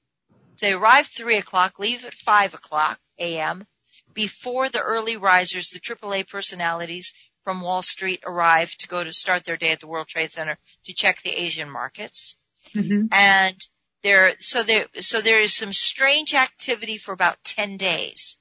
They 0.60 0.74
arrived 0.74 1.12
3 1.16 1.38
o'clock, 1.38 1.80
leave 1.80 2.04
at 2.04 2.14
5 2.14 2.56
o'clock 2.56 3.00
a.m. 3.18 3.66
before 4.14 4.68
the 4.70 4.82
early 4.82 5.16
risers, 5.16 5.70
the 5.70 5.80
AAA 5.80 6.28
personalities 6.28 7.14
from 7.46 7.62
Wall 7.62 7.82
Street 7.82 8.20
arrived 8.26 8.82
to 8.82 8.90
go 8.90 9.06
to 9.06 9.14
start 9.14 9.46
their 9.46 9.56
day 9.56 9.72
at 9.72 9.80
the 9.80 9.88
World 9.88 10.10
Trade 10.10 10.34
Center 10.34 10.58
to 10.84 10.94
check 10.94 11.22
the 11.24 11.32
Asian 11.32 11.70
markets. 11.70 12.36
Mm-hmm. 12.76 13.06
And 13.10 13.56
there, 14.04 14.34
so 14.40 14.64
there, 14.64 14.88
so 14.96 15.22
there 15.22 15.40
is 15.40 15.56
some 15.56 15.72
strange 15.72 16.34
activity 16.34 16.98
for 16.98 17.14
about 17.14 17.38
10 17.46 17.78
days. 17.78 18.36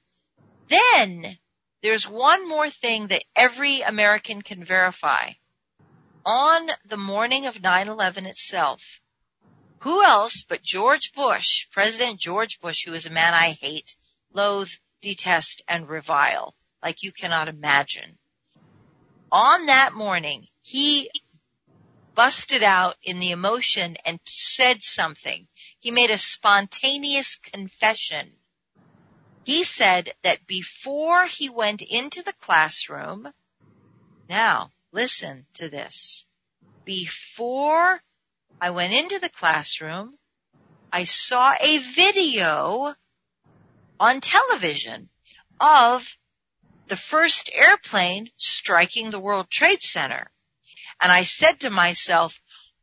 Then 0.69 1.37
there's 1.81 2.03
one 2.05 2.49
more 2.49 2.69
thing 2.69 3.07
that 3.07 3.23
every 3.33 3.79
American 3.79 4.41
can 4.41 4.65
verify. 4.65 5.29
On 6.25 6.69
the 6.85 6.97
morning 6.97 7.47
of 7.47 7.55
9-11 7.55 8.27
itself, 8.27 8.81
who 9.79 10.03
else 10.03 10.43
but 10.47 10.61
George 10.61 11.11
Bush, 11.15 11.65
President 11.71 12.19
George 12.19 12.59
Bush, 12.61 12.85
who 12.85 12.93
is 12.93 13.07
a 13.07 13.11
man 13.11 13.33
I 13.33 13.57
hate, 13.59 13.95
loathe, 14.31 14.69
detest, 15.01 15.63
and 15.67 15.89
revile, 15.89 16.53
like 16.83 17.01
you 17.01 17.11
cannot 17.11 17.47
imagine. 17.47 18.19
On 19.31 19.65
that 19.65 19.93
morning, 19.93 20.45
he 20.61 21.09
busted 22.13 22.61
out 22.61 22.97
in 23.01 23.19
the 23.19 23.31
emotion 23.31 23.97
and 24.05 24.19
said 24.25 24.83
something. 24.83 25.47
He 25.79 25.89
made 25.89 26.11
a 26.11 26.17
spontaneous 26.19 27.37
confession. 27.37 28.33
He 29.43 29.63
said 29.63 30.13
that 30.21 30.45
before 30.45 31.25
he 31.25 31.49
went 31.49 31.81
into 31.81 32.21
the 32.21 32.33
classroom, 32.33 33.33
now 34.29 34.71
listen 34.91 35.45
to 35.55 35.69
this. 35.69 36.25
Before 36.85 38.01
I 38.59 38.71
went 38.71 38.93
into 38.93 39.19
the 39.19 39.29
classroom, 39.29 40.17
I 40.91 41.05
saw 41.05 41.53
a 41.59 41.79
video 41.95 42.93
on 43.99 44.21
television 44.21 45.09
of 45.59 46.01
the 46.87 46.97
first 46.97 47.49
airplane 47.53 48.29
striking 48.37 49.11
the 49.11 49.19
World 49.19 49.49
Trade 49.49 49.81
Center. 49.81 50.29
And 50.99 51.11
I 51.11 51.23
said 51.23 51.61
to 51.61 51.69
myself, 51.69 52.33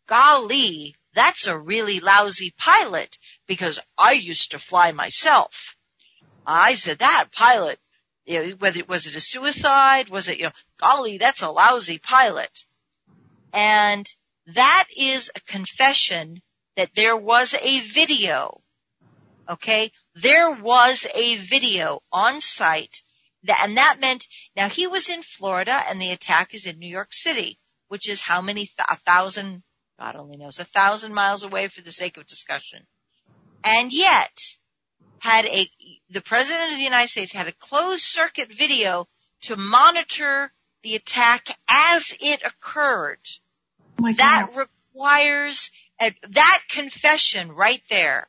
golly, 0.08 0.96
that's 1.14 1.46
a 1.46 1.58
really 1.58 2.00
lousy 2.00 2.54
pilot 2.56 3.18
because 3.46 3.78
I 3.98 4.12
used 4.12 4.52
to 4.52 4.58
fly 4.58 4.92
myself. 4.92 5.52
I 6.46 6.74
said 6.74 7.00
that 7.00 7.26
pilot, 7.32 7.78
you 8.24 8.40
know, 8.40 8.56
whether 8.58 8.80
was 8.88 9.06
it 9.06 9.16
a 9.16 9.20
suicide, 9.20 10.08
was 10.08 10.28
it, 10.28 10.38
you 10.38 10.44
know, 10.44 10.52
golly, 10.80 11.18
that's 11.18 11.42
a 11.42 11.50
lousy 11.50 11.98
pilot. 11.98 12.64
And 13.52 14.08
that 14.54 14.86
is 14.96 15.30
a 15.34 15.40
confession 15.40 16.42
that 16.76 16.90
there 16.94 17.16
was 17.16 17.54
a 17.54 17.80
video. 17.92 18.60
Okay? 19.48 19.92
There 20.14 20.52
was 20.52 21.06
a 21.12 21.38
video 21.48 22.00
on 22.12 22.40
site 22.40 23.02
that, 23.44 23.60
and 23.62 23.76
that 23.76 24.00
meant, 24.00 24.26
now 24.56 24.68
he 24.68 24.86
was 24.86 25.08
in 25.08 25.22
Florida 25.22 25.72
and 25.72 26.00
the 26.00 26.10
attack 26.10 26.54
is 26.54 26.66
in 26.66 26.78
New 26.78 26.90
York 26.90 27.12
City, 27.12 27.58
which 27.88 28.08
is 28.08 28.20
how 28.20 28.40
many, 28.40 28.70
a 28.78 28.96
thousand, 28.98 29.62
God 29.98 30.16
only 30.16 30.36
knows, 30.36 30.58
a 30.58 30.64
thousand 30.64 31.14
miles 31.14 31.44
away 31.44 31.68
for 31.68 31.82
the 31.82 31.92
sake 31.92 32.16
of 32.16 32.26
discussion. 32.26 32.86
And 33.64 33.92
yet, 33.92 34.32
had 35.18 35.44
a, 35.46 35.68
the 36.10 36.20
President 36.20 36.72
of 36.72 36.78
the 36.78 36.84
United 36.84 37.08
States 37.08 37.32
had 37.32 37.48
a 37.48 37.52
closed 37.52 38.04
circuit 38.04 38.52
video 38.56 39.08
to 39.42 39.56
monitor 39.56 40.52
the 40.82 40.94
attack 40.94 41.46
as 41.68 42.14
it 42.20 42.42
occurred. 42.44 43.20
Oh 44.00 44.12
that 44.16 44.50
requires, 44.56 45.70
that 45.98 46.60
confession 46.70 47.52
right 47.52 47.82
there 47.90 48.28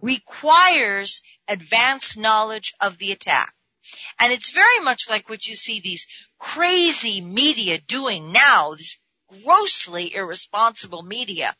requires 0.00 1.20
advanced 1.48 2.16
knowledge 2.16 2.74
of 2.80 2.98
the 2.98 3.12
attack. 3.12 3.54
And 4.18 4.32
it's 4.32 4.50
very 4.50 4.80
much 4.82 5.06
like 5.08 5.28
what 5.28 5.46
you 5.46 5.56
see 5.56 5.80
these 5.80 6.06
crazy 6.38 7.20
media 7.20 7.80
doing 7.86 8.32
now, 8.32 8.74
this 8.76 8.96
grossly 9.44 10.14
irresponsible 10.14 11.02
media, 11.02 11.56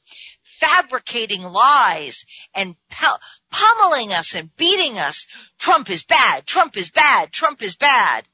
fabricating 0.61 1.43
lies 1.43 2.25
and 2.55 2.77
pummeling 3.51 4.13
us 4.13 4.35
and 4.35 4.55
beating 4.57 4.99
us. 4.99 5.27
Trump 5.59 5.91
is 5.91 6.03
bad, 6.03 6.47
Trump 6.47 6.77
is 6.77 6.91
bad, 6.91 7.33
Trump 7.33 7.63
is 7.63 7.77
bad. 7.77 8.27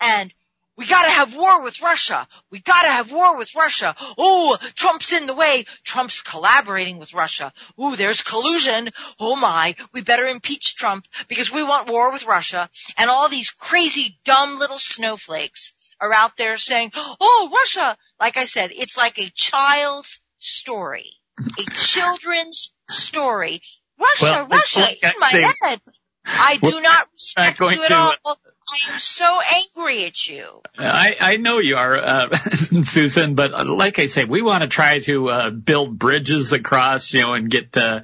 And 0.00 0.32
we 0.76 0.86
gotta 0.88 1.10
have 1.10 1.34
war 1.34 1.62
with 1.62 1.80
Russia. 1.80 2.28
We 2.50 2.60
gotta 2.60 2.88
have 2.90 3.10
war 3.12 3.36
with 3.38 3.54
Russia. 3.56 3.94
Oh, 4.18 4.58
Trump's 4.74 5.12
in 5.12 5.26
the 5.26 5.34
way. 5.34 5.64
Trump's 5.84 6.20
collaborating 6.22 6.98
with 6.98 7.14
Russia. 7.14 7.52
Ooh, 7.82 7.96
there's 7.96 8.22
collusion. 8.22 8.90
Oh 9.18 9.36
my, 9.36 9.74
we 9.94 10.02
better 10.02 10.26
impeach 10.26 10.76
Trump 10.76 11.04
because 11.28 11.50
we 11.52 11.62
want 11.62 11.88
war 11.88 12.12
with 12.12 12.26
Russia. 12.26 12.68
And 12.96 13.10
all 13.10 13.28
these 13.28 13.50
crazy, 13.50 14.18
dumb 14.24 14.56
little 14.58 14.78
snowflakes 14.78 15.72
are 16.00 16.12
out 16.12 16.32
there 16.36 16.56
saying, 16.56 16.90
oh, 16.94 17.50
Russia. 17.52 17.96
Like 18.20 18.36
I 18.36 18.44
said, 18.44 18.70
it's 18.72 18.96
like 18.96 19.18
a 19.18 19.32
child's 19.34 20.20
story. 20.38 21.10
A 21.38 21.70
children's 21.74 22.72
story 22.88 23.60
Russia, 23.98 24.46
Well, 24.48 24.48
Russia, 24.48 24.88
in 25.02 25.12
my 25.18 25.30
head. 25.62 25.80
I 26.24 26.56
do 26.60 26.80
not 26.80 27.08
respect 27.12 27.60
you 27.60 27.68
at 27.82 27.88
to- 27.88 27.94
all. 28.24 28.38
I 28.68 28.92
am 28.92 28.98
so 28.98 29.24
angry 29.24 30.06
at 30.06 30.26
you. 30.26 30.44
I, 30.76 31.12
I 31.20 31.36
know 31.36 31.58
you 31.60 31.76
are, 31.76 31.96
uh, 31.96 32.36
Susan, 32.82 33.36
but 33.36 33.52
uh, 33.54 33.64
like 33.64 34.00
I 34.00 34.06
say, 34.08 34.24
we 34.24 34.42
want 34.42 34.62
to 34.62 34.68
try 34.68 34.98
to 35.00 35.28
uh, 35.28 35.50
build 35.50 35.98
bridges 35.98 36.52
across, 36.52 37.12
you 37.14 37.20
know, 37.20 37.34
and 37.34 37.48
get, 37.48 37.76
uh, 37.76 38.00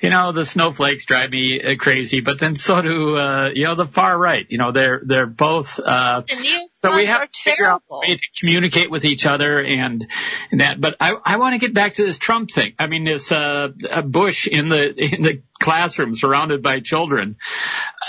you 0.00 0.10
know, 0.10 0.30
the 0.30 0.44
snowflakes 0.44 1.04
drive 1.06 1.30
me 1.30 1.60
uh, 1.60 1.74
crazy, 1.76 2.20
but 2.20 2.38
then 2.38 2.56
so 2.56 2.80
do, 2.80 3.16
uh, 3.16 3.50
you 3.54 3.64
know, 3.64 3.74
the 3.74 3.86
far 3.86 4.16
right. 4.16 4.46
You 4.48 4.58
know, 4.58 4.70
they're 4.70 5.02
they're 5.04 5.26
both. 5.26 5.80
Uh, 5.84 6.20
The 6.20 6.34
neocons 6.34 6.68
so 6.74 6.94
we 6.94 7.06
have 7.06 7.22
are 7.22 7.26
to 7.26 7.42
figure 7.42 7.66
out 7.66 7.82
terrible. 7.88 8.02
a 8.02 8.10
way 8.10 8.16
to 8.16 8.26
communicate 8.38 8.90
with 8.90 9.04
each 9.04 9.24
other 9.26 9.60
and, 9.60 10.06
and 10.52 10.60
that. 10.60 10.80
But 10.80 10.96
I 11.00 11.14
I 11.24 11.36
want 11.38 11.54
to 11.54 11.58
get 11.58 11.74
back 11.74 11.94
to 11.94 12.04
this 12.04 12.18
Trump 12.18 12.50
thing. 12.52 12.74
I 12.78 12.86
mean, 12.86 13.04
this 13.04 13.32
uh, 13.32 13.70
uh, 13.90 14.02
Bush 14.02 14.46
in 14.46 14.68
the 14.68 14.94
in 14.94 15.22
the 15.22 15.42
classroom 15.58 16.14
surrounded 16.14 16.62
by 16.62 16.80
children. 16.80 17.36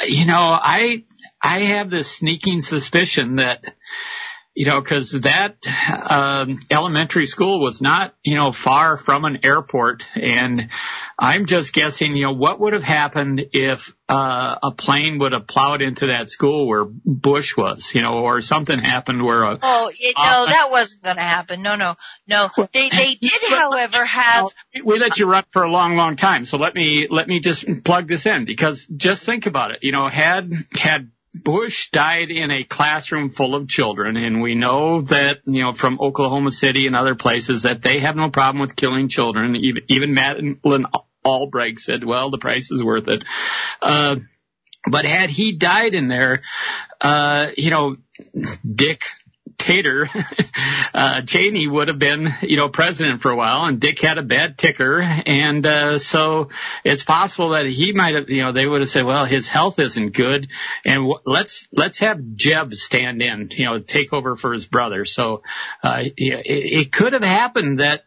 Uh, 0.01 0.05
you 0.07 0.25
know, 0.25 0.35
I 0.35 1.05
I 1.45 1.59
have 1.59 1.89
this 1.91 2.17
sneaking 2.17 2.61
suspicion 2.61 3.35
that 3.35 3.63
you 4.55 4.65
know, 4.65 4.79
because 4.79 5.11
that 5.23 5.57
um, 6.01 6.61
elementary 6.71 7.25
school 7.25 7.59
was 7.59 7.81
not, 7.81 8.15
you 8.23 8.35
know, 8.35 8.53
far 8.53 8.97
from 8.97 9.25
an 9.25 9.39
airport, 9.43 10.03
and 10.15 10.69
I'm 11.19 11.45
just 11.45 11.73
guessing, 11.73 12.15
you 12.15 12.23
know, 12.23 12.33
what 12.33 12.61
would 12.61 12.71
have 12.71 12.83
happened 12.83 13.47
if 13.51 13.93
uh, 14.07 14.55
a 14.63 14.71
plane 14.71 15.19
would 15.19 15.33
have 15.33 15.45
plowed 15.45 15.81
into 15.81 16.07
that 16.07 16.29
school 16.29 16.69
where 16.69 16.85
Bush 16.85 17.57
was, 17.57 17.91
you 17.93 18.01
know, 18.01 18.19
or 18.19 18.39
something 18.39 18.79
happened 18.79 19.25
where 19.25 19.43
a 19.43 19.59
Oh, 19.61 19.91
it, 19.93 20.15
Uh, 20.17 20.37
no, 20.37 20.45
that 20.45 20.71
wasn't 20.71 21.03
going 21.03 21.17
to 21.17 21.21
happen. 21.21 21.61
No, 21.61 21.75
no, 21.75 21.95
no. 22.25 22.49
They 22.73 22.89
they 22.89 23.17
did, 23.19 23.41
however, 23.49 24.05
have. 24.05 24.51
we 24.85 24.99
let 24.99 25.17
you 25.17 25.29
run 25.29 25.43
for 25.51 25.63
a 25.63 25.69
long, 25.69 25.97
long 25.97 26.15
time. 26.15 26.45
So 26.45 26.57
let 26.57 26.75
me 26.75 27.09
let 27.11 27.27
me 27.27 27.41
just 27.41 27.65
plug 27.83 28.07
this 28.07 28.25
in 28.25 28.45
because 28.45 28.87
just 28.95 29.25
think 29.25 29.47
about 29.47 29.71
it. 29.71 29.79
You 29.81 29.91
know, 29.91 30.07
had 30.07 30.49
had 30.73 31.11
Bush 31.43 31.89
died 31.91 32.29
in 32.31 32.51
a 32.51 32.63
classroom 32.63 33.29
full 33.29 33.55
of 33.55 33.67
children, 33.67 34.17
and 34.17 34.41
we 34.41 34.55
know 34.55 35.01
that 35.01 35.39
you 35.45 35.61
know 35.61 35.73
from 35.73 35.99
Oklahoma 35.99 36.51
City 36.51 36.87
and 36.87 36.95
other 36.95 37.15
places 37.15 37.63
that 37.63 37.81
they 37.81 37.99
have 37.99 38.15
no 38.15 38.29
problem 38.29 38.61
with 38.61 38.75
killing 38.75 39.09
children. 39.09 39.55
Even 39.55 39.83
even 39.87 40.13
Madeleine 40.13 40.85
Albright 41.23 41.79
said, 41.79 42.03
"Well, 42.03 42.29
the 42.29 42.37
price 42.37 42.71
is 42.71 42.83
worth 42.83 43.07
it." 43.07 43.23
Uh, 43.81 44.17
but 44.89 45.05
had 45.05 45.29
he 45.29 45.57
died 45.57 45.93
in 45.93 46.07
there, 46.07 46.41
uh, 47.01 47.47
you 47.57 47.71
know, 47.71 47.95
Dick 48.69 49.01
Tater, 49.57 50.09
uh, 50.93 51.21
Cheney 51.23 51.67
would 51.67 51.87
have 51.87 51.99
been, 51.99 52.33
you 52.41 52.57
know, 52.57 52.69
president 52.69 53.21
for 53.21 53.31
a 53.31 53.35
while 53.35 53.65
and 53.65 53.79
Dick 53.79 53.99
had 53.99 54.17
a 54.17 54.23
bad 54.23 54.57
ticker. 54.57 55.01
And, 55.01 55.65
uh, 55.65 55.99
so 55.99 56.49
it's 56.83 57.03
possible 57.03 57.49
that 57.49 57.65
he 57.65 57.93
might 57.93 58.15
have, 58.15 58.29
you 58.29 58.43
know, 58.43 58.51
they 58.51 58.65
would 58.67 58.81
have 58.81 58.89
said, 58.89 59.05
well, 59.05 59.25
his 59.25 59.47
health 59.47 59.79
isn't 59.79 60.15
good 60.15 60.47
and 60.83 60.97
w- 60.97 61.19
let's, 61.25 61.67
let's 61.71 61.99
have 61.99 62.19
Jeb 62.35 62.73
stand 62.73 63.21
in, 63.21 63.49
you 63.51 63.65
know, 63.65 63.79
take 63.79 64.13
over 64.13 64.35
for 64.35 64.53
his 64.53 64.65
brother. 64.65 65.05
So, 65.05 65.43
uh, 65.83 65.99
it, 66.01 66.15
it 66.17 66.91
could 66.91 67.13
have 67.13 67.23
happened 67.23 67.79
that, 67.79 68.03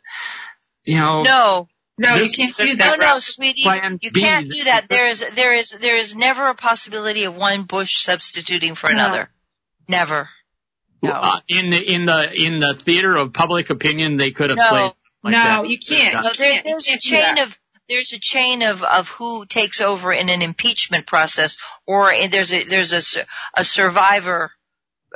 you 0.85 0.97
know, 0.97 1.23
No. 1.23 1.69
No, 2.01 2.15
you 2.15 2.31
can't 2.31 2.57
do 2.57 2.77
that. 2.77 3.01
no, 3.01 3.17
sweetie, 3.19 3.65
you 4.01 4.13
B. 4.13 4.21
can't 4.21 4.49
do 4.49 4.65
that. 4.65 4.89
There 4.89 5.11
is, 5.11 5.25
there 5.35 5.53
is, 5.53 5.75
there 5.81 5.97
is 5.97 6.15
never 6.15 6.47
a 6.47 6.55
possibility 6.55 7.25
of 7.25 7.35
one 7.35 7.65
Bush 7.65 8.05
substituting 8.05 8.77
for 8.77 8.89
another. 8.89 9.31
Never. 9.89 10.29
No. 11.03 11.11
uh, 11.13 11.41
in 11.49 11.71
the, 11.71 11.79
in 11.81 12.07
the, 12.07 12.33
in 12.35 12.61
the 12.61 12.75
theater 12.85 13.17
of 13.17 13.33
public 13.33 13.71
opinion, 13.71 14.17
they 14.17 14.31
could 14.33 14.51
have 14.51 14.59
No. 14.59 14.69
played. 14.69 14.93
like 15.23 15.33
No, 15.33 15.39
that. 15.63 15.69
you 15.69 15.79
can't. 15.79 16.15
No, 16.15 16.21
You 16.21 16.31
there, 16.39 16.51
can't- 16.53 16.67
you 16.67 16.73
there's 16.73 16.87
a 16.87 16.91
can't 16.91 17.03
do 17.03 17.11
chain 17.11 17.35
that. 17.37 17.47
of 17.49 17.59
there's 17.89 18.13
a 18.13 18.19
chain 18.21 18.63
of 18.63 18.83
of 18.83 19.07
who 19.19 19.47
takes 19.47 19.81
over 19.81 20.13
in 20.13 20.29
an 20.29 20.43
impeachment 20.43 21.07
process, 21.07 21.57
or 21.87 22.13
in- 22.13 22.31
there's 22.31 22.53
a 22.53 22.65
there's 22.65 22.93
a 22.93 23.01
a 23.55 23.65
survivor. 23.65 24.53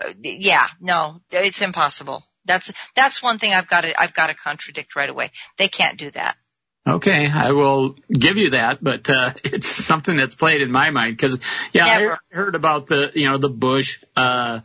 Uh, 0.03 0.13
Yeah, 0.23 0.67
no, 0.81 1.21
it's 1.31 1.61
impossible. 1.61 2.25
That's 2.47 2.71
that's 2.97 3.23
one 3.23 3.39
thing 3.39 3.53
I've 3.53 3.69
got 3.69 3.83
to 3.83 3.93
I've 4.01 4.15
got 4.15 4.29
to 4.29 4.35
contradict 4.35 4.97
right 4.97 5.11
away. 5.11 5.31
They 5.59 5.69
can't 5.69 5.99
do 5.99 6.11
that. 6.13 6.37
Okay, 6.85 7.29
I 7.31 7.53
will 7.53 7.95
give 8.11 8.39
you 8.39 8.51
that, 8.51 8.83
but 8.83 9.09
uh, 9.09 9.35
it's 9.45 9.69
something 9.87 10.17
that's 10.17 10.35
played 10.35 10.63
in 10.63 10.73
my 10.73 10.91
mind 10.91 11.17
because, 11.17 11.39
yeah, 11.73 11.85
I 11.87 12.17
heard 12.35 12.57
about 12.57 12.89
the, 12.89 13.13
you 13.15 13.31
know, 13.31 13.39
the 13.39 13.51
Bush, 13.51 13.99
uh, 14.17 14.61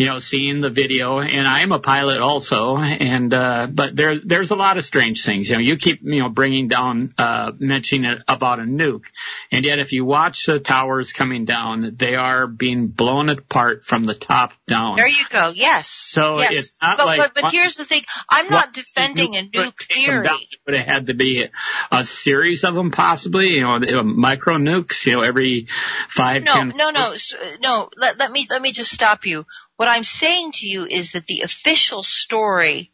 you 0.00 0.06
know, 0.06 0.18
seeing 0.18 0.62
the 0.62 0.70
video, 0.70 1.18
and 1.18 1.46
I'm 1.46 1.72
a 1.72 1.78
pilot 1.78 2.22
also, 2.22 2.78
and 2.78 3.34
uh, 3.34 3.66
but 3.70 3.94
there, 3.94 4.14
there's 4.18 4.50
a 4.50 4.54
lot 4.54 4.78
of 4.78 4.84
strange 4.86 5.22
things. 5.26 5.50
You 5.50 5.56
know, 5.56 5.60
you 5.60 5.76
keep, 5.76 6.00
you 6.02 6.20
know, 6.22 6.30
bringing 6.30 6.68
down, 6.68 7.12
uh, 7.18 7.52
mentioning 7.58 8.10
it 8.10 8.22
about 8.26 8.60
a 8.60 8.62
nuke, 8.62 9.04
and 9.52 9.62
yet 9.62 9.78
if 9.78 9.92
you 9.92 10.06
watch 10.06 10.46
the 10.46 10.58
towers 10.58 11.12
coming 11.12 11.44
down, 11.44 11.96
they 11.98 12.14
are 12.14 12.46
being 12.46 12.86
blown 12.88 13.28
apart 13.28 13.84
from 13.84 14.06
the 14.06 14.14
top 14.14 14.52
down. 14.66 14.96
There 14.96 15.06
you 15.06 15.26
go. 15.30 15.52
Yes. 15.54 15.88
So 16.12 16.38
yes. 16.38 16.52
it's 16.52 16.72
not 16.80 16.96
but, 16.96 17.04
like 17.04 17.18
but 17.18 17.34
but 17.34 17.42
one- 17.42 17.52
here's 17.52 17.76
the 17.76 17.84
thing. 17.84 18.02
I'm 18.30 18.48
not 18.48 18.72
defending 18.72 19.36
a 19.36 19.42
nuke 19.42 19.86
theory. 19.86 20.24
down. 20.24 20.38
It 20.40 20.60
would 20.66 20.76
have 20.76 20.86
had 20.86 21.06
to 21.08 21.14
be 21.14 21.44
a 21.92 22.04
series 22.06 22.64
of 22.64 22.74
them, 22.74 22.90
possibly. 22.90 23.48
You 23.48 23.60
know, 23.60 23.78
the- 23.78 24.02
micro 24.02 24.56
nukes. 24.56 25.04
You 25.04 25.16
know, 25.16 25.20
every 25.22 25.68
five, 26.08 26.42
No, 26.42 26.54
ten. 26.54 26.72
no, 26.74 26.90
no, 26.90 27.12
s- 27.12 27.34
no. 27.60 27.90
Let, 27.98 28.18
let 28.18 28.32
me 28.32 28.46
let 28.48 28.62
me 28.62 28.72
just 28.72 28.90
stop 28.90 29.26
you. 29.26 29.44
What 29.80 29.88
I'm 29.88 30.04
saying 30.04 30.52
to 30.56 30.66
you 30.66 30.84
is 30.84 31.12
that 31.12 31.24
the 31.24 31.40
official 31.40 32.02
story 32.02 32.92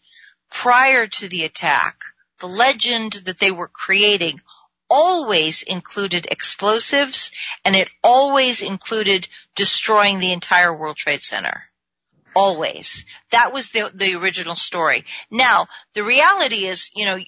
prior 0.52 1.08
to 1.08 1.28
the 1.28 1.42
attack, 1.42 1.96
the 2.38 2.46
legend 2.46 3.22
that 3.24 3.40
they 3.40 3.50
were 3.50 3.66
creating, 3.66 4.40
always 4.88 5.64
included 5.66 6.28
explosives, 6.30 7.32
and 7.64 7.74
it 7.74 7.88
always 8.04 8.62
included 8.62 9.26
destroying 9.56 10.20
the 10.20 10.32
entire 10.32 10.72
World 10.78 10.96
Trade 10.96 11.22
Center. 11.22 11.64
Always. 12.36 13.02
That 13.32 13.52
was 13.52 13.70
the 13.72 13.90
the 13.92 14.14
original 14.14 14.54
story. 14.54 15.02
Now, 15.28 15.66
the 15.94 16.04
reality 16.04 16.68
is, 16.68 16.88
you 16.94 17.04
know, 17.04 17.18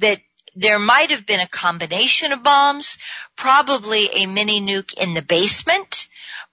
that 0.00 0.18
there 0.54 0.78
might 0.78 1.08
have 1.08 1.24
been 1.24 1.40
a 1.40 1.48
combination 1.48 2.32
of 2.32 2.42
bombs, 2.42 2.98
probably 3.34 4.10
a 4.12 4.26
mini 4.26 4.60
nuke 4.60 4.92
in 4.92 5.14
the 5.14 5.22
basement, 5.22 6.06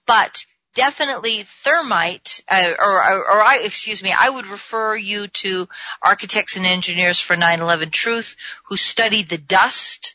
but 0.06 0.46
definitely 0.74 1.44
thermite, 1.64 2.42
uh, 2.48 2.66
or, 2.78 3.02
or, 3.04 3.18
or 3.32 3.42
I, 3.42 3.58
excuse 3.62 4.02
me, 4.02 4.12
I 4.16 4.28
would 4.30 4.46
refer 4.46 4.96
you 4.96 5.28
to 5.42 5.66
architects 6.02 6.56
and 6.56 6.66
engineers 6.66 7.20
for 7.20 7.36
9/11 7.36 7.92
Truth 7.92 8.36
who 8.68 8.76
studied 8.76 9.28
the 9.28 9.38
dust, 9.38 10.14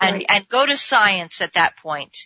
and 0.00 0.16
Right. 0.16 0.26
and 0.28 0.48
go 0.48 0.66
to 0.66 0.76
science 0.76 1.40
at 1.40 1.54
that 1.54 1.76
point. 1.82 2.16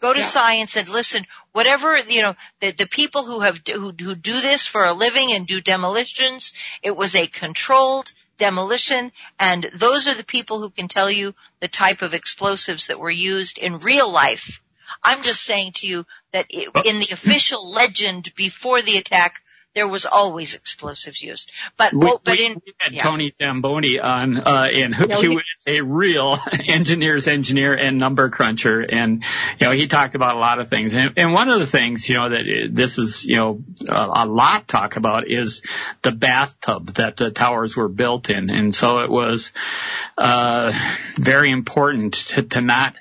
Go 0.00 0.14
to 0.14 0.20
Yeah. 0.20 0.30
science 0.30 0.76
and 0.76 0.88
listen. 0.88 1.26
Whatever 1.52 1.98
you 1.98 2.22
know, 2.22 2.34
the 2.60 2.72
the 2.72 2.86
people 2.86 3.24
who 3.24 3.40
have 3.40 3.58
who 3.66 3.92
who 3.92 4.14
do 4.14 4.40
this 4.40 4.66
for 4.66 4.84
a 4.84 4.94
living 4.94 5.32
and 5.32 5.46
do 5.46 5.60
demolitions, 5.60 6.52
it 6.82 6.96
was 6.96 7.14
a 7.14 7.26
controlled 7.26 8.10
demolition, 8.38 9.12
and 9.38 9.70
those 9.74 10.06
are 10.06 10.14
the 10.14 10.24
people 10.24 10.60
who 10.60 10.70
can 10.70 10.88
tell 10.88 11.10
you 11.10 11.34
the 11.60 11.68
type 11.68 12.00
of 12.00 12.14
explosives 12.14 12.86
that 12.86 12.98
were 12.98 13.10
used 13.10 13.58
in 13.58 13.78
real 13.78 14.10
life. 14.10 14.60
I'm 15.02 15.22
just 15.22 15.42
saying 15.42 15.72
to 15.76 15.86
you 15.86 16.04
that 16.32 16.46
it, 16.50 16.68
in 16.84 17.00
the 17.00 17.08
official 17.12 17.70
legend 17.70 18.32
before 18.36 18.82
the 18.82 18.96
attack, 18.96 19.34
there 19.72 19.86
was 19.86 20.04
always 20.04 20.56
explosives 20.56 21.22
used. 21.22 21.48
But 21.78 21.92
We, 21.94 22.08
oh, 22.08 22.20
but 22.24 22.38
we- 22.38 22.46
in 22.46 22.54
we 22.66 22.72
had 22.78 22.92
yeah. 22.92 23.04
Tony 23.04 23.30
Szamboti 23.30 24.02
on, 24.02 24.36
uh, 24.38 24.68
and 24.72 24.92
who, 24.92 25.06
No, 25.06 25.20
he 25.20 25.28
he- 25.28 25.34
was 25.36 25.44
a 25.68 25.80
real 25.82 26.38
engineer's 26.66 27.28
engineer 27.28 27.74
and 27.74 27.96
number 27.96 28.30
cruncher. 28.30 28.80
And, 28.80 29.22
you 29.60 29.68
know, 29.68 29.72
he 29.72 29.86
talked 29.86 30.16
about 30.16 30.34
a 30.34 30.40
lot 30.40 30.58
of 30.58 30.68
things. 30.68 30.92
And, 30.92 31.12
and 31.16 31.32
one 31.32 31.48
of 31.50 31.60
the 31.60 31.68
things, 31.68 32.08
you 32.08 32.16
know, 32.16 32.28
that 32.30 32.40
uh, 32.40 32.66
this 32.72 32.98
is, 32.98 33.24
you 33.24 33.36
know, 33.36 33.62
a, 33.88 34.24
a 34.24 34.26
lot 34.26 34.66
talk 34.66 34.96
about 34.96 35.30
is 35.30 35.62
the 36.02 36.10
bathtub 36.10 36.94
that 36.96 37.16
the 37.16 37.30
towers 37.30 37.76
were 37.76 37.88
built 37.88 38.28
in. 38.28 38.50
And 38.50 38.74
so 38.74 38.98
it 38.98 39.10
was, 39.10 39.52
uh, 40.18 40.72
very 41.16 41.52
important 41.52 42.14
to, 42.34 42.42
to 42.42 42.60
not 42.60 42.94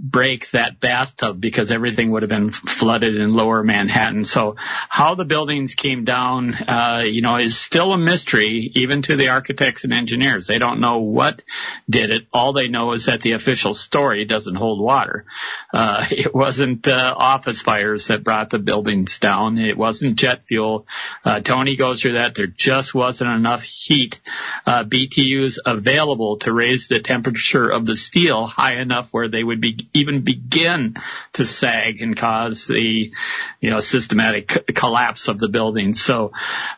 break 0.00 0.50
that 0.50 0.80
bathtub 0.80 1.40
because 1.40 1.70
everything 1.70 2.10
would 2.10 2.22
have 2.22 2.28
been 2.28 2.50
flooded 2.50 3.14
in 3.14 3.32
lower 3.32 3.62
Manhattan. 3.62 4.24
So 4.24 4.56
how 4.58 5.14
the 5.14 5.24
buildings 5.24 5.74
came 5.74 6.04
down, 6.04 6.52
uh, 6.54 7.02
you 7.04 7.22
know, 7.22 7.36
is 7.36 7.56
still 7.56 7.92
a 7.92 7.98
mystery 7.98 8.72
even 8.74 9.02
to 9.02 9.16
the 9.16 9.28
architects 9.28 9.84
and 9.84 9.92
engineers. 9.92 10.46
They 10.46 10.58
don't 10.58 10.80
know 10.80 10.98
what 10.98 11.42
did 11.88 12.10
it. 12.10 12.26
All 12.32 12.52
they 12.52 12.68
know 12.68 12.92
is 12.92 13.06
that 13.06 13.22
the 13.22 13.32
official 13.32 13.72
story 13.72 14.24
doesn't 14.24 14.56
hold 14.56 14.80
water. 14.80 15.26
Uh, 15.72 16.06
it 16.10 16.34
wasn't, 16.34 16.88
uh, 16.88 17.14
office 17.16 17.62
fires 17.62 18.08
that 18.08 18.24
brought 18.24 18.50
the 18.50 18.58
buildings 18.58 19.18
down. 19.20 19.58
It 19.58 19.78
wasn't 19.78 20.16
jet 20.16 20.44
fuel. 20.46 20.86
Uh, 21.24 21.40
Tony 21.40 21.76
goes 21.76 22.02
through 22.02 22.14
that. 22.14 22.34
There 22.34 22.48
just 22.48 22.94
wasn't 22.94 23.30
enough 23.30 23.62
heat, 23.62 24.20
uh, 24.66 24.84
BTUs 24.84 25.58
available 25.64 26.38
to 26.38 26.52
raise 26.52 26.88
the 26.88 27.00
temperature 27.00 27.70
of 27.70 27.86
the 27.86 27.94
steel 27.94 28.46
high 28.46 28.80
enough 28.80 29.08
where 29.12 29.28
they 29.28 29.44
would 29.44 29.60
be 29.60 29.83
even 29.92 30.22
begin 30.22 30.96
to 31.34 31.44
sag 31.46 32.00
and 32.00 32.16
cause 32.16 32.66
the, 32.68 33.12
you 33.60 33.70
know, 33.70 33.80
systematic 33.80 34.50
c- 34.52 34.60
collapse 34.74 35.28
of 35.28 35.38
the 35.38 35.48
building. 35.48 35.94
So, 35.94 36.32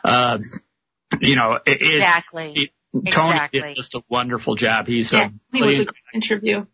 uh, 0.05 0.39
you 1.20 1.37
know, 1.37 1.59
it, 1.66 1.83
it- 1.83 1.95
exactly. 1.95 2.53
it- 2.57 2.70
Tony 3.12 3.33
Exactly. 3.33 3.61
did 3.61 3.77
just 3.77 3.95
a 3.95 4.03
wonderful 4.09 4.55
job. 4.55 4.87
He's 4.87 5.12
Yeah, 5.12 5.27
a 5.27 5.57
he 5.57 5.62
was 5.62 5.78
a 5.81 5.85
brilliant 5.85 5.89
good 5.89 6.15
interview. 6.15 6.66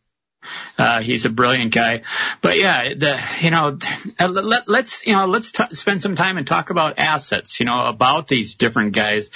Uh, 0.78 1.00
he's 1.02 1.24
a 1.24 1.30
brilliant 1.30 1.74
guy. 1.74 2.02
But 2.40 2.58
yeah, 2.58 2.94
the, 2.96 3.16
you 3.40 3.50
know, 3.50 3.78
uh, 4.18 4.28
let, 4.28 4.68
let's, 4.68 5.06
you 5.06 5.12
know, 5.12 5.26
let's 5.26 5.52
t- 5.52 5.74
spend 5.74 6.02
some 6.02 6.16
time 6.16 6.38
and 6.38 6.46
talk 6.46 6.70
about 6.70 6.98
assets, 6.98 7.60
you 7.60 7.66
know, 7.66 7.84
about 7.86 8.28
these 8.28 8.54
different 8.54 8.94
guys. 8.94 9.30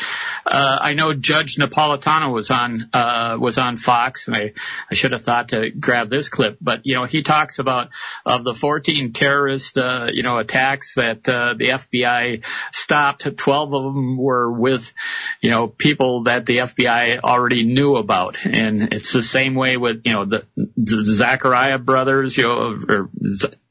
Uh, 0.44 0.78
I 0.80 0.94
know 0.94 1.14
Judge 1.14 1.56
Napolitano 1.60 2.32
was 2.32 2.50
on, 2.50 2.90
uh, 2.92 3.36
was 3.38 3.58
on 3.58 3.78
Fox 3.78 4.26
and 4.26 4.36
I, 4.36 4.52
I 4.90 4.94
should 4.94 5.12
have 5.12 5.22
thought 5.22 5.50
to 5.50 5.70
grab 5.70 6.10
this 6.10 6.28
clip, 6.28 6.58
but 6.60 6.80
you 6.84 6.94
know, 6.94 7.04
he 7.04 7.22
talks 7.22 7.58
about, 7.58 7.90
of 8.24 8.44
the 8.44 8.54
14 8.54 9.12
terrorist, 9.12 9.76
uh, 9.78 10.08
you 10.12 10.22
know, 10.22 10.38
attacks 10.38 10.94
that, 10.96 11.28
uh, 11.28 11.54
the 11.54 11.68
FBI 11.68 12.44
stopped, 12.72 13.26
12 13.36 13.74
of 13.74 13.94
them 13.94 14.18
were 14.18 14.50
with, 14.50 14.92
you 15.40 15.50
know, 15.50 15.68
people 15.68 16.24
that 16.24 16.46
the 16.46 16.58
FBI 16.58 17.20
already 17.20 17.62
knew 17.62 17.96
about. 17.96 18.36
And 18.44 18.92
it's 18.92 19.12
the 19.12 19.22
same 19.22 19.54
way 19.54 19.76
with, 19.76 20.02
you 20.04 20.12
know, 20.12 20.24
the, 20.24 20.44
the 20.76 20.95
Zachariah 21.04 21.78
brothers, 21.78 22.36
you 22.36 22.44
know, 22.44 22.76
or, 22.88 23.10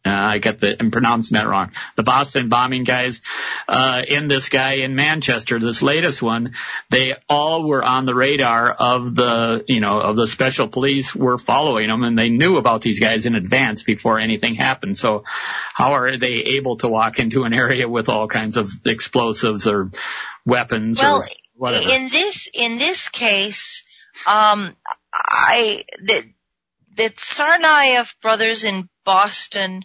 uh, 0.05 0.09
I 0.09 0.37
get 0.37 0.59
the, 0.59 0.75
I'm 0.79 0.91
pronouncing 0.91 1.35
that 1.35 1.47
wrong. 1.47 1.71
The 1.95 2.03
Boston 2.03 2.47
bombing 2.47 2.83
guys, 2.83 3.21
uh, 3.67 4.03
in 4.07 4.27
this 4.27 4.49
guy 4.49 4.75
in 4.75 4.93
Manchester, 4.93 5.59
this 5.59 5.81
latest 5.81 6.21
one, 6.21 6.53
they 6.91 7.15
all 7.27 7.67
were 7.67 7.83
on 7.83 8.05
the 8.05 8.13
radar 8.13 8.71
of 8.71 9.15
the, 9.15 9.65
you 9.67 9.79
know, 9.79 9.99
of 9.99 10.15
the 10.15 10.27
special 10.27 10.67
police 10.67 11.15
were 11.15 11.39
following 11.39 11.87
them 11.87 12.03
and 12.03 12.17
they 12.17 12.29
knew 12.29 12.57
about 12.57 12.81
these 12.81 12.99
guys 12.99 13.25
in 13.25 13.33
advance 13.33 13.81
before 13.81 14.19
anything 14.19 14.53
happened. 14.53 14.97
So 14.97 15.23
how 15.73 15.93
are 15.93 16.17
they 16.17 16.57
able 16.57 16.77
to 16.77 16.87
walk 16.87 17.17
into 17.17 17.43
an 17.43 17.53
area 17.53 17.89
with 17.89 18.07
all 18.07 18.27
kinds 18.27 18.57
of 18.57 18.69
explosives 18.85 19.67
or 19.67 19.89
weapons 20.45 20.99
well, 21.01 21.21
or 21.21 21.25
whatever? 21.55 21.91
in 21.91 22.09
this, 22.09 22.47
in 22.53 22.77
this 22.77 23.09
case, 23.09 23.83
um, 24.27 24.75
I, 25.11 25.85
the, 25.97 26.34
the 26.95 27.09
Tsarnaev 27.09 28.07
brothers 28.21 28.63
in 28.63 28.89
Boston, 29.03 29.83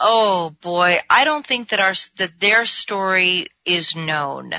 oh 0.00 0.50
boy, 0.62 0.98
I 1.08 1.24
don't 1.24 1.46
think 1.46 1.70
that 1.70 1.80
our, 1.80 1.94
that 2.18 2.40
their 2.40 2.64
story 2.64 3.48
is 3.64 3.94
known. 3.96 4.52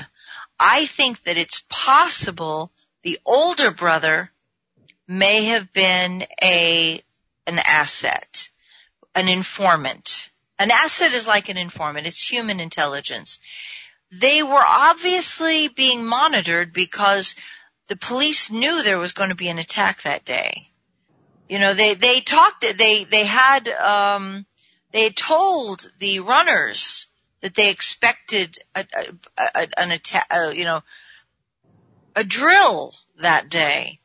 I 0.58 0.86
think 0.86 1.22
that 1.24 1.36
it's 1.36 1.62
possible 1.68 2.72
the 3.02 3.18
older 3.24 3.70
brother 3.70 4.30
may 5.06 5.46
have 5.46 5.72
been 5.72 6.24
a, 6.42 7.02
an 7.46 7.58
asset, 7.58 8.48
an 9.14 9.28
informant. 9.28 10.10
An 10.58 10.70
asset 10.70 11.12
is 11.12 11.26
like 11.26 11.48
an 11.48 11.58
informant. 11.58 12.06
It's 12.06 12.26
human 12.26 12.60
intelligence. 12.60 13.38
They 14.10 14.42
were 14.42 14.64
obviously 14.66 15.68
being 15.68 16.04
monitored 16.04 16.72
because 16.72 17.34
the 17.88 17.96
police 17.96 18.48
knew 18.50 18.82
there 18.82 18.98
was 18.98 19.12
going 19.12 19.28
to 19.28 19.36
be 19.36 19.48
an 19.48 19.58
attack 19.58 19.98
that 20.04 20.24
day. 20.24 20.70
You 21.48 21.60
know, 21.60 21.74
they, 21.74 21.94
they 21.94 22.22
talked, 22.22 22.64
they, 22.76 23.06
they 23.08 23.24
had, 23.24 23.68
um, 23.68 24.46
they 24.92 25.10
told 25.10 25.88
the 26.00 26.20
runners 26.20 27.06
that 27.40 27.54
they 27.54 27.70
expected 27.70 28.58
a, 28.74 28.84
a, 29.36 29.42
a, 29.42 29.68
an 29.76 29.90
attack, 29.92 30.26
uh, 30.30 30.50
you 30.52 30.64
know, 30.64 30.80
a 32.16 32.24
drill 32.24 32.94
that 33.20 33.48
day. 33.48 34.00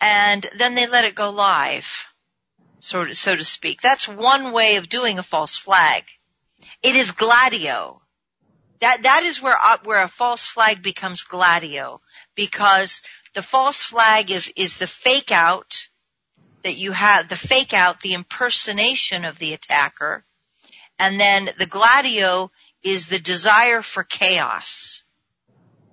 And 0.00 0.46
then 0.58 0.74
they 0.74 0.86
let 0.86 1.06
it 1.06 1.14
go 1.14 1.30
live, 1.30 1.86
so 2.80 3.04
to, 3.04 3.14
so 3.14 3.34
to 3.34 3.44
speak. 3.44 3.80
That's 3.80 4.06
one 4.06 4.52
way 4.52 4.76
of 4.76 4.88
doing 4.88 5.18
a 5.18 5.22
false 5.22 5.58
flag. 5.64 6.02
It 6.82 6.96
is 6.96 7.10
gladio. 7.12 8.02
That, 8.82 9.04
that 9.04 9.22
is 9.22 9.40
where, 9.40 9.56
uh, 9.56 9.78
where 9.84 10.02
a 10.02 10.08
false 10.08 10.46
flag 10.46 10.82
becomes 10.82 11.24
gladio 11.24 12.02
because 12.34 13.00
the 13.34 13.42
false 13.42 13.82
flag 13.82 14.30
is, 14.30 14.52
is 14.56 14.78
the 14.78 14.86
fake 14.86 15.30
out 15.30 15.72
that 16.64 16.76
you 16.76 16.92
have, 16.92 17.28
the 17.28 17.36
fake 17.36 17.72
out, 17.72 18.00
the 18.00 18.14
impersonation 18.14 19.24
of 19.24 19.38
the 19.38 19.52
attacker, 19.52 20.24
and 20.98 21.20
then 21.20 21.50
the 21.58 21.66
gladio 21.66 22.50
is 22.82 23.06
the 23.06 23.20
desire 23.20 23.82
for 23.82 24.02
chaos 24.04 25.02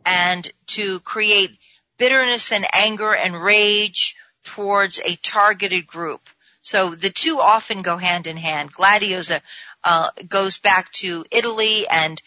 and 0.05 0.51
to 0.67 0.99
create 1.01 1.51
bitterness 1.97 2.51
and 2.51 2.65
anger 2.73 3.13
and 3.13 3.41
rage 3.41 4.15
towards 4.43 4.99
a 4.99 5.17
targeted 5.17 5.85
group. 5.85 6.21
So 6.61 6.95
the 6.95 7.13
two 7.13 7.39
often 7.39 7.81
go 7.81 7.97
hand 7.97 8.27
in 8.27 8.37
hand. 8.37 8.71
Gladio's 8.73 9.31
a, 9.31 9.41
uh, 9.83 10.11
goes 10.29 10.57
back 10.57 10.91
to 11.01 11.25
Italy 11.31 11.87
and 11.89 12.21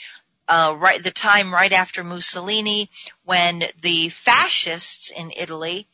uh, 0.48 0.76
right 0.78 1.02
the 1.02 1.10
time 1.10 1.52
right 1.52 1.72
after 1.72 2.04
Mussolini 2.04 2.90
when 3.24 3.62
the 3.82 4.10
fascists 4.24 5.10
in 5.14 5.30
Italy 5.30 5.86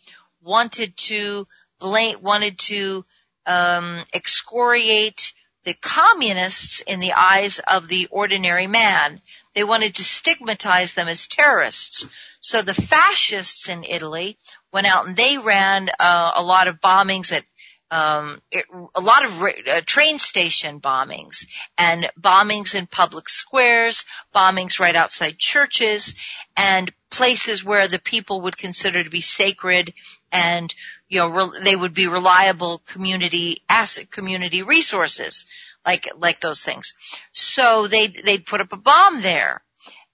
wanted 0.43 0.97
to 0.97 1.47
wanted 1.81 2.59
to 2.69 3.05
um, 3.47 4.05
excoriate 4.13 5.21
the 5.65 5.75
communists 5.83 6.83
in 6.87 7.01
the 7.01 7.13
eyes 7.13 7.61
of 7.67 7.89
the 7.89 8.07
ordinary 8.11 8.67
man. 8.67 9.21
They 9.55 9.65
wanted 9.65 9.95
to 9.97 10.03
stigmatize 10.05 10.95
them 10.95 11.09
as 11.09 11.27
terrorists. 11.27 12.07
So 12.41 12.63
the 12.63 12.75
fascists 12.75 13.69
in 13.69 13.85
Italy 13.85 14.39
went 14.73 14.87
out 14.87 15.07
and 15.07 15.17
they 15.17 15.37
ran 15.37 15.91
uh, 15.99 16.33
a 16.35 16.43
lot 16.43 16.69
of 16.69 16.81
bombings 16.81 17.33
at 17.33 17.45
um, 17.91 18.41
it, 18.53 18.67
a 18.95 19.01
lot 19.01 19.25
of 19.25 19.33
uh, 19.43 19.81
train 19.85 20.19
station 20.19 20.81
bombings 20.81 21.45
and 21.77 22.11
bombings 22.19 22.75
in 22.75 22.87
public 22.87 23.29
squares, 23.29 24.05
bombings 24.33 24.79
right 24.79 24.95
outside 24.95 25.39
churches, 25.39 26.15
and 26.57 26.93
places 27.11 27.65
where 27.65 27.89
the 27.89 27.99
people 27.99 28.43
would 28.43 28.57
consider 28.57 29.03
to 29.03 29.11
be 29.11 29.21
sacred 29.21 29.93
and 30.31 30.73
you 31.11 31.21
know 31.21 31.29
re- 31.29 31.61
they 31.63 31.77
would 31.77 31.93
be 31.93 32.07
reliable 32.07 32.83
community 32.91 33.63
asset 33.69 34.11
community 34.11 34.63
resources 34.63 35.45
like 35.85 36.09
like 36.17 36.41
those 36.41 36.63
things. 36.63 36.95
So 37.33 37.87
they 37.89 38.09
they'd 38.09 38.47
put 38.47 38.63
up 38.63 38.73
a 38.73 38.77
bomb 38.79 39.21
there 39.21 39.63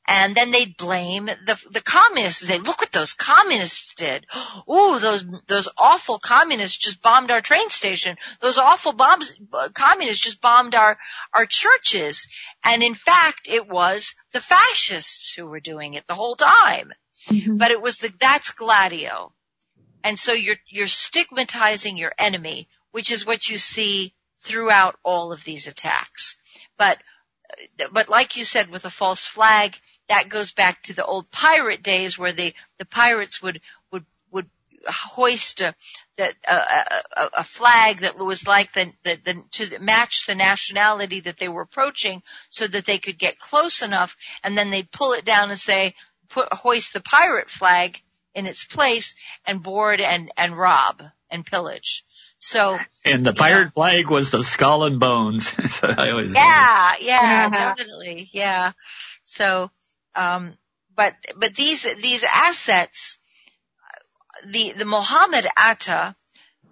and 0.09 0.37
then 0.37 0.53
they'd 0.53 0.77
blame 0.77 1.27
the 1.27 1.59
the 1.71 1.83
communists 1.83 2.41
and 2.41 2.49
say, 2.49 2.59
"Look 2.59 2.81
what 2.81 2.93
those 2.93 3.13
communists 3.13 3.95
did! 3.95 4.27
Oh, 4.69 4.99
those 4.99 5.25
those 5.47 5.69
awful 5.77 6.19
communists 6.19 6.79
just 6.79 7.03
bombed 7.03 7.31
our 7.31 7.41
train 7.41 7.69
station. 7.69 8.17
Those 8.41 8.59
awful 8.59 8.93
bombs, 8.93 9.37
communists 9.75 10.25
just 10.25 10.41
bombed 10.41 10.75
our 10.75 10.99
our 11.33 11.47
churches." 11.47 12.27
And 12.65 12.83
in 12.83 12.95
fact, 12.95 13.49
it 13.49 13.69
was 13.69 14.15
the 14.33 14.41
fascists 14.41 15.35
who 15.37 15.47
were 15.47 15.61
doing 15.61 15.95
it 15.95 16.07
the 16.07 16.15
whole 16.15 16.37
time. 16.37 16.93
Mm-hmm. 17.31 17.57
But 17.57 17.71
it 17.71 17.81
was 17.81 17.99
the 17.99 18.13
that's 18.21 18.51
Gladio, 18.53 19.33
and 20.07 20.17
so 20.17 20.33
you're 20.33 20.63
you're 20.69 20.87
stigmatizing 20.87 21.97
your 21.97 22.13
enemy, 22.17 22.69
which 22.93 23.11
is 23.11 23.27
what 23.27 23.49
you 23.49 23.57
see 23.57 24.15
throughout 24.47 24.97
all 25.03 25.33
of 25.33 25.43
these 25.45 25.67
attacks. 25.67 26.37
But 26.79 26.99
but 27.93 28.09
like 28.09 28.37
you 28.37 28.45
said, 28.45 28.71
with 28.71 28.85
a 28.85 28.91
false 28.91 29.27
flag, 29.27 29.73
that 30.09 30.29
goes 30.29 30.53
back 30.53 30.81
to 30.85 30.95
the 30.95 31.05
old 31.05 31.33
pirate 31.33 31.83
days 31.83 32.17
where 32.17 32.33
the 32.33 32.55
the 32.79 32.85
pirates 32.85 33.43
would 33.43 33.61
would 33.91 34.05
would 34.31 34.49
hoist 34.87 35.61
a 35.61 35.75
a, 36.19 36.31
a, 36.47 37.31
a, 37.39 37.45
flag 37.45 38.01
that 38.01 38.17
was 38.17 38.47
like 38.47 38.73
the, 38.75 38.93
the, 39.05 39.17
the 39.25 39.43
to 39.53 39.79
match 39.81 40.25
the 40.29 40.37
nationality 40.37 41.21
that 41.21 41.37
they 41.41 41.49
were 41.49 41.63
approaching, 41.63 42.23
so 42.49 42.69
that 42.69 42.87
they 42.87 43.01
could 43.01 43.19
get 43.19 43.41
close 43.41 43.83
enough, 43.83 44.15
and 44.45 44.57
then 44.57 44.71
they'd 44.71 44.93
pull 44.93 45.15
it 45.15 45.25
down 45.25 45.51
and 45.51 45.59
say, 45.59 45.95
put 46.31 46.51
hoist 46.53 46.93
the 46.93 47.01
pirate 47.01 47.51
flag 47.51 47.99
in 48.37 48.47
its 48.47 48.65
place 48.67 49.15
and 49.47 49.63
board 49.63 50.01
and 50.01 50.31
and 50.37 50.57
rob 50.57 51.03
and 51.31 51.45
pillage. 51.45 52.05
So 52.39 52.79
and 53.05 53.25
the 53.25 53.33
pirate 53.33 53.73
flag 53.73 54.11
was 54.11 54.31
the 54.31 54.45
skull 54.45 54.85
and 54.85 55.01
bones. 55.01 55.47
so 55.81 55.89
I 55.89 56.11
always 56.11 56.35
yeah, 56.35 56.93
yeah, 57.01 57.51
definitely, 57.51 58.29
yeah. 58.31 58.73
So, 59.25 59.71
um, 60.15 60.57
but 60.95 61.15
but 61.35 61.55
these 61.55 61.87
these 62.03 62.25
assets, 62.31 63.17
the 64.47 64.75
the 64.77 64.85
Mohammed 64.85 65.47
Atta 65.57 66.15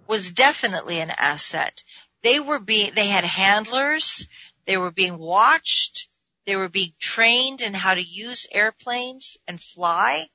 was 0.07 0.31
definitely 0.31 0.99
an 0.99 1.09
asset. 1.09 1.83
They 2.23 2.39
were 2.39 2.59
being 2.59 2.91
they 2.95 3.07
had 3.07 3.23
handlers. 3.23 4.27
They 4.67 4.77
were 4.77 4.91
being 4.91 5.17
watched. 5.17 6.09
They 6.45 6.55
were 6.55 6.69
being 6.69 6.93
trained 6.99 7.61
in 7.61 7.73
how 7.73 7.95
to 7.95 8.03
use 8.03 8.45
airplanes 8.51 9.37
and 9.47 9.59
fly. 9.59 10.27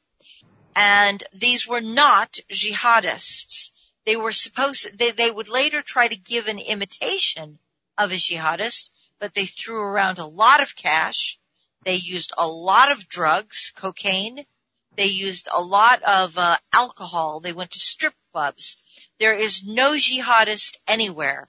And 0.74 1.22
these 1.32 1.66
were 1.66 1.80
not 1.80 2.38
jihadists 2.51 3.70
they 4.06 4.16
were 4.16 4.32
supposed, 4.32 4.98
they, 4.98 5.10
they 5.10 5.30
would 5.30 5.48
later 5.48 5.82
try 5.82 6.09
to 6.09 6.16
give 6.16 6.47
an 6.47 6.59
imitation 6.59 7.59
of 7.98 8.10
a 8.10 8.14
jihadist, 8.14 8.90
but 9.18 9.34
they 9.34 9.47
threw 9.47 9.80
around 9.80 10.18
a 10.18 10.26
lot 10.26 10.62
of 10.62 10.74
cash. 10.74 11.38
They 11.84 11.94
used 11.94 12.32
a 12.36 12.47
lot 12.47 12.90
of 12.90 13.09
drugs, 13.09 13.72
cocaine. 13.76 14.47
They 14.97 15.06
used 15.06 15.48
a 15.52 15.62
lot 15.62 16.02
of 16.02 16.36
uh, 16.36 16.59
alcohol. 16.72 17.40
They 17.40 17.52
went 17.52 17.70
to 17.72 17.78
strip 17.78 18.14
clubs. 18.32 18.76
There 19.18 19.34
is 19.34 19.62
no 19.64 19.92
jihadist 19.92 20.76
anywhere 20.86 21.48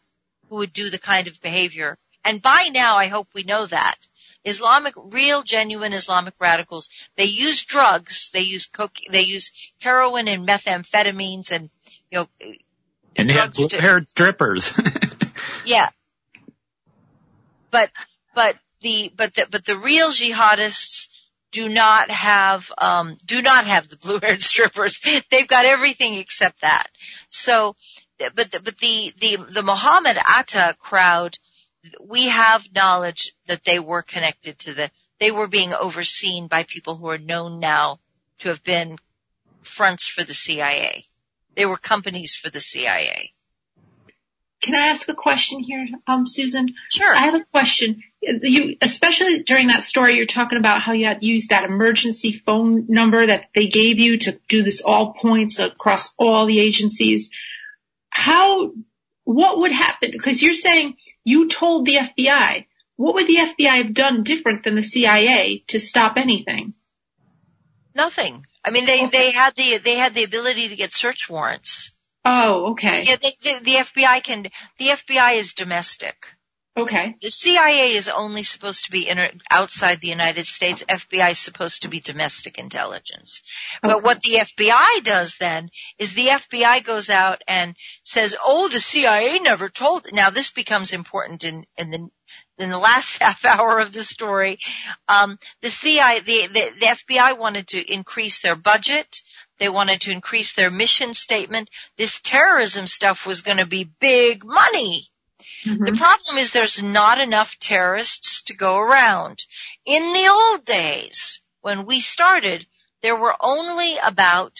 who 0.50 0.58
would 0.58 0.74
do 0.74 0.90
the 0.90 1.00
kind 1.00 1.28
of 1.28 1.42
behavior. 1.42 1.98
And 2.24 2.42
by 2.42 2.70
now, 2.72 2.98
I 2.98 3.08
hope 3.08 3.30
we 3.34 3.44
know 3.44 3.66
that. 3.66 3.96
Islamic, 4.44 4.94
real, 4.98 5.44
genuine 5.44 5.94
Islamic 5.94 6.34
radicals, 6.40 6.90
they 7.16 7.28
use 7.28 7.64
drugs, 7.64 8.30
they 8.34 8.42
use 8.42 8.66
coke, 8.66 8.96
they 9.12 9.24
use 9.24 9.52
heroin 9.80 10.28
and 10.28 10.48
methamphetamines 10.48 11.52
and 11.52 11.70
you 12.10 12.20
know, 12.20 12.28
And 13.16 13.30
they 13.30 13.34
had 13.34 13.54
blue-haired 13.54 14.10
strippers. 14.10 14.72
yeah. 15.66 15.90
But, 17.72 17.90
but 18.36 18.56
the, 18.82 19.12
but 19.16 19.34
the, 19.36 19.48
but 19.50 19.66
the 19.66 19.78
real 19.78 20.12
jihadists 20.12 21.08
do 21.52 21.70
not 21.70 22.10
have, 22.10 22.64
um, 22.78 23.18
do 23.26 23.42
not 23.42 23.68
have 23.68 23.90
the 23.90 23.98
blue-haired 23.98 24.42
strippers. 24.42 25.00
They've 25.30 25.48
got 25.48 25.66
everything 25.66 26.16
except 26.16 26.62
that. 26.62 26.88
So, 27.30 27.76
but, 28.18 28.52
the, 28.52 28.60
but 28.60 28.78
the, 28.78 29.14
the, 29.20 29.38
the 29.54 29.64
Muhammad 29.64 30.18
Atta 30.18 30.76
crowd, 30.80 31.38
we 32.00 32.30
have 32.30 32.62
knowledge 32.74 33.34
that 33.48 33.64
they 33.66 33.80
were 33.80 34.02
connected 34.02 34.60
to 34.60 34.74
the, 34.74 34.92
they 35.20 35.32
were 35.32 35.48
being 35.48 35.74
overseen 35.74 36.48
by 36.48 36.64
people 36.64 36.98
who 36.98 37.10
are 37.10 37.18
known 37.18 37.60
now 37.60 38.00
to 38.40 38.50
have 38.50 38.64
been 38.64 38.98
fronts 39.64 40.08
for 40.08 40.24
the 40.24 40.34
CIA. 40.34 41.06
They 41.56 41.66
were 41.66 41.78
companies 41.78 42.38
for 42.42 42.50
the 42.50 42.62
CIA. 42.62 43.34
Can 44.62 44.76
I 44.76 44.90
ask 44.90 45.10
a 45.10 45.16
question 45.16 45.60
here, 45.60 45.88
um, 46.06 46.28
Susan? 46.28 46.76
Sure. 46.92 47.16
I 47.16 47.26
have 47.26 47.34
a 47.34 47.46
question. 47.46 48.04
You, 48.22 48.76
especially 48.80 49.42
during 49.42 49.68
that 49.68 49.82
story, 49.82 50.16
you're 50.16 50.28
talking 50.28 50.60
about 50.60 50.82
how 50.82 50.92
you 50.92 51.06
had 51.06 51.24
used 51.24 51.50
that 51.50 51.64
emergency 51.64 52.42
phone 52.46 52.86
number 52.88 53.26
that 53.26 53.46
they 53.56 53.68
gave 53.68 53.98
you 53.98 54.20
to 54.20 54.40
do 54.48 54.62
this 54.62 54.84
all 54.86 55.16
points 55.20 55.60
across 55.60 56.14
all 56.20 56.46
the 56.46 56.60
agencies. 56.60 57.32
How, 58.12 58.72
what 59.34 59.60
would 59.60 59.72
happen? 59.72 60.12
Because 60.12 60.42
you're 60.42 60.54
saying 60.54 60.98
you 61.24 61.48
told 61.48 61.86
the 61.86 61.96
FBI. 61.96 62.66
What 62.96 63.16
would 63.16 63.28
the 63.28 63.38
FBI 63.38 63.84
have 63.84 63.94
done 63.94 64.24
different 64.24 64.64
than 64.64 64.76
the 64.76 64.84
CIA 64.84 65.64
to 65.70 65.80
stop 65.80 66.18
anything? 66.18 66.74
Nothing. 67.96 68.46
I 68.64 68.72
mean, 68.72 68.86
they, 68.86 69.06
okay. 69.06 69.18
they 69.18 69.32
had 69.32 69.56
the, 69.56 69.80
they 69.84 69.98
had 69.98 70.14
the 70.14 70.24
ability 70.24 70.70
to 70.70 70.76
get 70.76 70.92
search 70.92 71.28
warrants. 71.30 71.92
Oh, 72.24 72.72
okay. 72.72 73.04
Yeah, 73.04 73.18
they, 73.22 73.36
the, 73.42 73.60
the 73.64 73.76
FBI 73.76 74.24
can, 74.24 74.44
the 74.78 74.86
FBI 74.86 75.40
is 75.40 75.54
domestic. 75.54 76.16
Okay. 76.78 77.16
The 77.22 77.30
CIA 77.30 77.96
is 77.98 78.08
only 78.08 78.44
supposed 78.44 78.86
to 78.86 78.92
be 78.92 79.10
inter- 79.10 79.32
outside 79.50 80.00
the 80.00 80.08
United 80.08 80.46
States. 80.46 80.84
FBI 80.88 81.32
is 81.32 81.44
supposed 81.44 81.82
to 81.82 81.90
be 81.90 82.00
domestic 82.00 82.58
intelligence. 82.58 83.42
Okay. 83.84 83.94
But 83.94 84.04
what 84.04 84.22
the 84.22 84.46
FBI 84.46 85.04
does 85.04 85.36
then 85.38 85.70
is 86.00 86.16
the 86.16 86.30
FBI 86.30 86.86
goes 86.86 87.10
out 87.10 87.42
and 87.46 87.76
says, 88.06 88.38
"Oh, 88.42 88.70
the 88.70 88.80
CIA 88.80 89.40
never 89.40 89.68
told." 89.68 90.08
Now 90.14 90.30
this 90.30 90.50
becomes 90.52 90.94
important 90.94 91.44
in 91.44 91.66
in 91.76 91.92
the 91.92 92.10
in 92.58 92.70
the 92.70 92.78
last 92.78 93.18
half 93.22 93.44
hour 93.44 93.80
of 93.80 93.92
the 93.92 94.06
story. 94.06 94.58
Um, 95.10 95.40
the 95.62 95.72
CIA, 95.72 96.22
the, 96.22 96.48
the 96.54 96.72
the 96.80 96.98
FBI 97.06 97.38
wanted 97.38 97.68
to 97.70 97.94
increase 97.94 98.42
their 98.42 98.56
budget. 98.56 99.18
They 99.60 99.68
wanted 99.68 100.02
to 100.02 100.12
increase 100.12 100.54
their 100.56 100.72
mission 100.72 101.14
statement. 101.14 101.70
This 101.98 102.22
terrorism 102.24 102.88
stuff 102.88 103.26
was 103.28 103.42
going 103.42 103.58
to 103.58 103.68
be 103.68 103.92
big 104.00 104.46
money. 104.46 105.11
Mm-hmm. 105.66 105.86
The 105.86 105.98
problem 105.98 106.38
is 106.38 106.52
there's 106.52 106.82
not 106.82 107.20
enough 107.20 107.58
terrorists 107.60 108.44
to 108.48 108.56
go 108.56 108.78
around. 108.78 109.44
In 109.86 110.14
the 110.14 110.28
old 110.28 110.66
days, 110.66 111.40
when 111.62 111.86
we 111.86 112.00
started, 112.00 112.66
there 113.02 113.16
were 113.16 113.36
only 113.40 113.98
about 114.04 114.54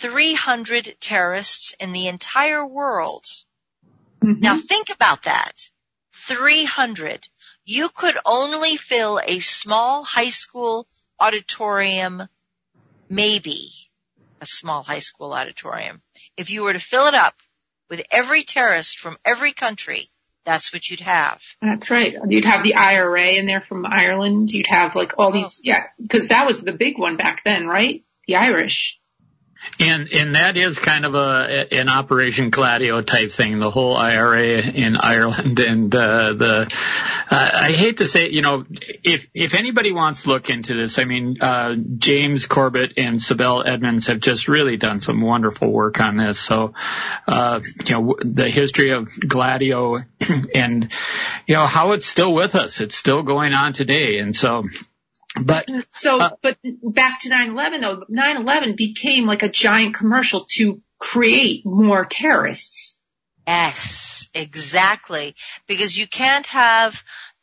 300 0.00 0.96
terrorists 1.00 1.74
in 1.78 1.92
the 1.92 2.08
entire 2.08 2.66
world. 2.66 3.24
Mm-hmm. 4.22 4.40
Now 4.40 4.58
think 4.60 4.88
about 4.90 5.24
that. 5.24 5.54
300. 6.28 7.28
You 7.64 7.88
could 7.94 8.16
only 8.24 8.76
fill 8.76 9.20
a 9.24 9.38
small 9.40 10.04
high 10.04 10.30
school 10.30 10.88
auditorium, 11.20 12.28
maybe 13.08 13.70
a 14.40 14.46
small 14.46 14.82
high 14.82 14.98
school 14.98 15.32
auditorium. 15.32 16.02
If 16.36 16.50
you 16.50 16.62
were 16.62 16.72
to 16.72 16.80
fill 16.80 17.06
it 17.06 17.14
up 17.14 17.34
with 17.88 18.02
every 18.10 18.44
terrorist 18.44 18.98
from 18.98 19.18
every 19.24 19.52
country, 19.52 20.10
that's 20.44 20.72
what 20.72 20.88
you'd 20.88 21.00
have. 21.00 21.40
That's 21.60 21.90
right. 21.90 22.14
You'd 22.28 22.44
have 22.44 22.62
the 22.62 22.74
IRA 22.74 23.30
in 23.30 23.46
there 23.46 23.60
from 23.60 23.86
Ireland. 23.86 24.50
You'd 24.50 24.66
have 24.68 24.94
like 24.94 25.12
all 25.18 25.28
oh. 25.28 25.32
these, 25.32 25.60
yeah, 25.62 25.84
because 26.00 26.28
that 26.28 26.46
was 26.46 26.62
the 26.62 26.72
big 26.72 26.98
one 26.98 27.16
back 27.16 27.42
then, 27.44 27.66
right? 27.66 28.04
The 28.26 28.36
Irish. 28.36 28.98
And 29.78 30.12
and 30.12 30.34
that 30.34 30.58
is 30.58 30.78
kind 30.78 31.06
of 31.06 31.14
a 31.14 31.66
an 31.72 31.88
Operation 31.88 32.50
Gladio 32.50 33.00
type 33.02 33.32
thing, 33.32 33.58
the 33.58 33.70
whole 33.70 33.96
IRA 33.96 34.60
in 34.60 34.96
Ireland, 34.96 35.58
and 35.66 35.94
uh, 35.94 36.34
the 36.34 36.70
uh, 37.30 37.50
I 37.54 37.72
hate 37.72 37.98
to 37.98 38.08
say, 38.08 38.28
you 38.28 38.42
know, 38.42 38.64
if 38.70 39.26
if 39.34 39.54
anybody 39.54 39.92
wants 39.92 40.24
to 40.24 40.28
look 40.28 40.50
into 40.50 40.74
this, 40.74 40.98
I 40.98 41.04
mean, 41.04 41.36
uh, 41.40 41.76
James 41.96 42.46
Corbett 42.46 42.94
and 42.96 43.18
Sibel 43.18 43.66
Edmonds 43.66 44.06
have 44.08 44.20
just 44.20 44.46
really 44.46 44.76
done 44.76 45.00
some 45.00 45.20
wonderful 45.20 45.72
work 45.72 46.00
on 46.00 46.16
this. 46.16 46.38
So, 46.40 46.74
uh, 47.26 47.60
you 47.84 47.94
know, 47.94 48.16
the 48.20 48.50
history 48.50 48.92
of 48.92 49.08
Gladio, 49.26 49.96
and 50.54 50.92
you 51.46 51.54
know 51.54 51.66
how 51.66 51.92
it's 51.92 52.06
still 52.06 52.34
with 52.34 52.54
us, 52.54 52.80
it's 52.80 52.96
still 52.96 53.22
going 53.22 53.52
on 53.52 53.72
today, 53.72 54.18
and 54.18 54.34
so 54.34 54.64
but 55.40 55.68
so, 55.94 56.18
uh, 56.18 56.30
but 56.42 56.58
back 56.82 57.20
to 57.20 57.30
9/11 57.30 57.80
though, 57.80 58.04
9/11 58.10 58.76
became 58.76 59.26
like 59.26 59.42
a 59.42 59.50
giant 59.50 59.94
commercial 59.94 60.46
to 60.56 60.82
create 60.98 61.64
more 61.64 62.06
terrorists. 62.08 62.96
Yes, 63.46 64.28
exactly. 64.34 65.34
Because 65.66 65.96
you 65.96 66.06
can't 66.06 66.46
have. 66.46 66.94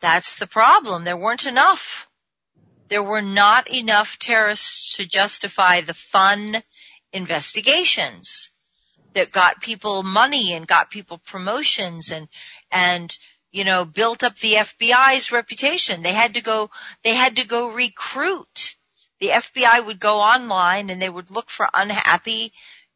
That's 0.02 0.40
the 0.40 0.48
problem. 0.48 1.03
There 1.03 1.18
weren't 1.18 1.45
enough. 1.45 2.07
There 2.90 3.03
were 3.03 3.22
not 3.22 3.70
enough 3.70 4.18
terrorists 4.20 4.95
to 4.95 5.06
justify 5.07 5.82
the 5.82 5.94
fun 5.94 6.64
investigations 7.11 8.49
that 9.16 9.32
got 9.32 9.61
people 9.61 10.03
money 10.03 10.53
and 10.53 10.68
got 10.68 10.90
people 10.90 11.20
promotions 11.30 12.11
and 12.11 12.28
and 12.72 13.16
you 13.51 13.63
know, 13.63 13.85
built 13.85 14.23
up 14.23 14.35
the 14.38 14.55
FBI's 14.55 15.31
reputation. 15.31 16.03
They 16.03 16.13
had 16.13 16.35
to 16.35 16.41
go, 16.41 16.69
they 17.03 17.15
had 17.15 17.38
to 17.38 17.45
go 17.45 17.71
recruit. 17.71 18.76
The 19.19 19.30
FBI 19.30 19.85
would 19.85 19.99
go 19.99 20.19
online 20.19 20.89
and 20.89 21.01
they 21.01 21.09
would 21.09 21.31
look 21.31 21.49
for 21.49 21.67
unhappy, 21.73 22.53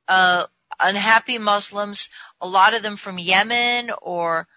uh, 0.07 0.45
unhappy 0.80 1.38
Muslims, 1.38 2.09
a 2.39 2.47
lot 2.47 2.73
of 2.73 2.84
them 2.84 2.97
from 2.97 3.19
Yemen 3.19 3.91
or, 4.01 4.47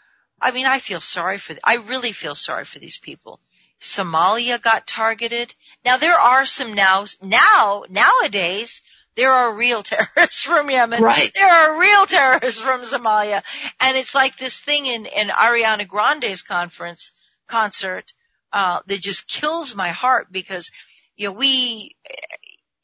I 0.40 0.52
mean, 0.52 0.66
I 0.66 0.80
feel 0.80 1.00
sorry 1.00 1.38
for, 1.38 1.56
I 1.64 1.76
really 1.76 2.12
feel 2.12 2.34
sorry 2.34 2.64
for 2.64 2.78
these 2.78 2.98
people. 3.02 3.40
Somalia 3.80 4.62
got 4.62 4.86
targeted. 4.86 5.54
Now 5.84 5.96
there 5.96 6.18
are 6.18 6.44
some 6.44 6.74
now, 6.74 7.04
now, 7.22 7.84
nowadays, 7.88 8.82
there 9.16 9.32
are 9.32 9.54
real 9.54 9.82
terrorists 9.84 10.42
from 10.42 10.70
Yemen. 10.70 11.02
Right. 11.02 11.32
There 11.34 11.48
are 11.48 11.80
real 11.80 12.06
terrorists 12.06 12.60
from 12.60 12.82
Somalia. 12.82 13.42
And 13.80 13.96
it's 13.96 14.14
like 14.14 14.36
this 14.36 14.60
thing 14.60 14.86
in, 14.86 15.06
in 15.06 15.28
Ariana 15.28 15.88
Grande's 15.88 16.42
conference, 16.42 17.12
concert, 17.48 18.12
uh, 18.52 18.80
that 18.86 19.00
just 19.00 19.28
kills 19.28 19.74
my 19.74 19.90
heart 19.90 20.28
because, 20.30 20.70
you 21.16 21.28
know, 21.28 21.34
we, 21.34 21.96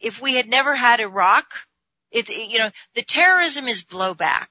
if 0.00 0.20
we 0.20 0.34
had 0.34 0.48
never 0.48 0.74
had 0.74 1.00
Iraq, 1.00 1.46
it, 2.10 2.28
you 2.28 2.58
know, 2.58 2.70
the 2.94 3.04
terrorism 3.06 3.68
is 3.68 3.84
blowback 3.84 4.48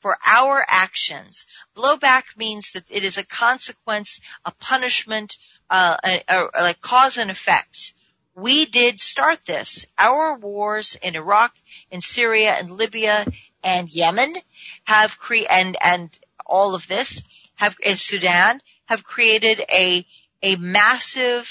for 0.00 0.16
our 0.26 0.64
actions. 0.66 1.46
Blowback 1.76 2.24
means 2.36 2.70
that 2.72 2.84
it 2.90 3.04
is 3.04 3.18
a 3.18 3.24
consequence, 3.24 4.20
a 4.44 4.52
punishment, 4.52 5.34
uh, 5.70 5.96
a, 6.02 6.24
a, 6.28 6.48
a, 6.54 6.62
like 6.62 6.80
cause 6.80 7.18
and 7.18 7.30
effect 7.30 7.92
we 8.38 8.66
did 8.66 9.00
start 9.00 9.40
this. 9.46 9.84
Our 9.98 10.38
wars 10.38 10.96
in 11.02 11.16
Iraq, 11.16 11.52
in 11.90 12.00
Syria, 12.00 12.52
and 12.52 12.70
Libya, 12.70 13.26
and 13.64 13.88
Yemen 13.88 14.36
have 14.84 15.18
cre- 15.18 15.50
and 15.50 15.76
and 15.80 16.16
all 16.46 16.74
of 16.74 16.86
this 16.86 17.22
have 17.56 17.74
in 17.82 17.96
Sudan 17.96 18.60
have 18.86 19.02
created 19.02 19.60
a 19.68 20.06
a 20.42 20.54
massive 20.56 21.46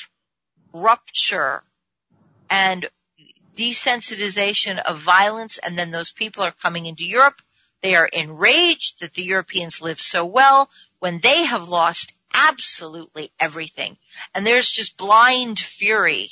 rupture 0.73 1.63
and 2.49 2.89
desensitization 3.57 4.81
of 4.81 5.03
violence 5.03 5.57
and 5.61 5.77
then 5.77 5.91
those 5.91 6.13
people 6.15 6.43
are 6.43 6.53
coming 6.53 6.85
into 6.85 7.05
Europe. 7.05 7.41
They 7.81 7.95
are 7.95 8.07
enraged 8.07 9.01
that 9.01 9.13
the 9.13 9.23
Europeans 9.23 9.81
live 9.81 9.99
so 9.99 10.25
well 10.25 10.69
when 10.99 11.19
they 11.21 11.45
have 11.45 11.67
lost 11.67 12.13
absolutely 12.33 13.31
everything. 13.39 13.97
And 14.33 14.47
there's 14.47 14.71
just 14.71 14.97
blind 14.97 15.59
fury 15.59 16.29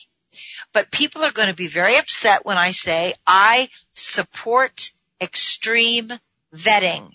but 0.76 0.91
people 0.91 1.23
are 1.23 1.31
going 1.31 1.47
to 1.47 1.56
be 1.56 1.69
very 1.69 1.95
upset 1.95 2.45
when 2.45 2.57
I 2.57 2.72
say 2.72 3.15
I 3.26 3.69
support 3.93 4.91
extreme 5.22 6.11
vetting. 6.53 7.11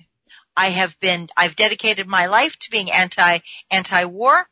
I 0.57 0.71
have 0.71 0.99
been, 0.99 1.29
I've 1.37 1.57
dedicated 1.57 2.07
my 2.07 2.25
life 2.25 2.57
to 2.59 2.71
being 2.71 2.91
anti, 2.91 3.41
anti-war 3.71 4.47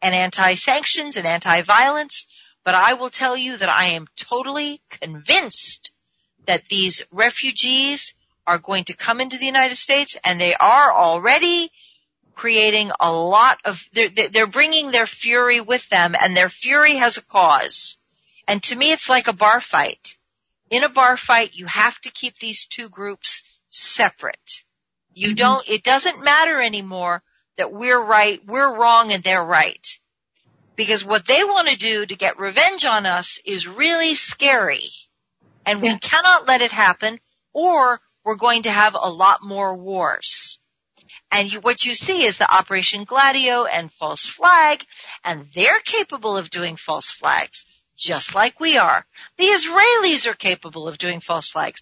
and 0.00 0.14
anti-sanctions 0.14 1.16
and 1.16 1.26
anti-violence, 1.26 2.24
but 2.64 2.76
I 2.76 2.94
will 2.94 3.10
tell 3.10 3.36
you 3.36 3.56
that 3.56 3.68
I 3.68 3.94
am 3.94 4.06
totally 4.16 4.80
convinced 5.00 5.90
that 6.46 6.62
these 6.70 7.02
refugees 7.10 8.14
are 8.46 8.58
going 8.58 8.84
to 8.84 8.96
come 8.96 9.20
into 9.20 9.38
the 9.38 9.46
United 9.46 9.76
States 9.76 10.16
and 10.22 10.40
they 10.40 10.54
are 10.54 10.92
already 10.92 11.72
creating 12.36 12.92
a 13.00 13.10
lot 13.10 13.58
of, 13.64 13.74
they're, 13.92 14.28
they're 14.32 14.46
bringing 14.46 14.92
their 14.92 15.06
fury 15.06 15.60
with 15.60 15.88
them 15.88 16.14
and 16.18 16.36
their 16.36 16.48
fury 16.48 16.98
has 16.98 17.16
a 17.16 17.22
cause. 17.22 17.96
And 18.46 18.62
to 18.64 18.76
me, 18.76 18.92
it's 18.92 19.08
like 19.08 19.28
a 19.28 19.32
bar 19.32 19.60
fight. 19.60 20.16
In 20.70 20.84
a 20.84 20.88
bar 20.88 21.16
fight, 21.16 21.50
you 21.52 21.66
have 21.66 21.98
to 22.00 22.10
keep 22.10 22.36
these 22.36 22.66
two 22.70 22.88
groups 22.88 23.42
separate. 23.68 24.36
You 25.12 25.28
mm-hmm. 25.28 25.36
don't, 25.36 25.68
it 25.68 25.82
doesn't 25.82 26.24
matter 26.24 26.60
anymore 26.60 27.22
that 27.58 27.72
we're 27.72 28.02
right, 28.02 28.40
we're 28.46 28.76
wrong 28.78 29.12
and 29.12 29.22
they're 29.22 29.44
right. 29.44 29.86
Because 30.74 31.04
what 31.04 31.26
they 31.26 31.44
want 31.44 31.68
to 31.68 31.76
do 31.76 32.06
to 32.06 32.16
get 32.16 32.38
revenge 32.38 32.84
on 32.84 33.06
us 33.06 33.38
is 33.44 33.66
really 33.66 34.14
scary. 34.14 34.88
And 35.66 35.82
we 35.82 35.96
cannot 35.98 36.48
let 36.48 36.62
it 36.62 36.72
happen 36.72 37.20
or 37.52 38.00
we're 38.24 38.36
going 38.36 38.64
to 38.64 38.70
have 38.70 38.94
a 38.94 39.10
lot 39.10 39.42
more 39.42 39.76
wars. 39.76 40.58
And 41.30 41.50
you, 41.50 41.60
what 41.60 41.84
you 41.84 41.94
see 41.94 42.26
is 42.26 42.38
the 42.38 42.52
Operation 42.52 43.04
Gladio 43.04 43.64
and 43.64 43.90
False 43.92 44.26
Flag, 44.26 44.84
and 45.24 45.46
they're 45.54 45.80
capable 45.80 46.36
of 46.36 46.50
doing 46.50 46.76
false 46.76 47.10
flags, 47.10 47.64
just 48.02 48.34
like 48.34 48.58
we 48.60 48.76
are. 48.76 49.04
The 49.38 49.44
Israelis 49.44 50.26
are 50.26 50.34
capable 50.34 50.88
of 50.88 50.98
doing 50.98 51.20
false 51.20 51.48
flags. 51.48 51.80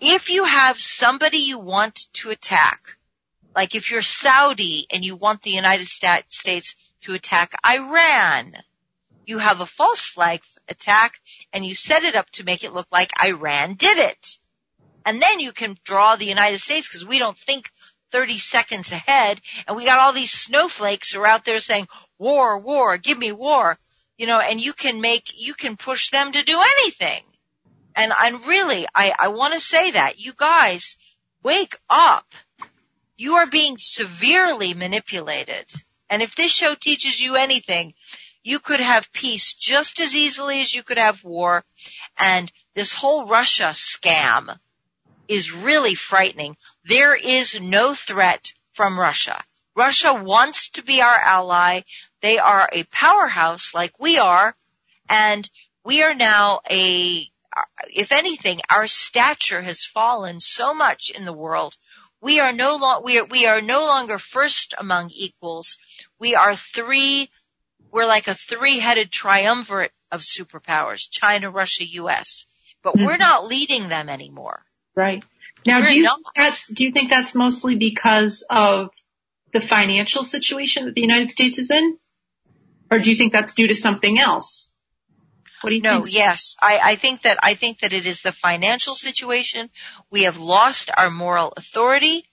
If 0.00 0.30
you 0.30 0.44
have 0.44 0.76
somebody 0.78 1.38
you 1.38 1.58
want 1.58 1.98
to 2.14 2.30
attack, 2.30 2.80
like 3.54 3.74
if 3.74 3.90
you're 3.90 4.02
Saudi 4.02 4.86
and 4.90 5.04
you 5.04 5.16
want 5.16 5.42
the 5.42 5.50
United 5.50 5.86
States 5.86 6.76
to 7.02 7.14
attack 7.14 7.52
Iran, 7.66 8.54
you 9.24 9.38
have 9.38 9.60
a 9.60 9.66
false 9.66 10.06
flag 10.14 10.40
attack 10.68 11.14
and 11.52 11.66
you 11.66 11.74
set 11.74 12.04
it 12.04 12.14
up 12.14 12.30
to 12.30 12.44
make 12.44 12.62
it 12.62 12.72
look 12.72 12.86
like 12.92 13.10
Iran 13.22 13.74
did 13.74 13.98
it. 13.98 14.26
And 15.04 15.20
then 15.20 15.40
you 15.40 15.52
can 15.52 15.76
draw 15.84 16.16
the 16.16 16.26
United 16.26 16.58
States 16.58 16.88
because 16.88 17.06
we 17.06 17.18
don't 17.18 17.36
think 17.36 17.70
30 18.12 18.38
seconds 18.38 18.92
ahead 18.92 19.40
and 19.66 19.76
we 19.76 19.84
got 19.84 19.98
all 19.98 20.12
these 20.12 20.30
snowflakes 20.30 21.12
who 21.12 21.20
are 21.20 21.26
out 21.26 21.44
there 21.44 21.58
saying, 21.58 21.88
war, 22.18 22.58
war, 22.60 22.98
give 22.98 23.18
me 23.18 23.32
war, 23.32 23.78
you 24.16 24.26
know, 24.26 24.40
and 24.40 24.60
you 24.60 24.72
can 24.72 25.00
make, 25.00 25.24
you 25.34 25.54
can 25.54 25.76
push 25.76 26.10
them 26.10 26.32
to 26.32 26.42
do 26.42 26.58
anything. 26.78 27.22
And 27.94 28.12
I'm 28.12 28.42
really, 28.46 28.86
I, 28.94 29.12
I 29.18 29.28
want 29.28 29.54
to 29.54 29.60
say 29.60 29.92
that 29.92 30.18
you 30.18 30.32
guys 30.36 30.96
wake 31.42 31.76
up. 31.88 32.26
You 33.16 33.36
are 33.36 33.46
being 33.46 33.76
severely 33.76 34.74
manipulated. 34.74 35.66
And 36.10 36.22
if 36.22 36.34
this 36.34 36.52
show 36.52 36.74
teaches 36.78 37.20
you 37.20 37.34
anything, 37.34 37.94
you 38.42 38.60
could 38.60 38.80
have 38.80 39.12
peace 39.12 39.56
just 39.58 39.98
as 39.98 40.14
easily 40.14 40.60
as 40.60 40.74
you 40.74 40.82
could 40.82 40.98
have 40.98 41.24
war. 41.24 41.64
And 42.16 42.52
this 42.74 42.94
whole 42.94 43.26
Russia 43.26 43.74
scam 43.74 44.58
is 45.28 45.52
really 45.52 45.94
frightening. 45.94 46.56
There 46.84 47.16
is 47.16 47.58
no 47.60 47.94
threat 47.94 48.52
from 48.72 49.00
Russia. 49.00 49.42
Russia 49.74 50.14
wants 50.14 50.70
to 50.74 50.82
be 50.82 51.00
our 51.00 51.18
ally. 51.18 51.82
They 52.22 52.38
are 52.38 52.68
a 52.72 52.84
powerhouse 52.84 53.72
like 53.74 53.98
we 54.00 54.18
are, 54.18 54.54
and 55.08 55.48
we 55.84 56.02
are 56.02 56.14
now 56.14 56.60
a, 56.70 57.26
if 57.88 58.10
anything, 58.10 58.60
our 58.68 58.86
stature 58.86 59.62
has 59.62 59.84
fallen 59.84 60.40
so 60.40 60.74
much 60.74 61.10
in 61.14 61.24
the 61.24 61.32
world. 61.32 61.76
We 62.20 62.40
are 62.40 62.52
no 62.52 62.76
lo- 62.76 63.02
we 63.04 63.18
are, 63.18 63.26
we 63.26 63.46
are 63.46 63.60
no 63.60 63.80
longer 63.80 64.18
first 64.18 64.74
among 64.78 65.10
equals. 65.10 65.76
We 66.18 66.34
are 66.34 66.56
three, 66.56 67.30
we're 67.92 68.06
like 68.06 68.26
a 68.26 68.34
three-headed 68.34 69.12
triumvirate 69.12 69.92
of 70.10 70.22
superpowers, 70.22 71.08
China, 71.10 71.50
Russia, 71.50 71.84
US. 71.84 72.46
But 72.82 72.96
mm-hmm. 72.96 73.06
we're 73.06 73.16
not 73.16 73.46
leading 73.46 73.88
them 73.88 74.08
anymore. 74.08 74.62
Right. 74.94 75.24
Now, 75.66 75.80
do 75.80 75.94
you, 75.94 76.08
that's, 76.34 76.72
do 76.72 76.84
you 76.84 76.92
think 76.92 77.10
that's 77.10 77.34
mostly 77.34 77.76
because 77.76 78.46
of 78.48 78.90
the 79.52 79.60
financial 79.60 80.22
situation 80.22 80.86
that 80.86 80.94
the 80.94 81.00
United 81.00 81.30
States 81.30 81.58
is 81.58 81.70
in? 81.70 81.98
Or 82.90 82.98
do 82.98 83.10
you 83.10 83.16
think 83.16 83.32
that's 83.32 83.54
due 83.54 83.68
to 83.68 83.74
something 83.74 84.18
else? 84.18 84.70
What 85.60 85.70
do 85.70 85.76
you 85.76 85.82
no, 85.82 86.02
think? 86.02 86.14
yes. 86.14 86.54
I, 86.60 86.78
I 86.78 86.96
think 86.96 87.22
that 87.22 87.38
I 87.42 87.54
think 87.56 87.80
that 87.80 87.92
it 87.92 88.06
is 88.06 88.22
the 88.22 88.32
financial 88.32 88.94
situation. 88.94 89.70
We 90.10 90.24
have 90.24 90.36
lost 90.36 90.90
our 90.96 91.10
moral 91.10 91.52
authority. 91.56 92.24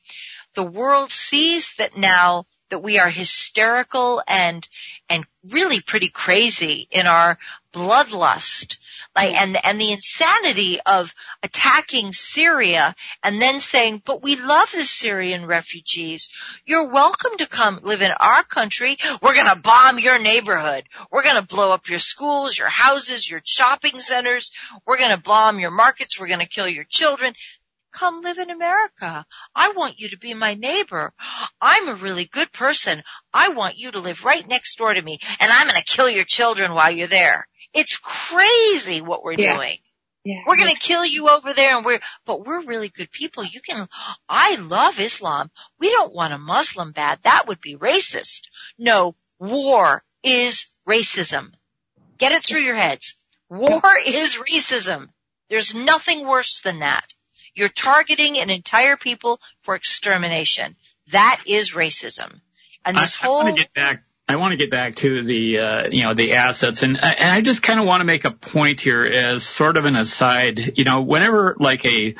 The 0.55 0.63
world 0.63 1.09
sees 1.09 1.73
that 1.77 1.97
now 1.97 2.45
that 2.69 2.83
we 2.83 2.99
are 2.99 3.09
hysterical 3.09 4.21
and 4.27 4.67
and 5.09 5.25
really 5.51 5.81
pretty 5.85 6.09
crazy 6.09 6.87
in 6.91 7.07
our 7.07 7.37
bloodlust 7.73 8.77
like, 9.15 9.35
and, 9.35 9.57
and 9.63 9.79
the 9.79 9.91
insanity 9.91 10.79
of 10.85 11.07
attacking 11.43 12.11
Syria 12.11 12.95
and 13.21 13.41
then 13.41 13.59
saying, 13.59 14.01
but 14.05 14.23
we 14.23 14.35
love 14.35 14.69
the 14.73 14.83
Syrian 14.83 15.45
refugees. 15.45 16.29
You're 16.65 16.91
welcome 16.91 17.37
to 17.37 17.47
come 17.47 17.79
live 17.83 18.01
in 18.01 18.11
our 18.11 18.43
country. 18.43 18.97
We're 19.21 19.35
gonna 19.35 19.59
bomb 19.61 19.99
your 19.99 20.19
neighborhood. 20.19 20.85
We're 21.11 21.23
gonna 21.23 21.45
blow 21.45 21.69
up 21.69 21.87
your 21.87 21.99
schools, 21.99 22.57
your 22.57 22.69
houses, 22.69 23.29
your 23.29 23.41
shopping 23.45 23.99
centers. 23.99 24.51
We're 24.87 24.97
gonna 24.97 25.21
bomb 25.23 25.59
your 25.59 25.71
markets. 25.71 26.19
We're 26.19 26.29
gonna 26.29 26.47
kill 26.47 26.67
your 26.67 26.85
children 26.89 27.33
come 27.93 28.21
live 28.21 28.39
in 28.39 28.49
America. 28.49 29.25
I 29.55 29.73
want 29.75 29.99
you 29.99 30.09
to 30.09 30.17
be 30.17 30.33
my 30.33 30.55
neighbor. 30.55 31.13
I'm 31.61 31.87
a 31.87 32.01
really 32.01 32.27
good 32.31 32.51
person. 32.51 33.03
I 33.31 33.49
want 33.49 33.77
you 33.77 33.91
to 33.91 33.99
live 33.99 34.25
right 34.25 34.47
next 34.47 34.77
door 34.77 34.93
to 34.93 35.01
me 35.01 35.19
and 35.39 35.51
I'm 35.51 35.67
going 35.67 35.81
to 35.81 35.95
kill 35.95 36.09
your 36.09 36.25
children 36.27 36.73
while 36.73 36.91
you're 36.91 37.07
there. 37.07 37.47
It's 37.73 37.97
crazy 37.97 39.01
what 39.01 39.23
we're 39.23 39.33
yeah. 39.33 39.55
doing. 39.55 39.77
Yeah. 40.23 40.41
We're 40.47 40.57
gonna 40.57 40.75
kill 40.75 41.05
you 41.05 41.27
over 41.27 41.53
there 41.53 41.75
and 41.75 41.85
we're, 41.85 41.99
but 42.25 42.45
we're 42.45 42.63
really 42.65 42.89
good 42.89 43.11
people. 43.11 43.43
You 43.43 43.59
can, 43.61 43.87
I 44.29 44.55
love 44.55 44.95
Islam. 44.99 45.51
We 45.79 45.89
don't 45.89 46.13
want 46.13 46.33
a 46.33 46.37
Muslim 46.37 46.93
bad. 46.93 47.19
That 47.23 47.47
would 47.47 47.59
be 47.59 47.75
racist. 47.75 48.47
No, 48.77 49.15
war 49.37 50.03
is 50.23 50.65
racism. 50.87 51.51
Get 52.17 52.31
it 52.31 52.45
through 52.47 52.61
your 52.61 52.75
heads. 52.75 53.15
War 53.49 53.81
is 54.05 54.37
racism. 54.37 55.09
There's 55.49 55.73
nothing 55.75 56.25
worse 56.25 56.61
than 56.63 56.79
that. 56.79 57.13
You're 57.53 57.69
targeting 57.69 58.37
an 58.37 58.49
entire 58.49 58.97
people 58.97 59.39
for 59.61 59.75
extermination. 59.75 60.75
That 61.11 61.41
is 61.45 61.73
racism. 61.75 62.41
And 62.85 62.97
this 62.97 63.17
I, 63.21 63.25
whole. 63.25 63.41
I 63.41 63.43
want 63.43 63.57
to 63.57 63.61
get 63.63 63.73
back 63.73 64.03
I 64.25 64.37
want 64.37 64.51
to 64.51 64.57
get 64.57 64.71
back 64.71 64.95
to 64.97 65.21
the 65.21 65.59
uh, 65.59 65.87
you 65.91 66.03
know 66.03 66.13
the 66.13 66.33
assets, 66.33 66.81
and 66.81 66.97
and 67.01 67.29
I 67.29 67.41
just 67.41 67.61
kind 67.61 67.79
of 67.79 67.85
want 67.85 68.01
to 68.01 68.05
make 68.05 68.23
a 68.23 68.31
point 68.31 68.79
here 68.79 69.03
as 69.03 69.43
sort 69.43 69.75
of 69.75 69.83
an 69.83 69.97
aside. 69.97 70.77
You 70.77 70.85
know, 70.85 71.01
whenever 71.01 71.57
like 71.59 71.85
a 71.85 72.15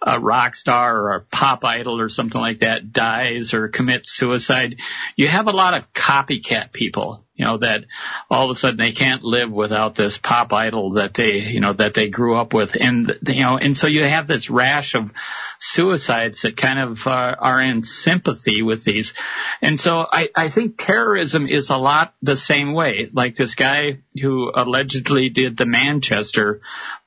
a 0.00 0.20
rock 0.20 0.54
star 0.54 0.96
or 0.96 1.14
a 1.16 1.20
pop 1.22 1.64
idol 1.64 2.00
or 2.00 2.08
something 2.08 2.40
like 2.40 2.60
that 2.60 2.92
dies 2.92 3.54
or 3.54 3.68
commits 3.68 4.12
suicide, 4.12 4.76
you 5.16 5.26
have 5.26 5.48
a 5.48 5.52
lot 5.52 5.76
of 5.76 5.92
copycat 5.92 6.72
people 6.72 7.26
you 7.38 7.46
know, 7.46 7.58
that 7.58 7.84
all 8.28 8.50
of 8.50 8.56
a 8.56 8.58
sudden 8.58 8.76
they 8.76 8.92
can't 8.92 9.22
live 9.22 9.50
without 9.50 9.94
this 9.94 10.18
pop 10.18 10.52
idol 10.52 10.94
that 10.94 11.14
they, 11.14 11.36
you 11.36 11.60
know, 11.60 11.72
that 11.72 11.94
they 11.94 12.10
grew 12.10 12.36
up 12.36 12.52
with. 12.52 12.76
And, 12.78 13.16
you 13.26 13.42
know, 13.42 13.56
and 13.56 13.76
so 13.76 13.86
you 13.86 14.02
have 14.02 14.26
this 14.26 14.50
rash 14.50 14.96
of 14.96 15.12
suicides 15.60 16.42
that 16.42 16.56
kind 16.56 16.80
of 16.80 17.06
uh, 17.06 17.36
are 17.38 17.62
in 17.62 17.84
sympathy 17.84 18.62
with 18.62 18.82
these. 18.82 19.14
And 19.62 19.78
so 19.78 20.04
I, 20.10 20.30
I 20.34 20.50
think 20.50 20.78
terrorism 20.78 21.46
is 21.46 21.70
a 21.70 21.76
lot 21.76 22.12
the 22.22 22.36
same 22.36 22.74
way. 22.74 23.08
Like 23.12 23.36
this 23.36 23.54
guy 23.54 23.98
who 24.20 24.50
allegedly 24.52 25.28
did 25.28 25.56
the 25.56 25.66
Manchester 25.66 26.60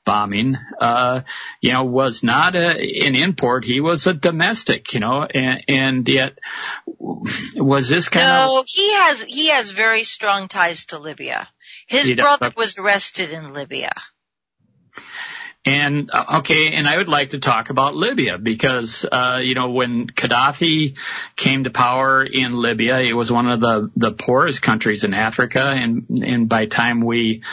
bombing, 0.04 0.56
uh, 0.80 1.22
you 1.60 1.72
know, 1.72 1.84
was 1.84 2.22
not 2.22 2.56
a, 2.56 3.06
an 3.06 3.14
import. 3.14 3.64
He 3.64 3.80
was 3.80 4.06
a 4.06 4.12
domestic, 4.12 4.92
you 4.94 5.00
know, 5.00 5.22
and, 5.22 5.64
and 5.68 6.08
yet 6.08 6.38
was 6.86 7.88
this 7.88 8.08
kind 8.08 8.26
no, 8.26 8.44
of. 8.44 8.50
No, 8.50 8.64
he 8.66 8.92
has, 8.94 9.22
he 9.22 9.48
has 9.48 9.70
very 9.70 10.04
strong 10.04 10.48
ties 10.48 10.86
to 10.86 10.98
Libya. 10.98 11.48
His 11.86 12.16
brother 12.16 12.52
was 12.56 12.76
arrested 12.78 13.32
in 13.32 13.52
Libya. 13.52 13.92
And 15.64 16.10
uh, 16.12 16.38
okay, 16.40 16.72
and 16.72 16.88
I 16.88 16.96
would 16.96 17.08
like 17.08 17.30
to 17.30 17.38
talk 17.38 17.70
about 17.70 17.94
Libya 17.94 18.36
because 18.36 19.06
uh, 19.10 19.40
you 19.44 19.54
know 19.54 19.70
when 19.70 20.08
Gaddafi 20.08 20.96
came 21.36 21.62
to 21.64 21.70
power 21.70 22.24
in 22.24 22.52
Libya, 22.52 23.00
it 23.00 23.12
was 23.12 23.30
one 23.30 23.48
of 23.48 23.60
the 23.60 23.88
the 23.94 24.10
poorest 24.10 24.60
countries 24.60 25.04
in 25.04 25.14
Africa, 25.14 25.70
and 25.72 26.06
and 26.08 26.48
by 26.48 26.66
time 26.66 27.00
we 27.00 27.44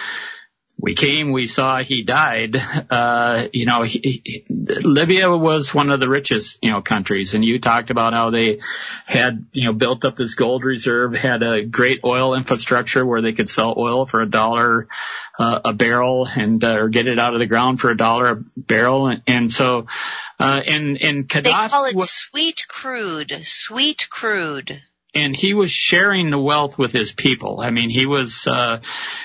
we 0.82 0.96
came, 0.96 1.32
we 1.34 1.48
saw 1.48 1.84
he 1.84 2.04
died. 2.04 2.56
Uh, 2.90 3.48
you 3.52 3.66
know, 3.66 3.84
he, 3.84 4.22
he, 4.24 4.46
Libya 4.48 5.30
was 5.30 5.74
one 5.74 5.92
of 5.92 6.00
the 6.00 6.08
richest, 6.08 6.58
you 6.62 6.72
know, 6.72 6.82
countries. 6.82 7.34
And 7.34 7.44
you 7.44 7.60
talked 7.60 7.90
about 7.90 8.14
how 8.14 8.30
they 8.30 8.60
had, 9.06 9.48
you 9.52 9.66
know, 9.66 9.74
built 9.74 10.06
up 10.06 10.16
this 10.16 10.36
gold 10.36 10.64
reserve, 10.64 11.14
had 11.14 11.44
a 11.44 11.66
great 11.66 12.00
oil 12.06 12.34
infrastructure 12.34 13.06
where 13.06 13.22
they 13.22 13.34
could 13.34 13.50
sell 13.50 13.76
oil 13.78 14.06
for 14.06 14.22
a 14.22 14.30
dollar 14.30 14.88
uh, 15.38 15.60
a 15.66 15.74
barrel 15.74 16.26
and, 16.26 16.64
uh, 16.64 16.72
or 16.72 16.90
get 16.90 17.08
it 17.08 17.20
out 17.20 17.34
of 17.34 17.40
the 17.40 17.48
ground 17.48 17.80
for 17.80 17.92
a 17.92 17.98
dollar 17.98 18.30
a 18.30 18.62
barrel. 18.62 19.08
And, 19.08 19.22
and 19.28 19.52
so, 19.52 19.88
uh, 20.40 20.60
and, 20.66 20.98
and 21.02 21.28
Gaddafi. 21.28 21.44
They 21.44 21.52
call 21.52 21.86
it 21.86 21.96
was, 21.96 22.10
sweet 22.10 22.64
crude, 22.70 23.34
sweet 23.42 24.06
crude 24.10 24.82
and 25.14 25.36
he 25.36 25.53
was 25.53 25.72
sharing 25.72 26.30
the 26.30 26.40
wealth 26.40 26.77
with 26.77 26.91
his 26.91 27.11
people. 27.11 27.61
I 27.61 27.72
mean, 27.72 27.90
he 27.90 28.06
was, 28.06 28.45
uh, 28.45 28.80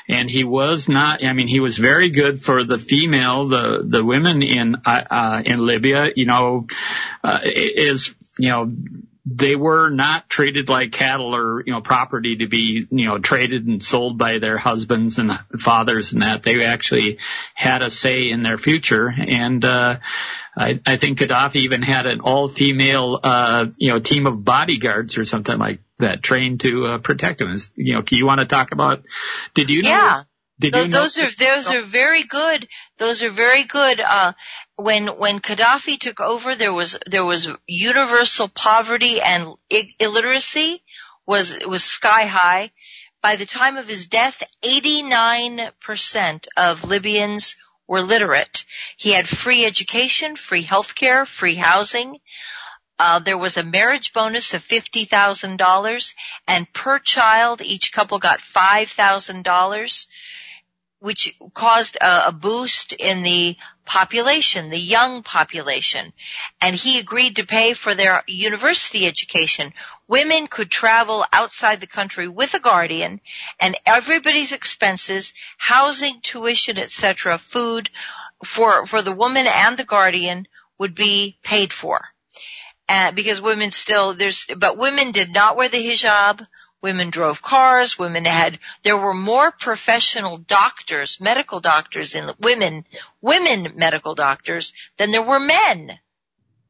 and 0.09 0.31
he 0.31 0.45
was 0.45 0.89
not, 0.89 1.25
I 1.25 1.33
mean, 1.35 1.49
he 1.49 1.61
was 1.61 1.77
very 1.77 2.11
good 2.11 2.43
for 2.43 2.65
the 2.65 2.79
female, 2.79 3.49
the, 3.49 3.85
the 3.87 4.05
women 4.05 4.43
in, 4.43 4.77
uh, 4.87 5.05
uh 5.11 5.43
in 5.45 5.65
Libya, 5.65 6.11
you 6.17 6.25
know, 6.25 6.67
uh, 7.23 7.41
is, 7.45 8.15
you 8.39 8.49
know, 8.49 8.73
they 9.27 9.57
were 9.57 9.89
not 9.89 10.29
treated 10.29 10.69
like 10.69 10.93
cattle 10.93 11.35
or, 11.35 11.63
you 11.65 11.73
know, 11.73 11.81
property 11.81 12.37
to 12.37 12.47
be, 12.47 12.87
you 12.91 13.07
know, 13.07 13.19
traded 13.19 13.67
and 13.67 13.83
sold 13.83 14.19
by 14.19 14.39
their 14.39 14.59
husbands 14.59 15.19
and 15.19 15.33
fathers 15.59 16.13
and 16.13 16.21
that. 16.21 16.43
They 16.43 16.63
actually 16.65 17.19
had 17.55 17.83
a 17.83 17.89
say 17.89 18.29
in 18.31 18.43
their 18.43 18.59
future. 18.59 19.09
And, 19.17 19.65
uh, 19.65 19.99
I, 20.57 20.81
I 20.87 20.99
think 20.99 21.19
Gaddafi 21.19 21.57
even 21.57 21.83
had 21.83 22.07
an 22.07 22.21
all-female, 22.21 23.21
uh, 23.23 23.67
you 23.77 23.93
know, 23.93 24.01
team 24.01 24.27
of 24.27 24.45
bodyguards 24.45 25.19
or 25.19 25.25
something 25.25 25.59
like 25.59 25.81
that 25.99 26.23
trained 26.23 26.61
to 26.61 26.87
uh, 26.87 26.99
protect 26.99 27.41
him. 27.41 27.51
Is, 27.51 27.71
you 27.75 27.95
know, 27.95 28.03
you 28.11 28.27
want 28.27 28.41
to 28.41 28.47
talk 28.47 28.71
about? 28.73 29.03
Did 29.55 29.71
you 29.71 29.83
know? 29.83 29.91
Yeah. 29.91 30.23
Did 30.61 30.73
those, 30.73 30.85
you 30.85 30.91
know? 30.91 31.01
those 31.01 31.19
are 31.19 31.31
those 31.39 31.71
are 31.71 31.83
very 31.91 32.27
good. 32.29 32.69
Those 32.99 33.23
are 33.23 33.33
very 33.33 33.65
good. 33.67 34.01
Uh, 34.01 34.35
when 34.77 35.09
when 35.19 35.41
Gaddafi 35.41 35.99
took 35.99 36.21
over, 36.21 36.55
there 36.55 36.73
was 36.73 36.97
there 37.11 37.25
was 37.25 37.49
universal 37.67 38.49
poverty 38.55 39.21
and 39.21 39.55
I- 39.73 39.91
illiteracy 39.99 40.83
was 41.27 41.59
was 41.67 41.83
sky 41.83 42.27
high. 42.27 42.71
By 43.21 43.37
the 43.37 43.47
time 43.47 43.79
of 43.79 43.89
his 43.89 44.07
death, 44.07 44.43
89% 44.63 46.47
of 46.59 46.85
Libyans 46.85 47.57
were 47.87 48.01
literate. 48.01 48.65
He 48.97 49.13
had 49.13 49.27
free 49.27 49.65
education, 49.65 50.37
free 50.37 50.63
health 50.63 50.95
care, 50.95 51.27
free 51.27 51.57
housing. 51.57 52.19
Uh, 52.99 53.19
there 53.19 53.39
was 53.39 53.57
a 53.57 53.65
marriage 53.65 54.13
bonus 54.15 54.55
of 54.55 54.63
fifty 54.63 55.05
thousand 55.05 55.57
dollars, 55.57 56.15
and 56.47 56.73
per 56.73 56.99
child, 56.99 57.61
each 57.61 57.93
couple 57.93 58.19
got 58.19 58.41
five 58.41 58.89
thousand 58.89 59.43
dollars 59.43 60.07
which 61.05 61.39
caused 61.55 61.97
a, 62.01 62.29
a, 62.29 62.33
boost 62.33 62.95
in 62.95 63.23
the 63.23 63.57
population, 63.85 64.71
the 64.71 64.79
young 64.79 65.23
population. 65.23 66.13
And 66.61 66.75
he 66.75 66.99
agreed 66.99 67.37
to 67.37 67.47
pay 67.47 67.75
for 67.75 67.95
their 67.95 68.23
university 68.27 69.07
education. 69.07 69.73
Women 70.09 70.47
could 70.47 70.71
travel 70.71 71.25
outside 71.33 71.81
the 71.81 71.87
country 71.87 72.29
with 72.29 72.55
a 72.55 72.61
guardian 72.61 73.21
and 73.61 73.79
everybody's 73.87 74.53
expenses, 74.53 75.33
housing, 75.59 76.21
tuition, 76.23 76.79
etc., 76.79 77.39
food 77.39 77.91
for, 78.45 78.87
for 78.87 79.03
the 79.03 79.15
woman 79.15 79.47
and 79.47 79.77
the 79.77 79.85
guardian 79.85 80.47
would 80.79 80.95
be 80.95 81.39
paid 81.43 81.73
for. 81.73 82.01
Uh, 82.89 83.13
because 83.13 83.41
women 83.41 83.71
still, 83.71 84.15
there's, 84.15 84.47
but 84.59 84.77
women 84.77 85.11
did 85.13 85.33
not 85.33 85.57
wear 85.57 85.71
the 85.71 85.79
hijab. 85.79 86.47
Women 86.85 87.09
drove 87.09 87.41
cars. 87.41 87.97
Women 87.99 88.27
had, 88.27 88.59
there 88.83 88.99
were 88.99 89.15
more 89.15 89.51
professional 89.51 90.37
doctors, 90.37 91.17
medical 91.19 91.61
doctors 91.61 92.15
in 92.15 92.29
women, 92.39 92.85
women 93.23 93.73
medical 93.75 94.15
doctors 94.15 94.71
than 94.99 95.11
there 95.11 95.27
were 95.27 95.41
men 95.41 95.99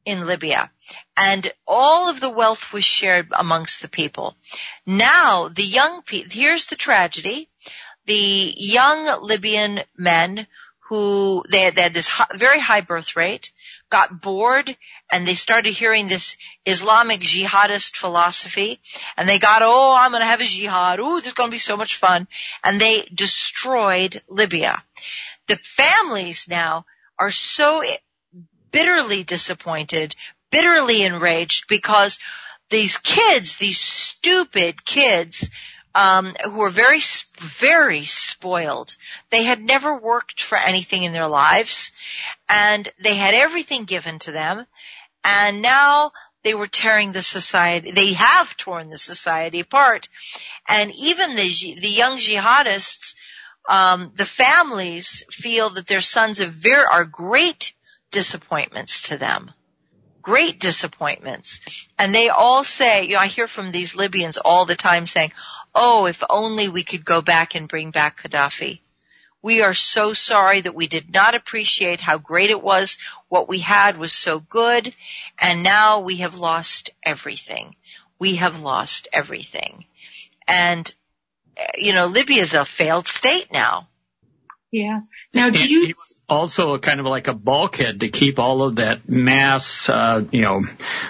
in 0.05 0.25
Libya. 0.25 0.71
And 1.17 1.53
all 1.67 2.09
of 2.09 2.21
the 2.21 2.31
wealth 2.31 2.73
was 2.73 2.85
shared 2.85 3.27
amongst 3.33 3.83
the 3.83 3.89
people. 3.89 4.37
Now, 4.87 5.49
the 5.49 5.67
young 5.67 6.03
people, 6.03 6.31
here's 6.31 6.67
the 6.67 6.77
tragedy. 6.77 7.49
The 8.07 8.53
young 8.57 9.19
Libyan 9.21 9.81
men 9.97 10.47
who, 10.89 11.43
they 11.51 11.63
had, 11.63 11.75
they 11.75 11.83
had 11.83 11.95
this 11.95 12.07
high, 12.07 12.37
very 12.39 12.61
high 12.61 12.83
birth 12.83 13.17
rate, 13.17 13.51
got 13.91 14.21
bored 14.21 14.77
and 15.15 15.29
they 15.29 15.35
started 15.35 15.75
hearing 15.75 16.09
this 16.09 16.37
Islamic 16.67 17.21
jihadist 17.21 17.97
philosophy 18.01 18.81
and 19.17 19.29
they 19.29 19.39
got, 19.39 19.63
oh, 19.63 19.97
I'm 19.97 20.11
going 20.11 20.23
to 20.23 20.27
have 20.27 20.41
a 20.41 20.45
jihad. 20.45 20.99
Ooh, 20.99 21.21
this 21.21 21.29
is 21.29 21.35
going 21.35 21.51
to 21.51 21.55
be 21.55 21.61
so 21.61 21.77
much 21.77 22.01
fun. 22.01 22.27
And 22.65 22.81
they 22.81 23.09
destroyed 23.15 24.21
Libya. 24.29 24.83
The 25.47 25.59
families 25.77 26.47
now 26.49 26.85
are 27.17 27.31
so 27.31 27.85
bitterly 28.73 29.23
disappointed, 29.23 30.17
bitterly 30.51 31.05
enraged 31.05 31.67
because 31.69 32.19
these 32.69 32.97
kids, 32.97 33.57
these 33.61 33.79
stupid 33.79 34.85
kids, 34.85 35.49
um, 35.95 36.35
who 36.43 36.59
were 36.59 36.73
very, 36.73 37.01
very 37.61 38.03
spoiled. 38.03 38.97
They 39.31 39.45
had 39.45 39.61
never 39.61 39.97
worked 39.97 40.43
for 40.43 40.59
anything 40.59 41.05
in 41.05 41.13
their 41.13 41.29
lives, 41.29 41.93
and 42.49 42.91
they 43.01 43.17
had 43.17 43.35
everything 43.35 43.85
given 43.85 44.19
to 44.21 44.33
them, 44.33 44.67
and 45.25 45.63
now 45.63 46.13
they 46.45 46.55
were 46.55 46.69
tearing 46.71 47.13
the 47.13 47.23
society. 47.23 47.93
They 47.93 48.13
have 48.13 48.57
torn 48.57 48.91
the 48.91 48.99
society 48.99 49.61
apart, 49.61 50.09
and 50.69 50.93
even 50.93 51.35
the 51.35 51.79
the 51.81 51.89
young 51.89 52.19
jihadists, 52.19 53.15
um, 53.69 54.13
the 54.17 54.27
families 54.27 55.25
feel 55.31 55.75
that 55.75 55.89
their 55.89 56.01
sons 56.01 56.41
are, 56.41 57.05
great 57.05 57.73
disappointments 58.13 59.09
to 59.09 59.19
them 59.19 59.51
great 60.25 60.59
disappointments. 60.59 61.61
And 61.99 62.13
they 62.13 62.31
all 62.31 62.65
say, 62.65 63.05
you 63.05 63.13
know, 63.13 63.19
I 63.21 63.29
hear 63.29 63.47
from 63.47 63.71
these 63.71 63.95
Libyans 63.95 64.39
all 64.43 64.67
the 64.67 64.75
time 64.75 65.07
saying, 65.07 65.33
oh, 65.75 66.07
if 66.07 66.23
only 66.29 66.69
we 66.69 66.85
could 66.85 67.05
go 67.05 67.21
back 67.21 67.55
and 67.55 67.69
bring 67.69 67.91
back 67.91 68.19
Gaddafi. 68.23 68.81
We 69.43 69.61
are 69.61 69.75
so 69.75 70.15
sorry 70.15 70.63
that 70.63 70.75
we 70.75 70.89
did 70.89 71.13
not 71.13 71.35
appreciate 71.35 72.01
how 72.01 72.17
great 72.17 72.49
it 72.49 72.63
was. 72.63 72.97
What 73.35 73.49
we 73.49 73.59
had 73.59 73.99
was 73.99 74.15
so 74.15 74.39
good. 74.39 74.95
And 75.41 75.65
now 75.65 76.03
we 76.05 76.21
have 76.21 76.37
lost 76.37 76.91
everything. 77.05 77.75
We 78.21 78.37
have 78.37 78.61
lost 78.61 79.09
everything. 79.13 79.87
And, 80.47 80.95
you 81.75 81.95
know, 81.95 82.07
Libya 82.07 82.43
is 82.43 82.55
a 82.55 82.65
failed 82.65 83.09
state 83.09 83.49
now. 83.53 83.89
Yeah. 84.71 85.01
Now, 85.33 85.51
do 85.51 85.59
you 85.59 85.95
also 86.29 86.79
kind 86.79 87.01
of 87.01 87.07
like 87.07 87.27
a 87.27 87.35
bulkhead 87.35 88.01
to 88.01 88.09
keep 88.09 88.39
all 88.39 88.63
of 88.63 88.77
that 88.77 89.09
mass, 89.09 89.89
uh, 89.89 90.23
you 90.31 90.43
know, 90.43 90.61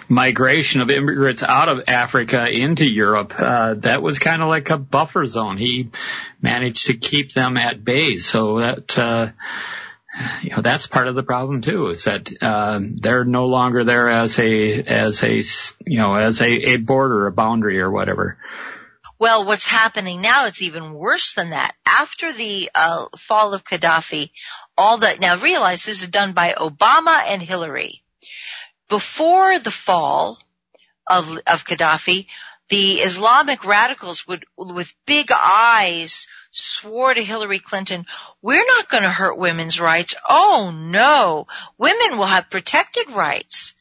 migration 0.09 0.81
of 0.81 0.89
immigrants 0.89 1.43
out 1.43 1.69
of 1.69 1.85
Africa 1.89 2.49
into 2.51 2.87
Europe. 2.87 3.35
Uh, 3.37 3.75
that 3.83 4.01
was 4.01 4.19
kind 4.19 4.41
of 4.41 4.49
like 4.49 4.71
a 4.71 4.79
buffer 4.79 5.27
zone. 5.27 5.59
He 5.59 5.91
managed 6.41 6.87
to 6.87 6.97
keep 6.97 7.35
them 7.35 7.59
at 7.59 7.85
bay. 7.85 8.17
So 8.17 8.61
that, 8.61 8.99
uh, 8.99 9.27
you 10.43 10.51
know, 10.51 10.63
that's 10.63 10.87
part 10.87 11.09
of 11.09 11.15
the 11.15 11.23
problem 11.23 11.63
too, 11.63 11.89
is 11.89 12.05
that, 12.05 12.29
uh, 12.41 12.81
they're 12.97 13.25
no 13.25 13.47
longer 13.47 13.85
there 13.85 14.09
as 14.09 14.39
a, 14.39 14.83
as 14.83 15.23
a, 15.23 15.43
you 15.81 15.99
know, 15.99 16.15
as 16.15 16.41
a, 16.41 16.73
a 16.73 16.77
border, 16.77 17.27
a 17.27 17.33
boundary 17.33 17.81
or 17.81 17.91
whatever. 17.91 18.39
Well, 19.19 19.47
what's 19.47 19.69
happening 19.69 20.21
now, 20.21 20.47
it's 20.47 20.63
even 20.63 20.93
worse 20.93 21.33
than 21.37 21.51
that. 21.51 21.75
After 21.87 22.33
the 22.33 22.71
uh, 22.75 23.07
fall 23.29 23.55
of 23.55 23.65
Gaddafi, 23.65 24.31
all 24.77 24.99
the, 24.99 25.17
now 25.21 25.41
realize 25.41 25.85
this 25.85 26.03
is 26.03 26.09
done 26.09 26.35
by 26.35 26.53
Obama 26.53 27.23
and 27.27 27.41
Hillary. 27.41 28.03
Before 28.89 29.59
the 29.59 29.71
fall 29.71 30.39
of, 31.07 31.25
of 31.47 31.61
Gaddafi, 31.61 32.27
the 32.69 33.01
Islamic 33.01 33.65
radicals 33.65 34.25
would, 34.27 34.45
with 34.59 34.93
big 35.07 35.29
eyes, 35.31 36.27
swore 36.55 37.13
to 37.13 37.23
Hillary 37.23 37.61
Clinton, 37.61 38.07
we're 38.43 38.65
not 38.67 38.89
going 38.89 39.03
to 39.03 39.11
hurt 39.11 39.39
women's 39.39 39.81
rights. 39.81 40.15
Oh 40.29 40.71
no, 40.75 41.47
women 41.79 42.19
will 42.19 42.27
have 42.27 42.51
protected 42.51 43.11
rights. 43.11 43.75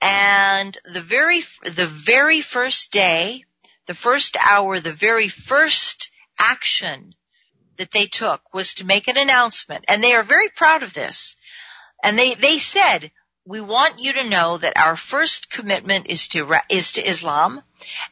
And 0.00 0.78
the 0.84 1.02
very, 1.02 1.42
the 1.62 1.90
very 2.06 2.40
first 2.40 2.90
day, 2.90 3.44
the 3.86 3.94
first 3.94 4.36
hour, 4.40 4.80
the 4.80 4.94
very 4.94 5.28
first 5.28 6.10
action 6.38 7.14
that 7.76 7.90
they 7.92 8.06
took 8.06 8.40
was 8.54 8.74
to 8.74 8.84
make 8.84 9.08
an 9.08 9.16
announcement, 9.16 9.84
and 9.88 10.02
they 10.02 10.14
are 10.14 10.24
very 10.24 10.48
proud 10.54 10.82
of 10.82 10.94
this. 10.94 11.36
And 12.02 12.18
they, 12.18 12.34
they 12.34 12.58
said, 12.58 13.10
we 13.46 13.60
want 13.60 13.98
you 13.98 14.12
to 14.12 14.28
know 14.28 14.58
that 14.58 14.76
our 14.76 14.96
first 14.96 15.50
commitment 15.50 16.06
is 16.08 16.28
to, 16.28 16.60
is 16.68 16.92
to 16.92 17.02
Islam, 17.02 17.62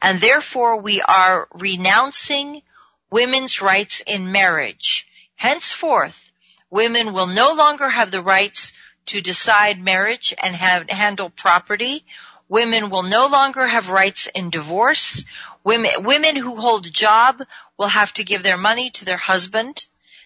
and 0.03 0.21
therefore 0.21 0.81
we 0.81 1.03
are 1.07 1.49
renouncing 1.55 2.63
women's 3.11 3.61
rights 3.61 4.03
in 4.07 4.33
marriage. 4.33 5.07
Henceforth, 5.37 6.33
women 6.71 7.13
will 7.13 7.27
no 7.27 7.53
longer 7.53 7.89
have 7.89 8.11
the 8.11 8.23
rights 8.23 8.73
to 9.07 9.21
decide 9.21 9.79
marriage 9.81 10.35
and 10.39 10.55
have, 10.55 10.89
handle 10.89 11.31
property. 11.31 12.05
Women 12.49 12.91
will 12.91 13.03
no 13.03 13.27
longer 13.27 13.67
have 13.67 13.89
rights 13.89 14.29
in 14.35 14.51
divorce. 14.51 15.25
Women, 15.65 15.91
women 16.05 16.37
who 16.37 16.57
hold 16.57 16.87
a 16.87 16.91
job 16.91 17.37
will 17.79 17.89
have 17.89 18.13
to 18.15 18.25
give 18.25 18.43
their 18.43 18.57
money 18.57 18.91
to 18.95 19.05
their 19.05 19.17
husband. 19.17 19.83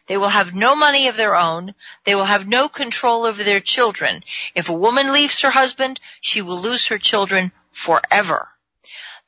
They 0.08 0.16
will 0.16 0.28
have 0.28 0.54
no 0.54 0.74
money 0.74 1.08
of 1.08 1.16
their 1.16 1.36
own. 1.36 1.74
They 2.04 2.14
will 2.14 2.24
have 2.24 2.46
no 2.48 2.68
control 2.68 3.24
over 3.24 3.44
their 3.44 3.60
children. 3.60 4.22
If 4.54 4.68
a 4.68 4.74
woman 4.74 5.12
leaves 5.12 5.40
her 5.42 5.50
husband, 5.50 6.00
she 6.20 6.42
will 6.42 6.60
lose 6.60 6.88
her 6.88 6.98
children 6.98 7.52
forever. 7.72 8.48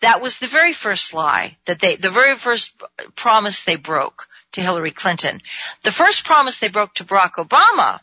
That 0.04 0.20
was 0.20 0.36
the 0.38 0.48
very 0.48 0.74
first 0.74 1.14
lie 1.14 1.56
that 1.66 1.80
they, 1.80 1.96
the 1.96 2.10
very 2.10 2.36
first 2.36 2.70
promise 3.16 3.62
they 3.64 3.76
broke 3.76 4.26
to 4.52 4.60
Hillary 4.60 4.92
Clinton. 4.92 5.40
The 5.82 5.92
first 5.92 6.26
promise 6.26 6.58
they 6.60 6.68
broke 6.68 6.92
to 6.96 7.04
Barack 7.04 7.36
Obama 7.38 8.00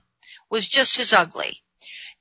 was 0.49 0.68
just 0.68 0.99
as 0.99 1.14
ugly. 1.14 1.61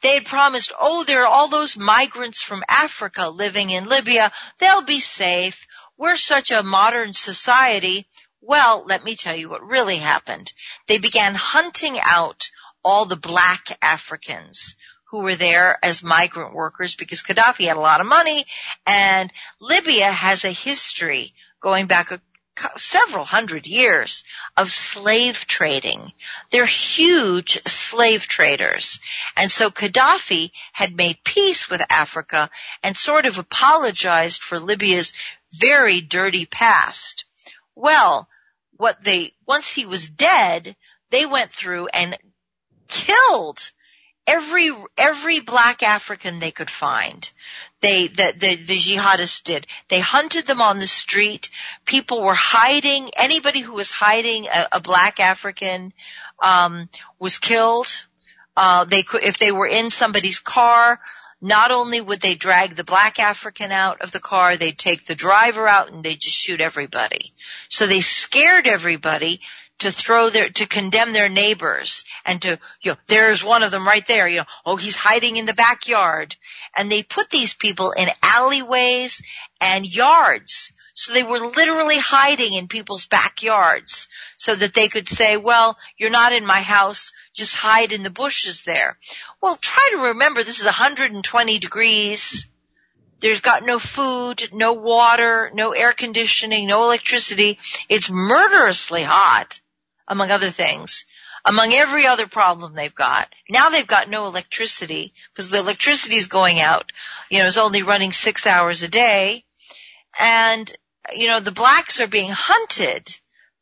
They 0.03 0.13
had 0.13 0.27
promised, 0.27 0.71
oh, 0.79 1.05
there 1.07 1.23
are 1.23 1.27
all 1.27 1.49
those 1.49 1.79
migrants 1.79 2.43
from 2.43 2.63
Africa 2.69 3.31
living 3.31 3.71
in 3.71 3.87
Libya. 3.87 4.31
They'll 4.59 4.85
be 4.85 5.01
safe. 5.01 5.57
We're 5.97 6.17
such 6.17 6.51
a 6.51 6.63
modern 6.63 7.15
society. 7.15 8.07
Well, 8.43 8.85
let 8.87 9.03
me 9.03 9.17
tell 9.19 9.35
you 9.35 9.49
what 9.49 9.63
really 9.63 9.99
happened. 9.99 10.53
They 10.89 10.99
began 10.99 11.35
hunting 11.35 11.99
out 12.03 12.43
all 12.85 13.07
the 13.07 13.17
black 13.17 13.79
Africans 13.81 14.77
who 15.11 15.23
were 15.23 15.37
there 15.37 15.79
as 15.83 16.03
migrant 16.03 16.55
workers 16.55 16.97
because 16.99 17.23
Gaddafi 17.23 17.67
had 17.67 17.77
a 17.77 17.81
lot 17.81 18.01
of 18.01 18.07
money 18.07 18.47
and 18.87 19.33
Libya 19.61 20.11
has 20.13 20.45
a 20.45 20.53
history 20.53 21.35
going 21.61 21.87
back 21.87 22.11
a 22.11 22.21
several 22.77 23.25
hundred 23.25 23.67
years 23.67 24.23
of 24.57 24.69
slave 24.69 25.37
trading. 25.47 26.13
They're 26.53 26.67
huge 26.67 27.59
slave 27.67 28.23
traders. 28.23 29.01
And 29.37 29.51
so 29.51 29.71
Gaddafi 29.71 30.51
had 30.73 30.95
made 30.95 31.25
peace 31.25 31.67
with 31.71 31.81
Africa 31.89 32.51
and 32.83 32.97
sort 32.97 33.25
of 33.25 33.39
apologized 33.39 34.43
for 34.43 34.59
Libya's 34.59 35.13
very 35.59 36.01
dirty 36.03 36.47
past. 36.47 37.25
Well, 37.75 38.29
what 38.77 38.99
they, 39.03 39.33
once 39.47 39.67
he 39.67 39.87
was 39.87 40.09
dead, 40.09 40.77
they 41.11 41.27
went 41.27 41.53
through 41.53 41.89
and 41.89 42.19
killed 42.89 43.61
every 44.27 44.71
every 44.97 45.41
black 45.41 45.83
African 45.83 46.39
they 46.39 46.53
could 46.53 46.71
find. 46.71 47.29
They 47.83 48.09
the, 48.09 48.33
the 48.39 48.57
the 48.67 48.77
jihadists 48.77 49.43
did. 49.43 49.67
They 49.89 50.01
hunted 50.01 50.47
them 50.47 50.61
on 50.61 50.79
the 50.79 50.87
street. 50.87 51.49
People 51.87 52.23
were 52.23 52.35
hiding. 52.35 53.11
Anybody 53.17 53.63
who 53.63 53.73
was 53.73 53.91
hiding 53.91 54.47
a, 54.47 54.69
a 54.73 54.81
black 54.81 55.21
African 55.21 55.93
um, 56.43 56.89
was 57.19 57.39
killed. 57.39 57.89
Uh, 58.57 58.85
they 58.85 59.03
could 59.03 59.23
if 59.23 59.39
they 59.39 59.53
were 59.53 59.69
in 59.69 59.91
somebody's 59.91 60.39
car. 60.39 61.01
Not 61.43 61.71
only 61.71 62.03
would 62.03 62.21
they 62.21 62.35
drag 62.35 62.77
the 62.77 62.85
black 62.85 63.19
African 63.19 63.73
out 63.73 64.03
of 64.03 64.13
the 64.13 64.21
car, 64.21 64.59
they'd 64.59 64.77
take 64.77 65.07
the 65.07 65.15
driver 65.15 65.67
out 65.67 65.91
and 65.91 66.05
they'd 66.05 66.21
just 66.21 66.37
shoot 66.37 66.61
everybody. 66.61 67.33
So 67.71 67.87
they 67.87 68.01
scared 68.01 68.67
everybody 68.67 69.41
to 69.81 69.93
throw 69.93 70.31
their, 70.31 70.49
to 70.51 70.67
condemn 70.67 71.13
their 71.13 71.29
neighbors 71.29 72.05
and 72.25 72.41
to, 72.43 72.59
you 72.83 72.93
know, 72.93 72.99
there's 73.09 73.43
one 73.43 73.63
of 73.63 73.71
them 73.71 73.87
right 73.87 74.07
there, 74.07 74.29
you 74.29 74.39
know, 74.39 74.45
oh, 74.65 74.77
he's 74.77 74.95
hiding 74.95 75.37
in 75.37 75.47
the 75.47 75.55
backyard. 75.55 76.37
And 76.77 76.91
they 76.91 77.03
put 77.03 77.31
these 77.31 77.55
people 77.59 77.93
in 77.93 78.09
alleyways 78.23 79.23
and 79.61 79.85
yards. 79.87 80.73
So 80.95 81.15
they 81.15 81.23
were 81.23 81.39
literally 81.39 81.99
hiding 81.99 82.53
in 82.53 82.69
people's 82.69 83.07
backyards 83.07 84.07
so 84.37 84.55
that 84.55 84.75
they 84.75 84.89
could 84.89 85.09
say, 85.09 85.37
well, 85.37 85.77
you're 85.97 86.11
not 86.11 86.33
in 86.33 86.45
my 86.45 86.61
house, 86.61 87.13
just 87.35 87.55
hide 87.55 87.93
in 87.93 88.03
the 88.03 88.11
bushes 88.11 88.63
there. 88.67 88.99
Well, 89.41 89.57
try 89.61 89.91
to 89.93 90.03
remember 90.09 90.45
this 90.45 90.59
is 90.59 90.65
120 90.65 91.59
degrees. 91.59 92.47
There's 93.21 93.41
got 93.41 93.65
no 93.65 93.79
food, 93.79 94.43
no 94.53 94.75
water, 94.75 95.51
no 95.55 95.73
air 95.73 95.95
conditioning, 95.97 96.67
no 96.67 96.83
electricity. 96.83 97.59
It's 97.89 98.11
murderously 98.11 99.03
hot 99.03 99.61
among 100.11 100.31
other 100.31 100.51
things, 100.51 101.05
among 101.45 101.73
every 101.73 102.07
other 102.07 102.27
problem 102.27 102.75
they've 102.75 102.95
got. 102.95 103.29
Now 103.49 103.71
they've 103.71 103.87
got 103.87 104.11
no 104.11 104.27
electricity 104.27 105.15
because 105.33 105.51
the 105.51 105.61
electricity 105.61 106.17
is 106.17 106.27
going 106.27 106.61
out. 106.61 106.93
You 107.31 107.39
know, 107.39 107.47
it's 107.47 107.57
only 107.57 107.83
running 107.83 108.13
six 108.13 108.45
hours 108.45 108.83
a 108.83 108.89
day. 108.89 109.45
And, 110.19 110.71
you 111.13 111.29
know, 111.29 111.41
the 111.41 111.53
blacks 111.53 112.01
are 112.01 112.09
being 112.09 112.31
hunted. 112.31 113.09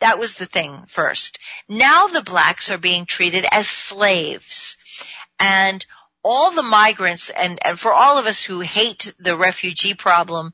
That 0.00 0.18
was 0.18 0.34
the 0.36 0.46
thing 0.46 0.84
first. 0.88 1.38
Now 1.68 2.08
the 2.08 2.22
blacks 2.22 2.70
are 2.70 2.78
being 2.78 3.04
treated 3.06 3.44
as 3.50 3.68
slaves. 3.68 4.76
And 5.38 5.84
all 6.24 6.52
the 6.52 6.62
migrants 6.62 7.30
and, 7.34 7.58
and 7.64 7.78
for 7.78 7.92
all 7.92 8.18
of 8.18 8.26
us 8.26 8.42
who 8.42 8.60
hate 8.60 9.12
the 9.18 9.36
refugee 9.36 9.94
problem 9.96 10.52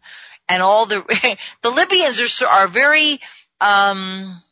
and 0.48 0.62
all 0.62 0.86
the, 0.86 1.02
the 1.62 1.70
Libyans 1.70 2.42
are, 2.42 2.46
are 2.46 2.68
very, 2.68 3.20
um, 3.60 4.42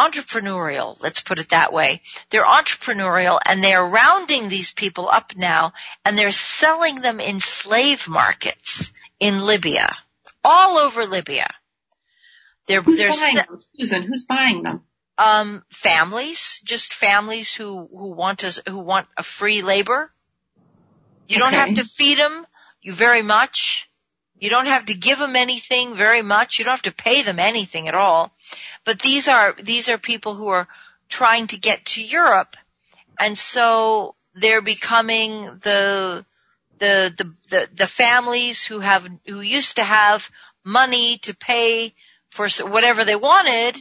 entrepreneurial, 0.00 0.96
let's 1.00 1.20
put 1.20 1.38
it 1.38 1.50
that 1.50 1.72
way. 1.72 2.02
They're 2.30 2.44
entrepreneurial 2.44 3.38
and 3.44 3.62
they're 3.62 3.84
rounding 3.84 4.48
these 4.48 4.72
people 4.74 5.08
up 5.08 5.36
now 5.36 5.72
and 6.04 6.16
they're 6.16 6.32
selling 6.32 7.00
them 7.00 7.20
in 7.20 7.40
slave 7.40 8.00
markets 8.08 8.90
in 9.18 9.40
Libya. 9.40 9.94
All 10.42 10.78
over 10.78 11.04
Libya. 11.04 11.48
They're, 12.66 12.82
who's 12.82 12.98
they're 12.98 13.10
buying 13.10 13.36
se- 13.36 13.46
them, 13.48 13.60
Susan? 13.74 14.02
Who's 14.04 14.26
buying 14.28 14.62
them? 14.62 14.82
Um, 15.18 15.64
families, 15.82 16.60
just 16.64 16.94
families 16.94 17.52
who, 17.52 17.88
who 17.90 18.14
want 18.14 18.42
us, 18.44 18.60
who 18.66 18.78
want 18.78 19.06
a 19.18 19.22
free 19.22 19.60
labor. 19.62 20.10
You 21.28 21.36
okay. 21.36 21.40
don't 21.40 21.52
have 21.52 21.74
to 21.74 21.84
feed 21.84 22.18
them 22.18 22.46
you 22.82 22.94
very 22.94 23.22
much. 23.22 23.89
You 24.40 24.48
don't 24.48 24.66
have 24.66 24.86
to 24.86 24.94
give 24.94 25.18
them 25.18 25.36
anything 25.36 25.96
very 25.96 26.22
much. 26.22 26.58
You 26.58 26.64
don't 26.64 26.74
have 26.74 26.92
to 26.94 27.02
pay 27.02 27.22
them 27.22 27.38
anything 27.38 27.88
at 27.88 27.94
all. 27.94 28.32
But 28.86 28.98
these 29.00 29.28
are, 29.28 29.54
these 29.62 29.88
are 29.90 29.98
people 29.98 30.34
who 30.34 30.48
are 30.48 30.66
trying 31.10 31.48
to 31.48 31.58
get 31.58 31.84
to 31.84 32.02
Europe. 32.02 32.56
And 33.18 33.36
so 33.36 34.14
they're 34.34 34.62
becoming 34.62 35.42
the, 35.62 36.24
the, 36.78 37.10
the, 37.18 37.34
the, 37.50 37.68
the 37.76 37.86
families 37.86 38.64
who 38.66 38.80
have, 38.80 39.02
who 39.26 39.42
used 39.42 39.76
to 39.76 39.84
have 39.84 40.22
money 40.64 41.20
to 41.24 41.36
pay 41.36 41.94
for 42.30 42.48
whatever 42.62 43.04
they 43.04 43.16
wanted. 43.16 43.76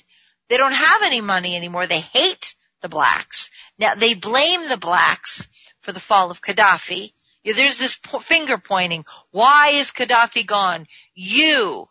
They 0.50 0.58
don't 0.58 0.74
have 0.74 1.02
any 1.04 1.22
money 1.22 1.56
anymore. 1.56 1.88
They 1.88 2.02
hate 2.02 2.54
the 2.82 2.90
blacks. 2.90 3.50
Now 3.78 3.96
they 3.96 4.14
blame 4.14 4.68
the 4.68 4.78
blacks 4.78 5.48
for 5.82 5.94
the 5.94 6.00
fall 6.02 6.32
of 6.32 6.42
Gaddafi. 6.42 7.14
There's 7.44 7.80
this 7.80 7.98
po- 8.04 8.20
finger 8.20 8.58
pointing. 8.58 9.06
Why 9.32 9.74
is 9.76 9.92
Gaddafi 9.92 10.46
gone? 10.46 10.88
You. 11.16 11.88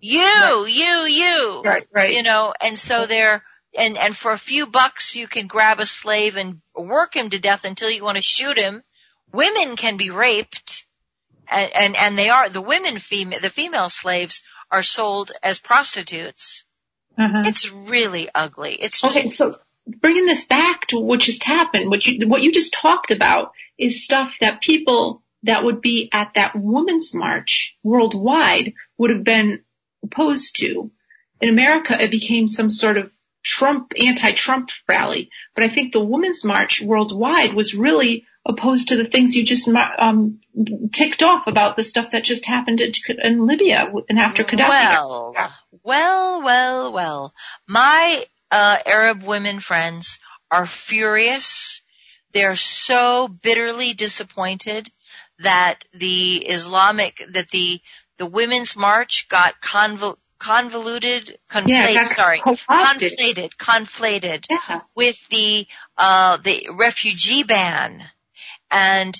You, 0.00 0.20
right. 0.20 0.64
you, 0.68 0.96
you. 1.06 1.62
Right, 1.64 1.86
right. 1.92 2.12
You 2.12 2.22
know, 2.22 2.54
and 2.60 2.78
so 2.78 3.06
they're, 3.06 3.42
and, 3.76 3.96
and 3.98 4.16
for 4.16 4.32
a 4.32 4.38
few 4.38 4.66
bucks 4.66 5.14
you 5.14 5.26
can 5.28 5.46
grab 5.46 5.80
a 5.80 5.86
slave 5.86 6.36
and 6.36 6.60
work 6.76 7.16
him 7.16 7.30
to 7.30 7.40
death 7.40 7.62
until 7.64 7.90
you 7.90 8.04
want 8.04 8.16
to 8.16 8.22
shoot 8.22 8.56
him. 8.56 8.82
Women 9.32 9.76
can 9.76 9.96
be 9.96 10.10
raped. 10.10 10.84
And, 11.48 11.72
and, 11.74 11.96
and 11.96 12.18
they 12.18 12.28
are, 12.28 12.48
the 12.48 12.62
women 12.62 12.98
female, 12.98 13.40
the 13.40 13.50
female 13.50 13.88
slaves 13.88 14.42
are 14.70 14.82
sold 14.82 15.32
as 15.42 15.58
prostitutes. 15.58 16.64
Uh-huh. 17.18 17.42
It's 17.46 17.70
really 17.72 18.28
ugly. 18.34 18.76
It's 18.80 19.00
just, 19.00 19.16
okay. 19.16 19.28
So 19.28 19.58
bringing 19.86 20.26
this 20.26 20.44
back 20.44 20.86
to 20.88 20.98
what 20.98 21.20
just 21.20 21.42
happened, 21.42 21.90
what 21.90 22.04
you 22.06 22.28
what 22.28 22.42
you 22.42 22.52
just 22.52 22.76
talked 22.80 23.10
about 23.10 23.52
is 23.78 24.04
stuff 24.04 24.32
that 24.40 24.60
people 24.60 25.22
that 25.44 25.64
would 25.64 25.80
be 25.80 26.08
at 26.12 26.32
that 26.34 26.52
women's 26.56 27.14
march 27.14 27.76
worldwide 27.82 28.74
would 28.96 29.10
have 29.10 29.24
been 29.24 29.62
opposed 30.04 30.56
to. 30.56 30.90
In 31.40 31.48
America, 31.48 31.94
it 31.98 32.10
became 32.10 32.48
some 32.48 32.70
sort 32.70 32.96
of 32.96 33.10
Trump, 33.44 33.92
anti-Trump 33.96 34.68
rally. 34.88 35.30
But 35.54 35.64
I 35.64 35.72
think 35.72 35.92
the 35.92 36.04
Women's 36.04 36.44
March 36.44 36.82
worldwide 36.84 37.54
was 37.54 37.74
really 37.74 38.26
opposed 38.44 38.88
to 38.88 38.96
the 38.96 39.08
things 39.08 39.34
you 39.34 39.44
just 39.44 39.68
um, 39.98 40.40
ticked 40.92 41.22
off 41.22 41.46
about 41.46 41.76
the 41.76 41.84
stuff 41.84 42.10
that 42.12 42.24
just 42.24 42.46
happened 42.46 42.80
in 42.80 43.46
Libya 43.46 43.92
and 44.08 44.18
after 44.18 44.42
Gaddafi. 44.42 44.58
Well, 44.60 45.32
well, 45.84 46.42
well, 46.42 46.92
well. 46.92 47.34
My 47.68 48.24
uh, 48.50 48.76
Arab 48.84 49.22
women 49.22 49.60
friends 49.60 50.18
are 50.50 50.66
furious. 50.66 51.77
They're 52.32 52.56
so 52.56 53.28
bitterly 53.28 53.94
disappointed 53.94 54.90
that 55.40 55.84
the 55.92 56.36
Islamic, 56.46 57.22
that 57.32 57.48
the 57.50 57.80
the 58.18 58.26
Women's 58.26 58.74
March 58.76 59.26
got 59.30 59.54
convol- 59.62 60.18
convoluted, 60.38 61.38
conflated, 61.50 61.94
yeah, 61.94 62.14
sorry, 62.14 62.40
conflated, 62.40 63.50
conflated 63.60 64.44
yeah. 64.50 64.80
with 64.94 65.16
the, 65.30 65.66
uh, 65.96 66.38
the 66.42 66.68
refugee 66.76 67.44
ban. 67.44 68.02
And 68.70 69.18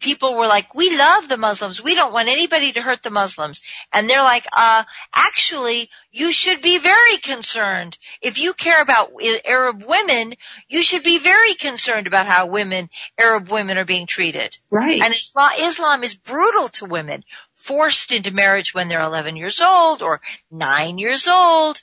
people 0.00 0.36
were 0.36 0.46
like, 0.46 0.74
we 0.74 0.96
love 0.96 1.28
the 1.28 1.36
Muslims. 1.36 1.82
We 1.82 1.94
don't 1.94 2.12
want 2.12 2.28
anybody 2.28 2.72
to 2.72 2.82
hurt 2.82 3.02
the 3.02 3.10
Muslims. 3.10 3.60
And 3.92 4.08
they're 4.08 4.22
like, 4.22 4.46
uh, 4.52 4.84
actually, 5.14 5.90
you 6.10 6.32
should 6.32 6.62
be 6.62 6.78
very 6.78 7.18
concerned. 7.18 7.96
If 8.20 8.38
you 8.38 8.52
care 8.54 8.80
about 8.80 9.12
Arab 9.44 9.84
women, 9.86 10.34
you 10.68 10.82
should 10.82 11.02
be 11.02 11.18
very 11.18 11.54
concerned 11.54 12.06
about 12.06 12.26
how 12.26 12.46
women, 12.46 12.90
Arab 13.18 13.50
women 13.50 13.78
are 13.78 13.84
being 13.84 14.06
treated. 14.06 14.56
Right. 14.70 15.00
And 15.00 15.14
Islam, 15.14 15.50
Islam 15.58 16.02
is 16.02 16.14
brutal 16.14 16.68
to 16.70 16.86
women 16.86 17.24
forced 17.54 18.12
into 18.12 18.30
marriage 18.30 18.72
when 18.72 18.88
they're 18.88 19.00
11 19.00 19.36
years 19.36 19.60
old 19.64 20.02
or 20.02 20.20
9 20.50 20.98
years 20.98 21.28
old 21.28 21.80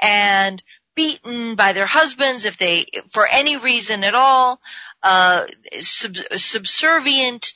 and 0.00 0.62
beaten 0.94 1.54
by 1.54 1.72
their 1.72 1.86
husbands 1.86 2.44
if 2.44 2.58
they, 2.58 2.86
for 3.12 3.26
any 3.26 3.56
reason 3.56 4.04
at 4.04 4.14
all, 4.14 4.60
uh, 5.02 5.46
sub, 5.78 6.12
subservient, 6.34 7.46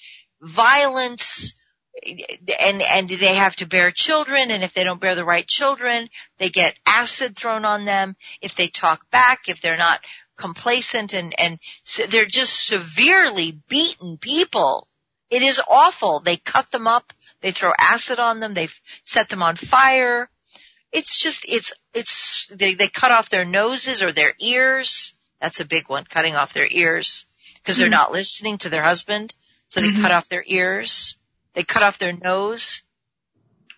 violence, 0.40 1.54
and 2.02 2.82
and 2.82 3.08
they 3.08 3.36
have 3.36 3.56
to 3.56 3.66
bear 3.66 3.92
children 3.94 4.50
and 4.50 4.64
if 4.64 4.74
they 4.74 4.82
don't 4.82 5.00
bear 5.00 5.14
the 5.14 5.24
right 5.24 5.46
children 5.46 6.08
they 6.38 6.50
get 6.50 6.74
acid 6.84 7.36
thrown 7.36 7.64
on 7.64 7.84
them 7.84 8.16
if 8.42 8.56
they 8.56 8.68
talk 8.68 9.08
back 9.12 9.42
if 9.46 9.60
they're 9.60 9.76
not 9.76 10.00
complacent 10.36 11.12
and 11.12 11.32
and 11.38 11.60
so 11.84 12.02
they're 12.10 12.26
just 12.28 12.66
severely 12.66 13.56
beaten 13.68 14.18
people 14.18 14.88
it 15.30 15.40
is 15.40 15.62
awful 15.68 16.20
they 16.20 16.36
cut 16.36 16.68
them 16.72 16.88
up 16.88 17.12
they 17.44 17.52
throw 17.52 17.72
acid 17.78 18.18
on 18.18 18.40
them. 18.40 18.54
They 18.54 18.68
set 19.04 19.28
them 19.28 19.42
on 19.42 19.56
fire. 19.56 20.30
It's 20.92 21.14
just, 21.22 21.44
it's, 21.46 21.74
it's, 21.92 22.50
they, 22.50 22.74
they 22.74 22.88
cut 22.88 23.10
off 23.10 23.28
their 23.28 23.44
noses 23.44 24.02
or 24.02 24.14
their 24.14 24.32
ears. 24.40 25.12
That's 25.42 25.60
a 25.60 25.66
big 25.66 25.90
one, 25.90 26.06
cutting 26.06 26.36
off 26.36 26.54
their 26.54 26.66
ears 26.66 27.26
because 27.64 27.78
they're 27.78 27.86
mm-hmm. 27.86 27.92
not 27.92 28.12
listening 28.12 28.58
to 28.58 28.68
their 28.68 28.82
husband. 28.82 29.34
So 29.68 29.80
they 29.80 29.88
mm-hmm. 29.88 30.02
cut 30.02 30.12
off 30.12 30.28
their 30.28 30.44
ears. 30.46 31.16
They 31.54 31.64
cut 31.64 31.82
off 31.82 31.98
their 31.98 32.12
nose. 32.12 32.82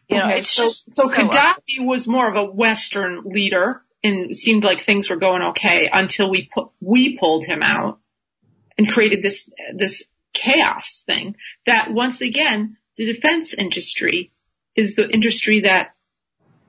You 0.09 0.19
know, 0.19 0.25
Okay, 0.25 0.39
it's 0.39 0.55
so, 0.55 0.65
just 0.65 0.97
so 0.97 1.09
so 1.09 1.15
Gaddafi 1.15 1.85
was 1.85 2.07
more 2.07 2.29
of 2.29 2.37
a 2.37 2.51
Western 2.53 3.23
leader, 3.25 3.83
and 4.03 4.37
seemed 4.37 4.65
like 4.65 4.85
things 4.85 5.11
were 5.11 5.17
going 5.17 5.43
okay 5.43 5.89
until 5.93 6.31
we 6.31 6.49
put 6.53 6.69
we 6.81 7.19
pulled 7.19 7.45
him 7.45 7.63
out 7.63 7.99
and 8.79 8.89
created 8.89 9.23
this 9.23 9.51
this 9.77 10.05
chaos 10.33 11.03
thing. 11.07 11.37
That 11.67 11.93
once 11.93 12.21
again, 12.21 12.77
the 12.97 13.13
defense 13.13 13.55
industry 13.55 14.33
is 14.75 14.95
the 14.95 15.09
industry 15.09 15.63
that 15.63 15.95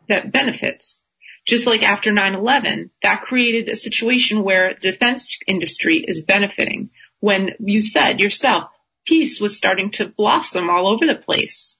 that 0.07 0.31
benefits. 0.31 0.99
Just 1.45 1.65
like 1.65 1.83
after 1.83 2.11
9/11, 2.11 2.89
that 3.03 3.21
created 3.21 3.69
a 3.69 3.75
situation 3.75 4.43
where 4.43 4.73
the 4.73 4.91
defense 4.91 5.37
industry 5.47 6.03
is 6.05 6.23
benefiting. 6.23 6.89
When 7.19 7.51
you 7.59 7.81
said 7.81 8.19
yourself, 8.19 8.69
peace 9.05 9.39
was 9.39 9.57
starting 9.57 9.91
to 9.91 10.07
blossom 10.07 10.69
all 10.69 10.87
over 10.87 11.05
the 11.05 11.19
place. 11.19 11.77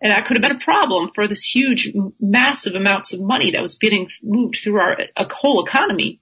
And 0.00 0.12
that 0.12 0.26
could 0.26 0.36
have 0.36 0.42
been 0.42 0.60
a 0.60 0.64
problem 0.64 1.10
for 1.14 1.26
this 1.26 1.42
huge, 1.42 1.92
massive 2.20 2.74
amounts 2.74 3.12
of 3.12 3.20
money 3.20 3.52
that 3.52 3.62
was 3.62 3.78
getting 3.78 4.08
moved 4.22 4.58
through 4.62 4.78
our 4.78 4.98
whole 5.30 5.64
economy. 5.64 6.20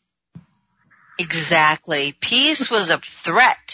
Exactly. 1.19 2.17
Peace 2.21 2.69
was 2.71 2.91
a 2.91 3.01
threat. 3.25 3.73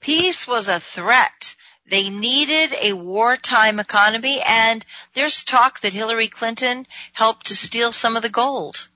Peace 0.00 0.46
was 0.46 0.68
a 0.68 0.80
threat. 0.80 1.54
They 1.90 2.08
needed 2.08 2.74
a 2.80 2.94
wartime 2.94 3.78
economy 3.78 4.40
and 4.46 4.84
there's 5.14 5.44
talk 5.44 5.80
that 5.82 5.92
Hillary 5.92 6.28
Clinton 6.28 6.86
helped 7.12 7.46
to 7.46 7.54
steal 7.54 7.92
some 7.92 8.16
of 8.16 8.22
the 8.22 8.30
gold. 8.30 8.88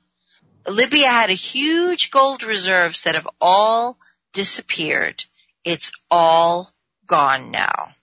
Libya 0.67 1.09
had 1.09 1.31
a 1.31 1.35
huge 1.35 2.11
gold 2.11 2.43
reserves 2.43 3.03
that 3.03 3.15
have 3.15 3.29
all 3.41 3.99
disappeared. 4.33 5.25
It's 5.65 5.91
all 6.11 6.73
gone 7.07 7.51
now. 7.51 7.95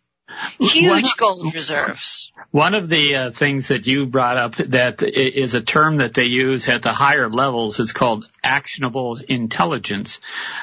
Huge 0.60 1.06
gold 1.18 1.54
reserves. 1.54 2.32
One 2.52 2.74
of 2.74 2.90
the 2.90 3.16
uh, 3.16 3.32
things 3.32 3.68
that 3.68 3.86
you 3.86 4.06
brought 4.06 4.38
up 4.38 4.56
that 4.56 5.02
is 5.04 5.54
a 5.54 5.62
term 5.62 5.98
that 5.98 6.14
they 6.14 6.24
use 6.24 6.68
at 6.68 6.84
the 6.84 6.94
higher 6.94 7.30
levels 7.30 7.80
is 7.80 7.92
called 7.92 8.30
actionable 8.44 9.20
intelligence. 9.28 10.20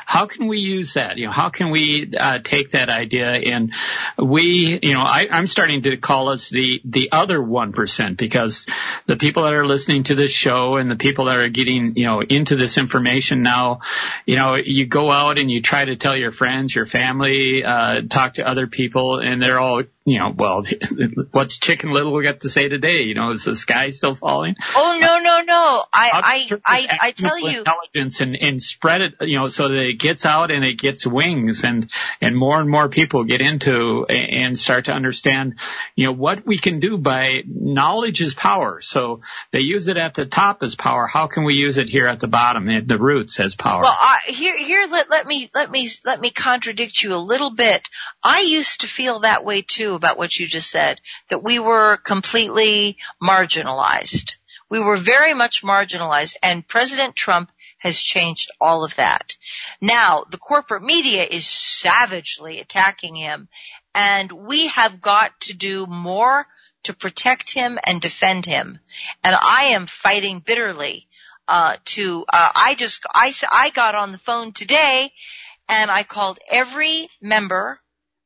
How 0.07 0.27
can 0.27 0.49
we 0.49 0.59
use 0.59 0.95
that? 0.95 1.19
You 1.19 1.27
know, 1.27 1.33
how 1.33 1.51
can 1.51 1.71
we 1.71 2.13
uh, 2.17 2.39
take 2.43 2.73
that 2.73 2.89
idea 2.89 3.31
and 3.31 3.73
we, 4.19 4.79
you 4.83 4.95
know, 4.95 5.01
I, 5.01 5.29
I'm 5.31 5.47
starting 5.47 5.83
to 5.83 5.97
call 5.97 6.29
us 6.29 6.49
the 6.49 6.81
the 6.85 7.11
other 7.13 7.43
one 7.43 7.73
percent 7.73 8.19
because 8.19 8.67
the 9.07 9.17
people 9.17 9.45
that 9.45 9.53
are 9.53 9.67
listening 9.67 10.05
to 10.05 10.15
this 10.15 10.33
show 10.33 10.77
and 10.77 10.91
the 10.91 10.97
people 10.97 11.27
that 11.27 11.39
are 11.39 11.51
getting, 11.51 11.93
you 11.97 12.07
know, 12.07 12.21
into 12.21 12.57
this 12.57 12.79
information 12.79 13.43
now, 13.43 13.81
you 14.27 14.37
know, 14.37 14.55
you 14.55 14.87
go 14.87 15.11
out 15.11 15.39
and 15.39 15.51
you 15.51 15.61
try 15.61 15.85
to 15.85 15.97
tell 15.97 16.17
your 16.17 16.33
friends, 16.33 16.75
your 16.75 16.87
family, 16.87 17.63
uh, 17.65 18.03
talk 18.09 18.35
to 18.35 18.49
other 18.49 18.67
people, 18.67 19.19
and 19.19 19.43
they're 19.43 19.61
all, 19.63 19.83
you 20.05 20.19
know, 20.19 20.33
well, 20.37 20.65
what's 21.31 21.59
Chicken 21.59 21.93
Little 21.93 22.21
got 22.23 22.41
to 22.41 22.49
say 22.49 22.69
today? 22.69 23.03
You 23.03 23.15
know, 23.15 23.31
is 23.31 23.45
the 23.45 23.55
sky 23.55 23.91
still 23.91 24.15
falling? 24.15 24.57
Oh 24.75 24.99
no 25.01 25.19
no 25.19 25.41
no! 25.41 25.85
I 25.93 26.11
I 26.13 26.59
I, 26.65 26.99
I 27.01 27.13
tell 27.13 27.39
you, 27.39 27.59
intelligence 27.59 28.21
and, 28.21 28.37
and 28.37 28.63
spread 28.63 29.01
it, 29.03 29.15
you 29.21 29.39
know, 29.39 29.49
so 29.49 29.69
that 29.69 29.79
it 29.79 29.99
gets 29.99 30.27
out 30.27 30.51
and 30.51 30.65
it 30.65 30.79
gets 30.79 31.07
wings 31.07 31.63
and, 31.65 31.91
and 32.21 32.37
more 32.37 32.61
and 32.61 32.69
more 32.69 32.89
people 32.89 33.25
get 33.25 33.41
into 33.41 34.05
and 34.09 34.59
start 34.59 34.87
to 34.87 34.93
understand, 34.93 35.59
you 35.95 36.07
know, 36.07 36.13
what 36.13 36.47
we 36.47 36.59
can 36.59 36.81
do 36.81 36.99
by 36.99 37.43
knowledge 37.47 38.21
is 38.21 38.35
power. 38.35 38.81
So 38.81 39.21
they 39.53 39.61
use 39.61 39.89
it 39.89 39.97
at 39.97 40.15
the 40.15 40.27
top 40.27 40.63
as 40.63 40.75
power. 40.75 41.07
How 41.07 41.27
can 41.27 41.45
we 41.45 41.55
use 41.55 41.79
it 41.79 41.89
here 41.89 42.07
at 42.07 42.21
the 42.21 42.29
bottom, 42.29 42.69
at 42.69 42.89
the 42.89 42.99
roots 42.99 43.39
as 43.41 43.55
power? 43.55 43.83
Well, 43.83 43.97
I, 43.97 44.21
here, 44.27 44.57
here, 44.59 44.87
let, 44.89 45.11
let 45.11 45.27
me, 45.27 45.51
let 45.55 45.71
me, 45.71 45.89
let 46.05 46.21
me 46.21 46.33
contradict 46.33 47.03
you 47.03 47.15
a 47.15 47.17
little 47.17 47.55
bit. 47.55 47.87
I 48.23 48.41
used 48.41 48.81
to 48.81 48.87
feel 48.87 49.21
that 49.21 49.45
way 49.45 49.65
too 49.67 49.92
about 49.95 50.19
what 50.19 50.37
you 50.37 50.47
just 50.47 50.71
said, 50.71 51.01
that 51.29 51.43
we 51.43 51.59
were 51.59 51.97
completely 51.97 52.97
marginalized. 53.23 54.33
We 54.71 54.79
were 54.79 54.97
very 54.97 55.35
much 55.35 55.63
marginalized 55.63 56.37
and 56.43 56.67
President 56.67 57.15
Trump 57.15 57.51
has 57.79 57.99
changed 57.99 58.51
all 58.61 58.85
of 58.85 58.95
that. 58.97 59.35
Now, 59.81 60.25
the 60.31 60.39
corporate 60.39 60.83
media 60.83 61.25
is 61.25 61.47
savagely 61.51 62.61
attacking 62.61 63.17
him 63.17 63.49
and 63.95 64.33
we 64.33 64.69
have 64.69 65.03
got 65.03 65.33
to 65.43 65.55
do 65.55 65.87
more 65.87 66.47
to 66.85 66.95
protect 66.95 67.53
him 67.53 67.79
and 67.85 68.01
defend 68.01 68.47
him. 68.47 68.79
And 69.23 69.37
I 69.39 69.73
am 69.75 69.87
fighting 69.87 70.43
bitterly 70.45 71.07
uh, 71.47 71.77
to 71.97 72.25
uh, 72.33 72.53
I 72.55 72.75
just 72.79 73.01
I, 73.13 73.33
I 73.51 73.71
got 73.75 73.95
on 73.95 74.13
the 74.13 74.19
phone 74.19 74.53
today 74.53 75.13
and 75.69 75.91
I 75.91 76.03
called 76.03 76.39
every 76.49 77.09
member 77.21 77.79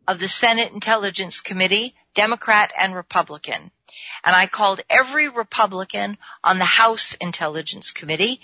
of 0.07 0.19
the 0.19 0.28
Senate 0.28 0.73
Intelligence 0.73 1.41
Committee, 1.41 1.95
Democrat 2.15 2.73
and 2.78 2.95
Republican. 2.95 3.70
And 4.24 4.37
I 4.37 4.47
called 4.47 4.83
every 4.91 5.28
Republican 5.28 6.19
on 6.45 6.59
the 6.59 6.65
House 6.65 7.16
Intelligence 7.20 7.93
Committee 7.93 8.41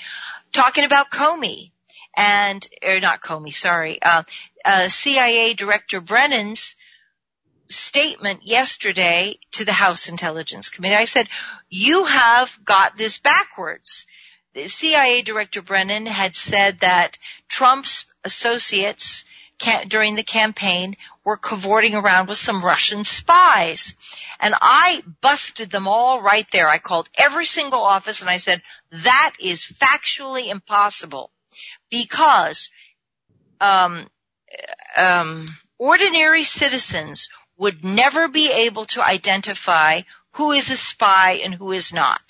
talking 0.52 0.84
about 0.84 1.10
Comey 1.10 1.70
and 2.16 2.66
or 2.82 3.00
not 3.00 3.22
Comey, 3.22 3.52
sorry, 3.52 4.00
uh, 4.02 4.22
uh, 4.64 4.88
CIA 4.88 5.54
Director 5.54 6.00
Brennan's 6.00 6.74
statement 7.68 8.40
yesterday 8.44 9.38
to 9.52 9.64
the 9.64 9.72
House 9.72 10.08
Intelligence 10.08 10.68
Committee. 10.68 10.94
I 10.94 11.04
said, 11.04 11.28
you 11.68 12.04
have 12.04 12.48
got 12.64 12.96
this 12.96 13.18
backwards. 13.18 14.06
The 14.54 14.68
CIA 14.68 15.22
Director 15.22 15.62
Brennan 15.62 16.06
had 16.06 16.34
said 16.34 16.78
that 16.80 17.16
Trump's 17.48 18.04
associates 18.24 19.24
ca- 19.62 19.84
during 19.88 20.16
the 20.16 20.24
campaign 20.24 20.96
were 21.24 21.36
cavorting 21.36 21.94
around 21.94 22.28
with 22.28 22.38
some 22.38 22.64
Russian 22.64 23.04
spies. 23.04 23.94
And 24.40 24.54
I 24.60 25.02
busted 25.20 25.70
them 25.70 25.86
all 25.86 26.20
right 26.20 26.46
there. 26.52 26.68
I 26.68 26.78
called 26.78 27.08
every 27.16 27.44
single 27.44 27.82
office 27.82 28.20
and 28.20 28.30
I 28.30 28.38
said, 28.38 28.62
that 28.90 29.32
is 29.40 29.64
factually 29.80 30.50
impossible 30.50 31.30
because 31.90 32.70
um, 33.60 34.08
um, 34.96 35.48
ordinary 35.78 36.42
citizens 36.42 37.28
would 37.56 37.84
never 37.84 38.28
be 38.28 38.50
able 38.50 38.86
to 38.86 39.04
identify 39.04 40.00
who 40.32 40.52
is 40.52 40.70
a 40.70 40.76
spy 40.76 41.40
and 41.44 41.54
who 41.54 41.72
is 41.72 41.92
not. 41.92 42.20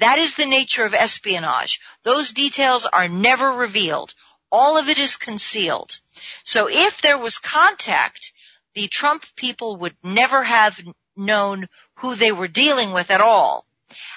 That 0.00 0.18
is 0.18 0.34
the 0.36 0.46
nature 0.46 0.84
of 0.84 0.94
espionage. 0.94 1.80
Those 2.04 2.32
details 2.32 2.88
are 2.90 3.08
never 3.08 3.50
revealed. 3.50 4.14
All 4.52 4.76
of 4.76 4.88
it 4.88 4.98
is 4.98 5.16
concealed. 5.16 5.98
So 6.44 6.68
if 6.68 7.00
there 7.00 7.18
was 7.18 7.38
contact, 7.38 8.32
the 8.74 8.86
Trump 8.86 9.24
people 9.34 9.78
would 9.78 9.96
never 10.04 10.42
have 10.44 10.74
known 11.16 11.68
who 11.94 12.14
they 12.14 12.32
were 12.32 12.48
dealing 12.48 12.92
with 12.92 13.10
at 13.10 13.22
all. 13.22 13.66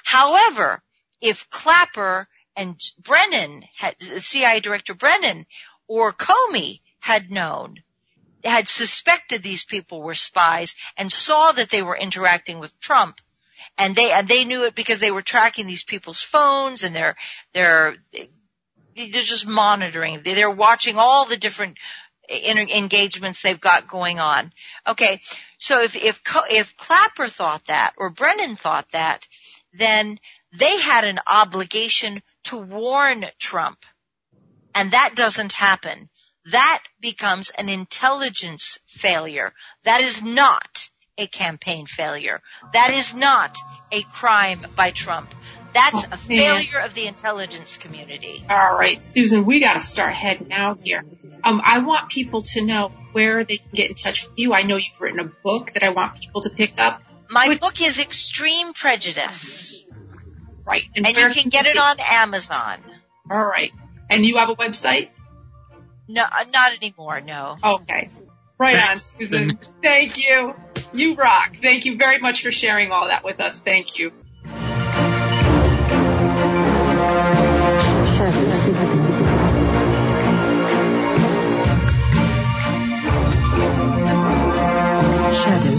However, 0.04 0.84
if 1.22 1.50
Clapper 1.50 2.28
and 2.56 2.78
Brennan 3.00 3.64
had, 3.78 3.96
CIA 4.20 4.60
Director 4.60 4.94
Brennan 4.94 5.46
or 5.88 6.12
Comey 6.14 6.82
had 7.00 7.32
known, 7.32 7.82
had 8.44 8.68
suspected 8.68 9.42
these 9.42 9.64
people 9.64 10.02
were 10.02 10.16
spies 10.16 10.76
and 10.98 11.10
saw 11.12 11.54
that 11.54 11.70
they 11.72 11.82
were 11.82 11.98
interacting 11.98 12.60
with 12.60 12.78
Trump, 12.82 13.20
and 13.78 13.96
they 13.96 14.12
and 14.12 14.28
they 14.28 14.44
knew 14.44 14.64
it 14.66 14.76
because 14.76 15.00
they 15.00 15.12
were 15.12 15.22
tracking 15.22 15.66
these 15.66 15.86
people's 15.86 16.22
phones 16.22 16.84
and 16.84 16.94
they're 16.94 17.16
they're 17.54 17.96
they're 18.96 19.22
just 19.22 19.46
monitoring. 19.46 20.22
They're 20.24 20.50
watching 20.50 20.96
all 20.98 21.28
the 21.28 21.38
different 21.38 21.78
engagements 22.30 23.42
they've 23.42 23.60
got 23.60 23.88
going 23.88 24.20
on. 24.20 24.52
Okay, 24.88 25.22
so 25.58 25.82
if 25.82 25.96
if 25.96 26.20
if 26.50 26.76
Clapper 26.78 27.28
thought 27.28 27.64
that 27.68 27.94
or 27.98 28.10
Brennan 28.10 28.56
thought 28.56 28.88
that, 28.94 29.28
then 29.74 30.20
they 30.58 30.80
had 30.80 31.04
an 31.04 31.20
obligation 31.28 32.22
to 32.46 32.58
warn 32.58 33.26
Trump, 33.40 33.80
and 34.74 34.94
that 34.94 35.14
doesn't 35.16 35.52
happen. 35.52 36.10
That 36.52 36.84
becomes 37.02 37.52
an 37.58 37.70
intelligence 37.70 38.78
failure. 38.88 39.54
That 39.84 40.02
is 40.02 40.22
not 40.22 40.90
a 41.18 41.28
campaign 41.28 41.88
failure. 41.88 42.42
That 42.74 42.94
is 42.94 43.14
not 43.14 43.58
a 43.92 44.04
crime 44.04 44.66
by 44.76 44.92
Trump. 44.92 45.30
That's 45.76 46.06
a 46.10 46.18
failure 46.18 46.80
of 46.80 46.94
the 46.94 47.06
intelligence 47.06 47.76
community. 47.76 48.46
All 48.50 48.76
right, 48.76 49.04
Susan, 49.04 49.46
we 49.46 49.60
got 49.60 49.74
to 49.74 49.82
start 49.82 50.14
heading 50.14 50.54
out 50.54 50.80
here. 50.80 51.04
Um, 51.44 51.62
I 51.64 51.80
want 51.80 52.10
people 52.10 52.44
to 52.54 52.66
know 52.66 52.92
where 53.12 53.44
they 53.44 53.58
can 53.58 53.72
get 53.74 53.90
in 53.90 53.96
touch 53.96 54.26
with 54.26 54.38
you. 54.38 54.54
I 54.54 54.64
know 54.64 54.78
you've 54.78 55.00
written 55.02 55.20
a 55.20 55.30
book 55.44 55.72
that 55.74 55.84
I 55.84 55.90
want 55.90 56.18
people 56.18 56.42
to 56.44 56.50
pick 56.50 56.76
up. 56.78 57.02
My 57.30 57.58
book 57.60 57.82
is 57.82 58.00
Extreme 58.00 58.74
Prejudice. 58.74 59.84
Right. 60.66 60.84
And, 60.96 61.06
you 61.06 61.30
can 61.30 61.50
get 61.50 61.66
it 61.66 61.78
on 61.78 61.98
Amazon. 62.00 62.82
All 63.30 63.46
right. 63.46 63.72
And 64.10 64.26
you 64.26 64.38
have 64.38 64.50
a 64.50 64.56
website? 64.56 65.10
No, 66.08 66.24
uh, 66.24 66.46
not 66.54 66.74
anymore, 66.74 67.20
no. 67.20 67.58
Okay. 67.62 68.10
Right 68.58 68.78
on, 68.78 68.98
Susan. 68.98 69.60
Thank 69.84 70.18
you. 70.18 70.54
You 70.94 71.16
rock. 71.16 71.58
Thank 71.62 71.84
you 71.84 71.98
very 71.98 72.20
much 72.20 72.42
for 72.42 72.52
sharing 72.52 72.92
all 72.92 73.10
that 73.10 73.26
with 73.26 73.42
us. 73.42 73.60
Thank 73.60 74.00
you. 74.00 74.14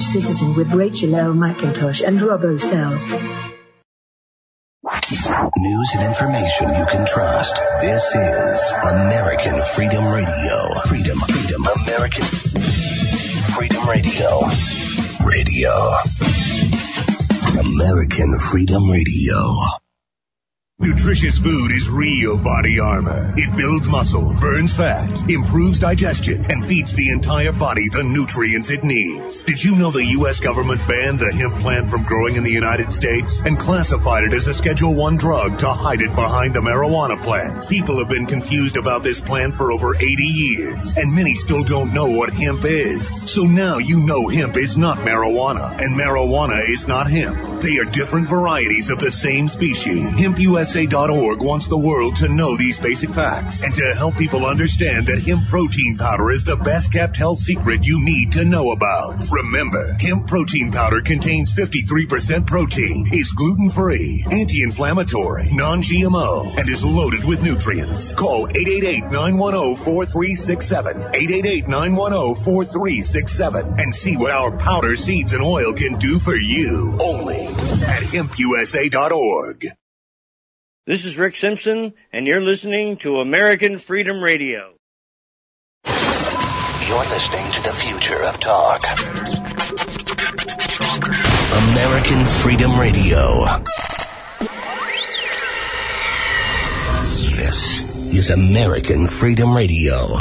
Citizen 0.01 0.57
with 0.57 0.73
Rachel 0.73 1.15
L. 1.15 1.33
McIntosh 1.33 2.07
and 2.07 2.21
Rob 2.21 2.45
O'Sell. 2.45 2.99
News 5.57 5.91
and 5.95 6.05
information 6.05 6.69
you 6.69 6.87
can 6.91 7.07
trust. 7.07 7.57
This 7.81 8.03
is 8.03 8.73
American 8.83 9.61
Freedom 9.75 10.07
Radio. 10.07 10.81
Freedom, 10.87 11.19
freedom, 11.21 11.67
American 11.85 12.27
Freedom 13.55 13.89
Radio. 13.89 14.41
Radio. 15.25 15.93
American 17.59 18.37
Freedom 18.51 18.91
Radio. 18.91 19.86
Nutritious 20.79 21.39
food 21.39 21.73
is 21.73 21.89
real 21.89 22.37
body 22.37 22.79
armor. 22.79 23.33
It 23.35 23.57
builds 23.57 23.89
muscle, 23.89 24.37
burns 24.39 24.77
fat, 24.77 25.09
improves 25.27 25.79
digestion, 25.79 26.45
and 26.51 26.69
feeds 26.69 26.95
the 26.95 27.09
entire 27.09 27.53
body 27.53 27.89
the 27.89 28.03
nutrients 28.03 28.69
it 28.69 28.85
needs. 28.85 29.43
Did 29.45 29.65
you 29.65 29.75
know 29.75 29.91
the 29.91 30.05
U.S. 30.21 30.39
government 30.39 30.83
banned 30.87 31.19
the 31.19 31.33
hemp 31.33 31.61
plant 31.61 31.89
from 31.89 32.05
growing 32.05 32.37
in 32.37 32.45
the 32.45 32.51
United 32.53 32.93
States 32.93 33.41
and 33.47 33.59
classified 33.59 34.25
it 34.25 34.35
as 34.35 34.47
a 34.49 34.53
Schedule 34.53 34.95
1 34.95 35.17
drug 35.17 35.59
to 35.61 35.73
hide 35.73 36.03
it 36.03 36.15
behind 36.15 36.53
the 36.53 36.61
marijuana 36.61 37.17
plant? 37.25 37.67
People 37.71 37.99
have 37.99 38.11
been 38.11 38.27
confused 38.27 38.77
about 38.77 39.03
this 39.03 39.19
plant 39.19 39.57
for 39.57 39.73
over 39.73 39.97
80 39.97 40.05
years, 40.05 40.99
and 40.99 41.15
many 41.15 41.35
still 41.37 41.65
don't 41.65 41.95
know 41.95 42.07
what 42.07 42.35
hemp 42.35 42.67
is. 42.67 43.33
So 43.33 43.45
now 43.45 43.79
you 43.79 44.01
know 44.01 44.29
hemp 44.29 44.59
is 44.59 44.77
not 44.77 44.99
marijuana, 44.99 45.81
and 45.81 45.97
marijuana 45.97 46.69
is 46.69 46.87
not 46.87 47.11
hemp. 47.11 47.63
They 47.63 47.79
are 47.79 47.89
different 47.89 48.29
varieties 48.29 48.91
of 48.91 48.99
the 48.99 49.11
same 49.11 49.49
species. 49.49 50.05
HempUSA.org 50.67 51.43
wants 51.43 51.69
the 51.69 51.79
world 51.79 52.17
to 52.17 52.29
know 52.29 52.57
these 52.57 52.77
basic 52.81 53.11
facts 53.11 53.63
and 53.63 53.73
to 53.73 53.95
help 53.95 54.17
people 54.17 54.45
understand 54.45 55.07
that 55.07 55.23
hemp 55.23 55.49
protein 55.49 55.97
powder 55.97 56.33
is 56.33 56.43
the 56.43 56.57
best 56.57 56.93
kept 56.93 57.17
health 57.17 57.39
secret 57.39 57.85
you 57.85 58.05
need 58.05 58.33
to 58.33 58.45
know 58.45 58.73
about. 58.73 59.23
Remember, 59.31 59.93
hemp 60.01 60.27
protein 60.27 60.73
powder 60.73 61.01
contains 61.03 61.53
53% 61.53 62.49
protein, 62.49 63.09
is 63.13 63.31
gluten 63.31 63.71
free, 63.71 64.27
anti 64.29 64.65
inflammatory, 64.65 65.51
non 65.53 65.83
GMO, 65.83 66.59
and 66.59 66.69
is 66.69 66.83
loaded 66.83 67.25
with 67.25 67.43
nutrients. 67.43 68.13
Call 68.15 68.49
888 68.49 69.05
910 69.05 69.85
4367. 69.85 70.97
888 71.15 71.69
910 71.69 72.45
4367 72.45 73.79
and 73.79 73.95
see 73.95 74.17
what 74.17 74.33
our 74.33 74.59
powder, 74.59 74.97
seeds, 74.97 75.33
and 75.33 75.45
oil 75.45 75.75
can 75.75 75.97
do 76.01 76.19
for 76.19 76.35
you. 76.35 76.97
Only 76.99 77.47
at 77.87 78.03
hempusa.org. 78.03 79.77
This 80.87 81.05
is 81.05 81.19
Rick 81.19 81.35
Simpson, 81.35 81.95
and 82.13 82.29
you're 82.29 82.41
listening 82.41 82.99
to 82.99 83.19
American 83.19 83.81
Freedom 83.81 84.23
Radio. 84.23 84.73
You're 85.85 87.07
listening 87.11 87.51
to 87.55 87.63
the 87.65 87.73
future 87.73 88.23
of 88.23 88.39
talk. 88.39 88.85
American 91.73 92.25
Freedom 92.25 92.79
Radio. 92.79 93.47
This 97.35 98.15
is 98.15 98.31
American 98.31 99.09
Freedom 99.09 99.57
Radio. 99.57 100.21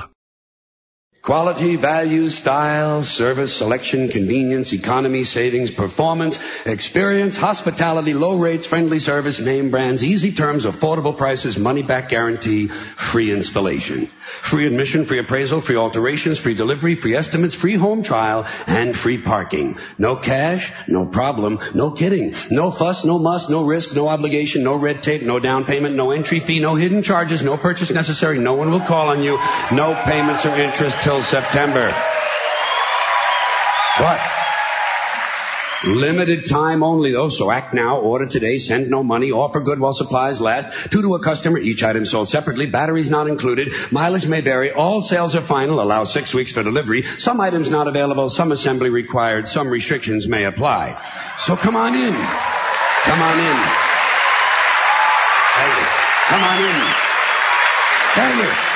Quality, 1.26 1.76
value, 1.78 2.30
style, 2.30 3.02
service, 3.02 3.58
selection, 3.58 4.10
convenience, 4.10 4.72
economy, 4.72 5.24
savings, 5.24 5.72
performance, 5.72 6.38
experience, 6.68 7.36
hospitality, 7.36 8.14
low 8.14 8.38
rates, 8.38 8.68
friendly 8.68 9.00
service, 9.00 9.40
name 9.40 9.72
brands, 9.72 10.04
easy 10.04 10.36
terms, 10.36 10.66
affordable 10.66 11.18
prices, 11.18 11.58
money 11.58 11.82
back 11.82 12.10
guarantee, 12.10 12.68
free 13.12 13.34
installation. 13.34 14.08
Free 14.52 14.68
admission, 14.68 15.08
free 15.08 15.18
appraisal, 15.18 15.62
free 15.62 15.78
alterations, 15.78 16.38
free 16.38 16.54
delivery, 16.54 16.94
free 16.94 17.16
estimates, 17.16 17.56
free 17.56 17.76
home 17.76 18.04
trial, 18.04 18.46
and 18.68 18.96
free 18.96 19.20
parking. 19.20 19.78
No 19.98 20.18
cash, 20.18 20.72
no 20.88 21.08
problem, 21.08 21.58
no 21.74 21.90
kidding. 21.90 22.36
No 22.52 22.70
fuss, 22.70 23.04
no 23.04 23.18
muss, 23.18 23.50
no 23.50 23.66
risk, 23.66 23.96
no 23.96 24.08
obligation, 24.10 24.64
no 24.64 24.76
red 24.76 25.02
tape, 25.02 25.24
no 25.24 25.40
down 25.40 25.66
payment, 25.66 25.96
no 25.96 26.12
entry 26.12 26.40
fee, 26.40 26.60
no 26.60 26.76
hidden 26.76 27.02
charges, 27.02 27.42
no 27.42 27.58
purchase 27.58 27.90
necessary, 27.90 28.38
no 28.38 28.54
one 28.54 28.70
will 28.70 28.86
call 28.86 29.10
on 29.10 29.24
you, 29.24 29.40
no 29.72 30.00
payments 30.06 30.46
or 30.46 30.56
interest 30.56 30.98
till 31.02 31.15
September. 31.22 31.94
But 33.98 34.20
limited 35.86 36.48
time 36.48 36.84
only 36.84 37.12
though, 37.12 37.30
so 37.30 37.52
act 37.52 37.74
now, 37.74 38.00
order 38.00 38.26
today, 38.26 38.58
send 38.58 38.90
no 38.90 39.04
money, 39.04 39.32
offer 39.32 39.62
good 39.62 39.80
while 39.80 39.94
supplies 39.94 40.42
last, 40.42 40.92
two 40.92 41.02
to 41.02 41.16
a 41.16 41.24
customer, 41.24 41.60
each 41.60 41.84
item 41.84 42.06
sold 42.06 42.30
separately, 42.30 42.66
batteries 42.66 43.10
not 43.10 43.28
included, 43.28 43.72
mileage 43.92 44.28
may 44.28 44.42
vary, 44.42 44.72
all 44.72 45.02
sales 45.02 45.36
are 45.36 45.42
final, 45.42 45.80
allow 45.82 46.04
six 46.04 46.34
weeks 46.34 46.52
for 46.52 46.64
delivery, 46.64 47.04
some 47.04 47.40
items 47.40 47.70
not 47.70 47.88
available, 47.88 48.30
some 48.30 48.52
assembly 48.52 48.90
required, 48.90 49.48
some 49.48 49.70
restrictions 49.70 50.28
may 50.28 50.46
apply. 50.46 51.00
So 51.40 51.56
come 51.56 51.76
on 51.76 51.94
in. 51.94 52.14
Come 52.14 53.22
on 53.22 53.40
in. 53.40 53.58
Come 56.28 56.44
on 56.44 56.64
in. 56.64 57.06
Thank 58.16 58.44
you. 58.44 58.75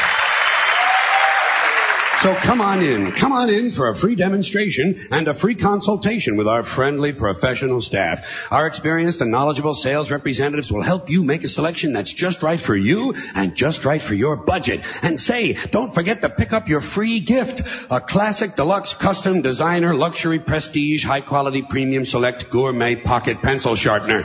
So 2.22 2.36
come 2.36 2.60
on 2.60 2.82
in. 2.82 3.14
Come 3.14 3.32
on 3.32 3.50
in 3.50 3.72
for 3.72 3.90
a 3.90 3.96
free 3.96 4.18
demonstration 4.18 5.08
and 5.10 5.30
a 5.30 5.34
free 5.34 5.56
consultation 5.56 6.36
with 6.36 6.50
our 6.50 6.64
friendly 6.64 7.14
professional 7.14 7.80
staff. 7.80 8.20
Our 8.52 8.68
experienced 8.68 9.22
and 9.22 9.32
knowledgeable 9.32 9.74
sales 9.74 10.12
representatives 10.12 10.70
will 10.70 10.82
help 10.82 11.10
you 11.10 11.24
make 11.24 11.46
a 11.46 11.48
selection 11.48 11.94
that's 11.94 12.14
just 12.14 12.44
right 12.44 12.60
for 12.60 12.76
you 12.76 13.14
and 13.36 13.56
just 13.56 13.86
right 13.86 14.02
for 14.02 14.16
your 14.16 14.36
budget. 14.36 14.82
And 15.02 15.18
say, 15.18 15.56
don't 15.72 15.94
forget 15.94 16.20
to 16.22 16.30
pick 16.30 16.52
up 16.52 16.68
your 16.68 16.82
free 16.82 17.22
gift. 17.22 17.62
A 17.90 18.02
classic, 18.02 18.58
deluxe, 18.58 18.94
custom, 18.94 19.42
designer, 19.42 19.96
luxury, 19.96 20.40
prestige, 20.40 21.06
high 21.06 21.22
quality, 21.22 21.64
premium, 21.70 22.04
select, 22.04 22.52
gourmet 22.52 22.98
pocket 22.98 23.42
pencil 23.42 23.78
sharpener. 23.78 24.24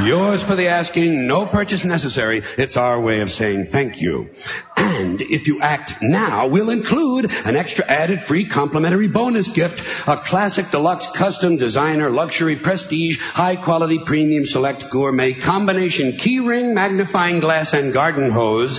Yours 0.00 0.42
for 0.42 0.56
the 0.56 0.68
asking, 0.68 1.26
no 1.26 1.46
purchase 1.46 1.84
necessary. 1.84 2.42
It's 2.56 2.78
our 2.78 2.98
way 2.98 3.20
of 3.20 3.30
saying 3.30 3.66
thank 3.66 4.00
you. 4.00 4.30
And 4.74 5.20
if 5.20 5.46
you 5.46 5.60
act 5.60 6.00
now, 6.00 6.48
we'll 6.48 6.70
include 6.70 7.30
an 7.30 7.56
extra 7.56 7.84
added 7.84 8.22
free 8.22 8.48
complimentary 8.48 9.08
bonus 9.08 9.48
gift, 9.48 9.82
a 10.06 10.22
classic 10.24 10.70
deluxe 10.70 11.06
custom 11.14 11.58
designer 11.58 12.08
luxury 12.08 12.56
prestige 12.56 13.18
high 13.20 13.56
quality 13.56 14.00
premium 14.06 14.46
select 14.46 14.90
gourmet 14.90 15.34
combination 15.34 16.12
keyring 16.12 16.72
magnifying 16.72 17.40
glass 17.40 17.74
and 17.74 17.92
garden 17.92 18.30
hose 18.30 18.78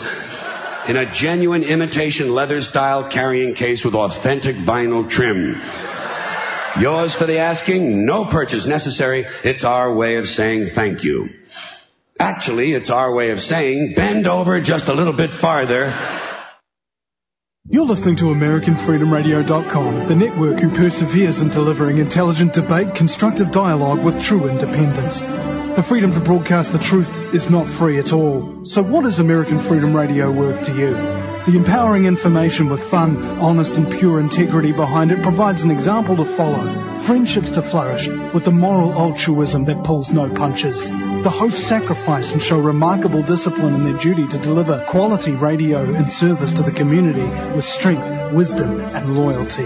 in 0.87 0.97
a 0.97 1.13
genuine 1.13 1.63
imitation 1.63 2.33
leather 2.33 2.59
style 2.61 3.09
carrying 3.09 3.53
case 3.53 3.85
with 3.85 3.93
authentic 3.93 4.55
vinyl 4.55 5.07
trim. 5.07 5.61
Yours 6.79 7.15
for 7.15 7.25
the 7.25 7.37
asking, 7.37 8.05
no 8.05 8.25
purchase 8.25 8.65
necessary. 8.65 9.25
It's 9.43 9.63
our 9.63 9.93
way 9.93 10.15
of 10.15 10.27
saying 10.27 10.67
thank 10.67 11.03
you. 11.03 11.29
Actually, 12.19 12.73
it's 12.73 12.89
our 12.89 13.13
way 13.13 13.31
of 13.31 13.39
saying 13.39 13.93
bend 13.95 14.27
over 14.27 14.59
just 14.61 14.87
a 14.87 14.93
little 14.93 15.13
bit 15.13 15.29
farther. 15.29 15.93
You're 17.69 17.85
listening 17.85 18.17
to 18.17 18.25
AmericanFreedomRadio.com, 18.25 20.09
the 20.09 20.15
network 20.17 20.59
who 20.59 20.69
perseveres 20.71 21.39
in 21.39 21.49
delivering 21.49 21.97
intelligent 21.97 22.51
debate, 22.51 22.93
constructive 22.93 23.53
dialogue 23.53 24.03
with 24.03 24.21
true 24.21 24.49
independence. 24.49 25.21
The 25.21 25.81
freedom 25.81 26.11
to 26.11 26.19
broadcast 26.19 26.73
the 26.73 26.77
truth 26.77 27.33
is 27.33 27.49
not 27.49 27.69
free 27.69 27.99
at 27.99 28.11
all. 28.11 28.65
So 28.65 28.83
what 28.83 29.05
is 29.05 29.19
American 29.19 29.59
Freedom 29.59 29.95
Radio 29.95 30.29
worth 30.29 30.65
to 30.65 30.73
you? 30.73 30.91
The 30.91 31.57
empowering 31.57 32.05
information 32.05 32.69
with 32.69 32.83
fun, 32.83 33.17
honest 33.39 33.75
and 33.75 33.91
pure 33.91 34.19
integrity 34.19 34.71
behind 34.71 35.11
it 35.11 35.23
provides 35.23 35.63
an 35.63 35.71
example 35.71 36.17
to 36.17 36.25
follow. 36.25 36.99
Friendships 36.99 37.49
to 37.51 37.61
flourish 37.61 38.07
with 38.33 38.45
the 38.45 38.51
moral 38.51 38.93
altruism 38.93 39.65
that 39.65 39.83
pulls 39.83 40.11
no 40.11 40.29
punches. 40.29 40.79
The 41.23 41.29
hosts 41.29 41.67
sacrifice 41.67 42.31
and 42.31 42.41
show 42.41 42.59
remarkable 42.59 43.23
discipline 43.23 43.73
in 43.73 43.83
their 43.83 43.97
duty 43.97 44.27
to 44.27 44.37
deliver 44.37 44.85
quality 44.89 45.31
radio 45.31 45.93
and 45.93 46.11
service 46.11 46.53
to 46.53 46.61
the 46.61 46.71
community 46.71 47.27
with 47.55 47.65
strength, 47.65 48.33
wisdom 48.33 48.79
and 48.79 49.15
loyalty. 49.15 49.65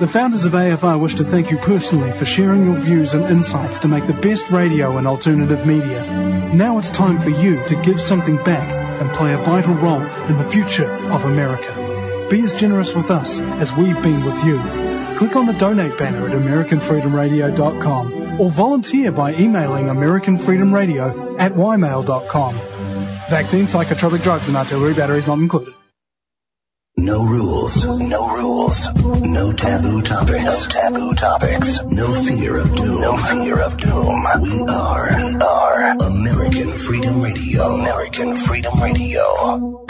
The 0.00 0.10
founders 0.12 0.44
of 0.44 0.52
AFR 0.52 1.00
wish 1.00 1.14
to 1.16 1.24
thank 1.24 1.50
you 1.50 1.58
personally 1.58 2.12
for 2.12 2.24
sharing 2.24 2.66
your 2.66 2.76
views 2.76 3.14
and 3.14 3.24
insights 3.24 3.80
to 3.80 3.88
make 3.88 4.06
the 4.06 4.14
best 4.14 4.50
radio 4.50 4.98
and 4.98 5.06
alternative 5.06 5.66
media. 5.66 6.02
Now 6.54 6.78
it's 6.78 6.90
time 6.90 7.20
for 7.20 7.30
you 7.30 7.64
to 7.66 7.82
give 7.82 8.00
something 8.00 8.36
back 8.36 8.68
and 9.00 9.10
play 9.12 9.32
a 9.32 9.38
vital 9.38 9.74
role 9.74 10.02
in 10.02 10.38
the 10.38 10.48
future 10.50 10.90
of 11.10 11.24
America. 11.24 12.28
Be 12.30 12.42
as 12.42 12.54
generous 12.54 12.94
with 12.94 13.10
us 13.10 13.38
as 13.38 13.72
we've 13.72 14.00
been 14.02 14.24
with 14.24 14.36
you. 14.44 14.58
Click 15.18 15.36
on 15.36 15.46
the 15.46 15.52
donate 15.52 15.98
banner 15.98 16.26
at 16.26 16.34
AmericanFreedomRadio.com 16.34 18.40
or 18.40 18.50
volunteer 18.50 19.12
by 19.12 19.34
emailing 19.34 19.86
AmericanFreedomRadio 19.86 21.38
at 21.38 21.52
ymail.com. 21.52 22.54
Vaccine, 23.30 23.66
psychotropic 23.66 24.22
drugs, 24.22 24.48
and 24.48 24.56
artillery 24.56 24.94
batteries 24.94 25.26
not 25.26 25.38
included. 25.38 25.74
No 27.02 27.24
rules, 27.24 27.84
no 27.84 28.28
rules, 28.32 28.78
no 29.22 29.52
taboo 29.52 30.02
topics, 30.02 30.44
no 30.44 30.66
taboo 30.68 31.14
topics, 31.14 31.82
no 31.86 32.14
fear 32.22 32.58
of 32.58 32.76
doom, 32.76 33.00
no 33.00 33.16
fear 33.16 33.58
of 33.58 33.76
doom. 33.76 34.24
We 34.40 34.60
are, 34.68 35.16
we 35.16 35.34
are 35.34 35.96
American 36.00 36.76
Freedom 36.76 37.20
Radio, 37.20 37.74
American 37.74 38.36
Freedom 38.36 38.80
Radio. 38.80 39.84